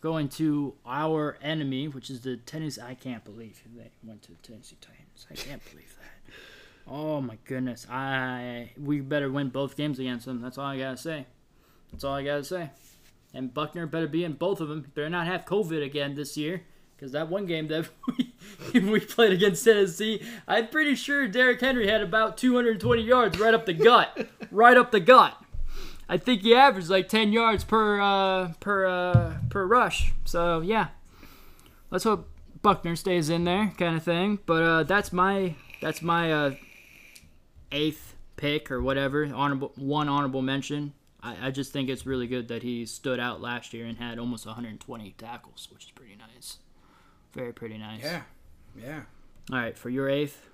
going 0.00 0.28
to 0.28 0.74
our 0.84 1.38
enemy, 1.42 1.88
which 1.88 2.10
is 2.10 2.20
the 2.20 2.36
Tennessee. 2.36 2.80
I 2.82 2.94
can't 2.94 3.24
believe 3.24 3.62
they 3.74 3.90
went 4.04 4.22
to 4.22 4.32
the 4.32 4.38
Tennessee 4.38 4.76
Titans. 4.80 5.26
I 5.30 5.34
can't 5.34 5.62
believe 5.70 5.96
that. 5.96 6.34
Oh 6.88 7.20
my 7.20 7.38
goodness! 7.44 7.86
I 7.90 8.70
we 8.78 9.00
better 9.00 9.30
win 9.30 9.48
both 9.48 9.76
games 9.76 9.98
against 9.98 10.26
them. 10.26 10.40
That's 10.40 10.58
all 10.58 10.66
I 10.66 10.78
gotta 10.78 10.96
say. 10.96 11.26
That's 11.90 12.04
all 12.04 12.14
I 12.14 12.22
gotta 12.22 12.44
say. 12.44 12.70
And 13.34 13.52
Buckner 13.52 13.86
better 13.86 14.06
be 14.06 14.24
in 14.24 14.34
both 14.34 14.60
of 14.60 14.68
them. 14.68 14.86
Better 14.94 15.10
not 15.10 15.26
have 15.26 15.44
COVID 15.44 15.84
again 15.84 16.14
this 16.14 16.36
year. 16.36 16.62
Because 16.96 17.12
that 17.12 17.28
one 17.28 17.46
game 17.46 17.68
that 17.68 17.88
we, 18.72 18.80
we 18.80 19.00
played 19.00 19.32
against 19.32 19.64
Tennessee, 19.64 20.22
I'm 20.48 20.68
pretty 20.68 20.94
sure 20.94 21.28
Derrick 21.28 21.60
Henry 21.60 21.88
had 21.88 22.00
about 22.00 22.38
220 22.38 23.02
yards 23.02 23.38
right 23.38 23.52
up 23.52 23.66
the 23.66 23.74
gut. 23.74 24.28
right 24.50 24.76
up 24.76 24.90
the 24.90 25.00
gut. 25.00 25.36
I 26.08 26.16
think 26.16 26.42
he 26.42 26.54
averaged 26.54 26.88
like 26.88 27.08
10 27.08 27.32
yards 27.32 27.64
per 27.64 28.00
uh, 28.00 28.52
per 28.60 28.86
uh, 28.86 29.38
per 29.50 29.66
rush. 29.66 30.12
So 30.24 30.60
yeah, 30.60 30.88
let's 31.90 32.04
hope 32.04 32.28
Buckner 32.62 32.96
stays 32.96 33.28
in 33.28 33.44
there, 33.44 33.72
kind 33.76 33.96
of 33.96 34.02
thing. 34.02 34.38
But 34.46 34.62
uh, 34.62 34.82
that's 34.84 35.12
my 35.12 35.54
that's 35.82 36.02
my 36.02 36.32
uh, 36.32 36.54
eighth 37.72 38.14
pick 38.36 38.70
or 38.70 38.80
whatever. 38.80 39.28
Honorable 39.34 39.72
one 39.76 40.08
honorable 40.08 40.42
mention. 40.42 40.92
I, 41.22 41.48
I 41.48 41.50
just 41.50 41.72
think 41.72 41.88
it's 41.88 42.06
really 42.06 42.28
good 42.28 42.48
that 42.48 42.62
he 42.62 42.86
stood 42.86 43.18
out 43.18 43.40
last 43.40 43.74
year 43.74 43.86
and 43.86 43.98
had 43.98 44.18
almost 44.18 44.46
120 44.46 45.14
tackles, 45.18 45.68
which 45.72 45.84
is 45.84 45.90
pretty 45.90 46.16
nice. 46.16 46.25
Very 47.36 47.52
pretty 47.52 47.76
nice. 47.76 48.02
Yeah, 48.02 48.22
yeah. 48.82 49.02
All 49.52 49.58
right, 49.58 49.76
for 49.76 49.90
your 49.90 50.08
eighth. 50.08 50.48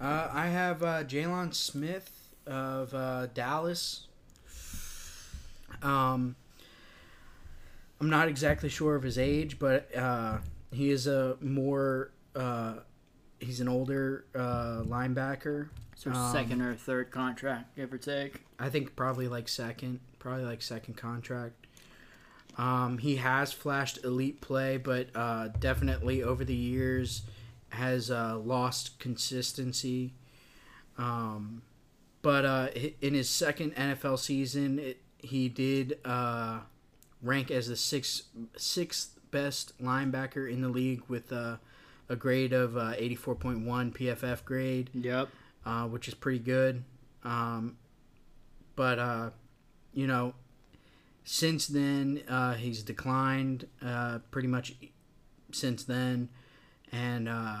Uh, 0.00 0.28
I 0.32 0.46
have 0.46 0.82
uh, 0.84 1.02
Jaylon 1.02 1.52
Smith 1.52 2.30
of 2.46 2.94
uh, 2.94 3.26
Dallas. 3.34 4.06
Um, 5.82 6.36
I'm 8.00 8.08
not 8.08 8.28
exactly 8.28 8.68
sure 8.68 8.94
of 8.94 9.02
his 9.02 9.18
age, 9.18 9.58
but 9.58 9.94
uh, 9.96 10.38
he 10.70 10.90
is 10.90 11.08
a 11.08 11.36
more 11.40 12.12
uh, 12.36 12.74
he's 13.40 13.60
an 13.60 13.68
older 13.68 14.26
uh, 14.34 14.82
linebacker. 14.86 15.70
So 15.96 16.12
Um, 16.12 16.32
second 16.32 16.60
or 16.62 16.74
third 16.76 17.10
contract, 17.10 17.74
give 17.74 17.92
or 17.92 17.98
take. 17.98 18.42
I 18.60 18.68
think 18.68 18.94
probably 18.94 19.26
like 19.26 19.48
second, 19.48 19.98
probably 20.20 20.44
like 20.44 20.62
second 20.62 20.96
contract. 20.96 21.66
Um, 22.56 22.98
he 22.98 23.16
has 23.16 23.52
flashed 23.52 24.04
elite 24.04 24.40
play, 24.40 24.76
but 24.76 25.08
uh, 25.14 25.48
definitely 25.58 26.22
over 26.22 26.44
the 26.44 26.54
years 26.54 27.22
has 27.70 28.10
uh, 28.10 28.38
lost 28.38 28.98
consistency. 29.00 30.14
Um, 30.96 31.62
but 32.22 32.44
uh, 32.44 32.68
in 33.00 33.14
his 33.14 33.28
second 33.28 33.74
NFL 33.74 34.18
season, 34.18 34.78
it, 34.78 34.98
he 35.18 35.48
did 35.48 35.98
uh, 36.04 36.60
rank 37.22 37.50
as 37.50 37.68
the 37.68 37.76
sixth 37.76 38.22
sixth 38.56 39.18
best 39.30 39.76
linebacker 39.82 40.50
in 40.50 40.60
the 40.62 40.68
league 40.68 41.02
with 41.08 41.32
uh, 41.32 41.56
a 42.08 42.14
grade 42.14 42.52
of 42.52 42.76
uh, 42.76 42.92
84.1 42.92 43.64
PFF 43.92 44.44
grade 44.44 44.90
Yep. 44.94 45.28
uh, 45.66 45.84
which 45.88 46.06
is 46.06 46.14
pretty 46.14 46.38
good. 46.38 46.84
Um, 47.24 47.76
but 48.76 48.98
uh, 48.98 49.30
you 49.92 50.06
know, 50.06 50.34
since 51.24 51.66
then 51.66 52.22
uh, 52.28 52.54
he's 52.54 52.82
declined 52.82 53.66
uh, 53.84 54.18
pretty 54.30 54.48
much 54.48 54.74
since 55.52 55.84
then, 55.84 56.28
and 56.92 57.28
uh, 57.28 57.60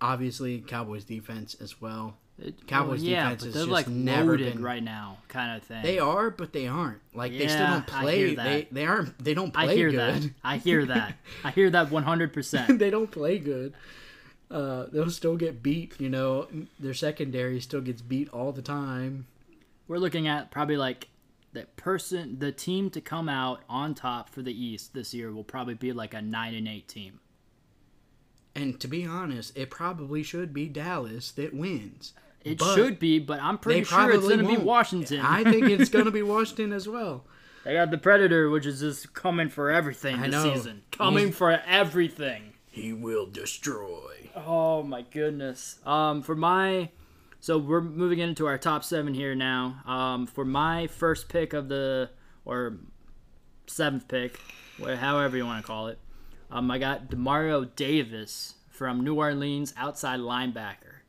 obviously 0.00 0.60
Cowboys 0.60 1.04
defense 1.04 1.54
as 1.60 1.80
well. 1.80 2.16
It- 2.38 2.66
Cowboys 2.66 3.00
well, 3.02 3.10
yeah, 3.10 3.22
defense 3.24 3.44
has 3.44 3.54
just 3.54 3.68
like 3.68 3.88
never 3.88 4.36
been- 4.38 4.62
right 4.62 4.82
now, 4.82 5.18
kind 5.28 5.56
of 5.56 5.62
thing. 5.62 5.82
They 5.82 5.98
are, 5.98 6.30
but 6.30 6.52
they 6.52 6.66
aren't. 6.66 7.00
Like 7.14 7.32
they 7.32 7.48
still 7.48 7.66
don't 7.66 7.94
I 7.94 8.00
play. 8.02 8.34
They 8.34 8.68
they 8.72 8.86
aren't. 8.86 9.22
They 9.22 9.34
don't 9.34 9.52
play 9.52 9.68
I 9.68 9.74
hear 9.74 9.90
good. 9.90 10.22
that. 10.22 10.30
I 10.42 10.56
hear 10.56 10.86
that. 10.86 11.14
I 11.44 11.50
hear 11.50 11.70
that 11.70 11.90
100%. 11.90 12.78
they 12.78 12.90
don't 12.90 13.10
play 13.10 13.38
good. 13.38 13.74
Uh, 14.50 14.86
they'll 14.90 15.10
still 15.10 15.36
get 15.36 15.62
beat. 15.62 16.00
You 16.00 16.08
know, 16.08 16.48
their 16.78 16.94
secondary 16.94 17.60
still 17.60 17.80
gets 17.82 18.00
beat 18.02 18.28
all 18.30 18.52
the 18.52 18.62
time. 18.62 19.26
We're 19.86 19.98
looking 19.98 20.26
at 20.26 20.50
probably 20.50 20.76
like 20.76 21.08
the 21.52 21.64
person, 21.76 22.38
the 22.38 22.52
team 22.52 22.90
to 22.90 23.00
come 23.00 23.28
out 23.28 23.62
on 23.68 23.94
top 23.94 24.28
for 24.30 24.42
the 24.42 24.52
East 24.52 24.94
this 24.94 25.12
year 25.12 25.32
will 25.32 25.44
probably 25.44 25.74
be 25.74 25.92
like 25.92 26.14
a 26.14 26.22
9 26.22 26.54
and 26.54 26.68
8 26.68 26.86
team. 26.88 27.20
And 28.54 28.78
to 28.80 28.88
be 28.88 29.04
honest, 29.06 29.56
it 29.56 29.70
probably 29.70 30.22
should 30.22 30.52
be 30.52 30.66
Dallas 30.66 31.30
that 31.32 31.54
wins. 31.54 32.12
It 32.44 32.58
But 32.58 32.74
should 32.74 32.98
be, 32.98 33.18
but 33.18 33.40
I'm 33.40 33.58
pretty 33.58 33.84
sure 33.84 34.10
it's 34.10 34.26
going 34.26 34.38
to 34.40 34.46
be. 34.46 34.56
Washington. 34.56 35.20
I 35.20 35.44
think 35.44 35.66
it's 35.68 35.90
going 35.90 36.06
to 36.06 36.10
be 36.10 36.22
Washington 36.36 36.72
as 36.72 36.88
well. 36.88 37.24
They 37.64 37.74
got 37.74 37.90
the 37.90 37.98
Predator, 37.98 38.48
which 38.48 38.64
is 38.64 38.80
just 38.80 39.12
coming 39.12 39.50
for 39.50 39.70
everything 39.70 40.16
I 40.16 40.22
this 40.28 40.32
know. 40.32 40.54
season. 40.54 40.82
Coming 40.90 41.26
He's- 41.26 41.36
for 41.36 41.50
everything. 41.66 42.54
He 42.72 42.92
will 42.92 43.26
destroy. 43.26 44.30
Oh 44.34 44.82
my 44.84 45.02
goodness. 45.02 45.80
Um, 45.84 46.22
for 46.22 46.34
my, 46.36 46.90
so 47.40 47.56
we're 47.56 47.80
moving 47.80 48.18
into 48.18 48.46
our 48.46 48.58
top 48.58 48.84
seven 48.84 49.14
here 49.14 49.34
now. 49.34 49.82
Um, 49.86 50.26
for 50.26 50.44
my 50.44 50.86
first 50.86 51.28
pick 51.28 51.54
of 51.54 51.68
the 51.68 52.10
or 52.44 52.76
seventh 53.66 54.08
pick, 54.08 54.38
however 54.78 55.36
you 55.36 55.46
want 55.46 55.62
to 55.62 55.66
call 55.66 55.88
it, 55.88 55.98
um, 56.50 56.70
I 56.70 56.78
got 56.78 57.08
Demario 57.08 57.68
Davis 57.76 58.54
from 58.68 59.02
New 59.02 59.14
Orleans, 59.14 59.72
outside 59.76 60.20
linebacker. 60.20 61.00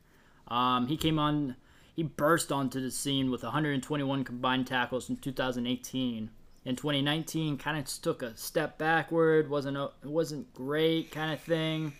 Um, 0.48 0.86
he 0.86 0.96
came 0.96 1.18
on, 1.18 1.56
he 1.94 2.02
burst 2.02 2.50
onto 2.50 2.80
the 2.80 2.90
scene 2.90 3.30
with 3.30 3.42
121 3.42 4.24
combined 4.24 4.66
tackles 4.66 5.10
in 5.10 5.16
2018. 5.16 6.30
In 6.64 6.76
2019, 6.76 7.58
kind 7.58 7.78
of 7.78 8.02
took 8.02 8.22
a 8.22 8.36
step 8.36 8.78
backward. 8.78 9.50
wasn't 9.50 9.76
a, 9.76 9.90
wasn't 10.04 10.52
great 10.54 11.10
kind 11.10 11.32
of 11.32 11.40
thing. 11.40 11.92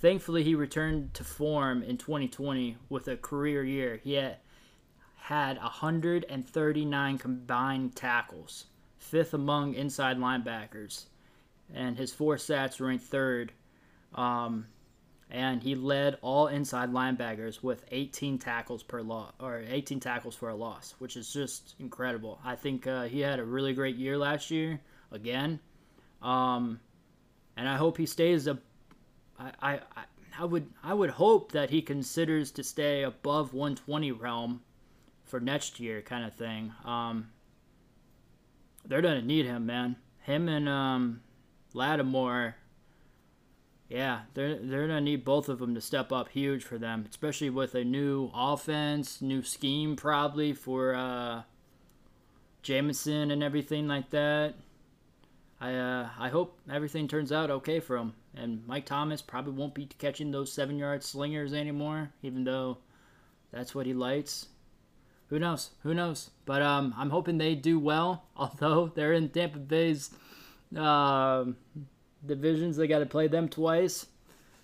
Thankfully, 0.00 0.42
he 0.42 0.54
returned 0.54 1.12
to 1.14 1.24
form 1.24 1.82
in 1.82 1.98
2020 1.98 2.78
with 2.88 3.06
a 3.08 3.16
career 3.16 3.62
year. 3.62 4.00
He 4.02 4.14
had 4.14 4.38
had 5.16 5.58
139 5.58 7.18
combined 7.18 7.94
tackles, 7.94 8.64
fifth 8.96 9.34
among 9.34 9.74
inside 9.74 10.16
linebackers, 10.16 11.04
and 11.74 11.98
his 11.98 12.12
four 12.12 12.36
stats 12.36 12.80
ranked 12.80 13.04
third. 13.04 13.52
Um, 14.14 14.66
and 15.30 15.62
he 15.62 15.74
led 15.74 16.18
all 16.22 16.48
inside 16.48 16.90
linebackers 16.90 17.62
with 17.62 17.84
18 17.92 18.38
tackles 18.38 18.82
per 18.82 19.02
loss 19.02 19.32
or 19.38 19.62
18 19.68 20.00
tackles 20.00 20.34
for 20.34 20.48
a 20.48 20.56
loss, 20.56 20.94
which 20.98 21.16
is 21.16 21.32
just 21.32 21.74
incredible. 21.78 22.40
I 22.44 22.56
think 22.56 22.86
uh, 22.86 23.04
he 23.04 23.20
had 23.20 23.38
a 23.38 23.44
really 23.44 23.74
great 23.74 23.96
year 23.96 24.18
last 24.18 24.50
year 24.50 24.80
again, 25.12 25.60
um, 26.22 26.80
and 27.56 27.68
I 27.68 27.76
hope 27.76 27.98
he 27.98 28.06
stays 28.06 28.46
a. 28.46 28.58
I, 29.40 29.52
I 29.62 29.80
I- 30.38 30.44
would 30.44 30.70
I 30.82 30.94
would 30.94 31.10
hope 31.10 31.52
that 31.52 31.70
he 31.70 31.82
considers 31.82 32.50
to 32.52 32.62
stay 32.62 33.02
above 33.02 33.52
120 33.52 34.12
realm 34.12 34.62
for 35.24 35.40
next 35.40 35.80
year, 35.80 36.02
kind 36.02 36.24
of 36.24 36.34
thing. 36.34 36.72
Um, 36.84 37.30
they're 38.84 39.02
gonna 39.02 39.22
need 39.22 39.46
him, 39.46 39.66
man. 39.66 39.96
Him 40.22 40.48
and 40.48 40.68
um, 40.68 41.22
Lattimore 41.74 42.56
yeah, 43.90 44.20
they're 44.34 44.56
they're 44.56 44.86
gonna 44.86 45.00
need 45.00 45.24
both 45.24 45.48
of 45.48 45.58
them 45.58 45.74
to 45.74 45.80
step 45.80 46.12
up 46.12 46.28
huge 46.28 46.62
for 46.62 46.78
them, 46.78 47.04
especially 47.10 47.50
with 47.50 47.74
a 47.74 47.82
new 47.82 48.30
offense, 48.32 49.20
new 49.20 49.42
scheme 49.42 49.96
probably 49.96 50.52
for 50.52 50.94
uh, 50.94 51.42
Jameson 52.62 53.32
and 53.32 53.42
everything 53.42 53.88
like 53.88 54.10
that. 54.10 54.54
I 55.60 55.74
uh, 55.74 56.08
I 56.18 56.28
hope 56.28 56.58
everything 56.72 57.06
turns 57.06 57.32
out 57.32 57.50
okay 57.50 57.80
for 57.80 57.96
him, 57.96 58.14
and 58.34 58.66
Mike 58.66 58.86
Thomas 58.86 59.20
probably 59.20 59.52
won't 59.52 59.74
be 59.74 59.86
catching 59.86 60.30
those 60.30 60.52
seven 60.52 60.78
yard 60.78 61.02
slingers 61.02 61.52
anymore, 61.52 62.10
even 62.22 62.44
though 62.44 62.78
that's 63.52 63.74
what 63.74 63.86
he 63.86 63.92
likes. 63.92 64.48
Who 65.28 65.38
knows? 65.38 65.70
Who 65.82 65.94
knows? 65.94 66.30
But 66.44 66.62
um, 66.62 66.94
I'm 66.96 67.10
hoping 67.10 67.38
they 67.38 67.54
do 67.54 67.78
well. 67.78 68.24
Although 68.36 68.90
they're 68.94 69.12
in 69.12 69.28
Tampa 69.28 69.58
Bay's. 69.58 70.10
Um, 70.76 71.56
divisions. 72.26 72.76
They 72.76 72.86
got 72.86 73.00
to 73.00 73.06
play 73.06 73.28
them 73.28 73.48
twice. 73.48 74.06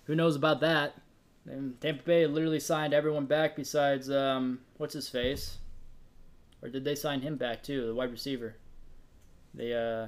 Who 0.05 0.15
knows 0.15 0.35
about 0.35 0.61
that? 0.61 0.95
And 1.45 1.79
Tampa 1.81 2.03
Bay 2.03 2.27
literally 2.27 2.59
signed 2.59 2.93
everyone 2.93 3.25
back 3.25 3.55
besides 3.55 4.09
um, 4.09 4.59
what's 4.77 4.93
his 4.93 5.07
face, 5.07 5.57
or 6.61 6.69
did 6.69 6.83
they 6.83 6.95
sign 6.95 7.21
him 7.21 7.37
back 7.37 7.63
too? 7.63 7.87
The 7.87 7.95
wide 7.95 8.11
receiver, 8.11 8.55
the 9.53 9.73
uh, 9.73 10.07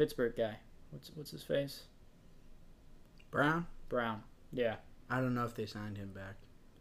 Pittsburgh 0.00 0.34
guy. 0.34 0.56
What's 0.92 1.10
what's 1.14 1.30
his 1.30 1.42
face? 1.42 1.82
Brown. 3.30 3.66
Brown. 3.90 4.22
Yeah. 4.50 4.76
I 5.10 5.20
don't 5.20 5.34
know 5.34 5.44
if 5.44 5.54
they 5.54 5.66
signed 5.66 5.98
him 5.98 6.08
back. 6.14 6.36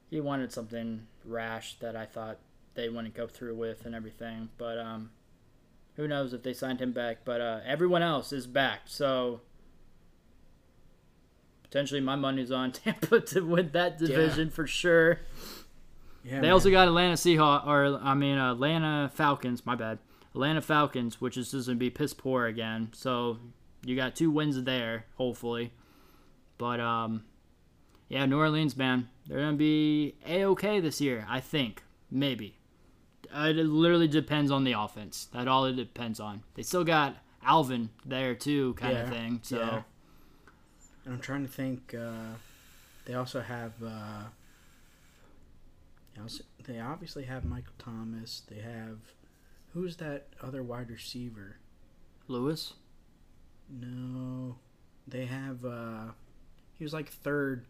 He 0.09 0.21
wanted 0.21 0.53
something 0.53 1.05
rash 1.25 1.77
that 1.79 1.97
I 1.97 2.05
thought 2.05 2.37
they 2.75 2.87
wouldn't 2.87 3.15
go 3.15 3.27
through 3.27 3.55
with 3.55 3.85
and 3.85 3.93
everything. 3.93 4.47
But 4.57 4.77
um, 4.77 5.09
who 5.97 6.07
knows 6.07 6.31
if 6.31 6.43
they 6.43 6.53
signed 6.53 6.79
him 6.79 6.93
back? 6.93 7.25
But 7.25 7.41
uh, 7.41 7.59
everyone 7.65 8.03
else 8.03 8.31
is 8.31 8.47
back, 8.47 8.83
so 8.85 9.41
potentially 11.63 11.99
my 11.99 12.15
money's 12.15 12.51
on 12.53 12.71
Tampa 12.71 13.19
to 13.19 13.41
win 13.41 13.71
that 13.73 13.97
division 13.97 14.49
for 14.49 14.65
sure. 14.65 15.19
Yeah, 16.23 16.35
They 16.35 16.41
man. 16.43 16.51
also 16.51 16.71
got 16.71 16.87
Atlanta 16.87 17.15
Seahawks, 17.15 17.67
or 17.67 17.99
I 18.01 18.13
mean 18.13 18.37
Atlanta 18.37 19.11
Falcons. 19.13 19.65
My 19.65 19.75
bad, 19.75 19.99
Atlanta 20.39 20.61
Falcons, 20.61 21.19
which 21.19 21.35
is 21.35 21.51
just 21.51 21.67
gonna 21.67 21.77
be 21.77 21.89
piss 21.89 22.13
poor 22.13 22.45
again. 22.45 22.87
So 22.93 23.39
you 23.83 23.97
got 23.97 24.15
two 24.15 24.31
wins 24.31 24.63
there, 24.63 25.03
hopefully. 25.17 25.73
But 26.57 26.79
um, 26.79 27.25
yeah, 28.07 28.25
New 28.25 28.39
Orleans, 28.39 28.77
man, 28.77 29.09
they're 29.27 29.39
gonna 29.39 29.57
be 29.57 30.15
a 30.25 30.45
okay 30.45 30.79
this 30.79 31.01
year. 31.01 31.25
I 31.27 31.41
think 31.41 31.83
maybe. 32.09 32.55
Uh, 33.35 33.49
it 33.49 33.57
literally 33.57 34.07
depends 34.07 34.49
on 34.49 34.63
the 34.63 34.71
offense. 34.71 35.27
That 35.33 35.49
all 35.49 35.65
it 35.65 35.75
depends 35.75 36.21
on. 36.21 36.43
They 36.55 36.63
still 36.63 36.85
got 36.85 37.17
Alvin 37.43 37.89
there 38.05 38.33
too, 38.33 38.75
kind 38.75 38.97
of 38.97 39.09
thing. 39.09 39.41
So 39.43 39.57
yeah. 39.57 39.81
And 41.03 41.15
I'm 41.15 41.19
trying 41.19 41.45
to 41.45 41.51
think. 41.51 41.93
Uh, 41.93 42.35
they 43.03 43.13
also 43.13 43.41
have. 43.41 43.73
Uh, 43.85 44.23
they 46.65 46.79
obviously 46.79 47.25
have 47.25 47.43
Michael 47.43 47.73
Thomas. 47.77 48.43
They 48.49 48.61
have. 48.61 48.99
Who's 49.73 49.97
that 49.97 50.27
other 50.41 50.63
wide 50.63 50.89
receiver? 50.89 51.57
Lewis, 52.27 52.73
No, 53.69 54.57
they 55.07 55.25
have. 55.25 55.63
Uh, 55.65 56.11
he 56.77 56.83
was 56.83 56.93
like 56.93 57.09
third. 57.09 57.65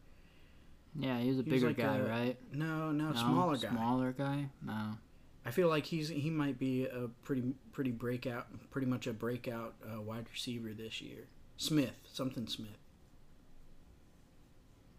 yeah, 0.97 1.19
he 1.19 1.29
was 1.29 1.39
a 1.39 1.43
He 1.43 1.51
was 1.51 1.61
bigger 1.61 1.67
like 1.67 1.77
guy, 1.77 1.97
a- 1.97 2.03
right? 2.07 2.37
No, 2.53 2.91
no, 2.91 3.09
No, 3.09 3.13
smaller 3.15 3.57
guy. 3.57 3.69
Smaller 3.69 4.11
guy. 4.13 4.49
No. 4.65 4.97
I 5.45 5.51
feel 5.51 5.69
like 5.69 5.85
he's 5.85 6.09
he 6.09 6.29
might 6.29 6.59
be 6.59 6.85
a 6.85 7.07
pretty 7.23 7.53
pretty 7.71 7.91
breakout, 7.91 8.47
pretty 8.71 8.87
much 8.87 9.07
a 9.07 9.13
breakout 9.13 9.75
uh, 9.85 10.01
wide 10.01 10.25
receiver 10.31 10.73
this 10.73 11.01
year. 11.01 11.27
Smith, 11.57 11.95
something 12.11 12.47
Smith. 12.47 12.77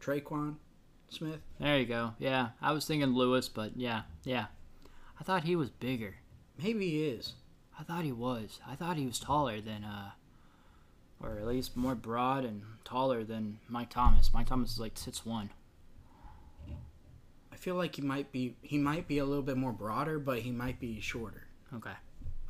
Tre'Quan 0.01 0.56
Smith. 1.10 1.40
There 1.59 1.78
you 1.78 1.86
go. 1.86 2.14
Yeah, 2.18 2.48
I 2.62 2.72
was 2.72 2.86
thinking 2.86 3.10
Lewis, 3.14 3.48
but 3.48 3.77
yeah, 3.77 4.02
yeah. 4.24 4.47
I 5.20 5.24
thought 5.24 5.44
he 5.44 5.56
was 5.56 5.68
bigger. 5.70 6.16
Maybe 6.62 6.91
he 6.91 7.05
is. 7.05 7.35
I 7.78 7.82
thought 7.82 8.05
he 8.05 8.12
was. 8.12 8.61
I 8.69 8.74
thought 8.74 8.97
he 8.97 9.07
was 9.07 9.19
taller 9.19 9.61
than, 9.61 9.85
uh, 9.85 10.11
or 11.23 11.39
at 11.39 11.47
least 11.47 11.77
more 11.77 11.95
broad 11.95 12.45
and 12.45 12.62
taller 12.85 13.24
than 13.24 13.59
Mike 13.69 13.91
Thomas. 13.91 14.31
Mike 14.35 14.49
Thomas 14.49 14.73
is 14.73 14.81
like 14.81 14.99
six 14.99 15.24
one. 15.24 15.51
I 17.53 17.57
feel 17.57 17.74
like 17.74 17.97
he 17.97 18.03
might 18.03 18.32
be 18.32 18.57
he 18.62 18.78
might 18.78 19.09
be 19.09 19.19
a 19.19 19.24
little 19.24 19.43
bit 19.43 19.57
more 19.57 19.73
broader, 19.73 20.19
but 20.19 20.41
he 20.41 20.51
might 20.51 20.78
be 20.78 21.01
shorter. 21.01 21.47
Okay, 21.74 21.91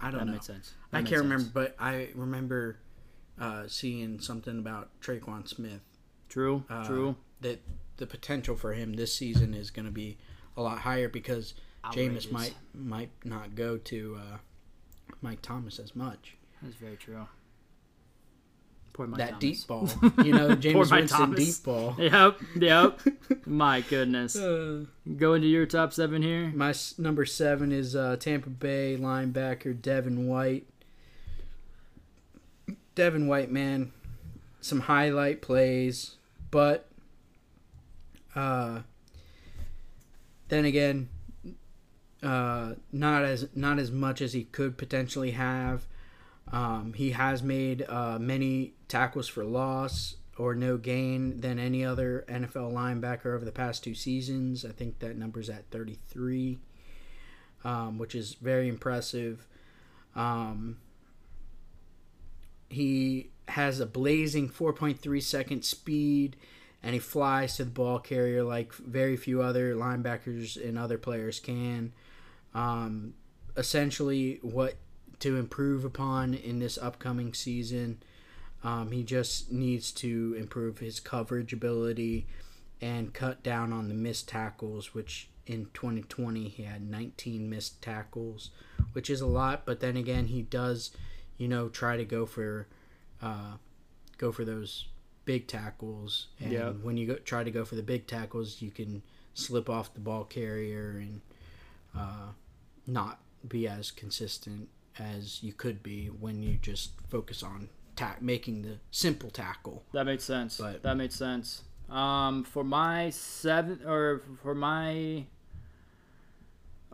I 0.00 0.10
don't 0.10 0.12
know. 0.12 0.18
that 0.18 0.24
know. 0.26 0.32
makes 0.32 0.46
sense. 0.46 0.74
I 0.92 0.98
makes 0.98 1.10
can't 1.10 1.20
sense. 1.20 1.30
remember, 1.30 1.50
but 1.52 1.76
I 1.78 2.08
remember 2.14 2.78
uh, 3.40 3.64
seeing 3.66 4.20
something 4.20 4.58
about 4.58 4.88
Tre'Quan 5.00 5.48
Smith. 5.48 5.80
True, 6.28 6.64
uh, 6.68 6.86
true. 6.86 7.16
That 7.40 7.60
the 7.96 8.06
potential 8.06 8.56
for 8.56 8.72
him 8.72 8.94
this 8.94 9.14
season 9.14 9.54
is 9.54 9.70
going 9.70 9.86
to 9.86 9.92
be 9.92 10.18
a 10.56 10.62
lot 10.62 10.78
higher 10.78 11.08
because 11.08 11.54
Outrageous. 11.84 12.26
Jameis 12.26 12.32
might 12.32 12.54
might 12.74 13.10
not 13.24 13.54
go 13.54 13.76
to 13.78 14.18
uh, 14.20 14.36
Mike 15.22 15.40
Thomas 15.42 15.78
as 15.78 15.94
much. 15.96 16.36
That's 16.62 16.74
very 16.74 16.96
true. 16.96 17.26
Poor 18.92 19.06
Mike 19.06 19.18
that 19.18 19.28
Thomas. 19.30 19.40
deep 19.40 19.66
ball, 19.66 19.88
you 20.24 20.32
know, 20.32 20.48
Jameis 20.56 20.90
Mike 20.90 21.00
Winston 21.00 21.18
Thomas. 21.18 21.56
deep 21.56 21.64
ball. 21.64 21.94
Yep, 21.98 22.40
yep. 22.56 23.00
My 23.46 23.80
goodness. 23.82 24.36
Uh, 24.36 24.84
Go 25.16 25.34
into 25.34 25.46
your 25.46 25.64
top 25.64 25.92
seven 25.94 26.22
here. 26.22 26.52
my 26.54 26.70
s- 26.70 26.98
number 26.98 27.24
seven 27.24 27.70
is 27.72 27.94
uh, 27.96 28.16
Tampa 28.18 28.50
Bay 28.50 28.98
linebacker 29.00 29.80
Devin 29.80 30.26
White. 30.26 30.66
Devin 32.94 33.26
White, 33.28 33.50
man, 33.50 33.92
some 34.60 34.80
highlight 34.80 35.40
plays, 35.40 36.16
but 36.50 36.86
uh, 38.34 38.80
then 40.48 40.64
again, 40.64 41.08
uh, 42.22 42.74
not 42.92 43.24
as 43.24 43.48
not 43.54 43.78
as 43.78 43.90
much 43.90 44.20
as 44.20 44.32
he 44.32 44.44
could 44.44 44.76
potentially 44.76 45.32
have. 45.32 45.86
Um, 46.52 46.94
he 46.94 47.12
has 47.12 47.42
made 47.42 47.84
uh, 47.88 48.18
many 48.18 48.74
tackles 48.88 49.28
for 49.28 49.44
loss 49.44 50.16
or 50.36 50.54
no 50.54 50.76
gain 50.76 51.40
than 51.40 51.58
any 51.58 51.84
other 51.84 52.24
NFL 52.28 52.72
linebacker 52.72 53.34
over 53.34 53.44
the 53.44 53.52
past 53.52 53.84
two 53.84 53.94
seasons. 53.94 54.64
I 54.64 54.70
think 54.70 54.98
that 54.98 55.16
number's 55.16 55.50
at 55.50 55.70
33, 55.70 56.58
um, 57.62 57.98
which 57.98 58.14
is 58.14 58.34
very 58.34 58.68
impressive. 58.68 59.46
Um, 60.16 60.78
he 62.68 63.30
has 63.48 63.80
a 63.80 63.86
blazing 63.86 64.48
4.3 64.48 65.22
second 65.22 65.64
speed 65.64 66.36
and 66.82 66.94
he 66.94 67.00
flies 67.00 67.56
to 67.56 67.64
the 67.64 67.70
ball 67.70 67.98
carrier 67.98 68.42
like 68.42 68.72
very 68.72 69.16
few 69.16 69.42
other 69.42 69.74
linebackers 69.74 70.56
and 70.56 70.78
other 70.78 70.96
players 70.96 71.38
can. 71.40 71.92
Um, 72.54 73.14
essentially, 73.56 74.38
what 74.42 74.74
to 75.20 75.36
improve 75.36 75.84
upon 75.84 76.34
in 76.34 76.58
this 76.58 76.78
upcoming 76.78 77.34
season, 77.34 78.02
um, 78.64 78.90
he 78.90 79.02
just 79.02 79.50
needs 79.52 79.92
to 79.92 80.34
improve 80.38 80.78
his 80.78 81.00
coverage 81.00 81.52
ability 81.52 82.26
and 82.80 83.12
cut 83.12 83.42
down 83.42 83.72
on 83.72 83.88
the 83.88 83.94
missed 83.94 84.28
tackles, 84.28 84.94
which 84.94 85.28
in 85.46 85.66
2020 85.74 86.48
he 86.48 86.62
had 86.62 86.82
19 86.88 87.48
missed 87.50 87.82
tackles, 87.82 88.50
which 88.92 89.10
is 89.10 89.20
a 89.20 89.26
lot. 89.26 89.66
But 89.66 89.80
then 89.80 89.96
again, 89.96 90.26
he 90.26 90.42
does, 90.42 90.90
you 91.36 91.48
know, 91.48 91.68
try 91.68 91.96
to 91.96 92.04
go 92.04 92.24
for, 92.24 92.66
uh, 93.20 93.54
go 94.16 94.32
for 94.32 94.44
those 94.44 94.86
big 95.24 95.46
tackles. 95.46 96.28
And 96.40 96.52
Yep. 96.52 96.76
when 96.82 96.96
you 96.96 97.06
go, 97.06 97.14
try 97.16 97.44
to 97.44 97.50
go 97.50 97.64
for 97.64 97.74
the 97.74 97.82
big 97.82 98.06
tackles, 98.06 98.62
you 98.62 98.70
can 98.70 99.02
slip 99.34 99.68
off 99.68 99.92
the 99.94 100.00
ball 100.00 100.24
carrier 100.24 100.98
and 100.98 101.20
uh, 101.96 102.30
not 102.86 103.20
be 103.46 103.66
as 103.66 103.90
consistent 103.90 104.68
as 104.98 105.42
you 105.42 105.52
could 105.52 105.82
be 105.82 106.06
when 106.06 106.42
you 106.42 106.58
just 106.60 106.90
focus 107.08 107.42
on 107.42 107.68
ta- 107.96 108.16
making 108.20 108.62
the 108.62 108.76
simple 108.90 109.30
tackle. 109.30 109.82
That 109.92 110.04
makes 110.04 110.24
sense. 110.24 110.58
But- 110.58 110.82
that 110.82 110.96
makes 110.96 111.14
sense. 111.14 111.62
Um, 111.88 112.44
for 112.44 112.62
my 112.62 113.10
seven 113.10 113.80
or 113.84 114.22
for 114.42 114.54
my 114.54 115.24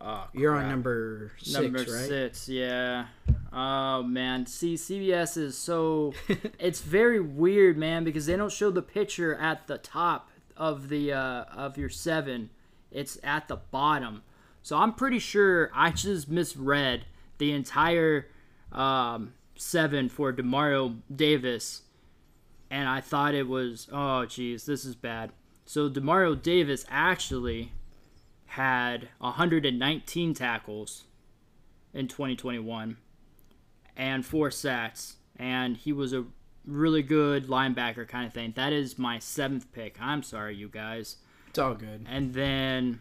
oh, 0.01 0.25
You're 0.33 0.55
on 0.55 0.71
number 0.71 1.33
six, 1.39 1.53
number 1.59 1.79
right? 1.81 1.87
six. 2.09 2.49
Yeah. 2.49 3.07
Oh 3.53 4.03
man, 4.03 4.47
see, 4.47 4.75
CBS 4.75 5.37
is 5.37 5.57
so 5.59 6.15
it's 6.59 6.81
very 6.81 7.21
weird, 7.21 7.77
man, 7.77 8.05
because 8.05 8.25
they 8.27 8.37
don't 8.37 8.53
show 8.53 8.71
the 8.71 8.81
picture 8.83 9.35
at 9.35 9.67
the 9.67 9.77
top 9.79 10.31
of 10.57 10.89
the 10.89 11.13
uh, 11.13 11.45
of 11.55 11.77
your 11.77 11.91
seven. 11.91 12.49
It's 12.91 13.19
at 13.23 13.49
the 13.49 13.57
bottom. 13.57 14.23
So 14.67 14.77
I'm 14.77 14.95
pretty 14.95 15.21
sure 15.21 15.71
I 15.73 15.93
just 15.93 16.29
misread 16.29 17.05
the 17.39 17.53
entire 17.53 18.27
um, 18.73 19.35
seven 19.55 20.09
for 20.09 20.33
Demario 20.33 20.97
Davis, 21.15 21.83
and 22.69 22.89
I 22.89 23.01
thought 23.01 23.37
it 23.37 23.47
was 23.47 23.87
oh 23.93 24.27
geez, 24.27 24.67
this 24.67 24.85
is 24.85 24.97
bad. 24.97 25.31
So 25.67 25.89
Demario 25.89 26.43
Davis 26.43 26.85
actually 26.91 27.75
had 28.47 29.09
119 29.19 30.35
tackles 30.35 31.05
in 31.95 32.09
2021 32.09 32.97
and 33.97 34.27
four 34.27 34.51
sacks, 34.51 35.15
and 35.37 35.77
he 35.77 35.93
was 35.93 36.13
a 36.13 36.25
really 36.67 37.05
good 37.05 37.47
linebacker 37.47 38.09
kind 38.09 38.27
of 38.27 38.35
thing. 38.35 38.53
That 38.57 38.73
is 38.73 38.99
my 38.99 39.21
seventh 39.21 39.71
pick. 39.71 39.97
I'm 40.01 40.25
sorry, 40.25 40.57
you 40.57 40.69
guys. 40.69 41.19
It's 41.51 41.59
all 41.61 41.75
good. 41.75 42.05
And 42.11 42.35
then 42.35 42.99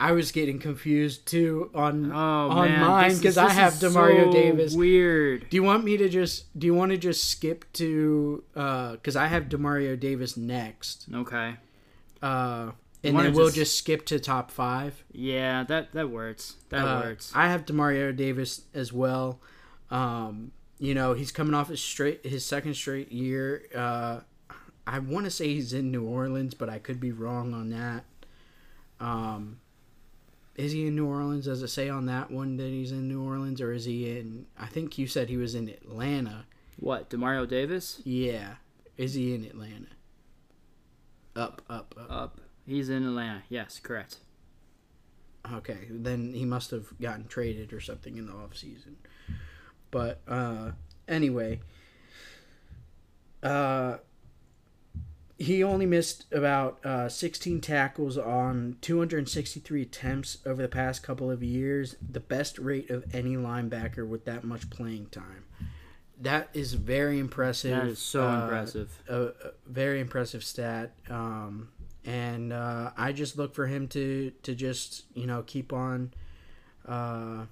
I 0.00 0.12
was 0.12 0.30
getting 0.30 0.60
confused 0.60 1.26
too 1.26 1.70
on 1.74 2.12
oh 2.12 2.16
on 2.16 2.68
man, 2.68 2.80
mine 2.86 3.16
because 3.16 3.36
I 3.36 3.50
have 3.50 3.74
Demario 3.74 4.26
so 4.26 4.32
Davis. 4.32 4.74
Weird. 4.74 5.50
Do 5.50 5.56
you 5.56 5.62
want 5.64 5.82
me 5.84 5.96
to 5.96 6.08
just? 6.08 6.56
Do 6.58 6.66
you 6.68 6.74
want 6.74 6.92
to 6.92 6.96
just 6.98 7.24
skip 7.24 7.64
to? 7.74 8.44
Because 8.54 9.16
I 9.16 9.26
have 9.26 9.44
Demario 9.44 9.98
Davis 9.98 10.36
next, 10.36 11.06
Okay. 11.12 11.56
uh, 12.22 12.70
and 13.02 13.18
then 13.18 13.32
we'll 13.32 13.46
just- 13.46 13.56
just 13.56 13.78
skip 13.78 14.06
to 14.06 14.20
top 14.20 14.50
five. 14.52 15.02
Yeah, 15.10 15.64
that 15.64 15.92
that 15.94 16.10
works. 16.10 16.54
That 16.68 16.86
Uh, 16.86 17.00
works. 17.04 17.32
I 17.34 17.48
have 17.48 17.64
Demario 17.66 18.14
Davis 18.14 18.62
as 18.74 18.92
well. 18.92 19.40
Um, 19.90 20.52
you 20.78 20.94
know, 20.94 21.14
he's 21.14 21.32
coming 21.32 21.54
off 21.54 21.70
his 21.70 21.80
straight 21.82 22.24
his 22.24 22.44
second 22.46 22.74
straight 22.74 23.10
year. 23.10 23.64
Uh, 23.74 24.20
I 24.86 25.00
want 25.00 25.24
to 25.24 25.30
say 25.30 25.48
he's 25.54 25.72
in 25.72 25.90
New 25.90 26.04
Orleans, 26.04 26.54
but 26.54 26.68
I 26.68 26.78
could 26.78 27.00
be 27.00 27.10
wrong 27.10 27.52
on 27.52 27.70
that. 27.70 28.04
Um, 29.00 29.58
is 30.58 30.72
he 30.72 30.88
in 30.88 30.96
New 30.96 31.06
Orleans? 31.06 31.44
Does 31.44 31.62
it 31.62 31.68
say 31.68 31.88
on 31.88 32.06
that 32.06 32.32
one 32.32 32.56
that 32.56 32.68
he's 32.68 32.90
in 32.90 33.08
New 33.08 33.22
Orleans, 33.22 33.60
or 33.60 33.72
is 33.72 33.84
he 33.84 34.18
in? 34.18 34.46
I 34.58 34.66
think 34.66 34.98
you 34.98 35.06
said 35.06 35.28
he 35.28 35.36
was 35.36 35.54
in 35.54 35.68
Atlanta. 35.68 36.46
What? 36.76 37.08
Demario 37.08 37.48
Davis? 37.48 38.02
Yeah, 38.04 38.56
is 38.96 39.14
he 39.14 39.34
in 39.34 39.44
Atlanta? 39.44 39.86
Up, 41.36 41.62
up, 41.70 41.94
up. 41.96 42.10
Up. 42.10 42.40
He's 42.66 42.88
in 42.88 43.06
Atlanta. 43.06 43.44
Yes, 43.48 43.80
correct. 43.80 44.16
Okay, 45.50 45.86
then 45.88 46.34
he 46.34 46.44
must 46.44 46.72
have 46.72 46.86
gotten 47.00 47.28
traded 47.28 47.72
or 47.72 47.80
something 47.80 48.18
in 48.18 48.26
the 48.26 48.32
off 48.32 48.56
season. 48.56 48.96
But 49.92 50.20
uh, 50.26 50.72
anyway, 51.06 51.60
uh, 53.44 53.98
he 55.38 55.62
only 55.62 55.86
missed 55.86 56.26
about 56.32 56.84
uh, 56.84 57.08
16 57.08 57.60
tackles 57.60 58.18
on 58.18 58.76
263 58.80 59.82
attempts 59.82 60.38
over 60.44 60.60
the 60.60 60.68
past 60.68 61.04
couple 61.04 61.30
of 61.30 61.44
years, 61.44 61.94
the 62.02 62.18
best 62.18 62.58
rate 62.58 62.90
of 62.90 63.04
any 63.14 63.36
linebacker 63.36 64.06
with 64.06 64.24
that 64.24 64.42
much 64.42 64.68
playing 64.68 65.06
time. 65.06 65.44
That 66.20 66.48
is 66.52 66.74
very 66.74 67.20
impressive. 67.20 67.70
That 67.70 67.86
is 67.86 68.00
so 68.00 68.26
uh, 68.26 68.42
impressive. 68.42 69.00
A, 69.08 69.22
a 69.26 69.32
very 69.64 70.00
impressive 70.00 70.42
stat. 70.42 70.92
Um, 71.08 71.68
and 72.04 72.52
uh, 72.52 72.90
I 72.96 73.12
just 73.12 73.38
look 73.38 73.54
for 73.54 73.68
him 73.68 73.86
to 73.88 74.32
to 74.42 74.54
just 74.56 75.04
you 75.14 75.26
know 75.26 75.44
keep 75.46 75.72
on, 75.72 76.12
uh, 76.84 77.44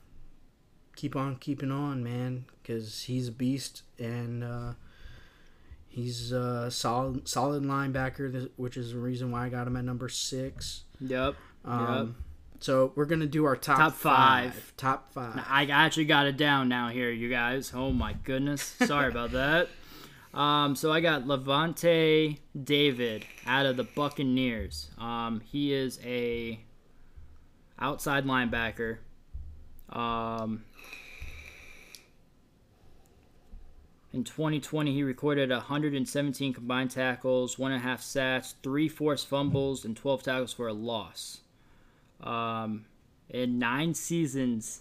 keep 0.96 1.14
on 1.14 1.36
keeping 1.36 1.70
on, 1.70 2.02
man, 2.02 2.46
because 2.60 3.04
he's 3.04 3.28
a 3.28 3.32
beast 3.32 3.82
and 4.00 4.42
uh, 4.42 4.72
he's 5.96 6.30
a 6.30 6.70
solid 6.70 7.26
solid 7.26 7.62
linebacker, 7.64 8.50
which 8.56 8.76
is 8.76 8.92
the 8.92 8.98
reason 8.98 9.30
why 9.32 9.46
I 9.46 9.48
got 9.48 9.66
him 9.66 9.76
at 9.76 9.84
number 9.84 10.08
six. 10.08 10.84
Yep. 11.00 11.34
Um, 11.64 12.16
So 12.60 12.92
we're 12.94 13.06
gonna 13.06 13.26
do 13.26 13.44
our 13.46 13.56
top 13.56 13.78
Top 13.78 13.94
five. 13.94 14.72
Top 14.76 15.12
five. 15.12 15.42
I 15.48 15.64
actually 15.66 16.04
got 16.04 16.26
it 16.26 16.36
down 16.36 16.68
now 16.68 16.88
here, 16.90 17.10
you 17.10 17.28
guys. 17.30 17.72
Oh 17.74 17.90
my 17.90 18.12
goodness. 18.24 18.62
Sorry 18.84 19.08
about 19.08 19.30
that. 19.32 19.68
Um, 20.32 20.76
so 20.76 20.92
I 20.92 21.00
got 21.00 21.24
Lavonte 21.24 22.38
David 22.62 23.24
out 23.46 23.64
of 23.64 23.78
the 23.78 23.84
Buccaneers. 23.84 24.90
Um, 24.98 25.40
he 25.44 25.72
is 25.72 25.98
a 26.04 26.60
outside 27.78 28.26
linebacker. 28.26 28.98
Um, 29.88 30.64
in 34.16 34.24
2020, 34.24 34.94
he 34.94 35.02
recorded 35.02 35.50
117 35.50 36.54
combined 36.54 36.90
tackles, 36.90 37.58
one 37.58 37.72
and 37.72 37.82
a 37.82 37.86
half 37.86 38.00
sacks, 38.00 38.54
three 38.62 38.88
forced 38.88 39.28
fumbles, 39.28 39.84
and 39.84 39.94
12 39.94 40.22
tackles 40.22 40.54
for 40.54 40.68
a 40.68 40.72
loss. 40.72 41.42
Um, 42.22 42.86
in 43.28 43.58
nine 43.58 43.92
seasons, 43.92 44.80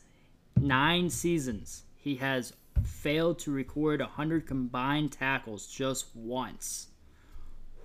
nine 0.57 1.09
seasons, 1.09 1.83
he 1.97 2.15
has 2.15 2.53
failed 2.85 3.37
to 3.39 3.51
record 3.51 3.99
100 3.99 4.47
combined 4.47 5.11
tackles 5.11 5.67
just 5.67 6.15
once. 6.15 6.87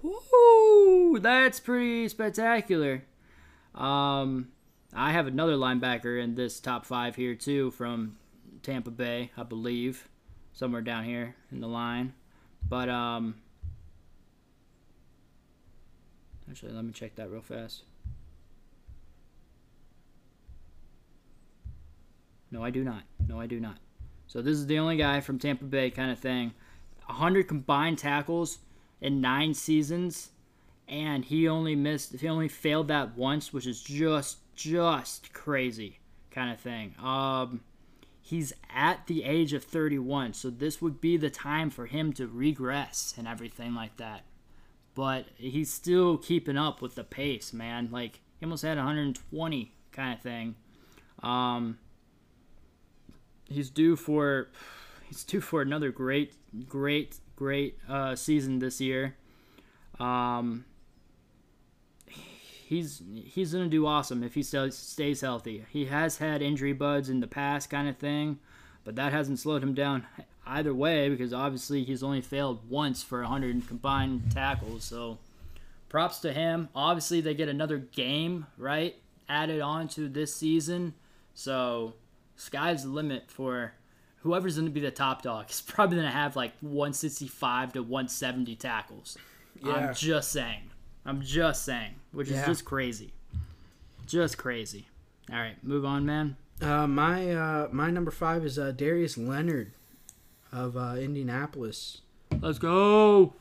Woo! 0.03 1.19
That's 1.19 1.59
pretty 1.59 2.09
spectacular. 2.09 3.03
Um, 3.75 4.53
I 4.95 5.11
have 5.11 5.27
another 5.27 5.57
linebacker 5.57 6.23
in 6.23 6.37
this 6.37 6.61
top 6.61 6.87
five 6.87 7.17
here 7.17 7.35
too 7.35 7.73
from 7.73 8.19
Tampa 8.63 8.93
Bay, 8.93 9.33
I 9.37 9.43
believe, 9.43 10.09
somewhere 10.61 10.83
down 10.83 11.05
here 11.05 11.35
in 11.51 11.63
the 11.63 11.67
line. 11.67 12.13
But 12.69 12.91
um, 12.91 13.37
actually, 16.51 16.73
let 16.73 16.85
me 16.85 16.93
check 16.93 17.17
that 17.17 17.31
real 17.31 17.41
fast. 17.41 17.85
No, 22.51 22.63
I 22.63 22.69
do 22.69 22.85
not. 22.85 23.05
No, 23.27 23.41
I 23.41 23.47
do 23.47 23.59
not. 23.59 23.79
So 24.27 24.43
this 24.43 24.53
is 24.53 24.67
the 24.67 24.79
only 24.79 24.99
guy 24.99 25.21
from 25.21 25.39
Tampa 25.39 25.65
Bay 25.65 25.91
kind 25.91 26.11
of 26.11 26.19
thing. 26.19 26.53
100 27.07 27.49
combined 27.49 27.97
tackles 27.97 28.59
in 29.01 29.23
9 29.23 29.55
seasons 29.55 30.29
and 30.87 31.25
he 31.25 31.49
only 31.49 31.75
missed 31.75 32.21
he 32.21 32.29
only 32.29 32.49
failed 32.49 32.89
that 32.89 33.17
once, 33.17 33.53
which 33.53 33.67
is 33.67 33.81
just 33.81 34.39
just 34.55 35.33
crazy 35.33 36.01
kind 36.31 36.53
of 36.53 36.61
thing. 36.61 36.95
Um 37.03 37.63
he's 38.31 38.53
at 38.73 39.07
the 39.09 39.25
age 39.25 39.53
of 39.53 39.65
31, 39.65 40.35
so 40.35 40.51
this 40.51 40.81
would 40.81 41.01
be 41.01 41.17
the 41.17 41.31
time 41.31 41.69
for 41.69 41.87
him 41.87 42.13
to 42.13 42.29
regress 42.29 43.13
and 43.19 43.27
everything 43.27 43.75
like 43.75 43.97
that. 43.97 44.23
But 44.95 45.27
he's 45.37 45.73
still 45.73 46.17
keeping 46.17 46.57
up 46.57 46.81
with 46.81 46.95
the 46.95 47.05
pace, 47.05 47.53
man. 47.53 47.89
Like 47.91 48.21
he 48.39 48.47
almost 48.47 48.63
had 48.63 48.77
120 48.77 49.73
kind 49.93 50.15
of 50.15 50.21
thing. 50.21 50.55
Um 51.23 51.79
he's 53.49 53.69
due 53.69 53.97
for 53.97 54.49
he's 55.09 55.25
due 55.25 55.41
for 55.41 55.61
another 55.61 55.91
great 55.91 56.35
great 56.69 57.17
great 57.37 57.79
uh, 57.89 58.15
season 58.15 58.61
this 58.61 58.81
year 58.81 59.17
um, 59.99 60.65
he's 62.71 63.03
he's 63.25 63.53
gonna 63.53 63.69
do 63.69 63.85
awesome 63.85 64.23
if 64.23 64.35
he 64.35 64.43
stays 64.43 64.77
stays 64.77 65.21
healthy 65.21 65.65
he 65.71 65.87
has 65.87 66.19
had 66.19 66.41
injury 66.41 66.73
buds 66.73 67.09
in 67.09 67.19
the 67.19 67.27
past 67.27 67.69
kind 67.69 67.89
of 67.89 67.97
thing 67.97 68.39
but 68.85 68.95
that 68.95 69.13
hasn't 69.13 69.41
slowed 69.41 69.63
him 69.63 69.75
down 69.75 70.07
either 70.47 70.73
way 70.73 71.09
because 71.09 71.33
obviously 71.35 71.83
he's 71.83 72.03
only 72.03 72.21
failed 72.21 72.61
once 72.71 73.03
for 73.03 73.23
100 73.23 73.67
combined 73.67 74.23
tackles 74.31 74.85
so 74.85 75.19
props 75.89 76.21
to 76.21 76.33
him 76.33 76.69
obviously 76.75 77.21
they 77.21 77.35
get 77.35 77.49
another 77.49 77.79
game 77.79 78.47
right 78.57 78.95
added 79.29 79.61
on 79.61 79.89
to 79.89 80.09
this 80.09 80.33
season 80.33 80.95
so 81.35 81.95
sky's 82.37 82.85
the 82.85 82.89
limit 82.89 83.29
for 83.29 83.73
whoever's 84.23 84.57
going 84.57 84.67
to 84.67 84.73
be 84.73 84.81
the 84.81 84.91
top 84.91 85.23
dog. 85.23 85.47
He's 85.49 85.61
probably 85.61 85.97
going 85.97 86.09
to 86.09 86.17
have 86.17 86.37
like 86.37 86.53
165 86.61 87.75
to 87.75 87.83
170 87.83 88.55
tackles. 88.57 89.17
Yeah. 89.63 89.73
I'm 89.73 89.95
just 89.95 90.31
saying. 90.33 90.71
I'm 91.05 91.23
just 91.23 91.65
saying, 91.65 91.95
which 92.13 92.29
is 92.29 92.45
just 92.47 92.65
crazy. 92.65 93.13
Just 94.07 94.39
crazy. 94.39 94.87
All 95.33 95.39
right, 95.39 95.63
move 95.63 95.85
on, 95.85 96.05
man. 96.05 96.37
Uh, 96.61 96.87
my 96.87 97.31
uh, 97.33 97.69
my 97.73 97.91
number 97.91 98.11
five 98.11 98.45
is 98.45 98.59
uh, 98.59 98.73
Darius 98.73 99.17
Leonard 99.17 99.73
of 100.53 100.77
uh, 100.77 100.97
Indianapolis. 100.99 102.03
Let's 102.41 102.59
go. 102.59 103.35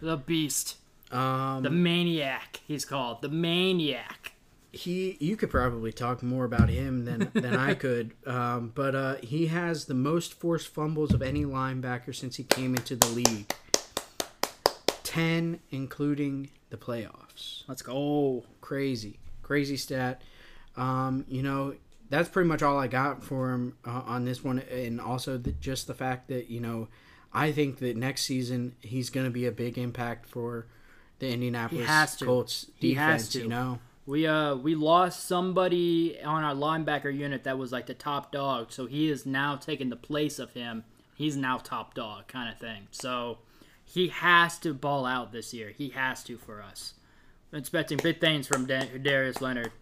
The 0.00 0.16
beast. 0.16 0.76
Um, 1.12 1.62
The 1.62 1.70
maniac, 1.70 2.60
he's 2.66 2.84
called. 2.84 3.20
The 3.22 3.28
maniac. 3.28 4.32
he 4.72 5.16
you 5.20 5.36
could 5.36 5.50
probably 5.50 5.92
talk 5.92 6.22
more 6.22 6.44
about 6.44 6.68
him 6.68 7.04
than 7.04 7.30
than 7.34 7.54
I 7.56 7.74
could. 7.74 8.12
Um, 8.26 8.72
but 8.74 8.94
uh, 8.94 9.16
he 9.16 9.46
has 9.48 9.86
the 9.86 9.94
most 9.94 10.34
forced 10.34 10.68
fumbles 10.68 11.12
of 11.14 11.22
any 11.22 11.44
linebacker 11.44 12.14
since 12.14 12.36
he 12.36 12.44
came 12.44 12.74
into 12.74 12.96
the 12.96 13.08
league. 13.08 13.52
Ten, 15.10 15.58
including 15.70 16.50
the 16.70 16.76
playoffs. 16.76 17.64
Let's 17.66 17.82
go. 17.82 18.44
Crazy, 18.60 19.18
crazy 19.42 19.76
stat. 19.76 20.22
Um, 20.76 21.24
you 21.26 21.42
know, 21.42 21.74
that's 22.10 22.28
pretty 22.28 22.48
much 22.48 22.62
all 22.62 22.78
I 22.78 22.86
got 22.86 23.24
for 23.24 23.50
him 23.50 23.76
uh, 23.84 24.02
on 24.06 24.24
this 24.24 24.44
one, 24.44 24.60
and 24.60 25.00
also 25.00 25.36
the, 25.36 25.50
just 25.50 25.88
the 25.88 25.94
fact 25.94 26.28
that 26.28 26.48
you 26.48 26.60
know, 26.60 26.86
I 27.32 27.50
think 27.50 27.78
that 27.80 27.96
next 27.96 28.22
season 28.22 28.76
he's 28.82 29.10
going 29.10 29.26
to 29.26 29.32
be 29.32 29.46
a 29.46 29.52
big 29.52 29.78
impact 29.78 30.28
for 30.28 30.66
the 31.18 31.28
Indianapolis. 31.28 32.16
Colts 32.22 32.70
He 32.76 32.94
has 32.94 33.22
defense. 33.28 33.32
to. 33.32 33.38
You 33.40 33.48
know. 33.48 33.78
We 34.06 34.26
uh 34.28 34.54
we 34.54 34.76
lost 34.76 35.26
somebody 35.26 36.20
on 36.22 36.44
our 36.44 36.54
linebacker 36.54 37.12
unit 37.12 37.44
that 37.44 37.58
was 37.58 37.72
like 37.72 37.86
the 37.86 37.94
top 37.94 38.30
dog, 38.30 38.70
so 38.70 38.86
he 38.86 39.10
is 39.10 39.26
now 39.26 39.56
taking 39.56 39.88
the 39.90 39.96
place 39.96 40.38
of 40.38 40.52
him. 40.52 40.84
He's 41.16 41.36
now 41.36 41.58
top 41.58 41.94
dog 41.94 42.28
kind 42.28 42.48
of 42.48 42.58
thing. 42.58 42.86
So 42.92 43.38
he 43.92 44.08
has 44.08 44.58
to 44.60 44.72
ball 44.72 45.04
out 45.04 45.32
this 45.32 45.52
year. 45.52 45.70
He 45.70 45.88
has 45.90 46.22
to 46.24 46.36
for 46.36 46.62
us. 46.62 46.94
I'm 47.52 47.58
expecting 47.58 47.98
big 47.98 48.20
things 48.20 48.46
from 48.46 48.66
Darius 48.66 49.40
Leonard. 49.40 49.72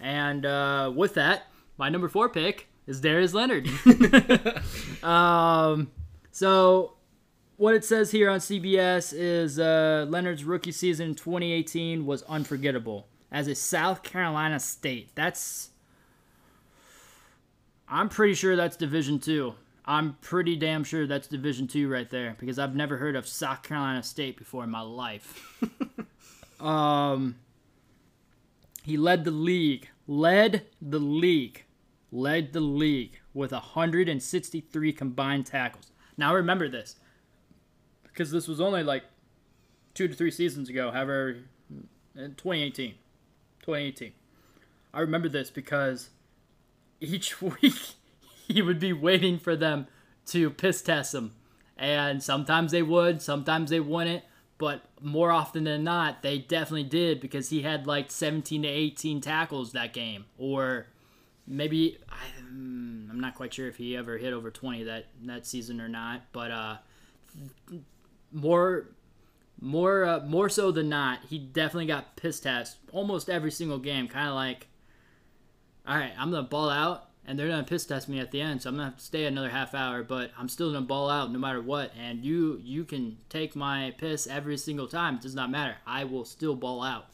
And 0.00 0.44
uh, 0.44 0.92
with 0.94 1.14
that, 1.14 1.44
my 1.78 1.88
number 1.88 2.08
four 2.08 2.28
pick 2.28 2.66
is 2.88 3.00
Darius 3.00 3.34
Leonard. 3.34 3.68
um, 5.04 5.92
so 6.32 6.94
what 7.56 7.74
it 7.74 7.84
says 7.84 8.10
here 8.10 8.30
on 8.30 8.40
CBS 8.40 9.14
is 9.16 9.60
uh, 9.60 10.06
Leonard's 10.08 10.42
rookie 10.42 10.72
season 10.72 11.10
in 11.10 11.14
2018 11.14 12.04
was 12.04 12.22
unforgettable 12.24 13.06
as 13.30 13.46
a 13.46 13.54
South 13.54 14.02
Carolina 14.02 14.58
State. 14.58 15.10
That's 15.14 15.70
I'm 17.88 18.08
pretty 18.08 18.34
sure 18.34 18.56
that's 18.56 18.76
Division 18.76 19.20
Two. 19.20 19.54
I'm 19.86 20.14
pretty 20.20 20.56
damn 20.56 20.82
sure 20.82 21.06
that's 21.06 21.28
Division 21.28 21.68
Two 21.68 21.88
right 21.88 22.10
there 22.10 22.36
because 22.38 22.58
I've 22.58 22.74
never 22.74 22.96
heard 22.96 23.14
of 23.14 23.26
South 23.26 23.62
Carolina 23.62 24.02
State 24.02 24.36
before 24.36 24.64
in 24.64 24.70
my 24.70 24.80
life. 24.80 25.62
um, 26.60 27.36
he 28.82 28.96
led 28.96 29.24
the 29.24 29.30
league, 29.30 29.88
led 30.08 30.66
the 30.82 30.98
league, 30.98 31.64
led 32.10 32.52
the 32.52 32.60
league 32.60 33.20
with 33.32 33.52
163 33.52 34.92
combined 34.92 35.46
tackles. 35.46 35.92
Now 36.16 36.34
remember 36.34 36.68
this 36.68 36.96
because 38.02 38.30
this 38.30 38.48
was 38.48 38.60
only 38.60 38.82
like 38.82 39.04
two 39.94 40.08
to 40.08 40.14
three 40.14 40.30
seasons 40.30 40.68
ago, 40.68 40.90
however, 40.90 41.36
in 42.14 42.34
2018. 42.34 42.94
2018. 43.60 44.12
I 44.94 45.00
remember 45.00 45.28
this 45.28 45.50
because 45.50 46.10
each 47.00 47.40
week 47.62 47.94
he 48.48 48.62
would 48.62 48.78
be 48.78 48.92
waiting 48.92 49.38
for 49.38 49.56
them 49.56 49.86
to 50.26 50.50
piss 50.50 50.82
test 50.82 51.14
him. 51.14 51.32
And 51.76 52.22
sometimes 52.22 52.72
they 52.72 52.82
would, 52.82 53.20
sometimes 53.22 53.70
they 53.70 53.80
wouldn't. 53.80 54.24
but 54.58 54.84
more 55.00 55.30
often 55.30 55.64
than 55.64 55.84
not, 55.84 56.22
they 56.22 56.38
definitely 56.38 56.84
did 56.84 57.20
because 57.20 57.50
he 57.50 57.62
had 57.62 57.86
like 57.86 58.10
17 58.10 58.62
to 58.62 58.68
18 58.68 59.20
tackles 59.20 59.72
that 59.72 59.92
game, 59.92 60.24
or 60.38 60.86
maybe 61.46 61.98
I, 62.08 62.40
mm, 62.42 63.10
I'm 63.10 63.20
not 63.20 63.34
quite 63.34 63.52
sure 63.52 63.68
if 63.68 63.76
he 63.76 63.96
ever 63.96 64.16
hit 64.16 64.32
over 64.32 64.50
20 64.50 64.84
that 64.84 65.06
that 65.26 65.46
season 65.46 65.80
or 65.80 65.88
not, 65.88 66.22
but 66.32 66.50
uh, 66.50 66.76
more 68.32 68.88
more 69.60 70.04
uh, 70.04 70.20
more 70.20 70.48
so 70.48 70.70
than 70.70 70.88
not, 70.88 71.20
he 71.28 71.38
definitely 71.38 71.86
got 71.86 72.16
piss 72.16 72.40
test 72.40 72.78
almost 72.92 73.28
every 73.28 73.50
single 73.50 73.78
game. 73.78 74.08
Kind 74.08 74.28
of 74.28 74.34
like, 74.34 74.68
all 75.86 75.96
right, 75.96 76.12
I'm 76.18 76.30
gonna 76.30 76.42
ball 76.44 76.70
out, 76.70 77.05
and 77.26 77.38
they're 77.38 77.48
gonna 77.48 77.64
piss 77.64 77.84
test 77.84 78.08
me 78.08 78.20
at 78.20 78.30
the 78.30 78.40
end, 78.40 78.62
so 78.62 78.70
I'm 78.70 78.76
gonna 78.76 78.90
have 78.90 78.98
to 78.98 79.04
stay 79.04 79.24
another 79.24 79.50
half 79.50 79.74
hour, 79.74 80.02
but 80.02 80.30
I'm 80.38 80.48
still 80.48 80.72
gonna 80.72 80.86
ball 80.86 81.10
out 81.10 81.32
no 81.32 81.38
matter 81.38 81.60
what. 81.60 81.92
And 82.00 82.24
you 82.24 82.60
you 82.64 82.84
can 82.84 83.18
take 83.28 83.56
my 83.56 83.92
piss 83.98 84.26
every 84.26 84.56
single 84.56 84.86
time; 84.86 85.16
it 85.16 85.22
does 85.22 85.34
not 85.34 85.50
matter. 85.50 85.76
I 85.86 86.04
will 86.04 86.24
still 86.24 86.54
ball 86.54 86.82
out, 86.82 87.06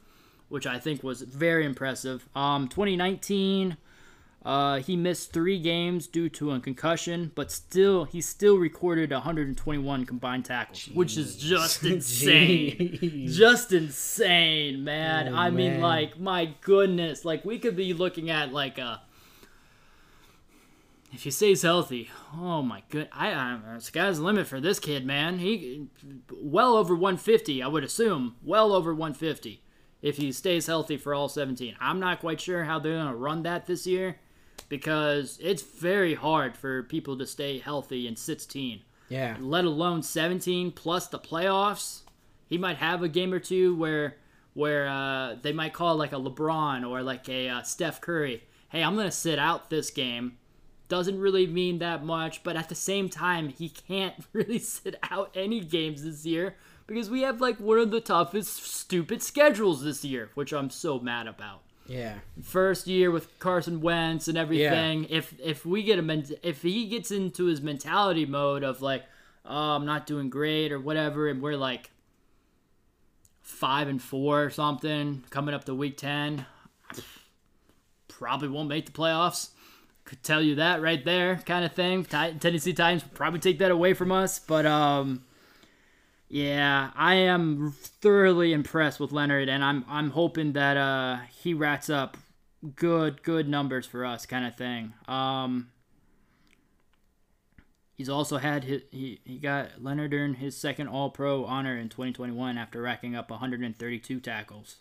which 0.49 0.67
I 0.67 0.79
think 0.79 1.03
was 1.03 1.23
very 1.23 1.65
impressive. 1.65 2.29
Um, 2.35 2.69
2019. 2.69 3.77
Uh, 4.45 4.81
he 4.81 4.97
missed 4.97 5.33
three 5.33 5.61
games 5.61 6.09
due 6.09 6.29
to 6.29 6.51
a 6.51 6.59
concussion, 6.59 7.31
but 7.37 7.53
still, 7.53 8.03
he 8.07 8.21
still 8.21 8.57
recorded 8.59 9.13
121 9.13 10.05
combined 10.05 10.45
tackles, 10.45 10.89
which 10.95 11.17
is 11.17 11.37
just 11.37 11.85
insane. 11.85 13.29
Just 13.29 13.73
insane, 13.73 14.83
man. 14.83 15.29
Oh, 15.33 15.37
I 15.37 15.51
mean, 15.51 15.81
like, 15.81 16.19
my 16.19 16.47
goodness. 16.61 17.25
Like, 17.25 17.45
we 17.45 17.61
could 17.61 17.77
be 17.77 17.95
looking 17.95 18.31
at, 18.31 18.53
like, 18.53 18.79
a. 18.79 19.01
If 21.13 21.25
he 21.25 21.31
stays 21.31 21.61
healthy, 21.63 22.11
oh 22.35 22.63
my 22.63 22.83
good, 22.89 23.09
I, 23.13 23.33
I 23.33 23.59
sky's 23.79 24.17
the 24.19 24.25
limit 24.25 24.47
for 24.47 24.61
this 24.61 24.79
kid, 24.79 25.05
man. 25.05 25.39
He 25.39 25.87
well 26.33 26.75
over 26.77 26.95
150, 26.95 27.63
I 27.63 27.67
would 27.69 27.85
assume, 27.85 28.37
well 28.43 28.73
over 28.73 28.95
150 28.95 29.63
if 30.01 30.17
he 30.17 30.33
stays 30.33 30.67
healthy 30.67 30.97
for 30.97 31.13
all 31.15 31.29
17. 31.29 31.77
I'm 31.81 32.01
not 32.01 32.21
quite 32.21 32.41
sure 32.41 32.65
how 32.65 32.79
they're 32.79 32.97
gonna 32.97 33.15
run 33.15 33.43
that 33.43 33.67
this 33.67 33.87
year 33.87 34.17
because 34.69 35.39
it's 35.43 35.63
very 35.63 36.15
hard 36.15 36.57
for 36.57 36.83
people 36.83 37.19
to 37.19 37.27
stay 37.27 37.59
healthy 37.59 38.07
in 38.07 38.17
16, 38.17 38.81
Yeah. 39.11 39.37
let 39.39 39.67
alone 39.67 40.03
17 40.03 40.73
plus 40.73 41.09
the 41.09 41.19
playoffs. 41.19 42.01
He 42.49 42.57
might 42.57 42.79
have 42.79 43.03
a 43.03 43.09
game 43.09 43.33
or 43.35 43.39
two 43.39 43.77
where 43.77 44.17
where 44.55 44.89
uh, 44.89 45.37
they 45.41 45.53
might 45.53 45.73
call 45.73 45.97
like 45.97 46.13
a 46.13 46.17
LeBron 46.17 46.89
or 46.89 47.03
like 47.03 47.29
a 47.29 47.49
uh, 47.49 47.63
Steph 47.63 48.01
Curry. 48.01 48.45
Hey, 48.71 48.83
I'm 48.83 48.97
gonna 48.97 49.11
sit 49.11 49.39
out 49.39 49.69
this 49.71 49.91
game. 49.91 50.39
Doesn't 50.93 51.19
really 51.21 51.47
mean 51.47 51.79
that 51.79 52.05
much, 52.05 52.43
but 52.45 52.55
at 52.55 52.69
the 52.69 52.75
same 52.75 53.09
time, 53.09 53.49
he 53.49 53.71
can't 53.71 54.15
really 54.35 54.59
sit 54.59 54.95
out 55.11 55.31
any 55.35 55.61
games 55.61 56.05
this 56.05 56.27
year 56.27 56.55
because 56.87 57.09
we 57.09 57.23
have 57.23 57.41
like 57.41 57.59
one 57.59 57.79
of 57.79 57.91
the 57.91 57.99
toughest 58.03 58.63
stupid 58.63 59.23
schedules 59.23 59.83
this 59.83 60.05
year, 60.05 60.29
which 60.35 60.53
I'm 60.53 60.69
so 60.69 60.99
mad 60.99 61.27
about 61.27 61.63
Yeah. 61.87 62.17
first 62.43 62.87
year 62.87 63.11
with 63.11 63.39
Carson 63.39 63.81
Wentz 63.81 64.29
and 64.29 64.37
everything. 64.37 65.07
If 65.09 65.33
if 65.41 65.65
we 65.65 65.83
get 65.83 65.99
a 65.99 66.03
men- 66.03 66.27
if 66.43 66.61
he 66.61 66.87
gets 66.89 67.11
into 67.11 67.47
his 67.47 67.63
mentality 67.63 68.27
mode 68.27 68.63
of 68.63 68.83
like, 68.83 69.05
oh, 69.47 69.71
I'm 69.77 69.87
not 69.87 70.07
doing 70.07 70.29
great 70.29 70.73
or 70.73 70.79
whatever, 70.79 71.27
and 71.27 71.41
we're 71.41 71.57
like 71.57 71.91
five 73.41 73.89
and 73.89 74.03
four 74.03 74.45
or 74.45 74.51
something 74.51 75.25
coming 75.31 75.55
up 75.55 75.65
to 75.65 75.75
week 75.75 75.97
ten, 75.97 76.45
probably 78.09 78.49
won't 78.49 78.69
make 78.69 78.85
the 78.85 78.93
playoffs. 78.93 79.52
Could 80.05 80.23
tell 80.23 80.43
you 80.43 80.57
that 80.57 80.83
right 80.83 81.05
there, 81.05 81.37
kind 81.47 81.65
of 81.65 81.73
thing. 81.73 82.05
Ti- 82.05 82.35
Tennessee 82.41 82.73
Titans 82.73 83.05
probably 83.15 83.41
take 83.41 83.59
that 83.61 83.71
away 83.71 83.95
from 83.95 84.13
us, 84.13 84.39
but 84.39 84.67
um. 84.67 85.25
Yeah, 86.29 86.93
I 86.97 87.17
am 87.17 87.73
thoroughly 88.01 88.55
impressed 88.55 88.99
with 88.99 89.13
Leonard, 89.13 89.51
and 89.51 89.63
I'm 89.63 89.85
I'm 89.87 90.13
hoping 90.13 90.55
that 90.55 90.79
uh 90.79 91.19
he 91.31 91.53
rats 91.53 91.91
up 91.91 92.17
good 92.75 93.23
good 93.23 93.49
numbers 93.51 93.85
for 93.87 94.05
us, 94.07 94.25
kind 94.25 94.47
of 94.47 94.57
thing. 94.57 94.95
Um, 95.07 95.69
he's 97.95 98.09
also 98.09 98.39
had 98.39 98.65
his, 98.65 98.83
he 98.91 99.21
he 99.25 99.37
got 99.37 99.83
Leonard 99.83 100.15
earned 100.15 100.37
his 100.37 100.57
second 100.57 100.89
All 100.89 101.11
Pro 101.11 101.45
honor 101.45 101.77
in 101.77 101.91
2021 101.91 102.57
after 102.57 102.81
racking 102.81 103.15
up 103.15 103.31
132 103.31 104.21
tackles. 104.21 104.77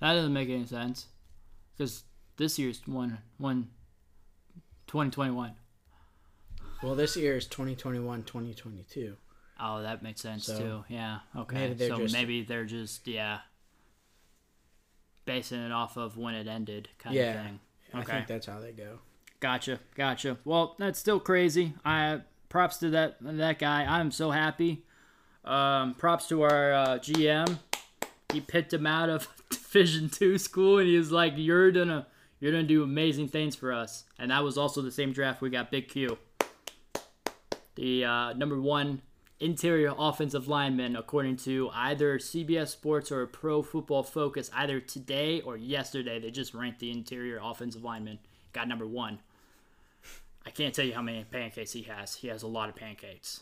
That 0.00 0.14
doesn't 0.14 0.32
make 0.32 0.48
any 0.48 0.66
sense, 0.66 1.06
because 1.76 2.04
this 2.36 2.58
year's 2.58 2.80
one 2.86 3.18
one 3.38 3.68
2021. 4.86 5.54
Well, 6.82 6.94
this 6.94 7.16
year 7.16 7.36
is 7.36 7.46
2021, 7.46 8.22
2022. 8.22 9.16
Oh, 9.62 9.82
that 9.82 10.02
makes 10.02 10.22
sense 10.22 10.46
So, 10.46 10.58
too. 10.58 10.84
Yeah. 10.88 11.18
Okay. 11.36 11.54
maybe 11.56 11.74
they're 11.74 11.88
so 11.90 11.98
just- 11.98 12.14
maybe 12.14 12.42
they're 12.42 12.64
just 12.64 13.06
yeah 13.06 13.40
basing 15.26 15.60
it 15.60 15.70
off 15.72 15.96
of 15.96 16.16
when 16.16 16.34
it 16.34 16.46
ended 16.48 16.88
kind 16.98 17.14
Yeah. 17.14 17.34
of 17.34 17.44
thing. 17.46 17.60
I 17.92 18.00
Okay. 18.00 18.12
think 18.12 18.26
that's 18.26 18.46
how 18.46 18.58
they 18.60 18.72
go. 18.72 19.00
Gotcha. 19.40 19.80
Gotcha. 19.94 20.38
Well, 20.44 20.74
that's 20.78 20.98
still 20.98 21.20
crazy. 21.20 21.74
I 21.84 22.22
props 22.48 22.78
to 22.78 22.90
that 22.90 23.16
that 23.20 23.58
guy. 23.58 23.84
I'm 23.84 24.10
so 24.10 24.30
happy. 24.30 24.84
Um, 25.44 25.94
props 25.94 26.26
to 26.28 26.42
our 26.42 26.72
uh, 26.72 26.98
GM. 26.98 27.58
He 28.32 28.40
picked 28.40 28.72
him 28.72 28.86
out 28.86 29.08
of 29.08 29.28
Division 29.50 30.08
Two 30.08 30.38
school, 30.38 30.78
and 30.78 30.88
he 30.88 30.96
was 30.96 31.10
like, 31.12 31.34
"You're 31.36 31.70
gonna, 31.70 32.06
you're 32.38 32.52
gonna 32.52 32.64
do 32.64 32.82
amazing 32.82 33.28
things 33.28 33.56
for 33.56 33.72
us." 33.72 34.04
And 34.18 34.30
that 34.30 34.44
was 34.44 34.56
also 34.58 34.82
the 34.82 34.90
same 34.92 35.12
draft 35.12 35.40
we 35.40 35.50
got 35.50 35.70
Big 35.70 35.88
Q, 35.88 36.18
the 37.74 38.04
uh, 38.04 38.32
number 38.34 38.60
one 38.60 39.02
interior 39.38 39.92
offensive 39.98 40.48
lineman, 40.48 40.96
according 40.96 41.36
to 41.38 41.70
either 41.72 42.18
CBS 42.18 42.68
Sports 42.68 43.10
or 43.10 43.26
Pro 43.26 43.62
Football 43.62 44.02
Focus, 44.02 44.50
either 44.54 44.80
today 44.80 45.40
or 45.40 45.56
yesterday. 45.56 46.18
They 46.20 46.30
just 46.30 46.52
ranked 46.54 46.80
the 46.80 46.90
interior 46.90 47.40
offensive 47.42 47.82
lineman. 47.82 48.18
Got 48.52 48.68
number 48.68 48.86
one. 48.86 49.20
I 50.44 50.50
can't 50.50 50.74
tell 50.74 50.84
you 50.84 50.94
how 50.94 51.02
many 51.02 51.24
pancakes 51.24 51.72
he 51.72 51.82
has. 51.82 52.16
He 52.16 52.28
has 52.28 52.42
a 52.42 52.46
lot 52.48 52.68
of 52.68 52.74
pancakes. 52.76 53.40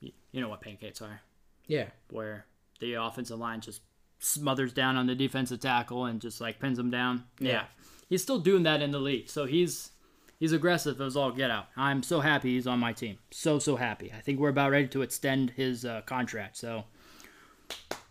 You, 0.00 0.12
you 0.32 0.40
know 0.40 0.48
what 0.48 0.60
pancakes 0.60 1.00
are, 1.02 1.20
Yeah. 1.66 1.86
where 2.10 2.46
the 2.80 2.94
offensive 2.94 3.38
line 3.38 3.60
just 3.60 3.80
smothers 4.18 4.72
down 4.72 4.96
on 4.96 5.06
the 5.06 5.14
defensive 5.14 5.60
tackle 5.60 6.04
and 6.04 6.20
just 6.20 6.40
like 6.40 6.60
pins 6.60 6.78
him 6.78 6.90
down. 6.90 7.24
Yeah. 7.38 7.64
He's 8.08 8.22
still 8.22 8.38
doing 8.38 8.62
that 8.64 8.82
in 8.82 8.90
the 8.90 8.98
league. 8.98 9.28
So 9.28 9.46
he's 9.46 9.90
he's 10.38 10.52
aggressive 10.52 11.00
as 11.00 11.16
all 11.16 11.32
get 11.32 11.50
out. 11.50 11.66
I'm 11.76 12.02
so 12.02 12.20
happy 12.20 12.54
he's 12.54 12.66
on 12.66 12.78
my 12.78 12.92
team. 12.92 13.18
So 13.30 13.58
so 13.58 13.76
happy. 13.76 14.12
I 14.16 14.20
think 14.20 14.38
we're 14.38 14.50
about 14.50 14.70
ready 14.70 14.88
to 14.88 15.02
extend 15.02 15.50
his 15.50 15.84
uh, 15.84 16.02
contract. 16.02 16.56
So 16.56 16.84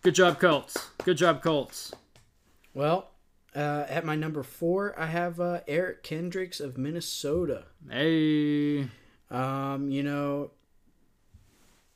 good 0.02 0.14
job 0.14 0.38
Colts. 0.38 0.90
Good 1.04 1.16
job 1.16 1.42
Colts. 1.42 1.92
Well, 2.74 3.10
uh, 3.54 3.86
at 3.88 4.04
my 4.04 4.14
number 4.14 4.42
four, 4.42 4.98
I 4.98 5.06
have 5.06 5.40
uh, 5.40 5.60
Eric 5.66 6.02
Kendricks 6.02 6.60
of 6.60 6.76
Minnesota. 6.76 7.64
Hey. 7.90 8.88
Um, 9.30 9.90
you 9.90 10.02
know, 10.02 10.50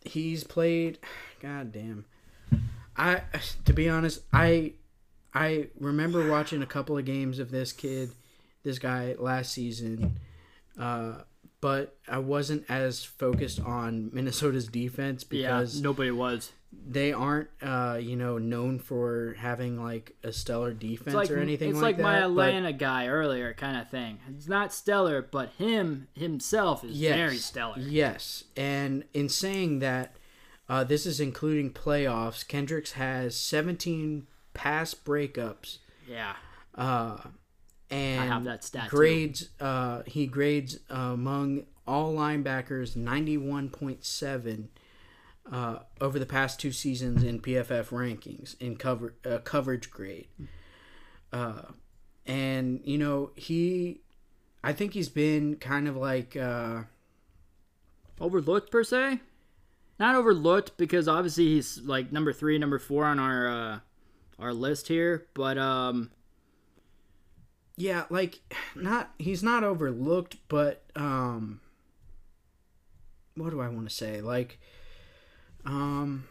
he's 0.02 0.42
played. 0.42 0.98
God 1.42 1.72
damn. 1.72 2.06
I, 3.00 3.22
to 3.64 3.72
be 3.72 3.88
honest, 3.88 4.20
I, 4.32 4.74
I 5.34 5.68
remember 5.78 6.28
watching 6.30 6.62
a 6.62 6.66
couple 6.66 6.98
of 6.98 7.04
games 7.04 7.38
of 7.38 7.50
this 7.50 7.72
kid, 7.72 8.10
this 8.62 8.78
guy 8.78 9.14
last 9.18 9.52
season, 9.52 10.18
uh, 10.78 11.22
but 11.60 11.96
I 12.08 12.18
wasn't 12.18 12.64
as 12.68 13.04
focused 13.04 13.60
on 13.60 14.10
Minnesota's 14.14 14.66
defense 14.68 15.24
Yeah, 15.30 15.48
because 15.58 15.80
nobody 15.80 16.10
was. 16.10 16.52
they 16.72 17.12
aren't, 17.12 17.48
uh, 17.62 17.98
you 18.00 18.16
know, 18.16 18.38
known 18.38 18.78
for 18.78 19.34
having 19.38 19.82
like 19.82 20.14
a 20.22 20.32
stellar 20.32 20.72
defense 20.72 21.14
like 21.14 21.30
or 21.30 21.38
anything 21.38 21.70
it's 21.70 21.76
like, 21.80 21.96
like, 21.96 21.96
that. 21.98 22.02
my 22.02 22.20
but- 22.20 22.26
Atlanta 22.48 22.72
guy 22.72 23.08
earlier 23.08 23.52
kind 23.54 23.76
of 23.80 23.88
thing. 23.90 24.18
It's 24.30 24.48
not 24.48 24.72
stellar, 24.72 25.22
but 25.22 25.50
him 25.58 26.08
himself 26.14 26.84
is 26.84 26.98
Yes. 26.98 27.16
very 27.16 27.36
stellar. 27.38 27.76
Yes, 27.78 28.44
and 28.56 29.04
in 29.14 29.28
saying 29.28 29.78
that, 29.80 30.16
uh, 30.70 30.84
this 30.84 31.04
is 31.04 31.18
including 31.20 31.70
playoffs. 31.72 32.46
Kendricks 32.46 32.92
has 32.92 33.34
17 33.36 34.26
pass 34.54 34.94
breakups, 34.94 35.78
Yeah. 36.08 36.34
and 36.76 38.20
I 38.20 38.26
have 38.26 38.44
that 38.44 38.62
stat, 38.64 38.88
grades. 38.88 39.48
Uh, 39.60 40.02
he 40.06 40.26
grades 40.26 40.78
uh, 40.88 40.94
among 41.14 41.64
all 41.86 42.14
linebackers 42.14 42.96
91.7 42.96 44.68
uh, 45.50 45.78
over 46.00 46.18
the 46.20 46.26
past 46.26 46.60
two 46.60 46.70
seasons 46.72 47.24
in 47.24 47.40
PFF 47.40 47.88
rankings 47.88 48.54
in 48.60 48.76
cover 48.76 49.14
uh, 49.24 49.38
coverage 49.38 49.90
grade. 49.90 50.28
Uh, 51.32 51.62
and 52.26 52.80
you 52.84 52.98
know 52.98 53.30
he, 53.34 54.02
I 54.62 54.72
think 54.72 54.94
he's 54.94 55.08
been 55.08 55.56
kind 55.56 55.88
of 55.88 55.96
like. 55.96 56.36
Uh, 56.36 56.82
Overlooked 58.20 58.70
per 58.70 58.84
se? 58.84 59.20
Not 60.00 60.14
overlooked 60.16 60.76
because 60.78 61.06
obviously 61.06 61.44
he's 61.54 61.78
like 61.82 62.10
number 62.10 62.32
three, 62.32 62.56
number 62.58 62.78
four 62.78 63.04
on 63.04 63.18
our 63.18 63.46
uh, 63.48 63.78
our 64.38 64.54
list 64.54 64.88
here, 64.88 65.26
but 65.34 65.58
um, 65.58 66.10
yeah, 67.76 68.04
like 68.08 68.40
not 68.74 69.10
he's 69.18 69.42
not 69.42 69.62
overlooked, 69.62 70.36
but 70.48 70.82
um 70.96 71.60
what 73.36 73.50
do 73.50 73.60
I 73.60 73.68
want 73.68 73.88
to 73.88 73.94
say? 73.94 74.20
Like 74.22 74.58
um 75.66 76.24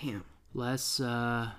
damn. 0.00 0.24
Less 0.54 1.00
uh 1.00 1.50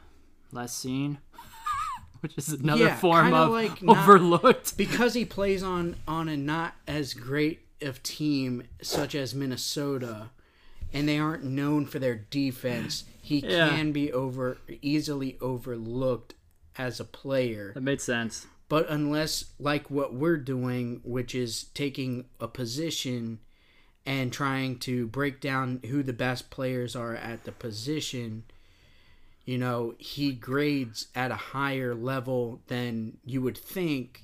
less 0.52 0.74
seen. 0.74 1.20
Which 2.22 2.38
is 2.38 2.50
another 2.50 2.86
Yeah, 2.86 2.96
form 2.96 3.34
of 3.34 3.50
like 3.52 3.82
not- 3.82 3.98
overlooked. 3.98 4.78
Because 4.78 5.14
he 5.14 5.26
plays 5.26 5.62
on 5.64 5.98
on 6.08 6.28
a 6.30 6.36
not 6.38 6.76
as 6.88 7.14
great 7.14 7.60
of 7.82 8.04
team 8.04 8.64
such 8.82 9.16
as 9.16 9.34
Minnesota 9.36 10.30
and 10.92 11.08
they 11.08 11.20
aren't 11.20 11.44
known 11.44 11.86
for 11.86 12.00
their 12.00 12.16
defense, 12.16 13.04
he 13.22 13.40
Yeah. 13.40 13.70
can 13.70 13.92
be 13.92 14.12
over 14.12 14.58
easily 14.82 15.38
overlooked 15.40 16.34
as 16.78 17.00
a 17.00 17.06
player. 17.06 17.72
That 17.74 17.82
made 17.82 18.02
sense. 18.02 18.48
But 18.70 18.90
unless, 18.90 19.46
like 19.60 19.90
what 19.90 20.14
we're 20.14 20.38
doing, 20.38 21.02
which 21.04 21.34
is 21.36 21.66
taking 21.74 22.26
a 22.40 22.48
position 22.48 23.40
and 24.06 24.32
trying 24.32 24.80
to 24.80 25.08
break 25.08 25.40
down 25.42 25.82
who 25.90 26.02
the 26.04 26.14
best 26.14 26.50
players 26.50 26.96
are 26.96 27.16
at 27.16 27.44
the 27.44 27.52
position, 27.52 28.44
you 29.46 29.58
know, 29.58 29.96
he 29.98 30.32
grades 30.32 31.08
at 31.16 31.32
a 31.32 31.36
higher 31.36 31.94
level 31.96 32.62
than 32.68 33.18
you 33.26 33.42
would 33.42 33.58
think. 33.58 34.24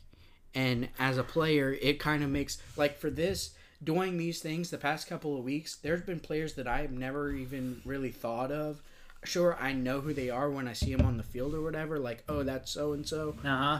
And 0.55 0.87
as 0.97 1.17
a 1.17 1.23
player, 1.23 1.77
it 1.81 1.99
kind 1.99 2.23
of 2.23 2.29
makes, 2.29 2.57
like 2.77 2.97
for 2.97 3.09
this, 3.09 3.51
doing 3.83 4.17
these 4.17 4.39
things 4.39 4.69
the 4.71 4.77
past 4.77 5.07
couple 5.07 5.37
of 5.37 5.43
weeks, 5.43 5.75
there's 5.75 6.01
been 6.01 6.19
players 6.21 6.53
that 6.53 6.67
I've 6.67 6.91
never 6.91 7.31
even 7.33 7.81
really 7.85 8.11
thought 8.11 8.51
of. 8.51 8.81
Sure, 9.25 9.57
I 9.59 9.73
know 9.73 9.99
who 10.01 10.13
they 10.13 10.29
are 10.29 10.49
when 10.49 10.67
I 10.67 10.73
see 10.73 10.95
them 10.95 11.05
on 11.05 11.17
the 11.17 11.23
field 11.23 11.53
or 11.53 11.61
whatever, 11.61 11.99
like, 11.99 12.23
oh, 12.29 12.43
that's 12.43 12.71
so 12.71 12.93
and 12.93 13.05
so 13.07 13.35
Uh 13.43 13.57
huh. 13.57 13.79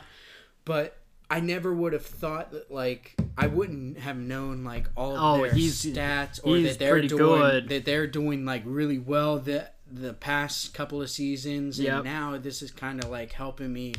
but 0.66 0.98
I 1.30 1.40
never 1.40 1.74
would 1.74 1.94
have 1.94 2.06
thought 2.06 2.52
that 2.52 2.72
like 2.72 3.16
I 3.38 3.48
wouldn't 3.48 3.98
have 4.00 4.18
known 4.18 4.64
like 4.64 4.88
all 4.96 5.18
Oh, 5.18 5.44
of 5.44 5.52
their 5.52 5.60
stats 5.60 6.40
or 6.44 6.60
that 6.60 6.78
they're 6.80 7.02
doing 7.02 7.42
good. 7.42 7.70
that 7.70 7.86
they're 7.86 8.06
doing 8.08 8.46
like 8.46 8.62
really 8.66 9.00
well 9.00 9.40
the 9.40 9.70
the 9.92 10.14
past 10.14 10.74
couple 10.74 11.02
of 11.02 11.10
seasons 11.10 11.80
Yep. 11.80 11.96
and 11.96 12.06
now 12.06 12.38
this 12.38 12.62
is 12.62 12.70
kind 12.72 13.04
of 13.04 13.10
like 13.10 13.32
helping 13.32 13.74
me 13.74 13.94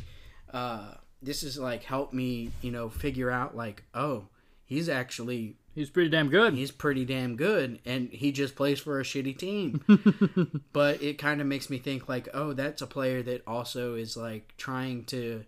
uh 0.53 0.93
this 1.21 1.43
is 1.43 1.57
like 1.57 1.83
help 1.83 2.13
me 2.13 2.51
you 2.61 2.71
know 2.71 2.89
figure 2.89 3.29
out 3.31 3.55
like 3.55 3.83
oh 3.93 4.25
he's 4.65 4.87
actually 4.89 5.55
He's 5.73 5.91
pretty 5.91 6.09
damn 6.09 6.29
good. 6.29 6.55
he's 6.55 6.71
pretty 6.71 7.05
damn 7.05 7.35
good 7.35 7.79
and 7.85 8.09
he 8.09 8.31
just 8.31 8.55
plays 8.55 8.79
for 8.79 8.99
a 8.99 9.03
shitty 9.03 9.37
team 9.37 10.61
but 10.73 11.01
it 11.03 11.17
kind 11.19 11.39
of 11.39 11.45
makes 11.47 11.69
me 11.69 11.77
think 11.77 12.09
like 12.09 12.27
oh 12.33 12.53
that's 12.53 12.81
a 12.81 12.87
player 12.87 13.21
that 13.23 13.43
also 13.45 13.93
is 13.95 14.17
like 14.17 14.53
trying 14.57 15.03
to 15.05 15.43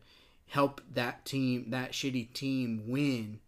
help 0.48 0.82
that 0.94 1.26
team 1.26 1.66
that 1.72 1.91
shitty 1.94 2.32
team 2.34 2.84
win 2.88 3.40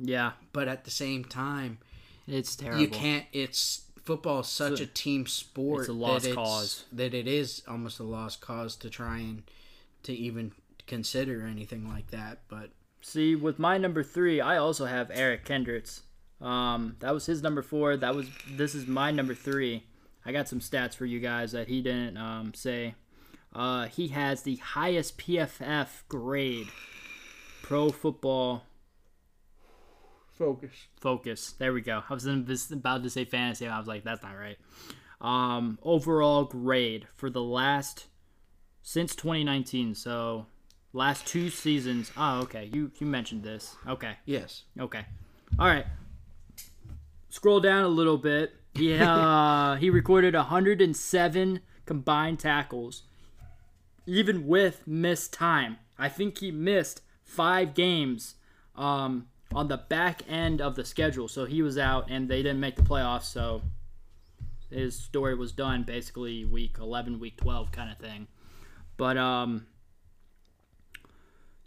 yeah. 0.00 0.32
but 0.52 0.68
at 0.68 0.84
the 0.84 0.90
same 0.90 1.24
time 1.24 1.78
It's 2.26 2.54
terrible. 2.56 2.80
you 2.82 2.88
can't 2.88 3.24
it's 3.32 3.82
football 4.04 4.40
is 4.40 4.46
such 4.48 4.72
It's 4.72 4.80
a- 4.80 4.84
a, 4.84 4.86
team 4.86 5.26
sport 5.26 5.80
it's 5.80 5.88
a 5.88 5.92
lost 5.94 6.24
that 6.26 6.34
cause. 6.34 6.84
that 6.92 7.14
it 7.14 7.26
is 7.26 7.62
almost 7.66 7.98
a 8.00 8.04
lost 8.04 8.40
cause 8.40 8.76
to 8.76 8.90
try 8.90 9.18
and 9.18 9.42
to 10.04 10.12
even 10.14 10.52
consider 10.88 11.46
anything 11.46 11.88
like 11.88 12.10
that 12.10 12.40
but 12.48 12.70
See, 13.00 13.36
with 13.36 13.58
my 13.58 13.78
number 13.78 14.02
three, 14.02 14.40
I 14.40 14.56
also 14.56 14.86
have 14.86 15.10
Eric 15.12 15.44
Kendricks. 15.44 16.02
Um, 16.40 16.96
that 17.00 17.12
was 17.12 17.26
his 17.26 17.42
number 17.42 17.62
four. 17.62 17.96
That 17.96 18.14
was 18.14 18.28
this 18.50 18.74
is 18.74 18.86
my 18.86 19.10
number 19.10 19.34
three. 19.34 19.84
I 20.24 20.32
got 20.32 20.48
some 20.48 20.60
stats 20.60 20.94
for 20.94 21.06
you 21.06 21.20
guys 21.20 21.52
that 21.52 21.68
he 21.68 21.80
didn't 21.80 22.16
um, 22.16 22.54
say. 22.54 22.94
Uh, 23.54 23.86
he 23.86 24.08
has 24.08 24.42
the 24.42 24.56
highest 24.56 25.18
PFF 25.18 25.88
grade, 26.08 26.68
Pro 27.62 27.90
Football 27.90 28.64
focus 30.36 30.86
Focus. 31.00 31.52
There 31.52 31.72
we 31.72 31.80
go. 31.80 32.02
I 32.08 32.14
was 32.14 32.26
about 32.70 33.02
to 33.02 33.10
say 33.10 33.24
fantasy. 33.24 33.64
and 33.64 33.74
I 33.74 33.78
was 33.78 33.88
like, 33.88 34.04
that's 34.04 34.22
not 34.22 34.36
right. 34.36 34.58
Um, 35.20 35.78
overall 35.82 36.44
grade 36.44 37.08
for 37.16 37.30
the 37.30 37.42
last 37.42 38.06
since 38.82 39.16
2019. 39.16 39.94
So 39.94 40.46
last 40.92 41.26
two 41.26 41.50
seasons. 41.50 42.10
Oh, 42.16 42.40
okay. 42.42 42.70
You 42.72 42.90
you 42.98 43.06
mentioned 43.06 43.42
this. 43.42 43.76
Okay. 43.86 44.14
yes 44.24 44.64
Okay. 44.78 45.04
All 45.58 45.66
right. 45.66 45.86
Scroll 47.30 47.60
down 47.60 47.84
a 47.84 47.88
little 47.88 48.18
bit. 48.18 48.54
Yeah, 48.74 49.14
uh, 49.72 49.76
he 49.76 49.90
recorded 49.90 50.34
107 50.34 51.60
combined 51.84 52.38
tackles, 52.38 53.02
even 54.06 54.46
with 54.46 54.86
missed 54.86 55.32
time. 55.32 55.78
I 55.98 56.08
think 56.08 56.38
he 56.38 56.50
missed 56.50 57.02
five 57.24 57.74
games 57.74 58.36
um, 58.76 59.26
on 59.52 59.68
the 59.68 59.76
back 59.76 60.22
end 60.28 60.60
of 60.60 60.76
the 60.76 60.84
schedule, 60.84 61.28
so 61.28 61.44
he 61.44 61.60
was 61.60 61.76
out, 61.76 62.06
and 62.08 62.28
they 62.28 62.42
didn't 62.42 62.60
make 62.60 62.76
the 62.76 62.82
playoffs. 62.82 63.24
So 63.24 63.62
his 64.70 64.96
story 64.96 65.34
was 65.34 65.52
done 65.52 65.82
basically 65.82 66.44
week 66.44 66.76
11, 66.80 67.18
week 67.18 67.36
12 67.36 67.72
kind 67.72 67.90
of 67.90 67.98
thing. 67.98 68.28
But 68.96 69.16
um, 69.16 69.66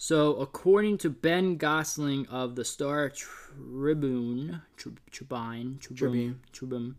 so, 0.04 0.34
according 0.38 0.98
to 0.98 1.12
Ben 1.12 1.60
Goessling 1.60 2.28
of 2.28 2.56
the 2.56 2.66
Star 2.66 3.08
Tribune, 3.08 4.64
Tri- 4.76 4.94
Tribune, 5.12 5.78
Tribune, 5.80 6.40
Tribune, 6.52 6.96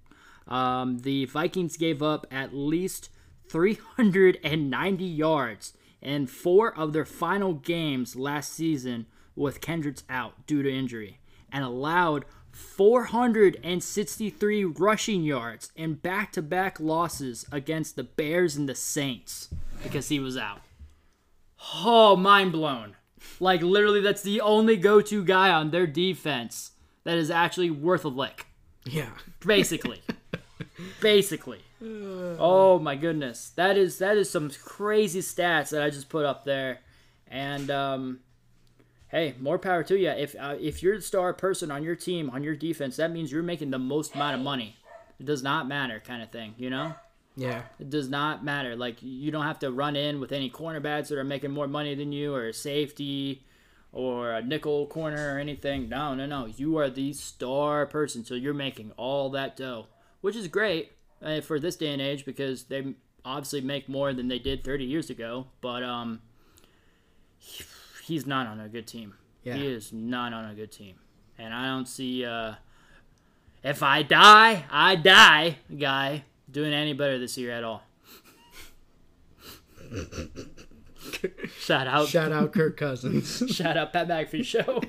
um, 0.47 0.99
the 0.99 1.25
Vikings 1.25 1.77
gave 1.77 2.01
up 2.01 2.29
at 2.31 2.55
least 2.55 3.11
390 3.49 5.05
yards 5.05 5.73
in 6.01 6.29
four 6.29 6.73
of 6.79 6.93
their 6.93 7.05
final 7.05 7.55
games 7.55 8.15
last 8.15 8.53
season 8.53 9.07
with 9.35 9.61
Kendricks 9.61 10.05
out 10.09 10.47
due 10.47 10.63
to 10.63 10.73
injury, 10.73 11.19
and 11.51 11.65
allowed 11.65 12.25
463 12.53 14.65
rushing 14.65 15.25
yards 15.25 15.73
in 15.75 15.95
back-to-back 15.95 16.79
losses 16.79 17.47
against 17.51 17.97
the 17.97 18.05
Bears 18.05 18.55
and 18.55 18.69
the 18.69 18.77
Saints 18.77 19.49
because 19.83 20.09
he 20.09 20.21
was 20.21 20.37
out. 20.37 20.61
Oh, 21.85 22.17
mind 22.17 22.53
blown. 22.53 22.97
Like, 23.41 23.63
literally, 23.63 24.01
that's 24.01 24.23
the 24.23 24.41
only 24.41 24.77
go 24.77 25.01
to 25.01 25.25
guy 25.25 25.51
on 25.51 25.71
their 25.71 25.87
defense 25.87 26.73
that 27.05 27.19
is 27.19 27.31
actually 27.31 27.71
worth 27.71 28.05
a 28.05 28.09
lick. 28.09 28.47
yeah 28.85 29.11
Basically. 29.45 30.01
Basically. 31.01 31.61
Oh 32.39 32.79
my 32.79 32.95
goodness. 32.95 33.51
That 33.57 33.77
is 33.77 33.99
that 33.99 34.17
is 34.17 34.31
some 34.31 34.51
crazy 34.65 35.21
stats 35.21 35.71
that 35.71 35.83
I 35.83 35.91
just 35.91 36.09
put 36.09 36.25
up 36.25 36.45
there. 36.45 36.81
And 37.29 37.71
um 37.71 38.21
hey, 39.09 39.35
more 39.41 39.59
power 39.59 39.83
to 39.85 39.99
you. 39.99 40.11
If 40.11 40.37
uh, 40.39 40.57
if 40.61 40.83
you're 40.83 40.97
the 40.97 41.03
star 41.03 41.33
person 41.35 41.71
on 41.71 41.83
your 41.83 41.97
team, 41.97 42.31
on 42.31 42.45
your 42.45 42.55
defense, 42.55 42.97
that 42.97 43.11
means 43.11 43.33
you're 43.33 43.43
making 43.43 43.71
the 43.71 43.79
most 43.79 44.15
amount 44.15 44.37
of 44.37 44.43
money. 44.43 44.77
It 45.19 45.27
does 45.27 45.43
not 45.43 45.67
matter 45.69 46.01
kind 46.05 46.23
of 46.23 46.31
thing, 46.31 46.55
you 46.57 46.71
know? 46.71 46.95
Yeah 47.37 47.63
It 47.81 47.89
does 47.91 48.09
not 48.09 48.45
matter. 48.45 48.77
Like 48.77 48.97
you 49.01 49.31
don't 49.31 49.45
have 49.45 49.59
to 49.61 49.71
run 49.71 49.97
in 49.97 50.21
with 50.21 50.33
any 50.33 50.51
cornerbacks 50.51 51.09
that 51.09 51.19
are 51.19 51.25
making 51.25 51.51
more 51.51 51.67
money 51.69 51.95
than 51.95 52.13
you, 52.13 52.35
or 52.35 52.53
safety, 52.53 53.45
or 53.93 54.33
a 54.33 54.43
nickel 54.43 54.87
corner, 54.87 55.35
or 55.35 55.39
anything. 55.39 55.89
No, 55.89 56.15
no, 56.15 56.27
no. 56.27 56.47
You 56.47 56.77
are 56.79 56.91
the 56.91 57.13
star 57.13 57.87
person, 57.87 58.25
so 58.25 58.35
you're 58.35 58.55
making 58.55 58.93
all 58.97 59.31
that 59.31 59.57
dough, 59.57 59.87
which 60.21 60.37
is 60.37 60.47
great 60.49 60.93
uh, 61.23 61.41
for 61.41 61.59
this 61.59 61.77
day 61.77 61.93
and 61.93 62.03
age 62.03 62.25
because 62.25 62.65
they 62.65 62.95
obviously 63.25 63.61
make 63.61 63.89
more 63.89 64.13
than 64.13 64.29
they 64.29 64.39
did 64.39 64.65
30 64.65 64.85
years 64.85 65.09
ago. 65.11 65.47
But 65.61 65.83
um, 65.83 66.21
he- 67.39 67.65
he's 68.05 68.27
not 68.27 68.47
on 68.47 68.61
a 68.61 68.69
good 68.69 68.87
team. 68.87 69.15
Yeah. 69.45 69.57
He 69.57 69.67
is 69.67 69.93
not 69.93 70.33
on 70.33 70.45
a 70.51 70.55
good 70.55 70.71
team, 70.73 70.97
and 71.39 71.53
I 71.55 71.67
don't 71.67 71.87
see. 71.89 72.25
Uh, 72.25 72.55
if 73.65 73.83
I 73.83 74.03
die, 74.03 74.65
I 74.71 74.97
die, 74.97 75.59
guy 75.79 76.25
doing 76.53 76.73
any 76.73 76.93
better 76.93 77.19
this 77.19 77.39
year 77.39 77.51
at 77.51 77.65
all. 77.65 77.83
Shout 81.59 81.87
out, 81.87 82.09
shout 82.09 82.33
out 82.33 82.53
kirk 82.53 82.77
cousins 82.77 83.43
shout 83.55 83.77
out, 83.77 83.93
Pat 83.93 84.09
McAfee 84.09 84.45
show. 84.45 84.83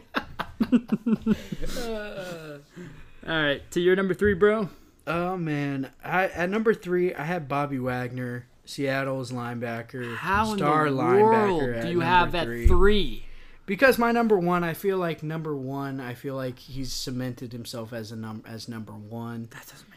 all 3.27 3.43
right, 3.43 3.69
to 3.71 3.81
your 3.81 3.95
number 3.95 4.13
three, 4.13 4.33
bro. 4.33 4.69
Oh 5.05 5.37
man, 5.37 5.91
I 6.03 6.25
at 6.27 6.49
number 6.49 6.73
three 6.73 7.13
I 7.13 7.23
have 7.23 7.47
Bobby 7.47 7.79
Wagner, 7.79 8.47
Seattle's 8.65 9.31
linebacker, 9.31 10.15
How 10.15 10.55
star 10.55 10.87
linebacker. 10.87 11.81
do 11.83 11.89
you 11.89 11.99
have 11.99 12.33
at 12.35 12.45
three. 12.45 12.67
three? 12.67 13.25
Because 13.65 13.97
my 13.97 14.11
number 14.11 14.37
one, 14.37 14.63
I 14.63 14.73
feel 14.73 14.97
like 14.97 15.23
number 15.23 15.55
one, 15.55 15.99
I 15.99 16.13
feel 16.15 16.35
like 16.35 16.59
he's 16.59 16.91
cemented 16.91 17.53
himself 17.53 17.93
as 17.93 18.11
a 18.11 18.15
num 18.15 18.43
as 18.47 18.67
number 18.67 18.93
one. 18.93 19.47
That 19.51 19.67
doesn't 19.67 19.89
make 19.89 19.89
any 19.89 19.89
sense. 19.89 19.92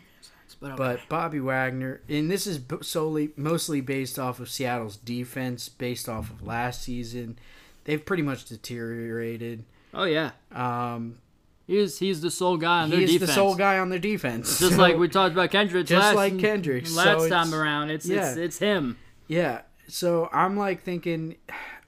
But, 0.60 0.68
okay. 0.72 0.76
But 0.76 1.00
Bobby 1.08 1.38
Wagner, 1.40 2.00
and 2.08 2.30
this 2.30 2.46
is 2.46 2.60
solely 2.82 3.30
mostly 3.36 3.80
based 3.80 4.18
off 4.18 4.40
of 4.40 4.48
Seattle's 4.48 4.96
defense, 4.96 5.68
based 5.68 6.08
off 6.08 6.30
of 6.30 6.42
last 6.42 6.82
season. 6.82 7.38
They've 7.84 8.04
pretty 8.04 8.22
much 8.22 8.46
deteriorated. 8.46 9.64
oh 9.94 10.04
yeah, 10.04 10.30
Um, 10.52 11.18
he's 11.66 11.98
he's 11.98 12.20
the 12.20 12.30
sole 12.30 12.56
guy 12.56 12.82
on 12.82 12.90
their 12.90 13.00
defense. 13.00 13.10
he's 13.12 13.20
defense. 13.20 13.30
the 13.30 13.34
sole 13.34 13.54
guy 13.54 13.78
on 13.78 13.90
their 13.90 13.98
defense. 13.98 14.58
Just 14.58 14.72
So- 14.72 14.78
like 14.80 14.96
we 14.96 15.08
talked 15.08 15.34
about 15.34 15.50
Kendricks 15.50 15.88
Just 15.90 16.02
last, 16.04 16.16
like 16.16 16.38
Kendricks, 16.38 16.90
so 16.90 16.96
last 16.96 17.24
it's- 17.24 17.28
time 17.30 17.54
around. 17.54 17.90
It's 17.90 18.08
it's 18.08 18.36
it's 18.36 18.58
him. 18.58 18.96
Yeah, 19.28 19.60
so 19.88 20.28
I'm 20.32 20.56
like 20.56 20.82
thinking, 20.82 21.36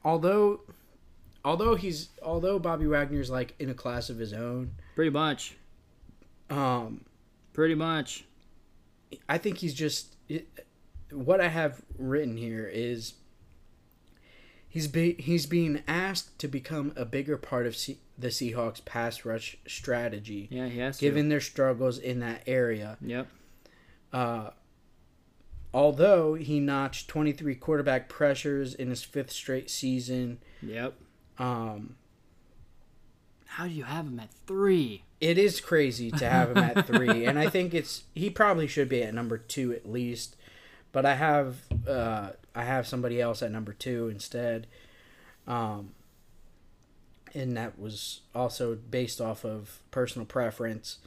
although, 0.05 0.61
although 1.45 1.75
he's 1.75 2.11
although 2.23 2.59
Bobby 2.59 2.87
Wagner's 2.87 3.31
like 3.31 3.55
in 3.59 3.71
a 3.71 3.75
class 3.75 4.11
of 4.11 4.19
his 4.19 4.33
own, 4.33 4.73
Pretty 4.95 5.11
much. 5.11 5.57
um, 6.51 7.05
Pretty 7.53 7.75
much. 7.75 8.25
I 9.29 9.39
think 9.39 9.59
he's 9.59 9.75
just 9.75 10.17
it, 10.29 10.47
what 11.11 11.41
I 11.41 11.49
have 11.49 11.83
written 11.97 12.37
here 12.37 12.67
is 12.67 13.15
he's 14.69 14.89
be, 14.89 15.15
he's 15.19 15.47
being 15.47 15.83
asked 15.89 16.39
to 16.41 16.49
become 16.49 16.93
a 16.97 17.05
bigger 17.05 17.37
part 17.39 17.67
of 17.67 17.75
C, 17.77 17.99
the 18.19 18.29
Seahawks 18.29 18.85
pass 18.85 19.25
rush 19.25 19.57
strategy, 19.67 20.49
Yeah, 20.51 20.69
he 20.69 20.79
has 20.81 20.99
to. 20.99 21.01
given 21.05 21.29
their 21.31 21.41
struggles 21.41 21.99
in 21.99 22.21
that 22.21 22.43
area. 22.47 22.99
Yep. 23.01 23.29
Uh, 24.13 24.51
although 25.73 26.35
he 26.35 26.61
notched 26.61 27.09
23 27.09 27.55
quarterback 27.55 28.09
pressures 28.09 28.75
in 28.75 28.91
his 28.91 29.03
fifth 29.03 29.31
straight 29.33 29.71
season, 29.71 30.39
Yep. 30.63 30.95
um, 31.39 31.97
How 33.47 33.65
do 33.67 33.71
you 33.73 33.85
have 33.85 34.07
him 34.07 34.21
at 34.21 34.31
three? 34.47 35.05
It 35.21 35.39
is 35.39 35.61
crazy 35.61 36.11
to 36.13 36.29
have 36.29 36.51
him 36.51 36.59
at 36.59 36.87
three, 36.87 37.25
and 37.25 37.39
I 37.39 37.49
think 37.49 37.75
it's 37.75 38.05
he 38.15 38.31
probably 38.31 38.67
should 38.67 38.89
be 38.89 39.03
at 39.03 39.15
number 39.15 39.39
two 39.39 39.73
at 39.73 39.89
least. 39.91 40.37
But 40.93 41.05
I 41.05 41.15
have 41.17 41.57
uh, 41.87 42.31
I 42.55 42.65
have 42.65 42.87
somebody 42.87 43.21
else 43.21 43.43
at 43.43 43.51
number 43.53 43.73
two 43.73 44.09
instead, 44.09 44.67
um, 45.47 45.93
and 47.35 47.57
that 47.57 47.79
was 47.79 48.21
also 48.35 48.75
based 48.75 49.21
off 49.21 49.45
of 49.45 49.81
personal 49.91 50.27
preference. 50.27 50.99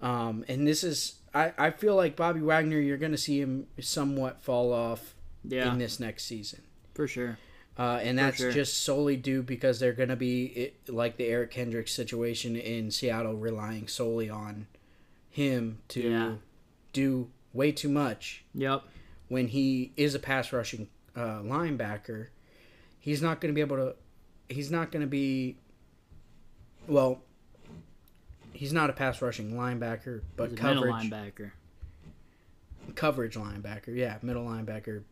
Um, 0.00 0.44
and 0.46 0.66
this 0.66 0.84
is 0.84 1.16
I, 1.34 1.52
I 1.58 1.70
feel 1.70 1.96
like 1.96 2.16
Bobby 2.16 2.40
Wagner, 2.40 2.78
you're 2.78 2.96
going 2.96 3.12
to 3.12 3.18
see 3.18 3.40
him 3.40 3.66
somewhat 3.80 4.40
fall 4.40 4.72
off 4.72 5.14
Yeah, 5.44 5.72
in 5.72 5.78
this 5.78 5.98
next 5.98 6.24
season. 6.24 6.62
for 6.94 7.08
sure. 7.08 7.38
Uh, 7.78 8.00
and 8.02 8.18
that's 8.18 8.38
sure. 8.38 8.50
just 8.50 8.82
solely 8.82 9.16
due 9.16 9.40
because 9.42 9.78
they're 9.78 9.92
going 9.92 10.08
to 10.08 10.16
be 10.16 10.46
it, 10.46 10.88
like 10.88 11.16
the 11.16 11.26
Eric 11.26 11.52
Kendricks 11.52 11.92
situation 11.92 12.56
in 12.56 12.90
Seattle, 12.90 13.34
relying 13.34 13.86
solely 13.86 14.28
on 14.28 14.66
him 15.30 15.78
to 15.88 16.00
Yeah. 16.00 16.34
do 16.92 17.30
way 17.52 17.70
too 17.70 17.88
much 17.88 18.42
Yep. 18.54 18.82
when 19.28 19.46
he 19.48 19.92
is 19.96 20.14
a 20.16 20.18
pass 20.18 20.52
rushing 20.52 20.88
uh, 21.14 21.40
linebacker. 21.40 22.28
He's 22.98 23.22
not 23.22 23.40
going 23.40 23.52
to 23.52 23.54
be 23.54 23.60
able 23.60 23.76
to. 23.76 23.94
He's 24.48 24.70
not 24.72 24.90
going 24.90 25.02
to 25.02 25.06
be. 25.06 25.56
Well, 26.88 27.22
he's 28.52 28.72
not 28.72 28.90
a 28.90 28.92
pass 28.92 29.22
rushing 29.22 29.52
linebacker, 29.52 30.22
but 30.36 30.50
He's 30.50 30.58
a 30.58 30.62
middle 30.64 30.82
coverage 30.82 31.10
linebacker. 31.12 31.50
coverage 32.96 33.34
linebacker. 33.36 33.94
Yeah, 33.94 34.18
middle 34.22 34.44
linebacker 34.46 35.02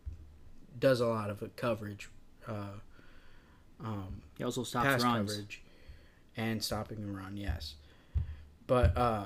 does 0.77 0.99
a 0.99 1.07
lot 1.07 1.29
of 1.29 1.41
coverage. 1.55 2.09
Uh, 2.47 2.53
um, 3.83 4.21
He 4.37 4.43
also 4.43 4.63
stops 4.63 4.85
pass 4.87 5.03
runs. 5.03 5.31
coverage 5.31 5.61
and 6.35 6.63
stopping 6.63 7.01
the 7.05 7.11
run. 7.11 7.35
Yes, 7.37 7.75
but 8.67 8.95
uh, 8.97 9.25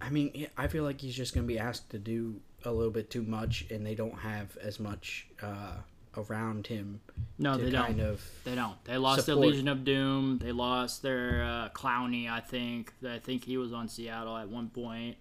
I 0.00 0.10
mean, 0.10 0.46
I 0.56 0.66
feel 0.68 0.84
like 0.84 1.00
he's 1.00 1.14
just 1.14 1.34
going 1.34 1.46
to 1.46 1.52
be 1.52 1.58
asked 1.58 1.90
to 1.90 1.98
do 1.98 2.40
a 2.64 2.70
little 2.72 2.92
bit 2.92 3.10
too 3.10 3.22
much, 3.22 3.66
and 3.70 3.84
they 3.84 3.94
don't 3.94 4.18
have 4.18 4.56
as 4.58 4.80
much 4.80 5.26
uh, 5.42 5.72
around 6.16 6.66
him 6.66 7.00
No, 7.38 7.58
to 7.58 7.64
they 7.64 7.70
kind 7.72 7.98
don't. 7.98 8.06
of. 8.06 8.24
They 8.44 8.54
don't. 8.54 8.82
They 8.84 8.96
lost 8.96 9.26
their 9.26 9.34
support. 9.34 9.48
Legion 9.52 9.68
of 9.68 9.84
Doom. 9.84 10.38
They 10.38 10.52
lost 10.52 11.02
their 11.02 11.42
uh, 11.44 11.68
Clowney. 11.70 12.30
I 12.30 12.40
think. 12.40 12.92
I 13.06 13.18
think 13.18 13.44
he 13.44 13.56
was 13.58 13.72
on 13.72 13.88
Seattle 13.88 14.36
at 14.36 14.48
one 14.48 14.68
point. 14.70 15.16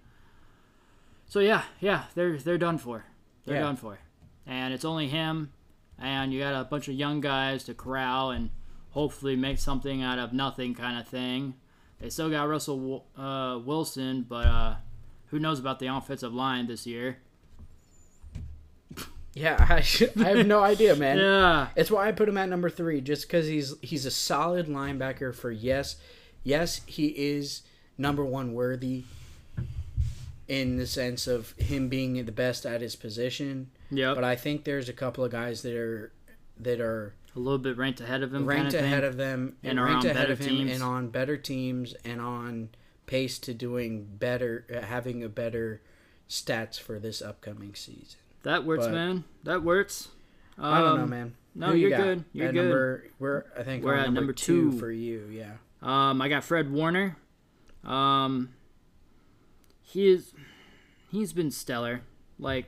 So 1.28 1.40
yeah, 1.40 1.64
yeah, 1.80 2.04
they're 2.16 2.38
they're 2.38 2.58
done 2.58 2.78
for. 2.78 3.06
They're 3.46 3.56
Yeah. 3.56 3.62
done 3.64 3.76
for, 3.76 3.98
and 4.46 4.74
it's 4.74 4.86
only 4.86 5.08
him, 5.10 5.52
and 6.00 6.34
you 6.34 6.40
got 6.40 6.60
a 6.60 6.64
bunch 6.64 6.88
of 6.88 6.96
young 6.96 7.22
guys 7.22 7.64
to 7.66 7.74
corral 7.74 8.32
and 8.32 8.50
hopefully 8.92 9.36
make 9.36 9.58
something 9.58 10.02
out 10.02 10.20
of 10.20 10.34
nothing 10.34 10.74
kind 10.76 11.00
of 11.00 11.08
thing. 11.08 11.56
They 12.00 12.10
still 12.10 12.30
got 12.30 12.48
Russell 12.50 13.06
uh, 13.18 13.60
Wilson, 13.64 14.26
but 14.28 14.46
uh, 14.46 14.76
who 15.28 15.40
knows 15.40 15.60
about 15.60 15.80
the 15.80 15.88
offensive 15.88 16.34
line 16.34 16.68
this 16.68 16.86
year? 16.86 17.18
Yeah, 19.34 19.58
I, 19.60 19.84
I 20.24 20.30
have 20.30 20.46
no 20.46 20.62
idea, 20.62 20.96
man. 20.96 21.18
Yeah, 21.24 21.68
It's 21.76 21.90
why 21.90 22.08
I 22.08 22.12
put 22.12 22.30
him 22.30 22.38
at 22.38 22.50
number 22.50 22.70
three, 22.70 23.02
just 23.02 23.28
because 23.28 23.48
he's 23.48 23.74
he's 23.82 24.06
a 24.06 24.12
solid 24.12 24.68
linebacker. 24.68 25.34
For 25.34 25.52
yes, 25.52 25.96
yes, 26.44 26.82
he 26.86 27.08
is 27.08 27.64
number 27.98 28.24
one 28.24 28.54
worthy. 28.54 29.04
In 30.48 30.78
the 30.78 30.86
sense 30.86 31.26
of 31.26 31.54
him 31.54 31.88
being 31.88 32.24
the 32.26 32.32
best 32.32 32.66
at 32.66 32.82
his 32.82 32.96
position, 32.98 33.72
yep. 33.92 34.16
but 34.16 34.24
I 34.24 34.36
think 34.36 34.64
there's 34.64 34.90
a 34.90 34.94
couple 34.94 35.24
of 35.24 35.32
guys 35.32 35.62
that 35.64 35.76
are 35.76 36.12
that 36.60 36.80
are 36.80 37.14
a 37.36 37.40
little 37.40 37.58
bit 37.60 37.78
ranked 37.78 38.00
ahead 38.02 38.22
of 38.24 38.34
him. 38.34 38.46
ranked 38.46 38.74
kind 38.74 38.76
of 38.76 38.82
ahead 38.86 39.02
thing. 39.02 39.10
of 39.10 39.18
them 39.18 39.56
And 39.64 39.80
and 39.80 39.86
ranked 39.88 40.06
on 40.06 40.12
ahead 40.12 40.16
better 40.24 40.34
of 40.34 40.40
him 40.40 40.48
teams. 40.50 40.72
and 40.72 40.84
on 40.84 41.10
better 41.10 41.36
teams 41.38 41.94
and 42.06 42.22
on 42.22 42.70
pace 43.08 43.40
to 43.40 43.54
doing 43.54 44.06
better, 44.06 44.66
uh, 44.74 44.82
having 44.86 45.24
a 45.24 45.30
better 45.30 45.82
stats 46.30 46.80
for 46.80 47.00
this 47.00 47.22
upcoming 47.22 47.74
season. 47.76 48.20
That 48.44 48.66
works, 48.66 48.86
But- 48.86 48.94
man. 48.94 49.24
That 49.44 49.64
works. 49.64 50.10
Um, 50.58 50.66
I 50.66 50.80
don't 50.82 51.00
know, 51.00 51.08
man. 51.08 51.36
no, 51.56 51.68
Who 51.68 51.74
you 51.78 51.88
you're 51.88 51.98
got? 51.98 52.04
good. 52.04 52.24
You're 52.34 52.48
at 52.50 52.54
good. 52.54 52.62
Number, 52.64 53.04
we're 53.20 53.44
I 53.58 53.64
think 53.64 53.84
We're 53.84 53.96
at 53.96 54.06
number, 54.06 54.22
number 54.22 54.34
two, 54.34 54.72
two. 54.72 54.78
for 54.80 54.92
you. 54.92 55.28
Yeah. 55.32 55.54
Um, 55.82 56.22
I 56.22 56.30
got 56.30 56.44
Fred 56.44 56.72
Warner. 56.72 57.18
Um, 57.84 58.54
he 59.82 60.08
is, 60.08 60.34
he's 61.10 61.34
been 61.34 61.52
stellar, 61.52 62.02
like 62.40 62.66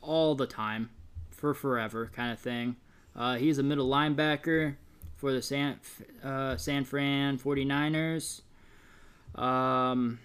all 0.00 0.34
the 0.34 0.46
time, 0.46 0.90
for 1.30 1.54
forever, 1.54 2.10
kind 2.14 2.32
of 2.32 2.38
thing. 2.38 2.76
Uh, 3.14 3.36
he's 3.36 3.58
a 3.58 3.62
middle 3.62 3.88
linebacker 3.88 4.76
for 5.16 5.32
the 5.32 5.42
San 5.42 5.78
uh, 6.22 6.56
San 6.56 6.84
Fran 6.84 7.38
49ers. 7.38 8.42
Um, 9.34 10.18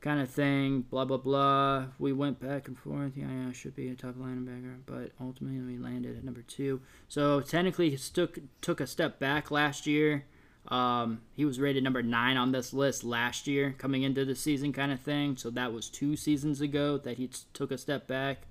kind 0.00 0.20
of 0.20 0.30
thing, 0.30 0.82
blah 0.82 1.04
blah 1.04 1.16
blah. 1.16 1.86
We 1.98 2.12
went 2.12 2.40
back 2.40 2.68
and 2.68 2.78
forth. 2.78 3.12
Yeah, 3.16 3.26
yeah, 3.30 3.52
should 3.52 3.74
be 3.74 3.88
a 3.88 3.94
top 3.94 4.14
linebacker, 4.14 4.78
but 4.86 5.12
ultimately 5.20 5.60
we 5.60 5.78
landed 5.78 6.16
at 6.16 6.24
number 6.24 6.42
two. 6.42 6.80
So 7.08 7.40
technically, 7.40 7.90
he 7.90 7.96
took 7.96 8.38
took 8.60 8.80
a 8.80 8.86
step 8.86 9.18
back 9.18 9.50
last 9.50 9.86
year. 9.86 10.24
Um, 10.68 11.22
he 11.34 11.44
was 11.44 11.58
rated 11.58 11.82
number 11.82 12.02
nine 12.02 12.36
on 12.36 12.52
this 12.52 12.72
list 12.72 13.02
last 13.02 13.46
year, 13.46 13.74
coming 13.78 14.02
into 14.02 14.24
the 14.24 14.34
season, 14.34 14.72
kind 14.72 14.92
of 14.92 15.00
thing. 15.00 15.36
So 15.36 15.50
that 15.50 15.72
was 15.72 15.88
two 15.88 16.14
seasons 16.14 16.60
ago 16.60 16.98
that 16.98 17.16
he 17.16 17.30
took 17.54 17.70
a 17.70 17.78
step 17.78 18.06
back. 18.06 18.42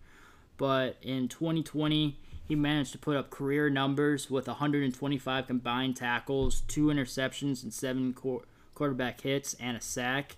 But 0.57 0.97
in 1.03 1.27
2020, 1.27 2.17
he 2.47 2.55
managed 2.55 2.91
to 2.93 2.97
put 2.97 3.15
up 3.15 3.29
career 3.29 3.69
numbers 3.69 4.31
with 4.31 4.47
125 4.47 5.47
combined 5.47 5.95
tackles, 5.95 6.61
two 6.61 6.87
interceptions, 6.87 7.61
and 7.61 7.71
seven 7.71 8.13
qu- 8.13 8.43
quarterback 8.73 9.21
hits, 9.21 9.53
and 9.59 9.77
a 9.77 9.81
sack. 9.81 10.37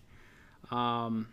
Um, 0.72 1.28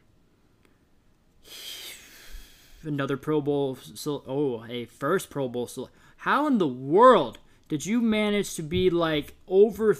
another 2.83 3.17
Pro 3.17 3.41
Bowl. 3.41 3.79
So, 3.95 4.23
oh, 4.27 4.65
a 4.69 4.85
first 4.85 5.29
Pro 5.29 5.49
Bowl. 5.49 5.67
So, 5.67 5.89
how 6.19 6.47
in 6.47 6.59
the 6.59 6.69
world 6.69 7.39
did 7.69 7.85
you 7.85 8.01
manage 8.01 8.55
to 8.55 8.63
be 8.63 8.91
like 8.91 9.35
over? 9.49 9.97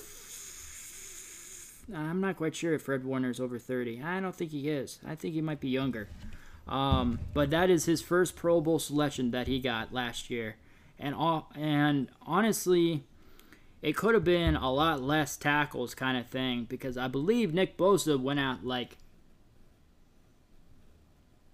I'm 1.95 2.21
not 2.21 2.37
quite 2.37 2.55
sure 2.55 2.75
if 2.75 2.83
Fred 2.83 3.05
Warner's 3.05 3.41
over 3.41 3.59
30. 3.59 4.03
I 4.03 4.21
don't 4.21 4.35
think 4.35 4.51
he 4.51 4.69
is. 4.69 4.99
I 5.07 5.15
think 5.15 5.35
he 5.35 5.41
might 5.41 5.61
be 5.61 5.69
younger. 5.69 6.09
Um, 6.67 7.21
but 7.33 7.51
that 7.51 7.71
is 7.71 7.85
his 7.85 8.03
first 8.03 8.35
Pro 8.35 8.61
Bowl 8.61 8.79
selection 8.79 9.31
that 9.31 9.47
he 9.47 9.61
got 9.61 9.93
last 9.93 10.31
year, 10.31 10.57
and 10.99 11.15
all, 11.15 11.53
and 11.55 12.09
honestly, 12.23 13.05
it 13.83 13.95
could 13.97 14.15
have 14.15 14.25
been 14.25 14.57
a 14.57 14.73
lot 14.73 15.01
less 15.01 15.37
tackles 15.37 15.95
kind 15.95 16.19
of 16.19 16.27
thing 16.27 16.65
because 16.65 16.99
I 16.99 17.07
believe 17.07 17.55
Nick 17.55 17.77
Bosa 17.77 18.21
went 18.21 18.41
out 18.41 18.65
like 18.65 18.97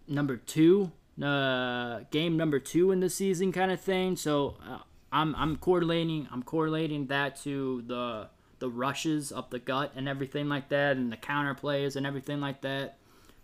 number 0.08 0.36
two, 0.38 0.92
uh, 1.22 2.00
game 2.10 2.38
number 2.38 2.58
two 2.58 2.90
in 2.90 3.00
the 3.00 3.10
season 3.10 3.52
kind 3.52 3.70
of 3.70 3.80
thing. 3.82 4.16
So 4.16 4.56
uh, 4.66 4.78
I'm 5.12 5.34
I'm 5.34 5.56
correlating 5.56 6.26
I'm 6.32 6.42
correlating 6.42 7.08
that 7.08 7.36
to 7.42 7.82
the 7.86 8.28
the 8.62 8.70
rushes 8.70 9.32
up 9.32 9.50
the 9.50 9.58
gut 9.58 9.90
and 9.96 10.08
everything 10.08 10.48
like 10.48 10.68
that, 10.68 10.96
and 10.96 11.10
the 11.10 11.16
counter 11.16 11.52
plays 11.52 11.96
and 11.96 12.06
everything 12.06 12.40
like 12.40 12.60
that. 12.60 12.96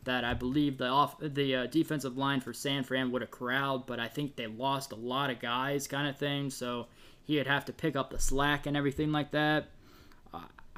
That 0.05 0.25
I 0.25 0.33
believe 0.33 0.79
the 0.79 0.87
off 0.87 1.17
the 1.21 1.57
uh, 1.57 1.67
defensive 1.67 2.17
line 2.17 2.41
for 2.41 2.53
San 2.53 2.85
Fran 2.85 3.11
would 3.11 3.21
have 3.21 3.33
corralled, 3.33 3.85
but 3.87 3.99
I 3.99 4.07
think 4.07 4.37
they 4.37 4.47
lost 4.47 4.93
a 4.93 4.97
lot 4.97 5.29
of 5.29 5.41
guys, 5.41 5.89
kind 5.89 6.07
of 6.07 6.17
thing. 6.17 6.51
So 6.51 6.87
he'd 7.25 7.49
have 7.49 7.65
to 7.65 7.73
pick 7.73 7.97
up 7.97 8.11
the 8.11 8.21
slack 8.21 8.67
and 8.67 8.77
everything 8.77 9.11
like 9.11 9.33
that. 9.33 9.71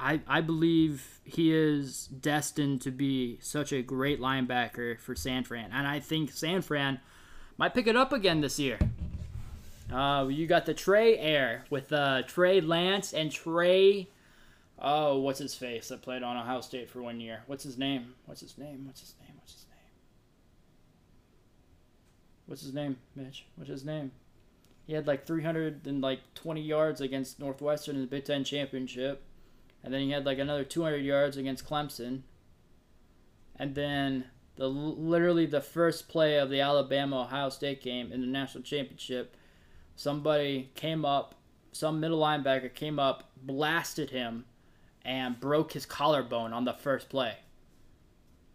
I, 0.01 0.19
I 0.27 0.41
believe 0.41 1.21
he 1.23 1.53
is 1.53 2.07
destined 2.07 2.81
to 2.81 2.91
be 2.91 3.37
such 3.39 3.71
a 3.71 3.83
great 3.83 4.19
linebacker 4.19 4.99
for 4.99 5.13
San 5.13 5.43
Fran. 5.43 5.69
And 5.71 5.85
I 5.85 5.99
think 5.99 6.31
San 6.31 6.63
Fran 6.63 6.99
might 7.55 7.75
pick 7.75 7.85
it 7.85 7.95
up 7.95 8.11
again 8.11 8.41
this 8.41 8.57
year. 8.57 8.79
Uh, 9.93 10.25
you 10.27 10.47
got 10.47 10.65
the 10.65 10.73
Trey 10.73 11.19
Air 11.19 11.65
with 11.69 11.93
uh, 11.93 12.23
Trey 12.23 12.61
Lance 12.61 13.13
and 13.13 13.31
Trey 13.31 14.07
Oh, 14.83 15.19
what's 15.19 15.37
his 15.37 15.53
face 15.53 15.89
that 15.89 16.01
played 16.01 16.23
on 16.23 16.35
Ohio 16.35 16.61
State 16.61 16.89
for 16.89 17.03
one 17.03 17.19
year? 17.19 17.43
What's 17.45 17.63
his 17.63 17.77
name? 17.77 18.15
What's 18.25 18.41
his 18.41 18.57
name? 18.57 18.85
What's 18.87 19.01
his 19.01 19.13
name? 19.21 19.37
What's 19.37 19.53
his 19.53 19.65
name? 19.69 19.77
What's 22.47 22.61
his 22.63 22.73
name, 22.73 22.97
Mitch? 23.15 23.45
What's 23.55 23.69
his 23.69 23.85
name? 23.85 24.11
He 24.87 24.93
had 24.93 25.05
like 25.05 25.27
320 25.27 26.61
yards 26.61 26.99
against 26.99 27.39
Northwestern 27.39 27.95
in 27.95 28.01
the 28.01 28.07
Big 28.07 28.25
Ten 28.25 28.43
championship, 28.43 29.23
and 29.83 29.93
then 29.93 30.01
he 30.01 30.09
had 30.09 30.25
like 30.25 30.39
another 30.39 30.63
200 30.63 30.97
yards 30.97 31.37
against 31.37 31.67
Clemson, 31.67 32.21
and 33.55 33.75
then 33.75 34.25
the 34.55 34.67
literally 34.67 35.45
the 35.45 35.61
first 35.61 36.09
play 36.09 36.37
of 36.39 36.49
the 36.49 36.59
Alabama 36.59 37.21
Ohio 37.21 37.49
State 37.49 37.83
game 37.83 38.11
in 38.11 38.21
the 38.21 38.27
national 38.27 38.63
championship, 38.63 39.37
somebody 39.95 40.71
came 40.73 41.05
up, 41.05 41.35
some 41.71 41.99
middle 41.99 42.19
linebacker 42.19 42.73
came 42.73 42.97
up, 42.97 43.29
blasted 43.43 44.09
him, 44.09 44.45
and 45.03 45.39
broke 45.39 45.73
his 45.73 45.85
collarbone 45.85 46.53
on 46.53 46.65
the 46.65 46.73
first 46.73 47.09
play. 47.09 47.35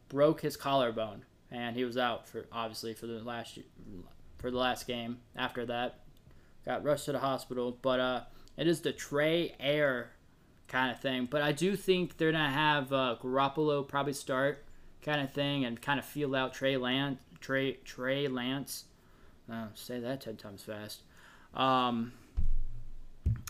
Broke 0.08 0.40
his 0.40 0.56
collarbone, 0.56 1.24
and 1.50 1.76
he 1.76 1.84
was 1.84 1.96
out 1.96 2.28
for 2.28 2.46
obviously 2.52 2.94
for 2.94 3.06
the 3.06 3.18
last 3.22 3.58
for 4.38 4.50
the 4.50 4.58
last 4.58 4.86
game. 4.86 5.18
After 5.34 5.66
that, 5.66 6.00
got 6.64 6.84
rushed 6.84 7.06
to 7.06 7.12
the 7.12 7.18
hospital. 7.18 7.76
But 7.82 8.00
uh, 8.00 8.20
it 8.56 8.68
is 8.68 8.80
the 8.80 8.92
Trey 8.92 9.54
Air 9.58 10.12
kind 10.68 10.92
of 10.92 11.00
thing. 11.00 11.26
But 11.30 11.42
I 11.42 11.52
do 11.52 11.74
think 11.76 12.16
they're 12.16 12.32
gonna 12.32 12.50
have 12.50 12.92
uh, 12.92 13.16
Garoppolo 13.20 13.86
probably 13.86 14.12
start 14.12 14.64
kind 15.02 15.20
of 15.20 15.32
thing 15.32 15.64
and 15.64 15.80
kind 15.80 15.98
of 15.98 16.04
feel 16.04 16.34
out 16.34 16.54
Trey 16.54 16.76
Lance. 16.76 17.20
Trey 17.40 17.74
Trey 17.84 18.28
Lance. 18.28 18.84
Uh, 19.50 19.66
say 19.74 20.00
that 20.00 20.20
ten 20.20 20.36
times 20.36 20.62
fast. 20.62 21.02
Um, 21.54 22.12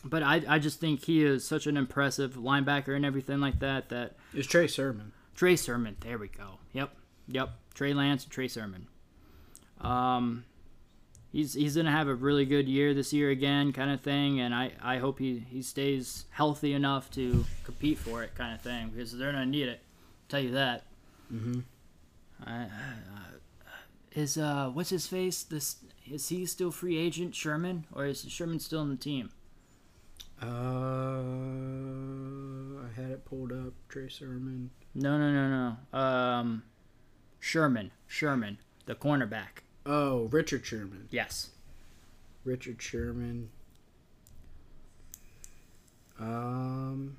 but 0.08 0.22
I, 0.22 0.42
I 0.48 0.58
just 0.58 0.80
think 0.80 1.04
he 1.04 1.24
is 1.24 1.46
such 1.46 1.66
an 1.66 1.76
impressive 1.76 2.34
linebacker 2.34 2.94
and 2.94 3.04
everything 3.04 3.40
like 3.40 3.58
that. 3.60 3.88
That 3.88 4.16
It's 4.34 4.46
Trey 4.46 4.66
Sermon. 4.66 5.12
Trey 5.34 5.56
Sermon. 5.56 5.96
There 6.00 6.18
we 6.18 6.28
go. 6.28 6.58
Yep, 6.72 6.96
yep. 7.28 7.50
Trey 7.74 7.92
Lance 7.92 8.24
and 8.24 8.32
Trey 8.32 8.48
Sermon. 8.48 8.86
Um, 9.80 10.44
he's 11.30 11.52
he's 11.54 11.76
gonna 11.76 11.90
have 11.90 12.08
a 12.08 12.14
really 12.14 12.46
good 12.46 12.68
year 12.68 12.94
this 12.94 13.12
year 13.12 13.30
again, 13.30 13.72
kind 13.72 13.90
of 13.90 14.00
thing. 14.00 14.40
And 14.40 14.54
I, 14.54 14.72
I 14.82 14.98
hope 14.98 15.18
he, 15.18 15.44
he 15.50 15.62
stays 15.62 16.24
healthy 16.30 16.72
enough 16.72 17.10
to 17.12 17.44
compete 17.64 17.98
for 17.98 18.22
it, 18.22 18.34
kind 18.34 18.54
of 18.54 18.60
thing, 18.62 18.88
because 18.88 19.16
they're 19.16 19.32
gonna 19.32 19.46
need 19.46 19.68
it. 19.68 19.80
I'll 19.80 20.28
tell 20.28 20.40
you 20.40 20.52
that. 20.52 20.84
Mm-hmm. 21.32 21.60
I, 22.44 22.62
uh, 22.62 22.66
is 24.12 24.38
uh 24.38 24.70
what's 24.72 24.90
his 24.90 25.06
face? 25.06 25.42
This 25.42 25.76
is 26.10 26.28
he 26.28 26.46
still 26.46 26.70
free 26.70 26.96
agent 26.96 27.34
Sherman 27.34 27.84
or 27.94 28.06
is 28.06 28.24
Sherman 28.28 28.60
still 28.60 28.82
in 28.82 28.90
the 28.90 28.96
team? 28.96 29.30
Uh, 30.42 30.46
I 32.84 32.88
had 32.94 33.10
it 33.10 33.24
pulled 33.24 33.52
up. 33.52 33.72
Trey 33.88 34.08
Sermon. 34.08 34.70
No, 34.94 35.18
no, 35.18 35.30
no, 35.32 35.76
no. 35.92 35.98
Um, 35.98 36.62
Sherman, 37.40 37.90
Sherman, 38.06 38.58
the 38.86 38.94
cornerback. 38.94 39.62
Oh, 39.84 40.24
Richard 40.26 40.66
Sherman. 40.66 41.08
Yes. 41.10 41.50
Richard 42.44 42.80
Sherman. 42.82 43.50
Um. 46.18 47.16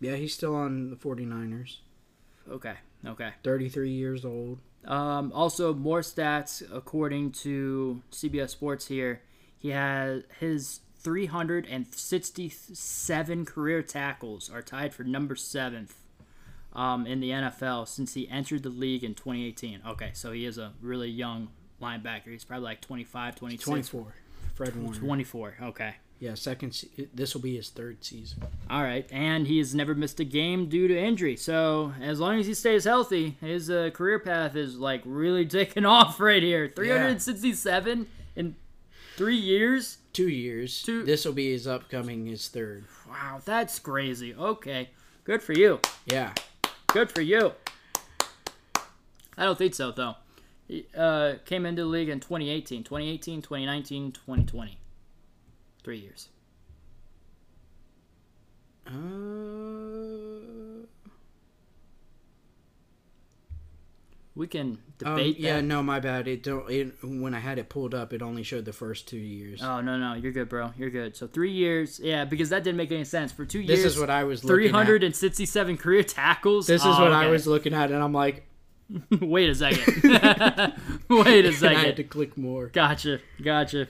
Yeah, 0.00 0.16
he's 0.16 0.34
still 0.34 0.54
on 0.56 0.90
the 0.90 0.96
49ers. 0.96 1.76
Okay. 2.50 2.74
Okay. 3.06 3.30
33 3.44 3.90
years 3.90 4.24
old. 4.24 4.58
Um, 4.84 5.30
also, 5.32 5.72
more 5.74 6.00
stats 6.00 6.62
according 6.74 7.30
to 7.32 8.02
CBS 8.10 8.50
Sports 8.50 8.88
here. 8.88 9.22
He 9.62 9.68
has 9.70 10.24
his 10.40 10.80
367 12.12 13.44
career 13.44 13.82
tackles 13.82 14.50
are 14.50 14.62
tied 14.62 14.92
for 14.94 15.04
number 15.04 15.36
seventh 15.36 15.94
um, 16.72 17.06
in 17.06 17.20
the 17.20 17.30
NFL 17.30 17.86
since 17.88 18.14
he 18.14 18.28
entered 18.28 18.62
the 18.62 18.68
league 18.70 19.04
in 19.04 19.14
2018. 19.14 19.80
Okay, 19.88 20.10
so 20.14 20.32
he 20.32 20.44
is 20.46 20.58
a 20.58 20.72
really 20.80 21.08
young 21.10 21.48
linebacker. 21.80 22.26
He's 22.28 22.44
probably 22.44 22.64
like 22.64 22.80
25, 22.80 23.36
26. 23.36 23.64
24. 23.64 24.06
Fred 24.54 24.76
Warner. 24.76 24.98
24. 24.98 25.54
Okay. 25.62 25.94
Yeah, 26.18 26.34
second. 26.34 26.72
se- 26.72 27.08
This 27.12 27.34
will 27.34 27.40
be 27.42 27.56
his 27.56 27.70
third 27.70 28.04
season. 28.04 28.42
All 28.70 28.82
right, 28.82 29.06
and 29.10 29.46
he 29.48 29.58
has 29.58 29.74
never 29.74 29.92
missed 29.94 30.20
a 30.20 30.24
game 30.24 30.68
due 30.68 30.86
to 30.86 30.96
injury. 30.96 31.36
So 31.36 31.92
as 32.00 32.20
long 32.20 32.38
as 32.38 32.46
he 32.46 32.54
stays 32.54 32.84
healthy, 32.84 33.36
his 33.40 33.68
uh, 33.70 33.90
career 33.92 34.20
path 34.20 34.54
is 34.54 34.76
like 34.78 35.02
really 35.04 35.46
taking 35.58 35.84
off 35.84 36.20
right 36.20 36.42
here. 36.42 36.68
367 36.74 38.06
in 38.36 38.54
three 39.16 39.36
years. 39.36 39.98
Two 40.12 40.28
years. 40.28 40.82
Two- 40.82 41.04
This 41.04 41.24
will 41.24 41.32
be 41.32 41.52
his 41.52 41.66
upcoming 41.66 42.26
his 42.26 42.48
third. 42.48 42.84
Wow, 43.08 43.40
that's 43.44 43.78
crazy. 43.78 44.34
Okay, 44.34 44.90
good 45.24 45.42
for 45.42 45.52
you. 45.52 45.80
Yeah. 46.06 46.32
Good 46.88 47.10
for 47.10 47.22
you. 47.22 47.52
I 49.38 49.44
don't 49.44 49.56
think 49.56 49.74
so 49.74 49.92
though. 49.92 50.16
He 50.68 50.86
uh, 50.96 51.34
came 51.46 51.64
into 51.66 51.82
the 51.82 51.88
league 51.88 52.08
in 52.10 52.20
2018, 52.20 52.84
2018, 52.84 53.40
2019, 53.42 54.12
2020. 54.12 54.78
Three 55.82 55.98
years. 55.98 56.28
Uh, 58.86 59.91
We 64.34 64.46
can 64.46 64.78
um, 65.04 65.16
debate 65.16 65.38
yeah, 65.38 65.56
that. 65.56 65.62
no, 65.64 65.82
my 65.82 66.00
bad. 66.00 66.26
It 66.26 66.42
don't. 66.42 66.70
It, 66.70 66.94
when 67.02 67.34
I 67.34 67.38
had 67.38 67.58
it 67.58 67.68
pulled 67.68 67.94
up, 67.94 68.12
it 68.14 68.22
only 68.22 68.42
showed 68.42 68.64
the 68.64 68.72
first 68.72 69.06
two 69.06 69.18
years. 69.18 69.60
Oh 69.62 69.80
no 69.82 69.98
no 69.98 70.14
you're 70.14 70.32
good 70.32 70.48
bro 70.48 70.72
you're 70.78 70.88
good 70.90 71.14
so 71.16 71.26
three 71.26 71.52
years 71.52 72.00
yeah 72.02 72.24
because 72.24 72.48
that 72.48 72.64
didn't 72.64 72.78
make 72.78 72.90
any 72.90 73.04
sense 73.04 73.30
for 73.30 73.44
two 73.44 73.60
years, 73.60 73.82
this 73.82 73.92
is 73.94 74.00
what 74.00 74.08
I 74.08 74.24
was 74.24 74.40
367 74.40 75.76
career 75.76 76.02
tackles 76.02 76.66
This 76.66 76.80
is 76.82 76.86
Oh, 76.96 77.02
what 77.02 77.12
I 77.12 77.26
was 77.28 77.46
looking 77.46 77.74
at, 77.74 77.90
and 77.90 78.02
I'm 78.02 78.12
like, 78.14 78.44
wait 79.20 79.50
a 79.50 79.54
second 79.54 80.02
wait 81.08 81.44
a 81.44 81.52
second. 81.52 81.76
I 81.76 81.80
had 81.84 81.96
to 81.96 82.04
click 82.04 82.36
more. 82.36 82.66
gotcha 82.68 83.20
gotcha 83.42 83.86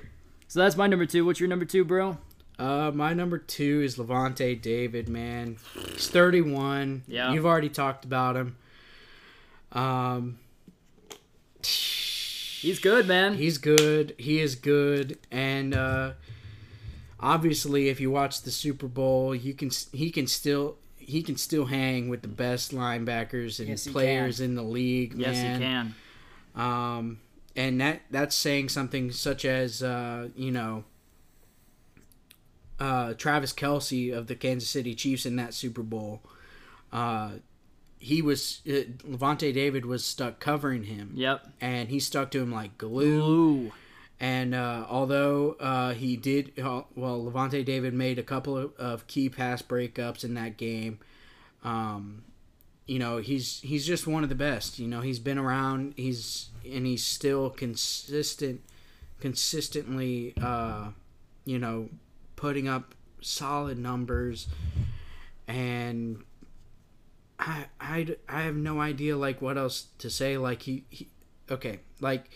so 0.48 0.60
that's 0.60 0.76
my 0.76 0.86
number 0.86 1.06
two 1.06 1.24
what's 1.24 1.40
your 1.40 1.48
number 1.48 1.64
two 1.64 1.84
bro 1.84 2.18
Uh, 2.58 2.90
my 2.94 3.12
number 3.14 3.38
two 3.38 3.80
is 3.82 3.96
Lavonte 3.96 4.60
David. 4.60 5.08
Man, 5.08 5.56
he's 5.92 6.08
31. 6.08 7.02
Yeah. 7.08 7.32
you've 7.32 7.46
already 7.46 7.68
talked 7.70 8.04
about 8.04 8.36
him. 8.36 8.56
Um, 9.72 10.38
he's 11.62 12.78
good 12.78 13.06
man 13.06 13.34
he's 13.34 13.58
good. 13.58 14.14
He 14.18 14.40
is 14.40 14.54
good, 14.54 15.18
and 15.30 15.74
uh, 15.74 16.12
obviously, 17.20 17.88
if 17.88 18.00
you 18.00 18.10
watch 18.10 18.42
the 18.42 18.50
Super 18.50 18.86
Bowl, 18.88 19.34
you 19.34 19.54
can 19.54 19.70
he 19.92 20.10
can 20.10 20.26
still 20.26 20.76
he 20.98 21.22
can 21.22 21.36
still 21.36 21.66
hang 21.66 22.08
with 22.08 22.22
the 22.22 22.28
best 22.28 22.72
linebackers 22.72 23.58
and 23.58 23.68
Yes, 23.68 23.86
players 23.88 24.40
in 24.40 24.54
the 24.54 24.62
league. 24.62 25.14
yes 25.16 25.34
man. 25.36 25.60
he 25.60 25.66
can 25.66 25.94
Um, 26.62 27.18
and 27.56 27.80
that 27.80 28.02
that's 28.10 28.36
saying 28.36 28.68
something 28.68 29.10
such 29.10 29.44
as 29.44 29.82
uh, 29.82 30.28
you 30.36 30.50
know 30.52 30.84
uh, 32.78 33.14
Travis 33.14 33.52
Kelce 33.52 34.12
of 34.16 34.26
the 34.26 34.34
Kansas 34.34 34.68
City 34.68 34.94
Chiefs 34.94 35.24
in 35.26 35.36
that 35.36 35.54
Super 35.54 35.82
Bowl. 35.82 36.20
Uh, 36.92 37.30
he 38.02 38.20
was 38.20 38.60
uh, 38.66 38.82
Lavonte 39.08 39.54
David 39.54 39.86
was 39.86 40.04
stuck 40.04 40.40
covering 40.40 40.84
him, 40.84 41.12
yep 41.14 41.46
and 41.60 41.88
he 41.88 42.00
stuck 42.00 42.30
to 42.32 42.40
him 42.40 42.52
like 42.52 42.76
glue. 42.76 43.22
Ooh. 43.22 43.72
And 44.18 44.54
uh, 44.54 44.86
although 44.88 45.56
uh, 45.58 45.94
he 45.94 46.16
did, 46.16 46.52
uh, 46.56 46.82
well, 46.94 47.24
Lavonte 47.24 47.64
David 47.64 47.92
made 47.92 48.20
a 48.20 48.22
couple 48.22 48.56
of, 48.56 48.72
of 48.76 49.06
key 49.08 49.28
pass 49.28 49.62
breakups 49.62 50.22
in 50.22 50.34
that 50.34 50.56
game. 50.56 51.00
Um, 51.64 52.22
you 52.86 52.98
know, 52.98 53.18
he's 53.18 53.60
he's 53.60 53.86
just 53.86 54.06
one 54.06 54.22
of 54.22 54.28
the 54.28 54.36
best. 54.36 54.78
You 54.78 54.88
know, 54.88 55.00
he's 55.00 55.18
been 55.18 55.38
around. 55.38 55.94
He's 55.96 56.50
and 56.64 56.86
he's 56.86 57.04
still 57.04 57.50
consistent, 57.50 58.62
consistently. 59.20 60.34
Uh, 60.40 60.90
you 61.44 61.58
know, 61.58 61.88
putting 62.36 62.68
up 62.68 62.94
solid 63.20 63.78
numbers, 63.78 64.48
and 65.46 66.22
I 67.42 67.66
I 67.80 68.16
I 68.28 68.42
have 68.42 68.54
no 68.54 68.80
idea 68.80 69.16
like 69.16 69.42
what 69.42 69.58
else 69.58 69.88
to 69.98 70.08
say. 70.08 70.38
Like 70.38 70.62
he, 70.62 70.84
he 70.90 71.08
okay, 71.50 71.80
like 72.00 72.30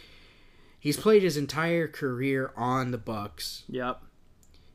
he's 0.80 0.96
played 0.96 1.22
his 1.22 1.36
entire 1.36 1.86
career 1.86 2.52
on 2.56 2.90
the 2.90 2.98
Bucks. 2.98 3.62
yep 3.68 4.02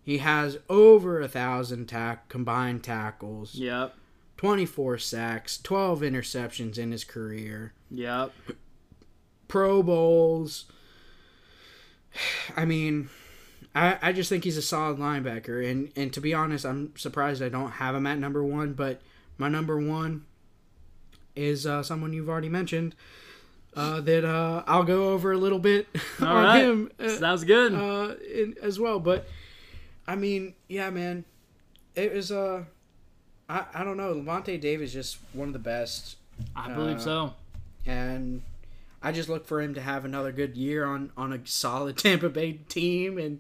He 0.03 0.19
has 0.19 0.57
over 0.69 1.19
a 1.19 1.27
thousand 1.27 1.87
tack 1.87 2.29
combined 2.29 2.83
tackles, 2.83 3.55
yep 3.55 3.95
24 4.37 4.97
sacks, 4.97 5.57
12 5.61 5.99
interceptions 6.01 6.77
in 6.77 6.91
his 6.91 7.03
career, 7.03 7.73
yep 7.89 8.31
Pro 9.49 9.83
Bowls. 9.83 10.65
I 12.55 12.63
mean, 12.63 13.09
I, 13.75 13.97
I 14.01 14.11
just 14.13 14.29
think 14.29 14.45
he's 14.45 14.57
a 14.57 14.61
solid 14.61 14.97
linebacker, 14.97 15.69
and 15.69 15.91
and 15.97 16.13
to 16.13 16.21
be 16.21 16.33
honest, 16.33 16.65
I'm 16.65 16.95
surprised 16.95 17.43
I 17.43 17.49
don't 17.49 17.71
have 17.71 17.95
him 17.95 18.07
at 18.07 18.17
number 18.17 18.43
one. 18.43 18.73
But 18.73 19.01
my 19.41 19.49
number 19.49 19.79
one 19.79 20.23
is 21.35 21.65
uh, 21.65 21.81
someone 21.81 22.13
you've 22.13 22.29
already 22.29 22.49
mentioned. 22.49 22.93
Uh, 23.73 24.01
that 24.01 24.25
uh, 24.25 24.63
I'll 24.67 24.83
go 24.83 25.09
over 25.13 25.31
a 25.31 25.37
little 25.37 25.57
bit 25.59 25.87
all 26.21 26.27
on 26.27 26.43
right 26.43 26.63
him. 26.63 26.91
Uh, 26.99 27.07
sounds 27.09 27.43
good 27.45 27.73
uh, 27.73 28.15
in, 28.29 28.53
as 28.61 28.79
well. 28.79 28.99
But 28.99 29.27
I 30.05 30.15
mean, 30.17 30.53
yeah, 30.67 30.89
man, 30.89 31.23
it 31.95 32.13
was 32.13 32.31
uh, 32.33 32.65
I 33.49 33.63
I 33.73 33.83
don't 33.85 33.95
know. 33.97 34.13
Lavonte 34.13 34.59
David 34.59 34.83
is 34.83 34.93
just 34.93 35.17
one 35.33 35.47
of 35.47 35.53
the 35.53 35.59
best, 35.59 36.17
I 36.55 36.69
believe 36.73 36.97
Uh, 36.97 36.99
so. 36.99 37.33
and 37.85 38.41
I 39.01 39.13
just 39.13 39.29
look 39.29 39.47
for 39.47 39.61
him 39.61 39.73
to 39.75 39.81
have 39.81 40.03
another 40.03 40.33
good 40.33 40.57
year 40.57 40.83
on 40.85 41.11
on 41.15 41.31
a 41.31 41.39
solid 41.45 41.95
Tampa 42.05 42.27
Bay 42.29 42.59
team, 42.67 43.17
and 43.17 43.39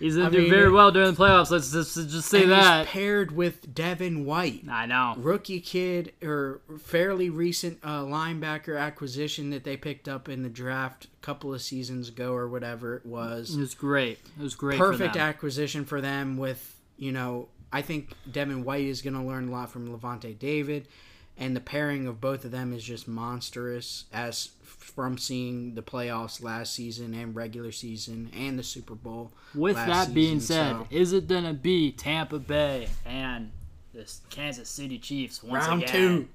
He's 0.00 0.16
gonna 0.16 0.28
I 0.28 0.30
do 0.32 0.38
mean, 0.38 0.50
very 0.50 0.70
well 0.70 0.90
during 0.90 1.12
the 1.12 1.16
playoffs. 1.16 1.50
Let's 1.50 1.70
just, 1.70 1.94
just 1.94 2.28
say 2.28 2.46
that. 2.46 2.86
he's 2.86 2.92
paired 2.92 3.30
with 3.30 3.72
Devin 3.74 4.24
White. 4.24 4.64
I 4.68 4.86
know. 4.86 5.14
rookie 5.18 5.60
kid 5.60 6.12
or 6.22 6.62
fairly 6.80 7.28
recent 7.30 7.78
uh, 7.84 8.02
linebacker 8.02 8.80
acquisition 8.80 9.50
that 9.50 9.62
they 9.64 9.76
picked 9.76 10.08
up 10.08 10.28
in 10.28 10.42
the 10.42 10.48
draft 10.48 11.04
a 11.04 11.24
couple 11.24 11.52
of 11.54 11.60
seasons 11.62 12.08
ago 12.08 12.32
or 12.32 12.48
whatever 12.48 12.96
it 12.96 13.04
was. 13.06 13.54
It 13.54 13.60
was 13.60 13.74
great. 13.74 14.18
It 14.38 14.42
was 14.42 14.54
great. 14.54 14.78
for 14.78 14.90
Perfect 14.92 15.14
them. 15.14 15.22
acquisition 15.22 15.84
for 15.84 16.00
them. 16.00 16.38
With 16.38 16.76
you 16.96 17.12
know, 17.12 17.48
I 17.72 17.82
think 17.82 18.14
Devin 18.30 18.64
White 18.64 18.86
is 18.86 19.02
going 19.02 19.14
to 19.14 19.22
learn 19.22 19.48
a 19.48 19.52
lot 19.52 19.70
from 19.70 19.88
Lavonte 19.96 20.38
David, 20.38 20.88
and 21.36 21.54
the 21.54 21.60
pairing 21.60 22.06
of 22.06 22.20
both 22.20 22.44
of 22.46 22.50
them 22.50 22.72
is 22.72 22.82
just 22.82 23.06
monstrous. 23.06 24.04
As 24.12 24.48
from 24.90 25.16
seeing 25.18 25.74
the 25.74 25.82
playoffs 25.82 26.42
last 26.42 26.72
season 26.74 27.14
and 27.14 27.34
regular 27.34 27.72
season 27.72 28.30
and 28.36 28.58
the 28.58 28.62
Super 28.62 28.94
Bowl. 28.94 29.32
With 29.54 29.76
that 29.76 30.12
being 30.12 30.40
season, 30.40 30.56
said, 30.56 30.72
so- 30.72 30.86
is 30.90 31.12
it 31.12 31.26
gonna 31.28 31.54
be 31.54 31.92
Tampa 31.92 32.38
Bay 32.38 32.88
and 33.06 33.50
the 33.94 34.10
Kansas 34.30 34.68
City 34.68 34.98
Chiefs 34.98 35.42
once 35.42 35.66
round 35.66 35.82
again? 35.84 35.92
two. 35.94 36.28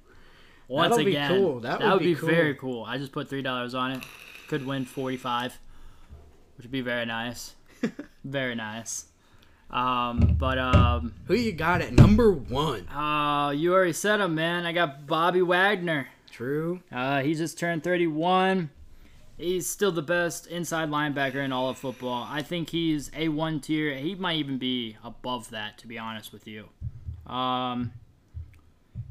Once 0.67 0.91
That'll 0.91 1.05
be 1.05 1.11
again, 1.11 1.29
cool. 1.29 1.59
That 1.59 1.79
would 1.79 1.91
would 1.91 1.99
be 1.99 2.13
be, 2.15 2.19
cool. 2.19 2.29
very 2.29 2.55
cool. 2.55 2.83
I 2.85 2.97
just 2.97 3.11
put 3.11 3.29
three 3.29 3.43
dollars 3.43 3.75
on 3.75 3.91
it. 3.91 4.03
Could 4.47 4.65
win 4.65 4.85
forty 4.85 5.17
five, 5.17 5.51
which 6.57 6.65
would 6.65 6.71
be 6.71 6.81
very 6.81 7.05
nice. 7.05 7.53
very 8.23 8.55
nice. 8.55 9.05
Um, 9.69 10.35
but 10.39 10.57
um, 10.57 11.13
Who 11.27 11.33
you 11.35 11.51
got 11.51 11.81
at 11.81 11.91
number 11.93 12.31
one? 12.31 12.87
uh, 12.89 13.49
you 13.49 13.73
already 13.73 13.93
said 13.93 14.19
him, 14.21 14.35
man. 14.35 14.65
I 14.65 14.71
got 14.73 15.05
Bobby 15.07 15.41
Wagner. 15.41 16.07
True. 16.35 16.81
Uh, 16.91 17.21
he 17.21 17.33
just 17.33 17.57
turned 17.57 17.81
31. 17.81 18.69
He's 19.37 19.69
still 19.69 19.93
the 19.93 20.01
best 20.01 20.47
inside 20.47 20.89
linebacker 20.89 21.35
in 21.35 21.53
all 21.53 21.69
of 21.69 21.77
football. 21.77 22.27
I 22.29 22.41
think 22.41 22.71
he's 22.71 23.09
a 23.15 23.29
one 23.29 23.61
tier. 23.61 23.95
He 23.95 24.15
might 24.15 24.35
even 24.35 24.57
be 24.57 24.97
above 25.01 25.49
that, 25.51 25.77
to 25.77 25.87
be 25.87 25.97
honest 25.97 26.33
with 26.33 26.45
you. 26.45 26.67
Um, 27.25 27.93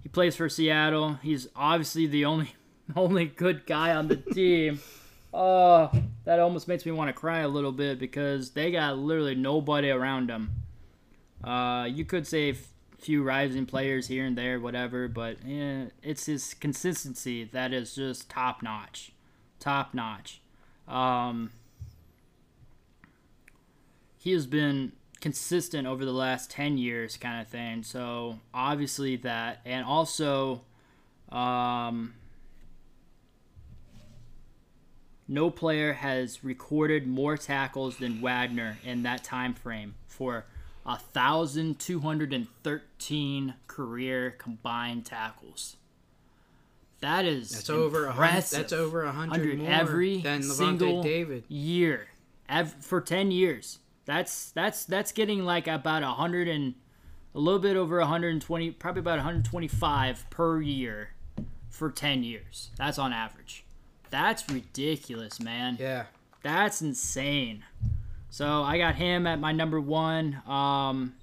he 0.03 0.11
plays 0.11 0.37
for 0.37 0.51
Seattle. 0.51 1.15
He's 1.23 1.49
obviously 1.57 2.07
the 2.07 2.27
only 2.27 2.55
only 2.95 3.25
good 3.25 3.65
guy 3.65 3.95
on 3.95 4.09
the 4.09 4.17
team. 4.17 4.81
Oh, 5.37 5.91
that 6.27 6.39
almost 6.39 6.69
makes 6.69 6.87
me 6.87 6.93
want 6.93 7.09
to 7.09 7.13
cry 7.13 7.41
a 7.41 7.49
little 7.49 7.73
bit 7.73 7.99
because 7.99 8.51
they 8.51 8.71
got 8.71 8.97
literally 8.97 9.35
nobody 9.35 9.91
around 9.91 10.31
him. 10.31 10.53
Uh, 11.43 11.89
you 11.91 12.05
could 12.05 12.25
say 12.25 12.55
few 13.05 13.23
rising 13.23 13.67
players 13.67 14.09
here 14.09 14.25
and 14.25 14.37
there, 14.37 14.59
whatever, 14.59 15.09
but 15.09 15.37
eh, 15.47 15.87
it's 16.03 16.27
his 16.27 16.55
consistency 16.55 17.45
that 17.45 17.73
is 17.73 17.95
just 17.95 18.31
top 18.31 18.63
notch, 18.63 19.13
top 19.61 19.93
notch. 19.93 20.41
Um, 20.89 21.51
he 24.19 24.33
has 24.33 24.47
been 24.47 24.93
consistent 25.21 25.87
over 25.87 26.05
the 26.05 26.13
last 26.13 26.51
10 26.51 26.77
years 26.77 27.17
kind 27.17 27.41
of 27.41 27.49
thing 27.49 27.83
so 27.83 28.39
obviously 28.53 29.17
that 29.17 29.59
and 29.65 29.87
also 29.87 30.61
um, 31.31 32.13
no 35.27 35.49
player 35.49 35.95
has 35.95 36.45
recorded 36.45 37.07
more 37.07 37.39
tackles 37.39 37.97
than 37.97 38.21
wagner 38.21 38.77
in 38.85 39.03
that 39.03 39.25
time 39.25 39.55
frame 39.55 39.95
for 40.07 40.45
1213 40.85 43.55
career 43.67 44.31
combined 44.39 45.05
tackles 45.07 45.77
that 47.01 47.25
is 47.27 47.51
That's 47.51 47.69
over 47.71 48.07
a 48.07 48.13
hundred. 48.13 48.27
impressive. 48.29 48.59
That's 48.61 48.73
over 48.73 49.03
a 49.05 49.13
hundred 49.13 49.59
100 49.59 49.61
more 49.61 49.71
every 49.71 50.21
than 50.23 50.41
Lavonte 50.41 50.53
single 50.55 51.03
David. 51.03 51.45
year 51.49 52.07
ev- 52.49 52.75
for 52.81 53.01
10 53.01 53.31
years 53.31 53.79
that's 54.07 54.51
that's 54.53 54.85
that's 54.87 55.13
getting 55.13 55.45
like 55.45 55.67
about 55.67 56.03
a 56.03 56.07
100 56.07 56.49
and 56.49 56.75
a 57.35 57.39
little 57.39 57.61
bit 57.61 57.77
over 57.77 57.99
120 57.99 58.71
probably 58.73 59.01
about 59.01 59.19
125 59.19 60.31
per 60.31 60.61
year 60.63 61.11
for 61.69 61.91
10 61.91 62.23
years 62.23 62.71
that's 62.79 62.99
on 62.99 63.13
average 63.13 63.65
that's 64.11 64.49
ridiculous 64.49 65.41
man 65.41 65.77
Yeah. 65.81 66.05
that's 66.43 66.81
insane 66.81 67.65
so 68.35 68.65
i 68.65 68.77
got 68.79 68.97
him 68.97 69.29
at 69.29 69.39
my 69.39 69.53
number 69.53 69.81
one 69.81 70.43
um 70.49 71.15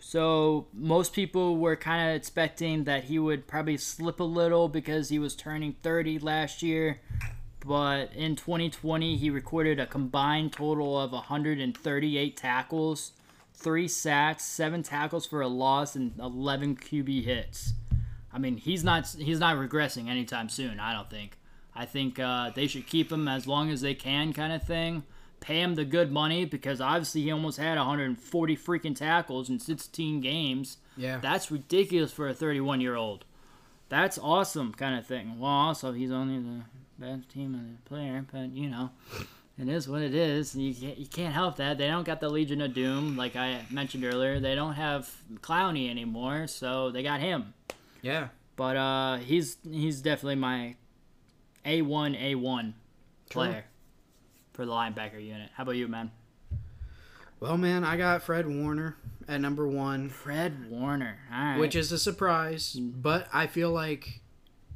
So 0.00 0.68
most 0.72 1.12
people 1.12 1.56
were 1.56 1.74
kind 1.74 2.08
of 2.08 2.14
expecting 2.14 2.84
that 2.84 3.04
he 3.04 3.18
would 3.18 3.48
probably 3.48 3.76
slip 3.76 4.20
a 4.20 4.22
little 4.22 4.68
because 4.68 5.08
he 5.08 5.18
was 5.18 5.34
turning 5.34 5.74
30 5.82 6.20
last 6.20 6.62
year. 6.62 7.00
But 7.66 8.12
in 8.14 8.36
2020, 8.36 9.16
he 9.16 9.28
recorded 9.28 9.80
a 9.80 9.86
combined 9.86 10.52
total 10.52 11.00
of 11.00 11.10
138 11.10 12.36
tackles, 12.36 13.10
three 13.54 13.88
sacks, 13.88 14.44
seven 14.44 14.84
tackles 14.84 15.26
for 15.26 15.40
a 15.40 15.48
loss, 15.48 15.96
and 15.96 16.12
11 16.20 16.76
QB 16.76 17.24
hits. 17.24 17.72
I 18.34 18.38
mean, 18.38 18.56
he's 18.56 18.82
not 18.82 19.06
he's 19.16 19.38
not 19.38 19.56
regressing 19.56 20.08
anytime 20.08 20.48
soon. 20.48 20.80
I 20.80 20.92
don't 20.92 21.08
think. 21.08 21.38
I 21.74 21.86
think 21.86 22.18
uh, 22.18 22.50
they 22.50 22.66
should 22.66 22.86
keep 22.86 23.10
him 23.10 23.28
as 23.28 23.46
long 23.46 23.70
as 23.70 23.80
they 23.80 23.94
can, 23.94 24.32
kind 24.32 24.52
of 24.52 24.62
thing. 24.64 25.04
Pay 25.40 25.60
him 25.60 25.74
the 25.74 25.84
good 25.84 26.10
money 26.10 26.44
because 26.44 26.80
obviously 26.80 27.22
he 27.22 27.30
almost 27.32 27.58
had 27.58 27.76
140 27.76 28.56
freaking 28.56 28.96
tackles 28.96 29.48
in 29.50 29.58
16 29.58 30.20
games. 30.20 30.78
Yeah. 30.96 31.18
That's 31.18 31.50
ridiculous 31.50 32.12
for 32.12 32.28
a 32.28 32.34
31 32.34 32.80
year 32.80 32.96
old. 32.96 33.24
That's 33.88 34.18
awesome, 34.18 34.72
kind 34.72 34.98
of 34.98 35.06
thing. 35.06 35.38
Well, 35.38 35.50
also 35.50 35.92
he's 35.92 36.10
only 36.10 36.38
the 36.38 36.62
best 36.98 37.28
team 37.28 37.54
of 37.54 37.60
the 37.60 37.88
player, 37.88 38.24
but 38.32 38.50
you 38.56 38.68
know, 38.70 38.90
it 39.58 39.68
is 39.68 39.88
what 39.88 40.02
it 40.02 40.14
is. 40.14 40.56
You 40.56 40.74
can't, 40.74 40.98
you 40.98 41.06
can't 41.06 41.34
help 41.34 41.56
that. 41.56 41.78
They 41.78 41.86
don't 41.86 42.04
got 42.04 42.20
the 42.20 42.28
Legion 42.28 42.60
of 42.62 42.74
Doom, 42.74 43.16
like 43.16 43.36
I 43.36 43.64
mentioned 43.70 44.04
earlier. 44.04 44.40
They 44.40 44.54
don't 44.54 44.74
have 44.74 45.10
Clowney 45.40 45.90
anymore, 45.90 46.46
so 46.46 46.90
they 46.90 47.02
got 47.02 47.20
him. 47.20 47.54
Yeah. 48.04 48.28
But 48.56 48.76
uh, 48.76 49.16
he's 49.16 49.56
he's 49.68 50.00
definitely 50.00 50.36
my 50.36 50.76
A 51.64 51.82
one 51.82 52.14
A 52.14 52.34
one 52.36 52.74
player 53.30 53.64
for 54.52 54.64
the 54.66 54.70
linebacker 54.72 55.24
unit. 55.24 55.50
How 55.54 55.62
about 55.64 55.76
you, 55.76 55.88
man? 55.88 56.12
Well, 57.40 57.56
man, 57.58 57.82
I 57.84 57.96
got 57.96 58.22
Fred 58.22 58.46
Warner 58.46 58.96
at 59.26 59.40
number 59.40 59.66
one, 59.66 60.08
Fred 60.08 60.70
Warner. 60.70 61.18
All 61.32 61.38
right. 61.44 61.58
which 61.58 61.74
is 61.74 61.90
a 61.92 61.98
surprise, 61.98 62.74
but 62.80 63.26
I 63.32 63.46
feel 63.46 63.70
like 63.70 64.20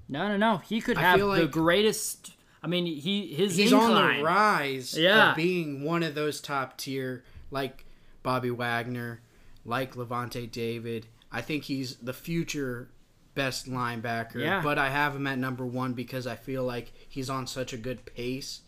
no, 0.09 0.27
no, 0.29 0.37
no. 0.37 0.57
He 0.59 0.81
could 0.81 0.97
I 0.99 1.03
have 1.03 1.21
the 1.21 1.27
like- 1.27 1.51
greatest. 1.51 2.33
I 2.63 2.67
mean, 2.67 2.87
he 2.87 3.33
his 3.35 3.57
he's 3.57 3.71
incline. 3.73 3.93
on 3.93 4.17
the 4.19 4.23
rise 4.25 4.99
Yeah. 4.99 5.31
of 5.31 5.37
being 5.37 5.85
one 5.85 6.03
of 6.03 6.15
those 6.17 6.41
top 6.41 6.77
tier, 6.77 7.23
like 7.53 7.85
Bobby 8.25 8.51
Wagner, 8.51 9.21
like 9.65 9.95
Lavonte 9.95 10.51
David. 10.51 11.07
I 11.31 11.43
think 11.43 11.65
he's 11.65 11.97
the 11.97 12.13
future 12.15 12.89
best 13.43 13.71
linebacker, 13.71 14.41
Yeah. 14.43 14.61
but 14.63 14.77
I 14.79 14.91
have 14.91 15.15
him 15.17 15.27
at 15.27 15.39
number 15.39 15.65
one 15.65 15.93
because 15.95 16.27
I 16.27 16.37
feel 16.37 16.65
like 16.65 16.93
he's 17.09 17.31
on 17.31 17.47
such 17.47 17.73
a 17.73 17.77
good 17.79 18.01
pace. 18.05 18.61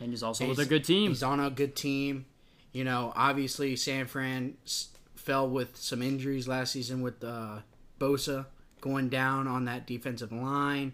and 0.00 0.10
he's 0.10 0.22
also 0.24 0.44
He's- 0.44 0.56
with 0.56 0.66
a 0.66 0.68
good 0.68 0.84
team. 0.84 1.10
He's 1.12 1.22
on 1.22 1.38
a 1.38 1.48
good 1.48 1.76
team. 1.76 2.24
You 2.72 2.82
know, 2.84 3.12
obviously 3.14 3.76
San 3.76 4.06
Fran 4.08 4.56
s- 4.64 4.88
fell 5.14 5.48
with 5.48 5.76
some 5.76 6.02
injuries 6.02 6.48
last 6.48 6.72
season 6.72 7.02
with 7.02 7.22
uh, 7.22 7.58
Bosa 8.00 8.46
going 8.80 9.08
down 9.08 9.46
on 9.46 9.64
that 9.66 9.86
defensive 9.86 10.32
line, 10.32 10.92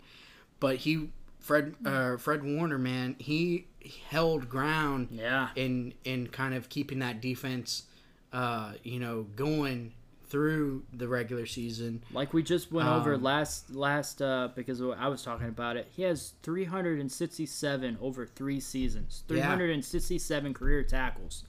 but 0.60 0.76
he 0.84 1.08
Fred 1.40 1.74
uh, 1.86 2.18
Fred 2.18 2.44
Warner, 2.44 2.76
man, 2.78 3.16
he 3.18 3.66
held 4.10 4.50
ground 4.50 5.08
Yeah. 5.10 5.48
in 5.56 5.94
in 6.04 6.26
kind 6.26 6.52
of 6.52 6.68
keeping 6.68 6.98
that 6.98 7.22
defense, 7.22 7.84
uh, 8.32 8.72
you 8.84 8.98
know, 9.00 9.22
going 9.36 9.94
through 10.28 10.84
the 10.92 11.08
regular 11.08 11.46
season. 11.46 12.02
Like 12.12 12.32
we 12.34 12.42
just 12.42 12.70
went 12.72 12.88
over 12.88 13.14
Um, 13.14 13.22
last 13.22 13.70
last 13.74 14.20
uh, 14.22 14.48
because 14.54 14.80
I 14.82 15.08
was 15.08 15.22
talking 15.22 15.48
about 15.48 15.76
it. 15.76 15.88
He 15.90 16.02
has 16.02 16.34
367 16.42 17.98
over 18.00 18.26
three 18.26 18.60
seasons. 18.60 19.24
Yeah. 19.28 19.42
367 19.54 20.54
career 20.54 20.82
tackles. 20.82 21.44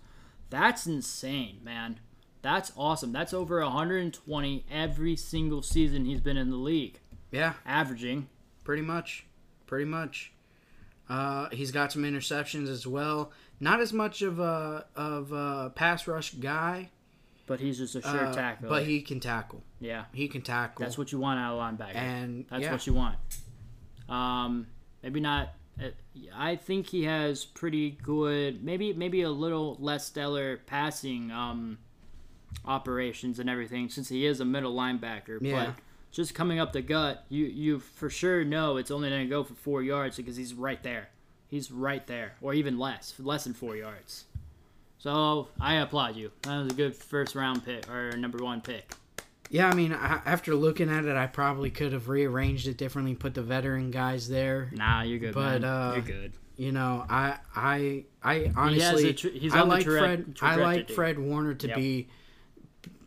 That's 0.49 0.88
insane, 0.88 1.60
man. 1.64 1.99
That's 2.41 2.72
awesome. 2.77 3.11
That's 3.11 3.34
over 3.34 3.61
120 3.61 4.65
every 4.72 5.15
single 5.15 5.61
season 5.61 6.06
he's 6.06 6.22
been 6.22 6.38
in 6.38 6.49
the 6.49 6.56
league, 6.56 6.99
Yeah, 7.31 7.53
averaging. 7.65 8.30
pretty 8.64 8.81
much, 8.81 9.26
pretty 9.68 9.85
much. 9.85 10.31
Uh, 11.10 11.49
he's 11.51 11.72
got 11.72 11.91
some 11.91 12.03
interceptions 12.03 12.69
as 12.69 12.88
well. 12.88 13.31
Not 13.60 13.81
as 13.81 13.91
much 13.91 14.22
of 14.22 14.39
a 14.39 14.85
of 14.95 15.31
a 15.34 15.72
pass 15.76 16.07
rush 16.07 16.31
guy, 16.35 16.91
But 17.49 17.59
he's 17.59 17.77
just 17.80 17.95
a 17.95 18.01
sure 18.01 18.27
uh, 18.27 18.34
tackler. 18.34 18.69
but 18.69 18.84
he 18.85 19.01
can 19.01 19.19
tackle. 19.19 19.61
yeah, 19.81 20.05
He 20.13 20.30
can 20.30 20.41
tackle. 20.41 20.85
that's 20.85 20.97
what 20.97 21.11
you 21.11 21.19
want 21.19 21.39
out 21.39 21.53
of 21.53 21.59
a 21.59 21.61
linebacker. 21.61 21.95
And 21.95 22.45
That's 22.49 22.63
yeah, 22.63 22.71
what 22.71 22.88
you 22.88 22.93
want. 22.93 23.17
Um, 24.07 24.67
maybe 25.03 25.19
not 25.19 25.53
Uh, 25.81 25.89
I 26.35 26.55
think 26.55 26.88
he 26.88 27.03
has 27.05 27.45
pretty 27.45 27.91
good, 28.03 28.63
maybe 28.63 28.93
maybe 28.93 29.21
a 29.23 29.30
little 29.30 29.77
less 29.80 30.05
stellar 30.05 30.57
passing 30.57 31.31
um, 31.31 31.77
operations 32.65 33.39
and 33.39 33.49
everything, 33.49 33.89
since 33.89 34.09
he 34.09 34.26
is 34.26 34.39
a 34.39 34.45
middle 34.45 34.76
linebacker. 34.76 35.39
Yeah. 35.41 35.65
But 35.67 35.76
just 36.11 36.34
coming 36.35 36.59
up 36.59 36.73
the 36.73 36.81
gut, 36.81 37.26
you 37.30 37.45
you 37.45 37.80
for 37.80 38.09
sure 38.09 38.43
know 38.43 38.77
it's 38.77 38.91
only 38.91 39.09
going 39.09 39.23
to 39.23 39.30
go 39.30 39.43
for 39.43 39.53
four 39.53 39.81
yards 39.84 40.17
because 40.17 40.35
he's 40.35 40.53
right 40.53 40.81
there. 40.84 41.09
He's 41.47 41.71
right 41.71 42.05
there, 42.05 42.34
or 42.41 42.53
even 42.53 42.77
less, 42.77 43.13
less 43.17 43.45
than 43.45 43.53
four 43.55 43.76
yards. 43.76 44.26
So 44.99 45.47
I 45.59 45.76
applaud 45.76 46.15
you. 46.15 46.31
That 46.43 46.63
was 46.63 46.71
a 46.71 46.76
good 46.76 46.95
first 46.95 47.34
round 47.35 47.65
pick 47.65 47.89
or 47.89 48.15
number 48.17 48.43
one 48.43 48.61
pick. 48.61 48.93
Yeah, 49.49 49.67
I 49.67 49.73
mean, 49.73 49.93
I, 49.93 50.21
after 50.26 50.53
looking 50.53 50.89
at 50.89 51.05
it, 51.05 51.15
I 51.15 51.26
probably 51.26 51.71
could 51.71 51.91
have 51.93 52.07
rearranged 52.07 52.67
it 52.67 52.77
differently, 52.77 53.15
put 53.15 53.34
the 53.34 53.41
veteran 53.41 53.89
guys 53.89 54.30
there. 54.30 54.69
Nah, 54.73 55.01
you're 55.01 55.17
good, 55.17 55.34
But, 55.34 55.61
man. 55.61 55.63
uh, 55.63 55.91
you're 55.95 56.03
good. 56.03 56.34
You 56.55 56.71
know, 56.73 57.03
I, 57.09 57.38
I, 57.55 58.03
I 58.21 58.51
honestly, 58.55 59.13
tr- 59.13 59.30
he's 59.30 59.53
I 59.53 59.61
like 59.61 59.85
Fred. 59.85 60.35
I 60.41 60.57
like. 60.57 60.91
Fred 60.91 61.17
Warner 61.17 61.53
to 61.55 61.67
Yep. 61.67 61.76
be, 61.77 62.09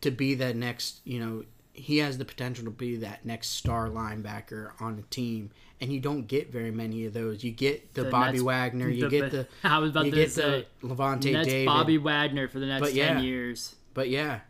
to 0.01 0.09
be 0.11 0.33
that 0.35 0.55
next. 0.57 0.99
You 1.05 1.19
know, 1.19 1.43
he 1.73 1.97
has 1.97 2.17
the 2.17 2.25
potential 2.25 2.63
to 2.65 2.71
be 2.71 2.95
that 2.97 3.25
next 3.25 3.49
star 3.49 3.89
linebacker 3.89 4.71
on 4.79 4.99
a 4.99 5.01
team, 5.13 5.49
and 5.81 5.91
you 5.91 5.99
don't 5.99 6.27
get 6.27 6.51
very 6.51 6.71
many 6.71 7.05
of 7.05 7.13
those. 7.13 7.43
You 7.43 7.51
get 7.51 7.93
the, 7.95 8.03
The 8.03 8.09
Bobby 8.11 8.31
Nets- 8.33 8.43
Wagner, 8.43 8.87
you 8.89 9.03
the- 9.03 9.09
get 9.09 9.31
the, 9.31 9.47
I 9.63 9.79
was 9.79 9.91
about 9.91 10.05
you 10.05 10.11
to 10.11 10.17
get 10.17 10.31
say, 10.31 10.67
the 10.81 10.87
Lavonte 10.87 11.33
That's 11.33 11.47
David. 11.47 11.65
Bobby 11.65 11.97
Wagner 11.97 12.47
for 12.47 12.59
the 12.59 12.67
next 12.67 12.81
But 12.81 12.93
yeah. 12.93 13.15
ten 13.15 13.23
years. 13.23 13.75
But 13.93 14.09
yeah, 14.09 14.41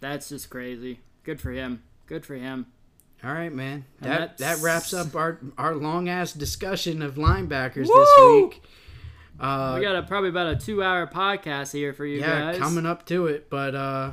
That's 0.00 0.28
just 0.30 0.50
crazy. 0.50 1.00
Good 1.24 1.40
for 1.40 1.50
him. 1.52 1.82
Good 2.06 2.26
for 2.26 2.34
him. 2.34 2.66
all 3.22 3.32
right, 3.32 3.52
man. 3.52 3.84
And 4.00 4.10
That 4.10 4.38
that's- 4.38 4.58
that 4.58 4.64
wraps 4.64 4.92
up 4.92 5.14
our 5.14 5.38
our 5.58 5.74
long 5.74 6.08
ass 6.08 6.32
discussion 6.32 7.00
of 7.02 7.14
linebackers 7.14 7.86
this 7.86 8.10
week. 8.18 8.62
Uh, 9.40 9.76
we 9.78 9.84
got 9.84 9.96
a, 9.96 10.02
probably 10.02 10.28
about 10.28 10.46
a 10.48 10.56
two-hour 10.56 11.06
podcast 11.08 11.72
here 11.72 11.92
for 11.92 12.04
you 12.06 12.20
yeah, 12.20 12.52
guys. 12.52 12.58
coming 12.58 12.86
up 12.86 13.04
to 13.06 13.26
it. 13.26 13.48
But 13.50 13.74
uh, 13.74 14.12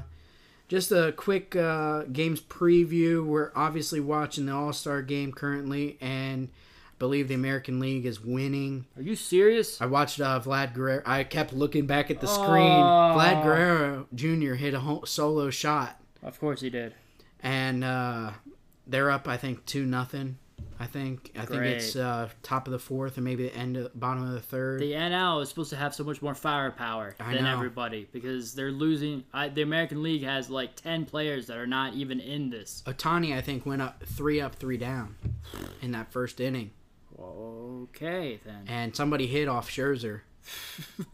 just 0.70 0.92
a 0.94 1.12
quick 1.18 1.56
uh, 1.58 2.04
games 2.04 2.40
preview. 2.40 3.26
We're 3.26 3.52
obviously 3.56 4.00
watching 4.00 4.46
the 4.46 4.54
All 4.54 4.72
Star 4.72 5.02
game 5.02 5.34
currently, 5.34 5.98
and 6.00 6.48
I 6.48 6.96
believe 7.00 7.28
the 7.28 7.34
American 7.36 7.80
League 7.82 8.06
is 8.06 8.22
winning. 8.24 8.86
Are 8.96 9.02
you 9.02 9.16
serious? 9.18 9.82
I 9.82 9.88
watched 9.88 10.22
uh, 10.22 10.40
Vlad 10.40 10.74
Guerrero. 10.74 11.02
I 11.06 11.24
kept 11.26 11.52
looking 11.52 11.86
back 11.86 12.10
at 12.10 12.22
the 12.22 12.28
screen. 12.28 12.72
Oh. 12.72 13.16
Vlad 13.18 13.44
Guerrero 13.44 14.08
Jr. 14.16 14.54
hit 14.54 14.74
a 14.74 15.00
solo 15.06 15.50
shot, 15.50 16.00
Of 16.24 16.40
course 16.40 16.62
he 16.62 16.70
did. 16.70 16.94
and 17.44 17.84
uh, 17.84 18.32
they're 18.88 19.12
up. 19.12 19.28
I 19.28 19.36
think 19.38 19.66
two 19.66 19.86
nothing. 19.86 20.38
I 20.82 20.86
think 20.86 21.32
I 21.38 21.46
think 21.46 21.64
it's 21.64 21.96
uh, 21.98 22.30
top 22.42 22.66
of 22.68 22.72
the 22.72 22.80
fourth 22.80 23.18
and 23.18 23.26
maybe 23.26 23.44
the 23.44 23.56
end 23.56 23.76
of 23.76 24.00
bottom 24.00 24.24
of 24.24 24.32
the 24.32 24.40
third. 24.40 24.80
The 24.80 24.94
NL 24.94 25.42
is 25.42 25.50
supposed 25.50 25.72
to 25.72 25.76
have 25.76 25.94
so 25.94 26.06
much 26.06 26.22
more 26.22 26.34
firepower 26.34 27.16
I 27.20 27.34
than 27.34 27.44
know. 27.44 27.54
everybody 27.54 28.08
because 28.14 28.54
they're 28.54 28.72
losing. 28.72 29.26
I, 29.34 29.50
the 29.50 29.62
American 29.62 30.02
League 30.02 30.24
has 30.24 30.50
like 30.50 30.76
ten 30.76 31.06
players 31.06 31.48
that 31.48 31.58
are 31.58 31.68
not 31.68 31.96
even 31.96 32.22
in 32.22 32.50
this. 32.50 32.82
Ohtani, 32.86 33.36
I 33.36 33.42
think, 33.42 33.66
went 33.66 33.82
up 33.82 34.04
three 34.06 34.40
up, 34.40 34.56
three 34.56 34.78
down 34.78 35.16
in 35.82 35.92
that 35.92 36.14
first 36.14 36.40
inning. 36.40 36.72
Okay 37.22 38.40
then. 38.46 38.64
and 38.68 38.96
somebody 38.96 39.28
hit 39.28 39.48
off 39.50 39.70
Scherzer. 39.70 40.22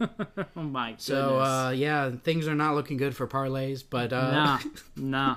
oh 0.00 0.62
my 0.62 0.90
goodness. 0.90 1.04
So 1.04 1.40
uh, 1.40 1.70
yeah, 1.70 2.10
things 2.22 2.46
are 2.48 2.54
not 2.54 2.74
looking 2.74 2.96
good 2.96 3.16
for 3.16 3.26
parlays. 3.26 3.82
But 3.88 4.12
uh, 4.12 4.30
nah, 4.30 4.58
nah, 4.96 5.36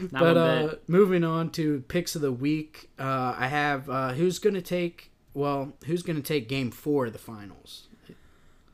not 0.00 0.10
but 0.12 0.36
uh, 0.36 0.74
moving 0.86 1.24
on 1.24 1.50
to 1.52 1.80
picks 1.88 2.14
of 2.14 2.22
the 2.22 2.32
week, 2.32 2.90
uh, 2.98 3.34
I 3.36 3.46
have 3.48 3.88
uh, 3.90 4.12
who's 4.12 4.38
going 4.38 4.54
to 4.54 4.62
take 4.62 5.10
well, 5.34 5.72
who's 5.86 6.02
going 6.02 6.16
to 6.16 6.22
take 6.22 6.48
Game 6.48 6.70
Four 6.70 7.06
of 7.06 7.12
the 7.12 7.18
finals? 7.18 7.88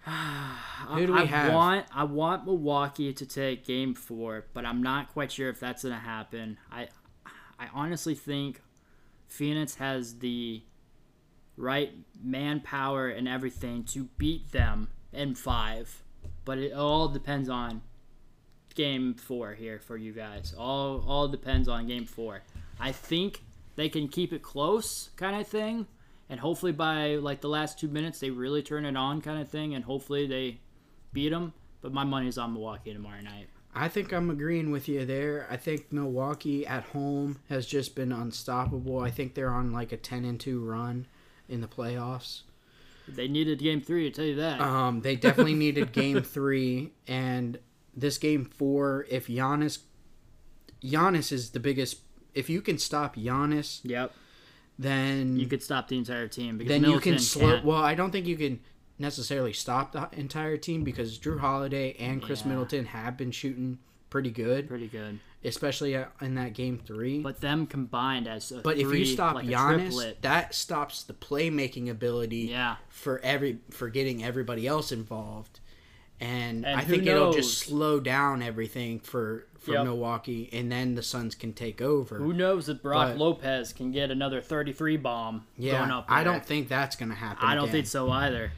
Who 0.88 1.06
do 1.06 1.12
we 1.12 1.20
I 1.20 1.24
have? 1.26 1.52
want 1.52 1.86
I 1.94 2.02
want 2.02 2.44
Milwaukee 2.44 3.12
to 3.12 3.24
take 3.24 3.64
Game 3.64 3.94
Four, 3.94 4.46
but 4.52 4.64
I'm 4.66 4.82
not 4.82 5.12
quite 5.12 5.30
sure 5.30 5.48
if 5.48 5.60
that's 5.60 5.84
gonna 5.84 5.94
happen. 5.94 6.58
I 6.72 6.88
I 7.56 7.68
honestly 7.72 8.16
think 8.16 8.60
Phoenix 9.28 9.76
has 9.76 10.18
the 10.18 10.62
right 11.56 11.92
manpower 12.22 13.08
and 13.08 13.28
everything 13.28 13.84
to 13.84 14.04
beat 14.18 14.52
them 14.52 14.88
in 15.12 15.34
five, 15.34 16.02
but 16.44 16.58
it 16.58 16.72
all 16.72 17.08
depends 17.08 17.48
on 17.48 17.82
Game 18.74 19.14
Four 19.14 19.54
here 19.54 19.78
for 19.78 19.96
you 19.96 20.12
guys. 20.12 20.54
All 20.56 21.04
all 21.06 21.28
depends 21.28 21.68
on 21.68 21.86
Game 21.86 22.06
Four. 22.06 22.42
I 22.80 22.92
think 22.92 23.42
they 23.76 23.88
can 23.88 24.08
keep 24.08 24.32
it 24.32 24.42
close, 24.42 25.10
kind 25.16 25.40
of 25.40 25.46
thing 25.46 25.86
and 26.32 26.40
hopefully 26.40 26.72
by 26.72 27.16
like 27.16 27.42
the 27.42 27.48
last 27.48 27.78
two 27.78 27.88
minutes 27.88 28.18
they 28.18 28.30
really 28.30 28.62
turn 28.62 28.86
it 28.86 28.96
on 28.96 29.20
kind 29.20 29.38
of 29.40 29.48
thing 29.48 29.74
and 29.74 29.84
hopefully 29.84 30.26
they 30.26 30.58
beat 31.12 31.28
them 31.28 31.52
but 31.82 31.92
my 31.92 32.04
money's 32.04 32.38
on 32.38 32.54
milwaukee 32.54 32.92
tomorrow 32.92 33.20
night 33.20 33.48
I 33.74 33.88
think 33.88 34.12
I'm 34.12 34.28
agreeing 34.28 34.70
with 34.70 34.86
you 34.86 35.06
there. 35.06 35.46
I 35.50 35.56
think 35.56 35.90
Milwaukee 35.90 36.66
at 36.66 36.84
home 36.84 37.38
has 37.48 37.66
just 37.66 37.94
been 37.94 38.12
unstoppable. 38.12 39.00
I 39.00 39.10
think 39.10 39.32
they're 39.32 39.48
on 39.48 39.72
like 39.72 39.92
a 39.92 39.96
10 39.96 40.26
and 40.26 40.38
2 40.38 40.62
run 40.62 41.06
in 41.52 41.60
the 41.60 41.68
playoffs. 41.68 42.42
they 43.08 43.28
needed 43.28 43.58
game 43.58 43.80
three 43.80 44.10
to 44.10 44.14
tell 44.14 44.24
you 44.24 44.36
that 44.36 44.60
Um, 44.60 45.00
they 45.02 45.14
definitely 45.16 45.54
needed 45.66 45.92
game 45.92 46.22
three, 46.22 46.92
and 47.06 47.58
this 47.94 48.18
game 48.18 48.44
four. 48.44 49.06
If 49.10 49.26
Giannis, 49.26 49.78
Giannis 50.82 51.32
is 51.32 51.50
the 51.50 51.60
biggest. 51.60 51.98
If 52.34 52.48
you 52.48 52.62
can 52.62 52.78
stop 52.78 53.16
Giannis, 53.16 53.80
yep 53.84 54.12
then 54.78 55.36
you 55.36 55.46
could 55.46 55.62
stop 55.62 55.86
the 55.88 55.98
entire 55.98 56.26
team 56.26 56.56
because 56.56 56.70
then 56.70 56.90
you 56.90 56.98
can 56.98 57.18
slow. 57.18 57.60
Well, 57.62 57.82
I 57.82 57.94
don't 57.94 58.10
think 58.10 58.26
you 58.26 58.36
can 58.36 58.58
necessarily 58.98 59.52
stop 59.52 59.92
the 59.92 60.08
entire 60.12 60.56
team 60.56 60.82
because 60.82 61.18
Jrue 61.18 61.38
Holiday 61.40 61.94
and 62.00 62.22
Chris 62.22 62.40
Yeah. 62.40 62.48
Middleton 62.48 62.86
have 62.86 63.16
been 63.16 63.30
shooting 63.30 63.78
pretty 64.10 64.30
good, 64.30 64.68
pretty 64.68 64.88
good 64.88 65.20
especially 65.44 65.96
uh, 65.96 66.04
in 66.20 66.34
that 66.36 66.52
game 66.54 66.78
three. 66.84 67.20
but 67.20 67.40
them 67.40 67.66
combined 67.66 68.26
as 68.28 68.52
a 68.52 68.58
But 68.60 68.78
if 68.78 68.92
you 68.92 69.04
stop 69.04 69.34
like 69.34 69.46
Giannis, 69.46 70.14
that 70.22 70.54
stops 70.54 71.02
the 71.02 71.14
playmaking 71.14 71.88
ability 71.90 72.48
yeah 72.50 72.76
for 72.88 73.18
every 73.20 73.58
for 73.70 73.88
getting 73.88 74.22
everybody 74.24 74.66
else 74.66 74.92
involved. 74.92 75.60
And, 76.20 76.64
And 76.64 76.78
I 76.78 76.84
think 76.84 77.04
it'll 77.06 77.32
just 77.32 77.58
slow 77.58 77.98
down 77.98 78.42
everything 78.42 79.00
for 79.00 79.46
for 79.58 79.72
Yep. 79.72 79.84
Milwaukee, 79.84 80.48
and 80.52 80.70
then 80.72 80.94
the 80.96 81.02
Suns 81.02 81.34
can 81.36 81.52
take 81.52 81.80
over. 81.80 82.18
who 82.18 82.32
knows 82.32 82.68
if 82.68 82.82
Brook 82.82 82.94
But- 82.94 83.16
lopez 83.18 83.72
can 83.72 83.92
get 83.92 84.10
another 84.10 84.40
33 84.40 84.96
bomb 84.96 85.46
yeah, 85.56 85.78
going 85.78 85.90
up 85.92 86.06
I 86.08 86.24
don't 86.24 86.44
think 86.44 86.68
that's 86.68 86.96
gonna 86.96 87.14
happen. 87.14 87.44
i 87.48 87.54
don't 87.54 87.64
again. 87.64 87.72
think 87.72 87.86
so 87.86 88.10
either 88.10 88.50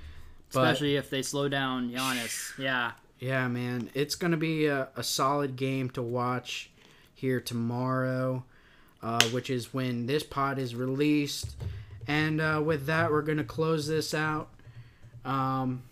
But- 0.53 0.61
especially 0.61 0.97
if 0.97 1.11
they 1.11 1.21
slow 1.23 1.49
down 1.49 1.91
Giannis. 1.91 2.59
yeah 2.59 2.93
Yeah, 3.19 3.49
man, 3.49 3.91
it's 3.95 4.15
gonna 4.15 4.37
be 4.39 4.67
a, 4.67 4.89
a 4.97 5.03
solid 5.03 5.57
game 5.57 5.89
to 5.91 6.03
watch 6.03 6.71
here 7.25 7.41
tomorrow, 7.41 8.45
uh, 9.03 9.25
which 9.31 9.49
is 9.49 9.73
when 9.73 10.05
this 10.05 10.23
pod 10.23 10.59
is 10.59 10.75
released. 10.75 11.57
And 12.07 12.39
uh, 12.39 12.61
with 12.63 12.85
that, 12.85 13.11
we're 13.11 13.23
gonna 13.23 13.45
close 13.45 13.87
this 13.87 14.13
out. 14.13 14.51
Um, 15.25 15.85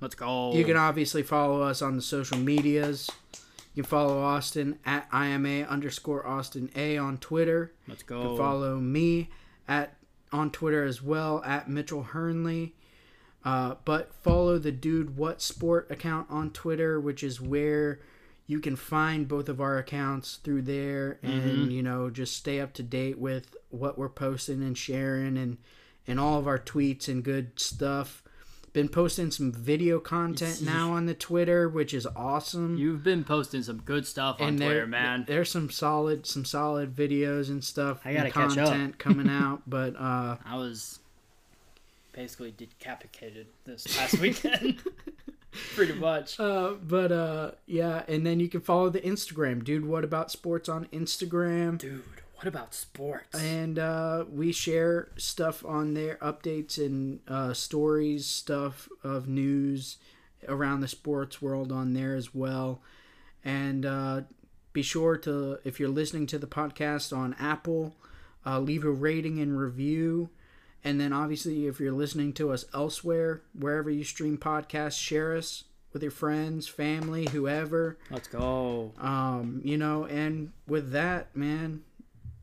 let's 0.00 0.14
go 0.14 0.54
You 0.54 0.64
can 0.64 0.78
obviously 0.78 1.22
follow 1.22 1.60
us 1.60 1.82
on 1.82 1.96
the 1.96 2.02
social 2.02 2.38
medias. 2.38 3.10
You 3.74 3.82
can 3.82 3.90
follow 3.90 4.22
Austin 4.22 4.78
at 4.86 5.06
IMA 5.12 5.66
underscore 5.68 6.26
Austin 6.26 6.70
A 6.74 6.96
on 6.96 7.18
Twitter. 7.18 7.74
let's 7.86 8.00
You 8.00 8.08
go 8.08 8.22
can 8.22 8.36
follow 8.38 8.76
me 8.76 9.28
at 9.68 9.96
on 10.32 10.50
Twitter 10.50 10.82
as 10.82 11.02
well 11.02 11.44
at 11.44 11.68
Mitchell 11.68 12.04
Hernley. 12.04 12.74
Uh, 13.44 13.74
but 13.84 14.14
follow 14.14 14.58
the 14.58 14.72
Dude 14.72 15.18
What 15.18 15.42
Sport 15.42 15.90
account 15.90 16.26
on 16.30 16.52
Twitter, 16.52 16.98
which 16.98 17.22
is 17.22 17.38
where 17.38 18.00
you 18.50 18.58
can 18.58 18.74
find 18.74 19.28
both 19.28 19.48
of 19.48 19.60
our 19.60 19.78
accounts 19.78 20.40
through 20.42 20.62
there, 20.62 21.20
and 21.22 21.72
you 21.72 21.84
know 21.84 22.10
just 22.10 22.36
stay 22.36 22.60
up 22.60 22.72
to 22.74 22.82
date 22.82 23.16
with 23.16 23.54
what 23.68 23.96
we're 23.96 24.08
posting 24.08 24.60
and 24.60 24.76
sharing, 24.76 25.38
and 25.38 25.56
and 26.08 26.18
all 26.18 26.36
of 26.36 26.48
our 26.48 26.58
tweets 26.58 27.06
and 27.06 27.22
good 27.22 27.60
stuff. 27.60 28.24
Been 28.72 28.88
posting 28.88 29.30
some 29.30 29.52
video 29.52 30.00
content 30.00 30.62
now 30.62 30.92
on 30.92 31.06
the 31.06 31.14
Twitter, 31.14 31.68
which 31.68 31.94
is 31.94 32.06
awesome 32.14 32.76
You've 32.76 33.02
been 33.02 33.24
posting 33.24 33.62
some 33.62 33.78
good 33.78 34.06
stuff 34.06 34.40
on 34.40 34.48
and 34.48 34.58
Twitter, 34.58 34.74
there, 34.74 34.86
man. 34.86 35.24
There's 35.26 35.50
some 35.50 35.70
solid, 35.70 36.26
some 36.26 36.44
solid 36.44 36.94
videos 36.94 37.50
and 37.50 37.62
stuff. 37.62 38.00
I 38.04 38.14
gotta 38.14 38.30
catch 38.30 38.58
up. 38.58 38.68
content 38.68 38.98
coming 38.98 39.28
out, 39.30 39.62
but 39.66 39.94
uh, 39.96 40.36
I 40.44 40.56
was 40.56 40.98
basically 42.12 42.52
decapitated 42.56 43.46
this 43.64 43.86
past 43.96 44.18
weekend. 44.18 44.80
Pretty 45.74 45.94
much. 45.94 46.38
uh, 46.38 46.74
but 46.82 47.10
uh, 47.12 47.50
yeah, 47.66 48.02
and 48.06 48.24
then 48.26 48.40
you 48.40 48.48
can 48.48 48.60
follow 48.60 48.88
the 48.88 49.00
Instagram, 49.00 49.64
dude. 49.64 49.84
What 49.84 50.04
about 50.04 50.30
sports 50.30 50.68
on 50.68 50.86
Instagram? 50.86 51.78
Dude, 51.78 52.02
what 52.36 52.46
about 52.46 52.72
sports? 52.74 53.38
And 53.38 53.78
uh, 53.78 54.24
we 54.30 54.52
share 54.52 55.08
stuff 55.16 55.64
on 55.64 55.94
there, 55.94 56.16
updates 56.22 56.78
and 56.78 57.20
uh, 57.26 57.52
stories, 57.52 58.26
stuff 58.26 58.88
of 59.02 59.28
news 59.28 59.98
around 60.48 60.80
the 60.80 60.88
sports 60.88 61.42
world 61.42 61.72
on 61.72 61.92
there 61.92 62.14
as 62.14 62.34
well. 62.34 62.80
And 63.44 63.84
uh, 63.84 64.22
be 64.72 64.82
sure 64.82 65.16
to, 65.18 65.58
if 65.64 65.80
you're 65.80 65.88
listening 65.88 66.26
to 66.28 66.38
the 66.38 66.46
podcast 66.46 67.16
on 67.16 67.34
Apple, 67.38 67.96
uh, 68.46 68.60
leave 68.60 68.84
a 68.84 68.90
rating 68.90 69.38
and 69.38 69.58
review. 69.58 70.30
And 70.82 71.00
then 71.00 71.12
obviously, 71.12 71.66
if 71.66 71.78
you're 71.80 71.92
listening 71.92 72.32
to 72.34 72.52
us 72.52 72.64
elsewhere, 72.72 73.42
wherever 73.58 73.90
you 73.90 74.04
stream 74.04 74.38
podcasts, 74.38 74.98
share 74.98 75.36
us 75.36 75.64
with 75.92 76.02
your 76.02 76.10
friends, 76.12 76.66
family, 76.68 77.28
whoever. 77.32 77.98
Let's 78.10 78.28
go. 78.28 78.92
Um, 78.98 79.60
you 79.64 79.76
know, 79.76 80.04
and 80.06 80.52
with 80.66 80.92
that, 80.92 81.34
man, 81.36 81.82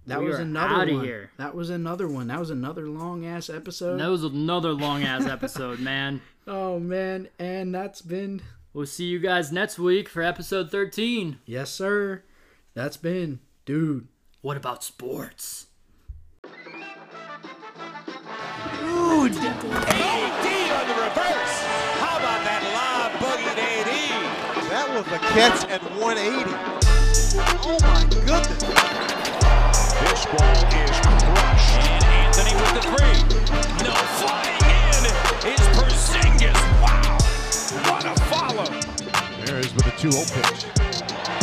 that 0.06 0.20
We 0.20 0.28
was 0.28 0.40
another 0.40 0.94
one. 0.94 1.04
here. 1.04 1.32
That 1.38 1.56
was 1.56 1.70
another 1.70 2.08
one. 2.08 2.28
That 2.28 2.40
was 2.40 2.50
another 2.50 2.88
long 2.88 3.26
ass 3.26 3.50
episode. 3.50 3.98
That 4.00 4.08
was 4.10 4.24
another 4.24 4.74
long 4.74 5.04
ass 5.04 5.26
episode, 5.26 5.80
man. 5.80 6.22
Oh 6.50 6.80
man, 6.80 7.28
and 7.40 7.76
that's 7.76 8.02
been 8.02 8.42
We'll 8.72 8.86
see 8.86 9.04
you 9.08 9.20
guys 9.20 9.52
next 9.52 9.78
week 9.78 10.08
for 10.08 10.22
episode 10.24 10.72
13. 10.72 11.40
yes, 11.46 11.70
sir. 11.70 12.24
That's 12.74 12.96
been 12.96 13.40
dude. 13.66 14.08
What 14.40 14.56
about 14.56 14.82
sports? 14.82 15.66
AD 19.28 19.36
on 19.36 20.88
the 20.88 20.96
reverse. 21.04 21.56
How 22.00 22.16
about 22.16 22.40
that 22.48 22.64
live 22.72 23.12
boogie 23.20 23.44
to 23.44 23.60
AD? 23.60 23.92
That 24.72 24.88
was 24.96 25.04
a 25.12 25.20
catch 25.36 25.68
at 25.68 25.84
180. 26.00 26.48
Oh 27.68 27.76
my 27.84 28.08
goodness. 28.24 28.64
This 30.00 30.24
ball 30.32 30.48
is 30.48 30.96
crushed. 31.28 31.76
And 31.76 32.08
Anthony 32.08 32.56
with 32.56 32.72
the 32.72 32.88
three. 32.88 33.20
No 33.84 33.92
flying 34.16 34.64
in 34.96 35.12
is 35.52 35.60
Porzingis. 35.76 36.56
Wow. 36.80 37.20
What 37.92 38.08
a 38.08 38.16
follow. 38.32 38.72
There 39.44 39.60
is 39.60 39.76
with 39.76 39.88
a 39.88 39.96
2-0 40.00 40.24
pitch. 40.40 40.72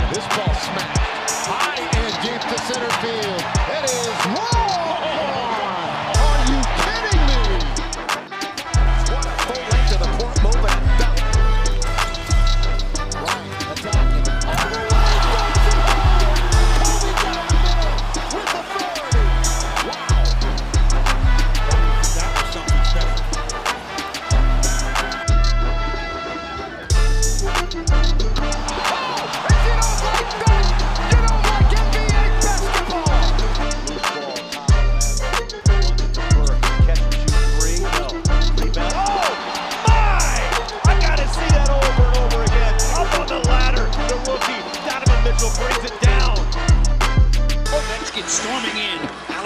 This 0.08 0.24
ball 0.32 0.56
smashed 0.56 1.04
high 1.52 1.84
and 1.84 2.16
deep 2.24 2.40
to 2.48 2.56
center 2.64 2.88
field. 3.04 3.44
It 3.76 3.84
is 3.92 4.08
wrong. 4.32 4.64
Oh, 5.20 5.63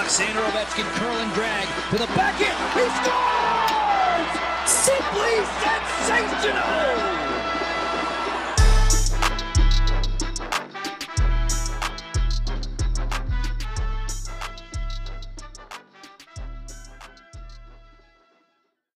Alexander 0.08 0.40
Ovechkin 0.40 0.86
curl 0.94 1.18
and 1.18 1.30
drag 1.34 1.68
to 1.90 1.98
the 1.98 2.06
back 2.16 2.40
end. 2.40 2.56
He 2.72 2.88
scores! 2.96 4.32
Simply 4.64 5.44
sensational! 5.60 7.37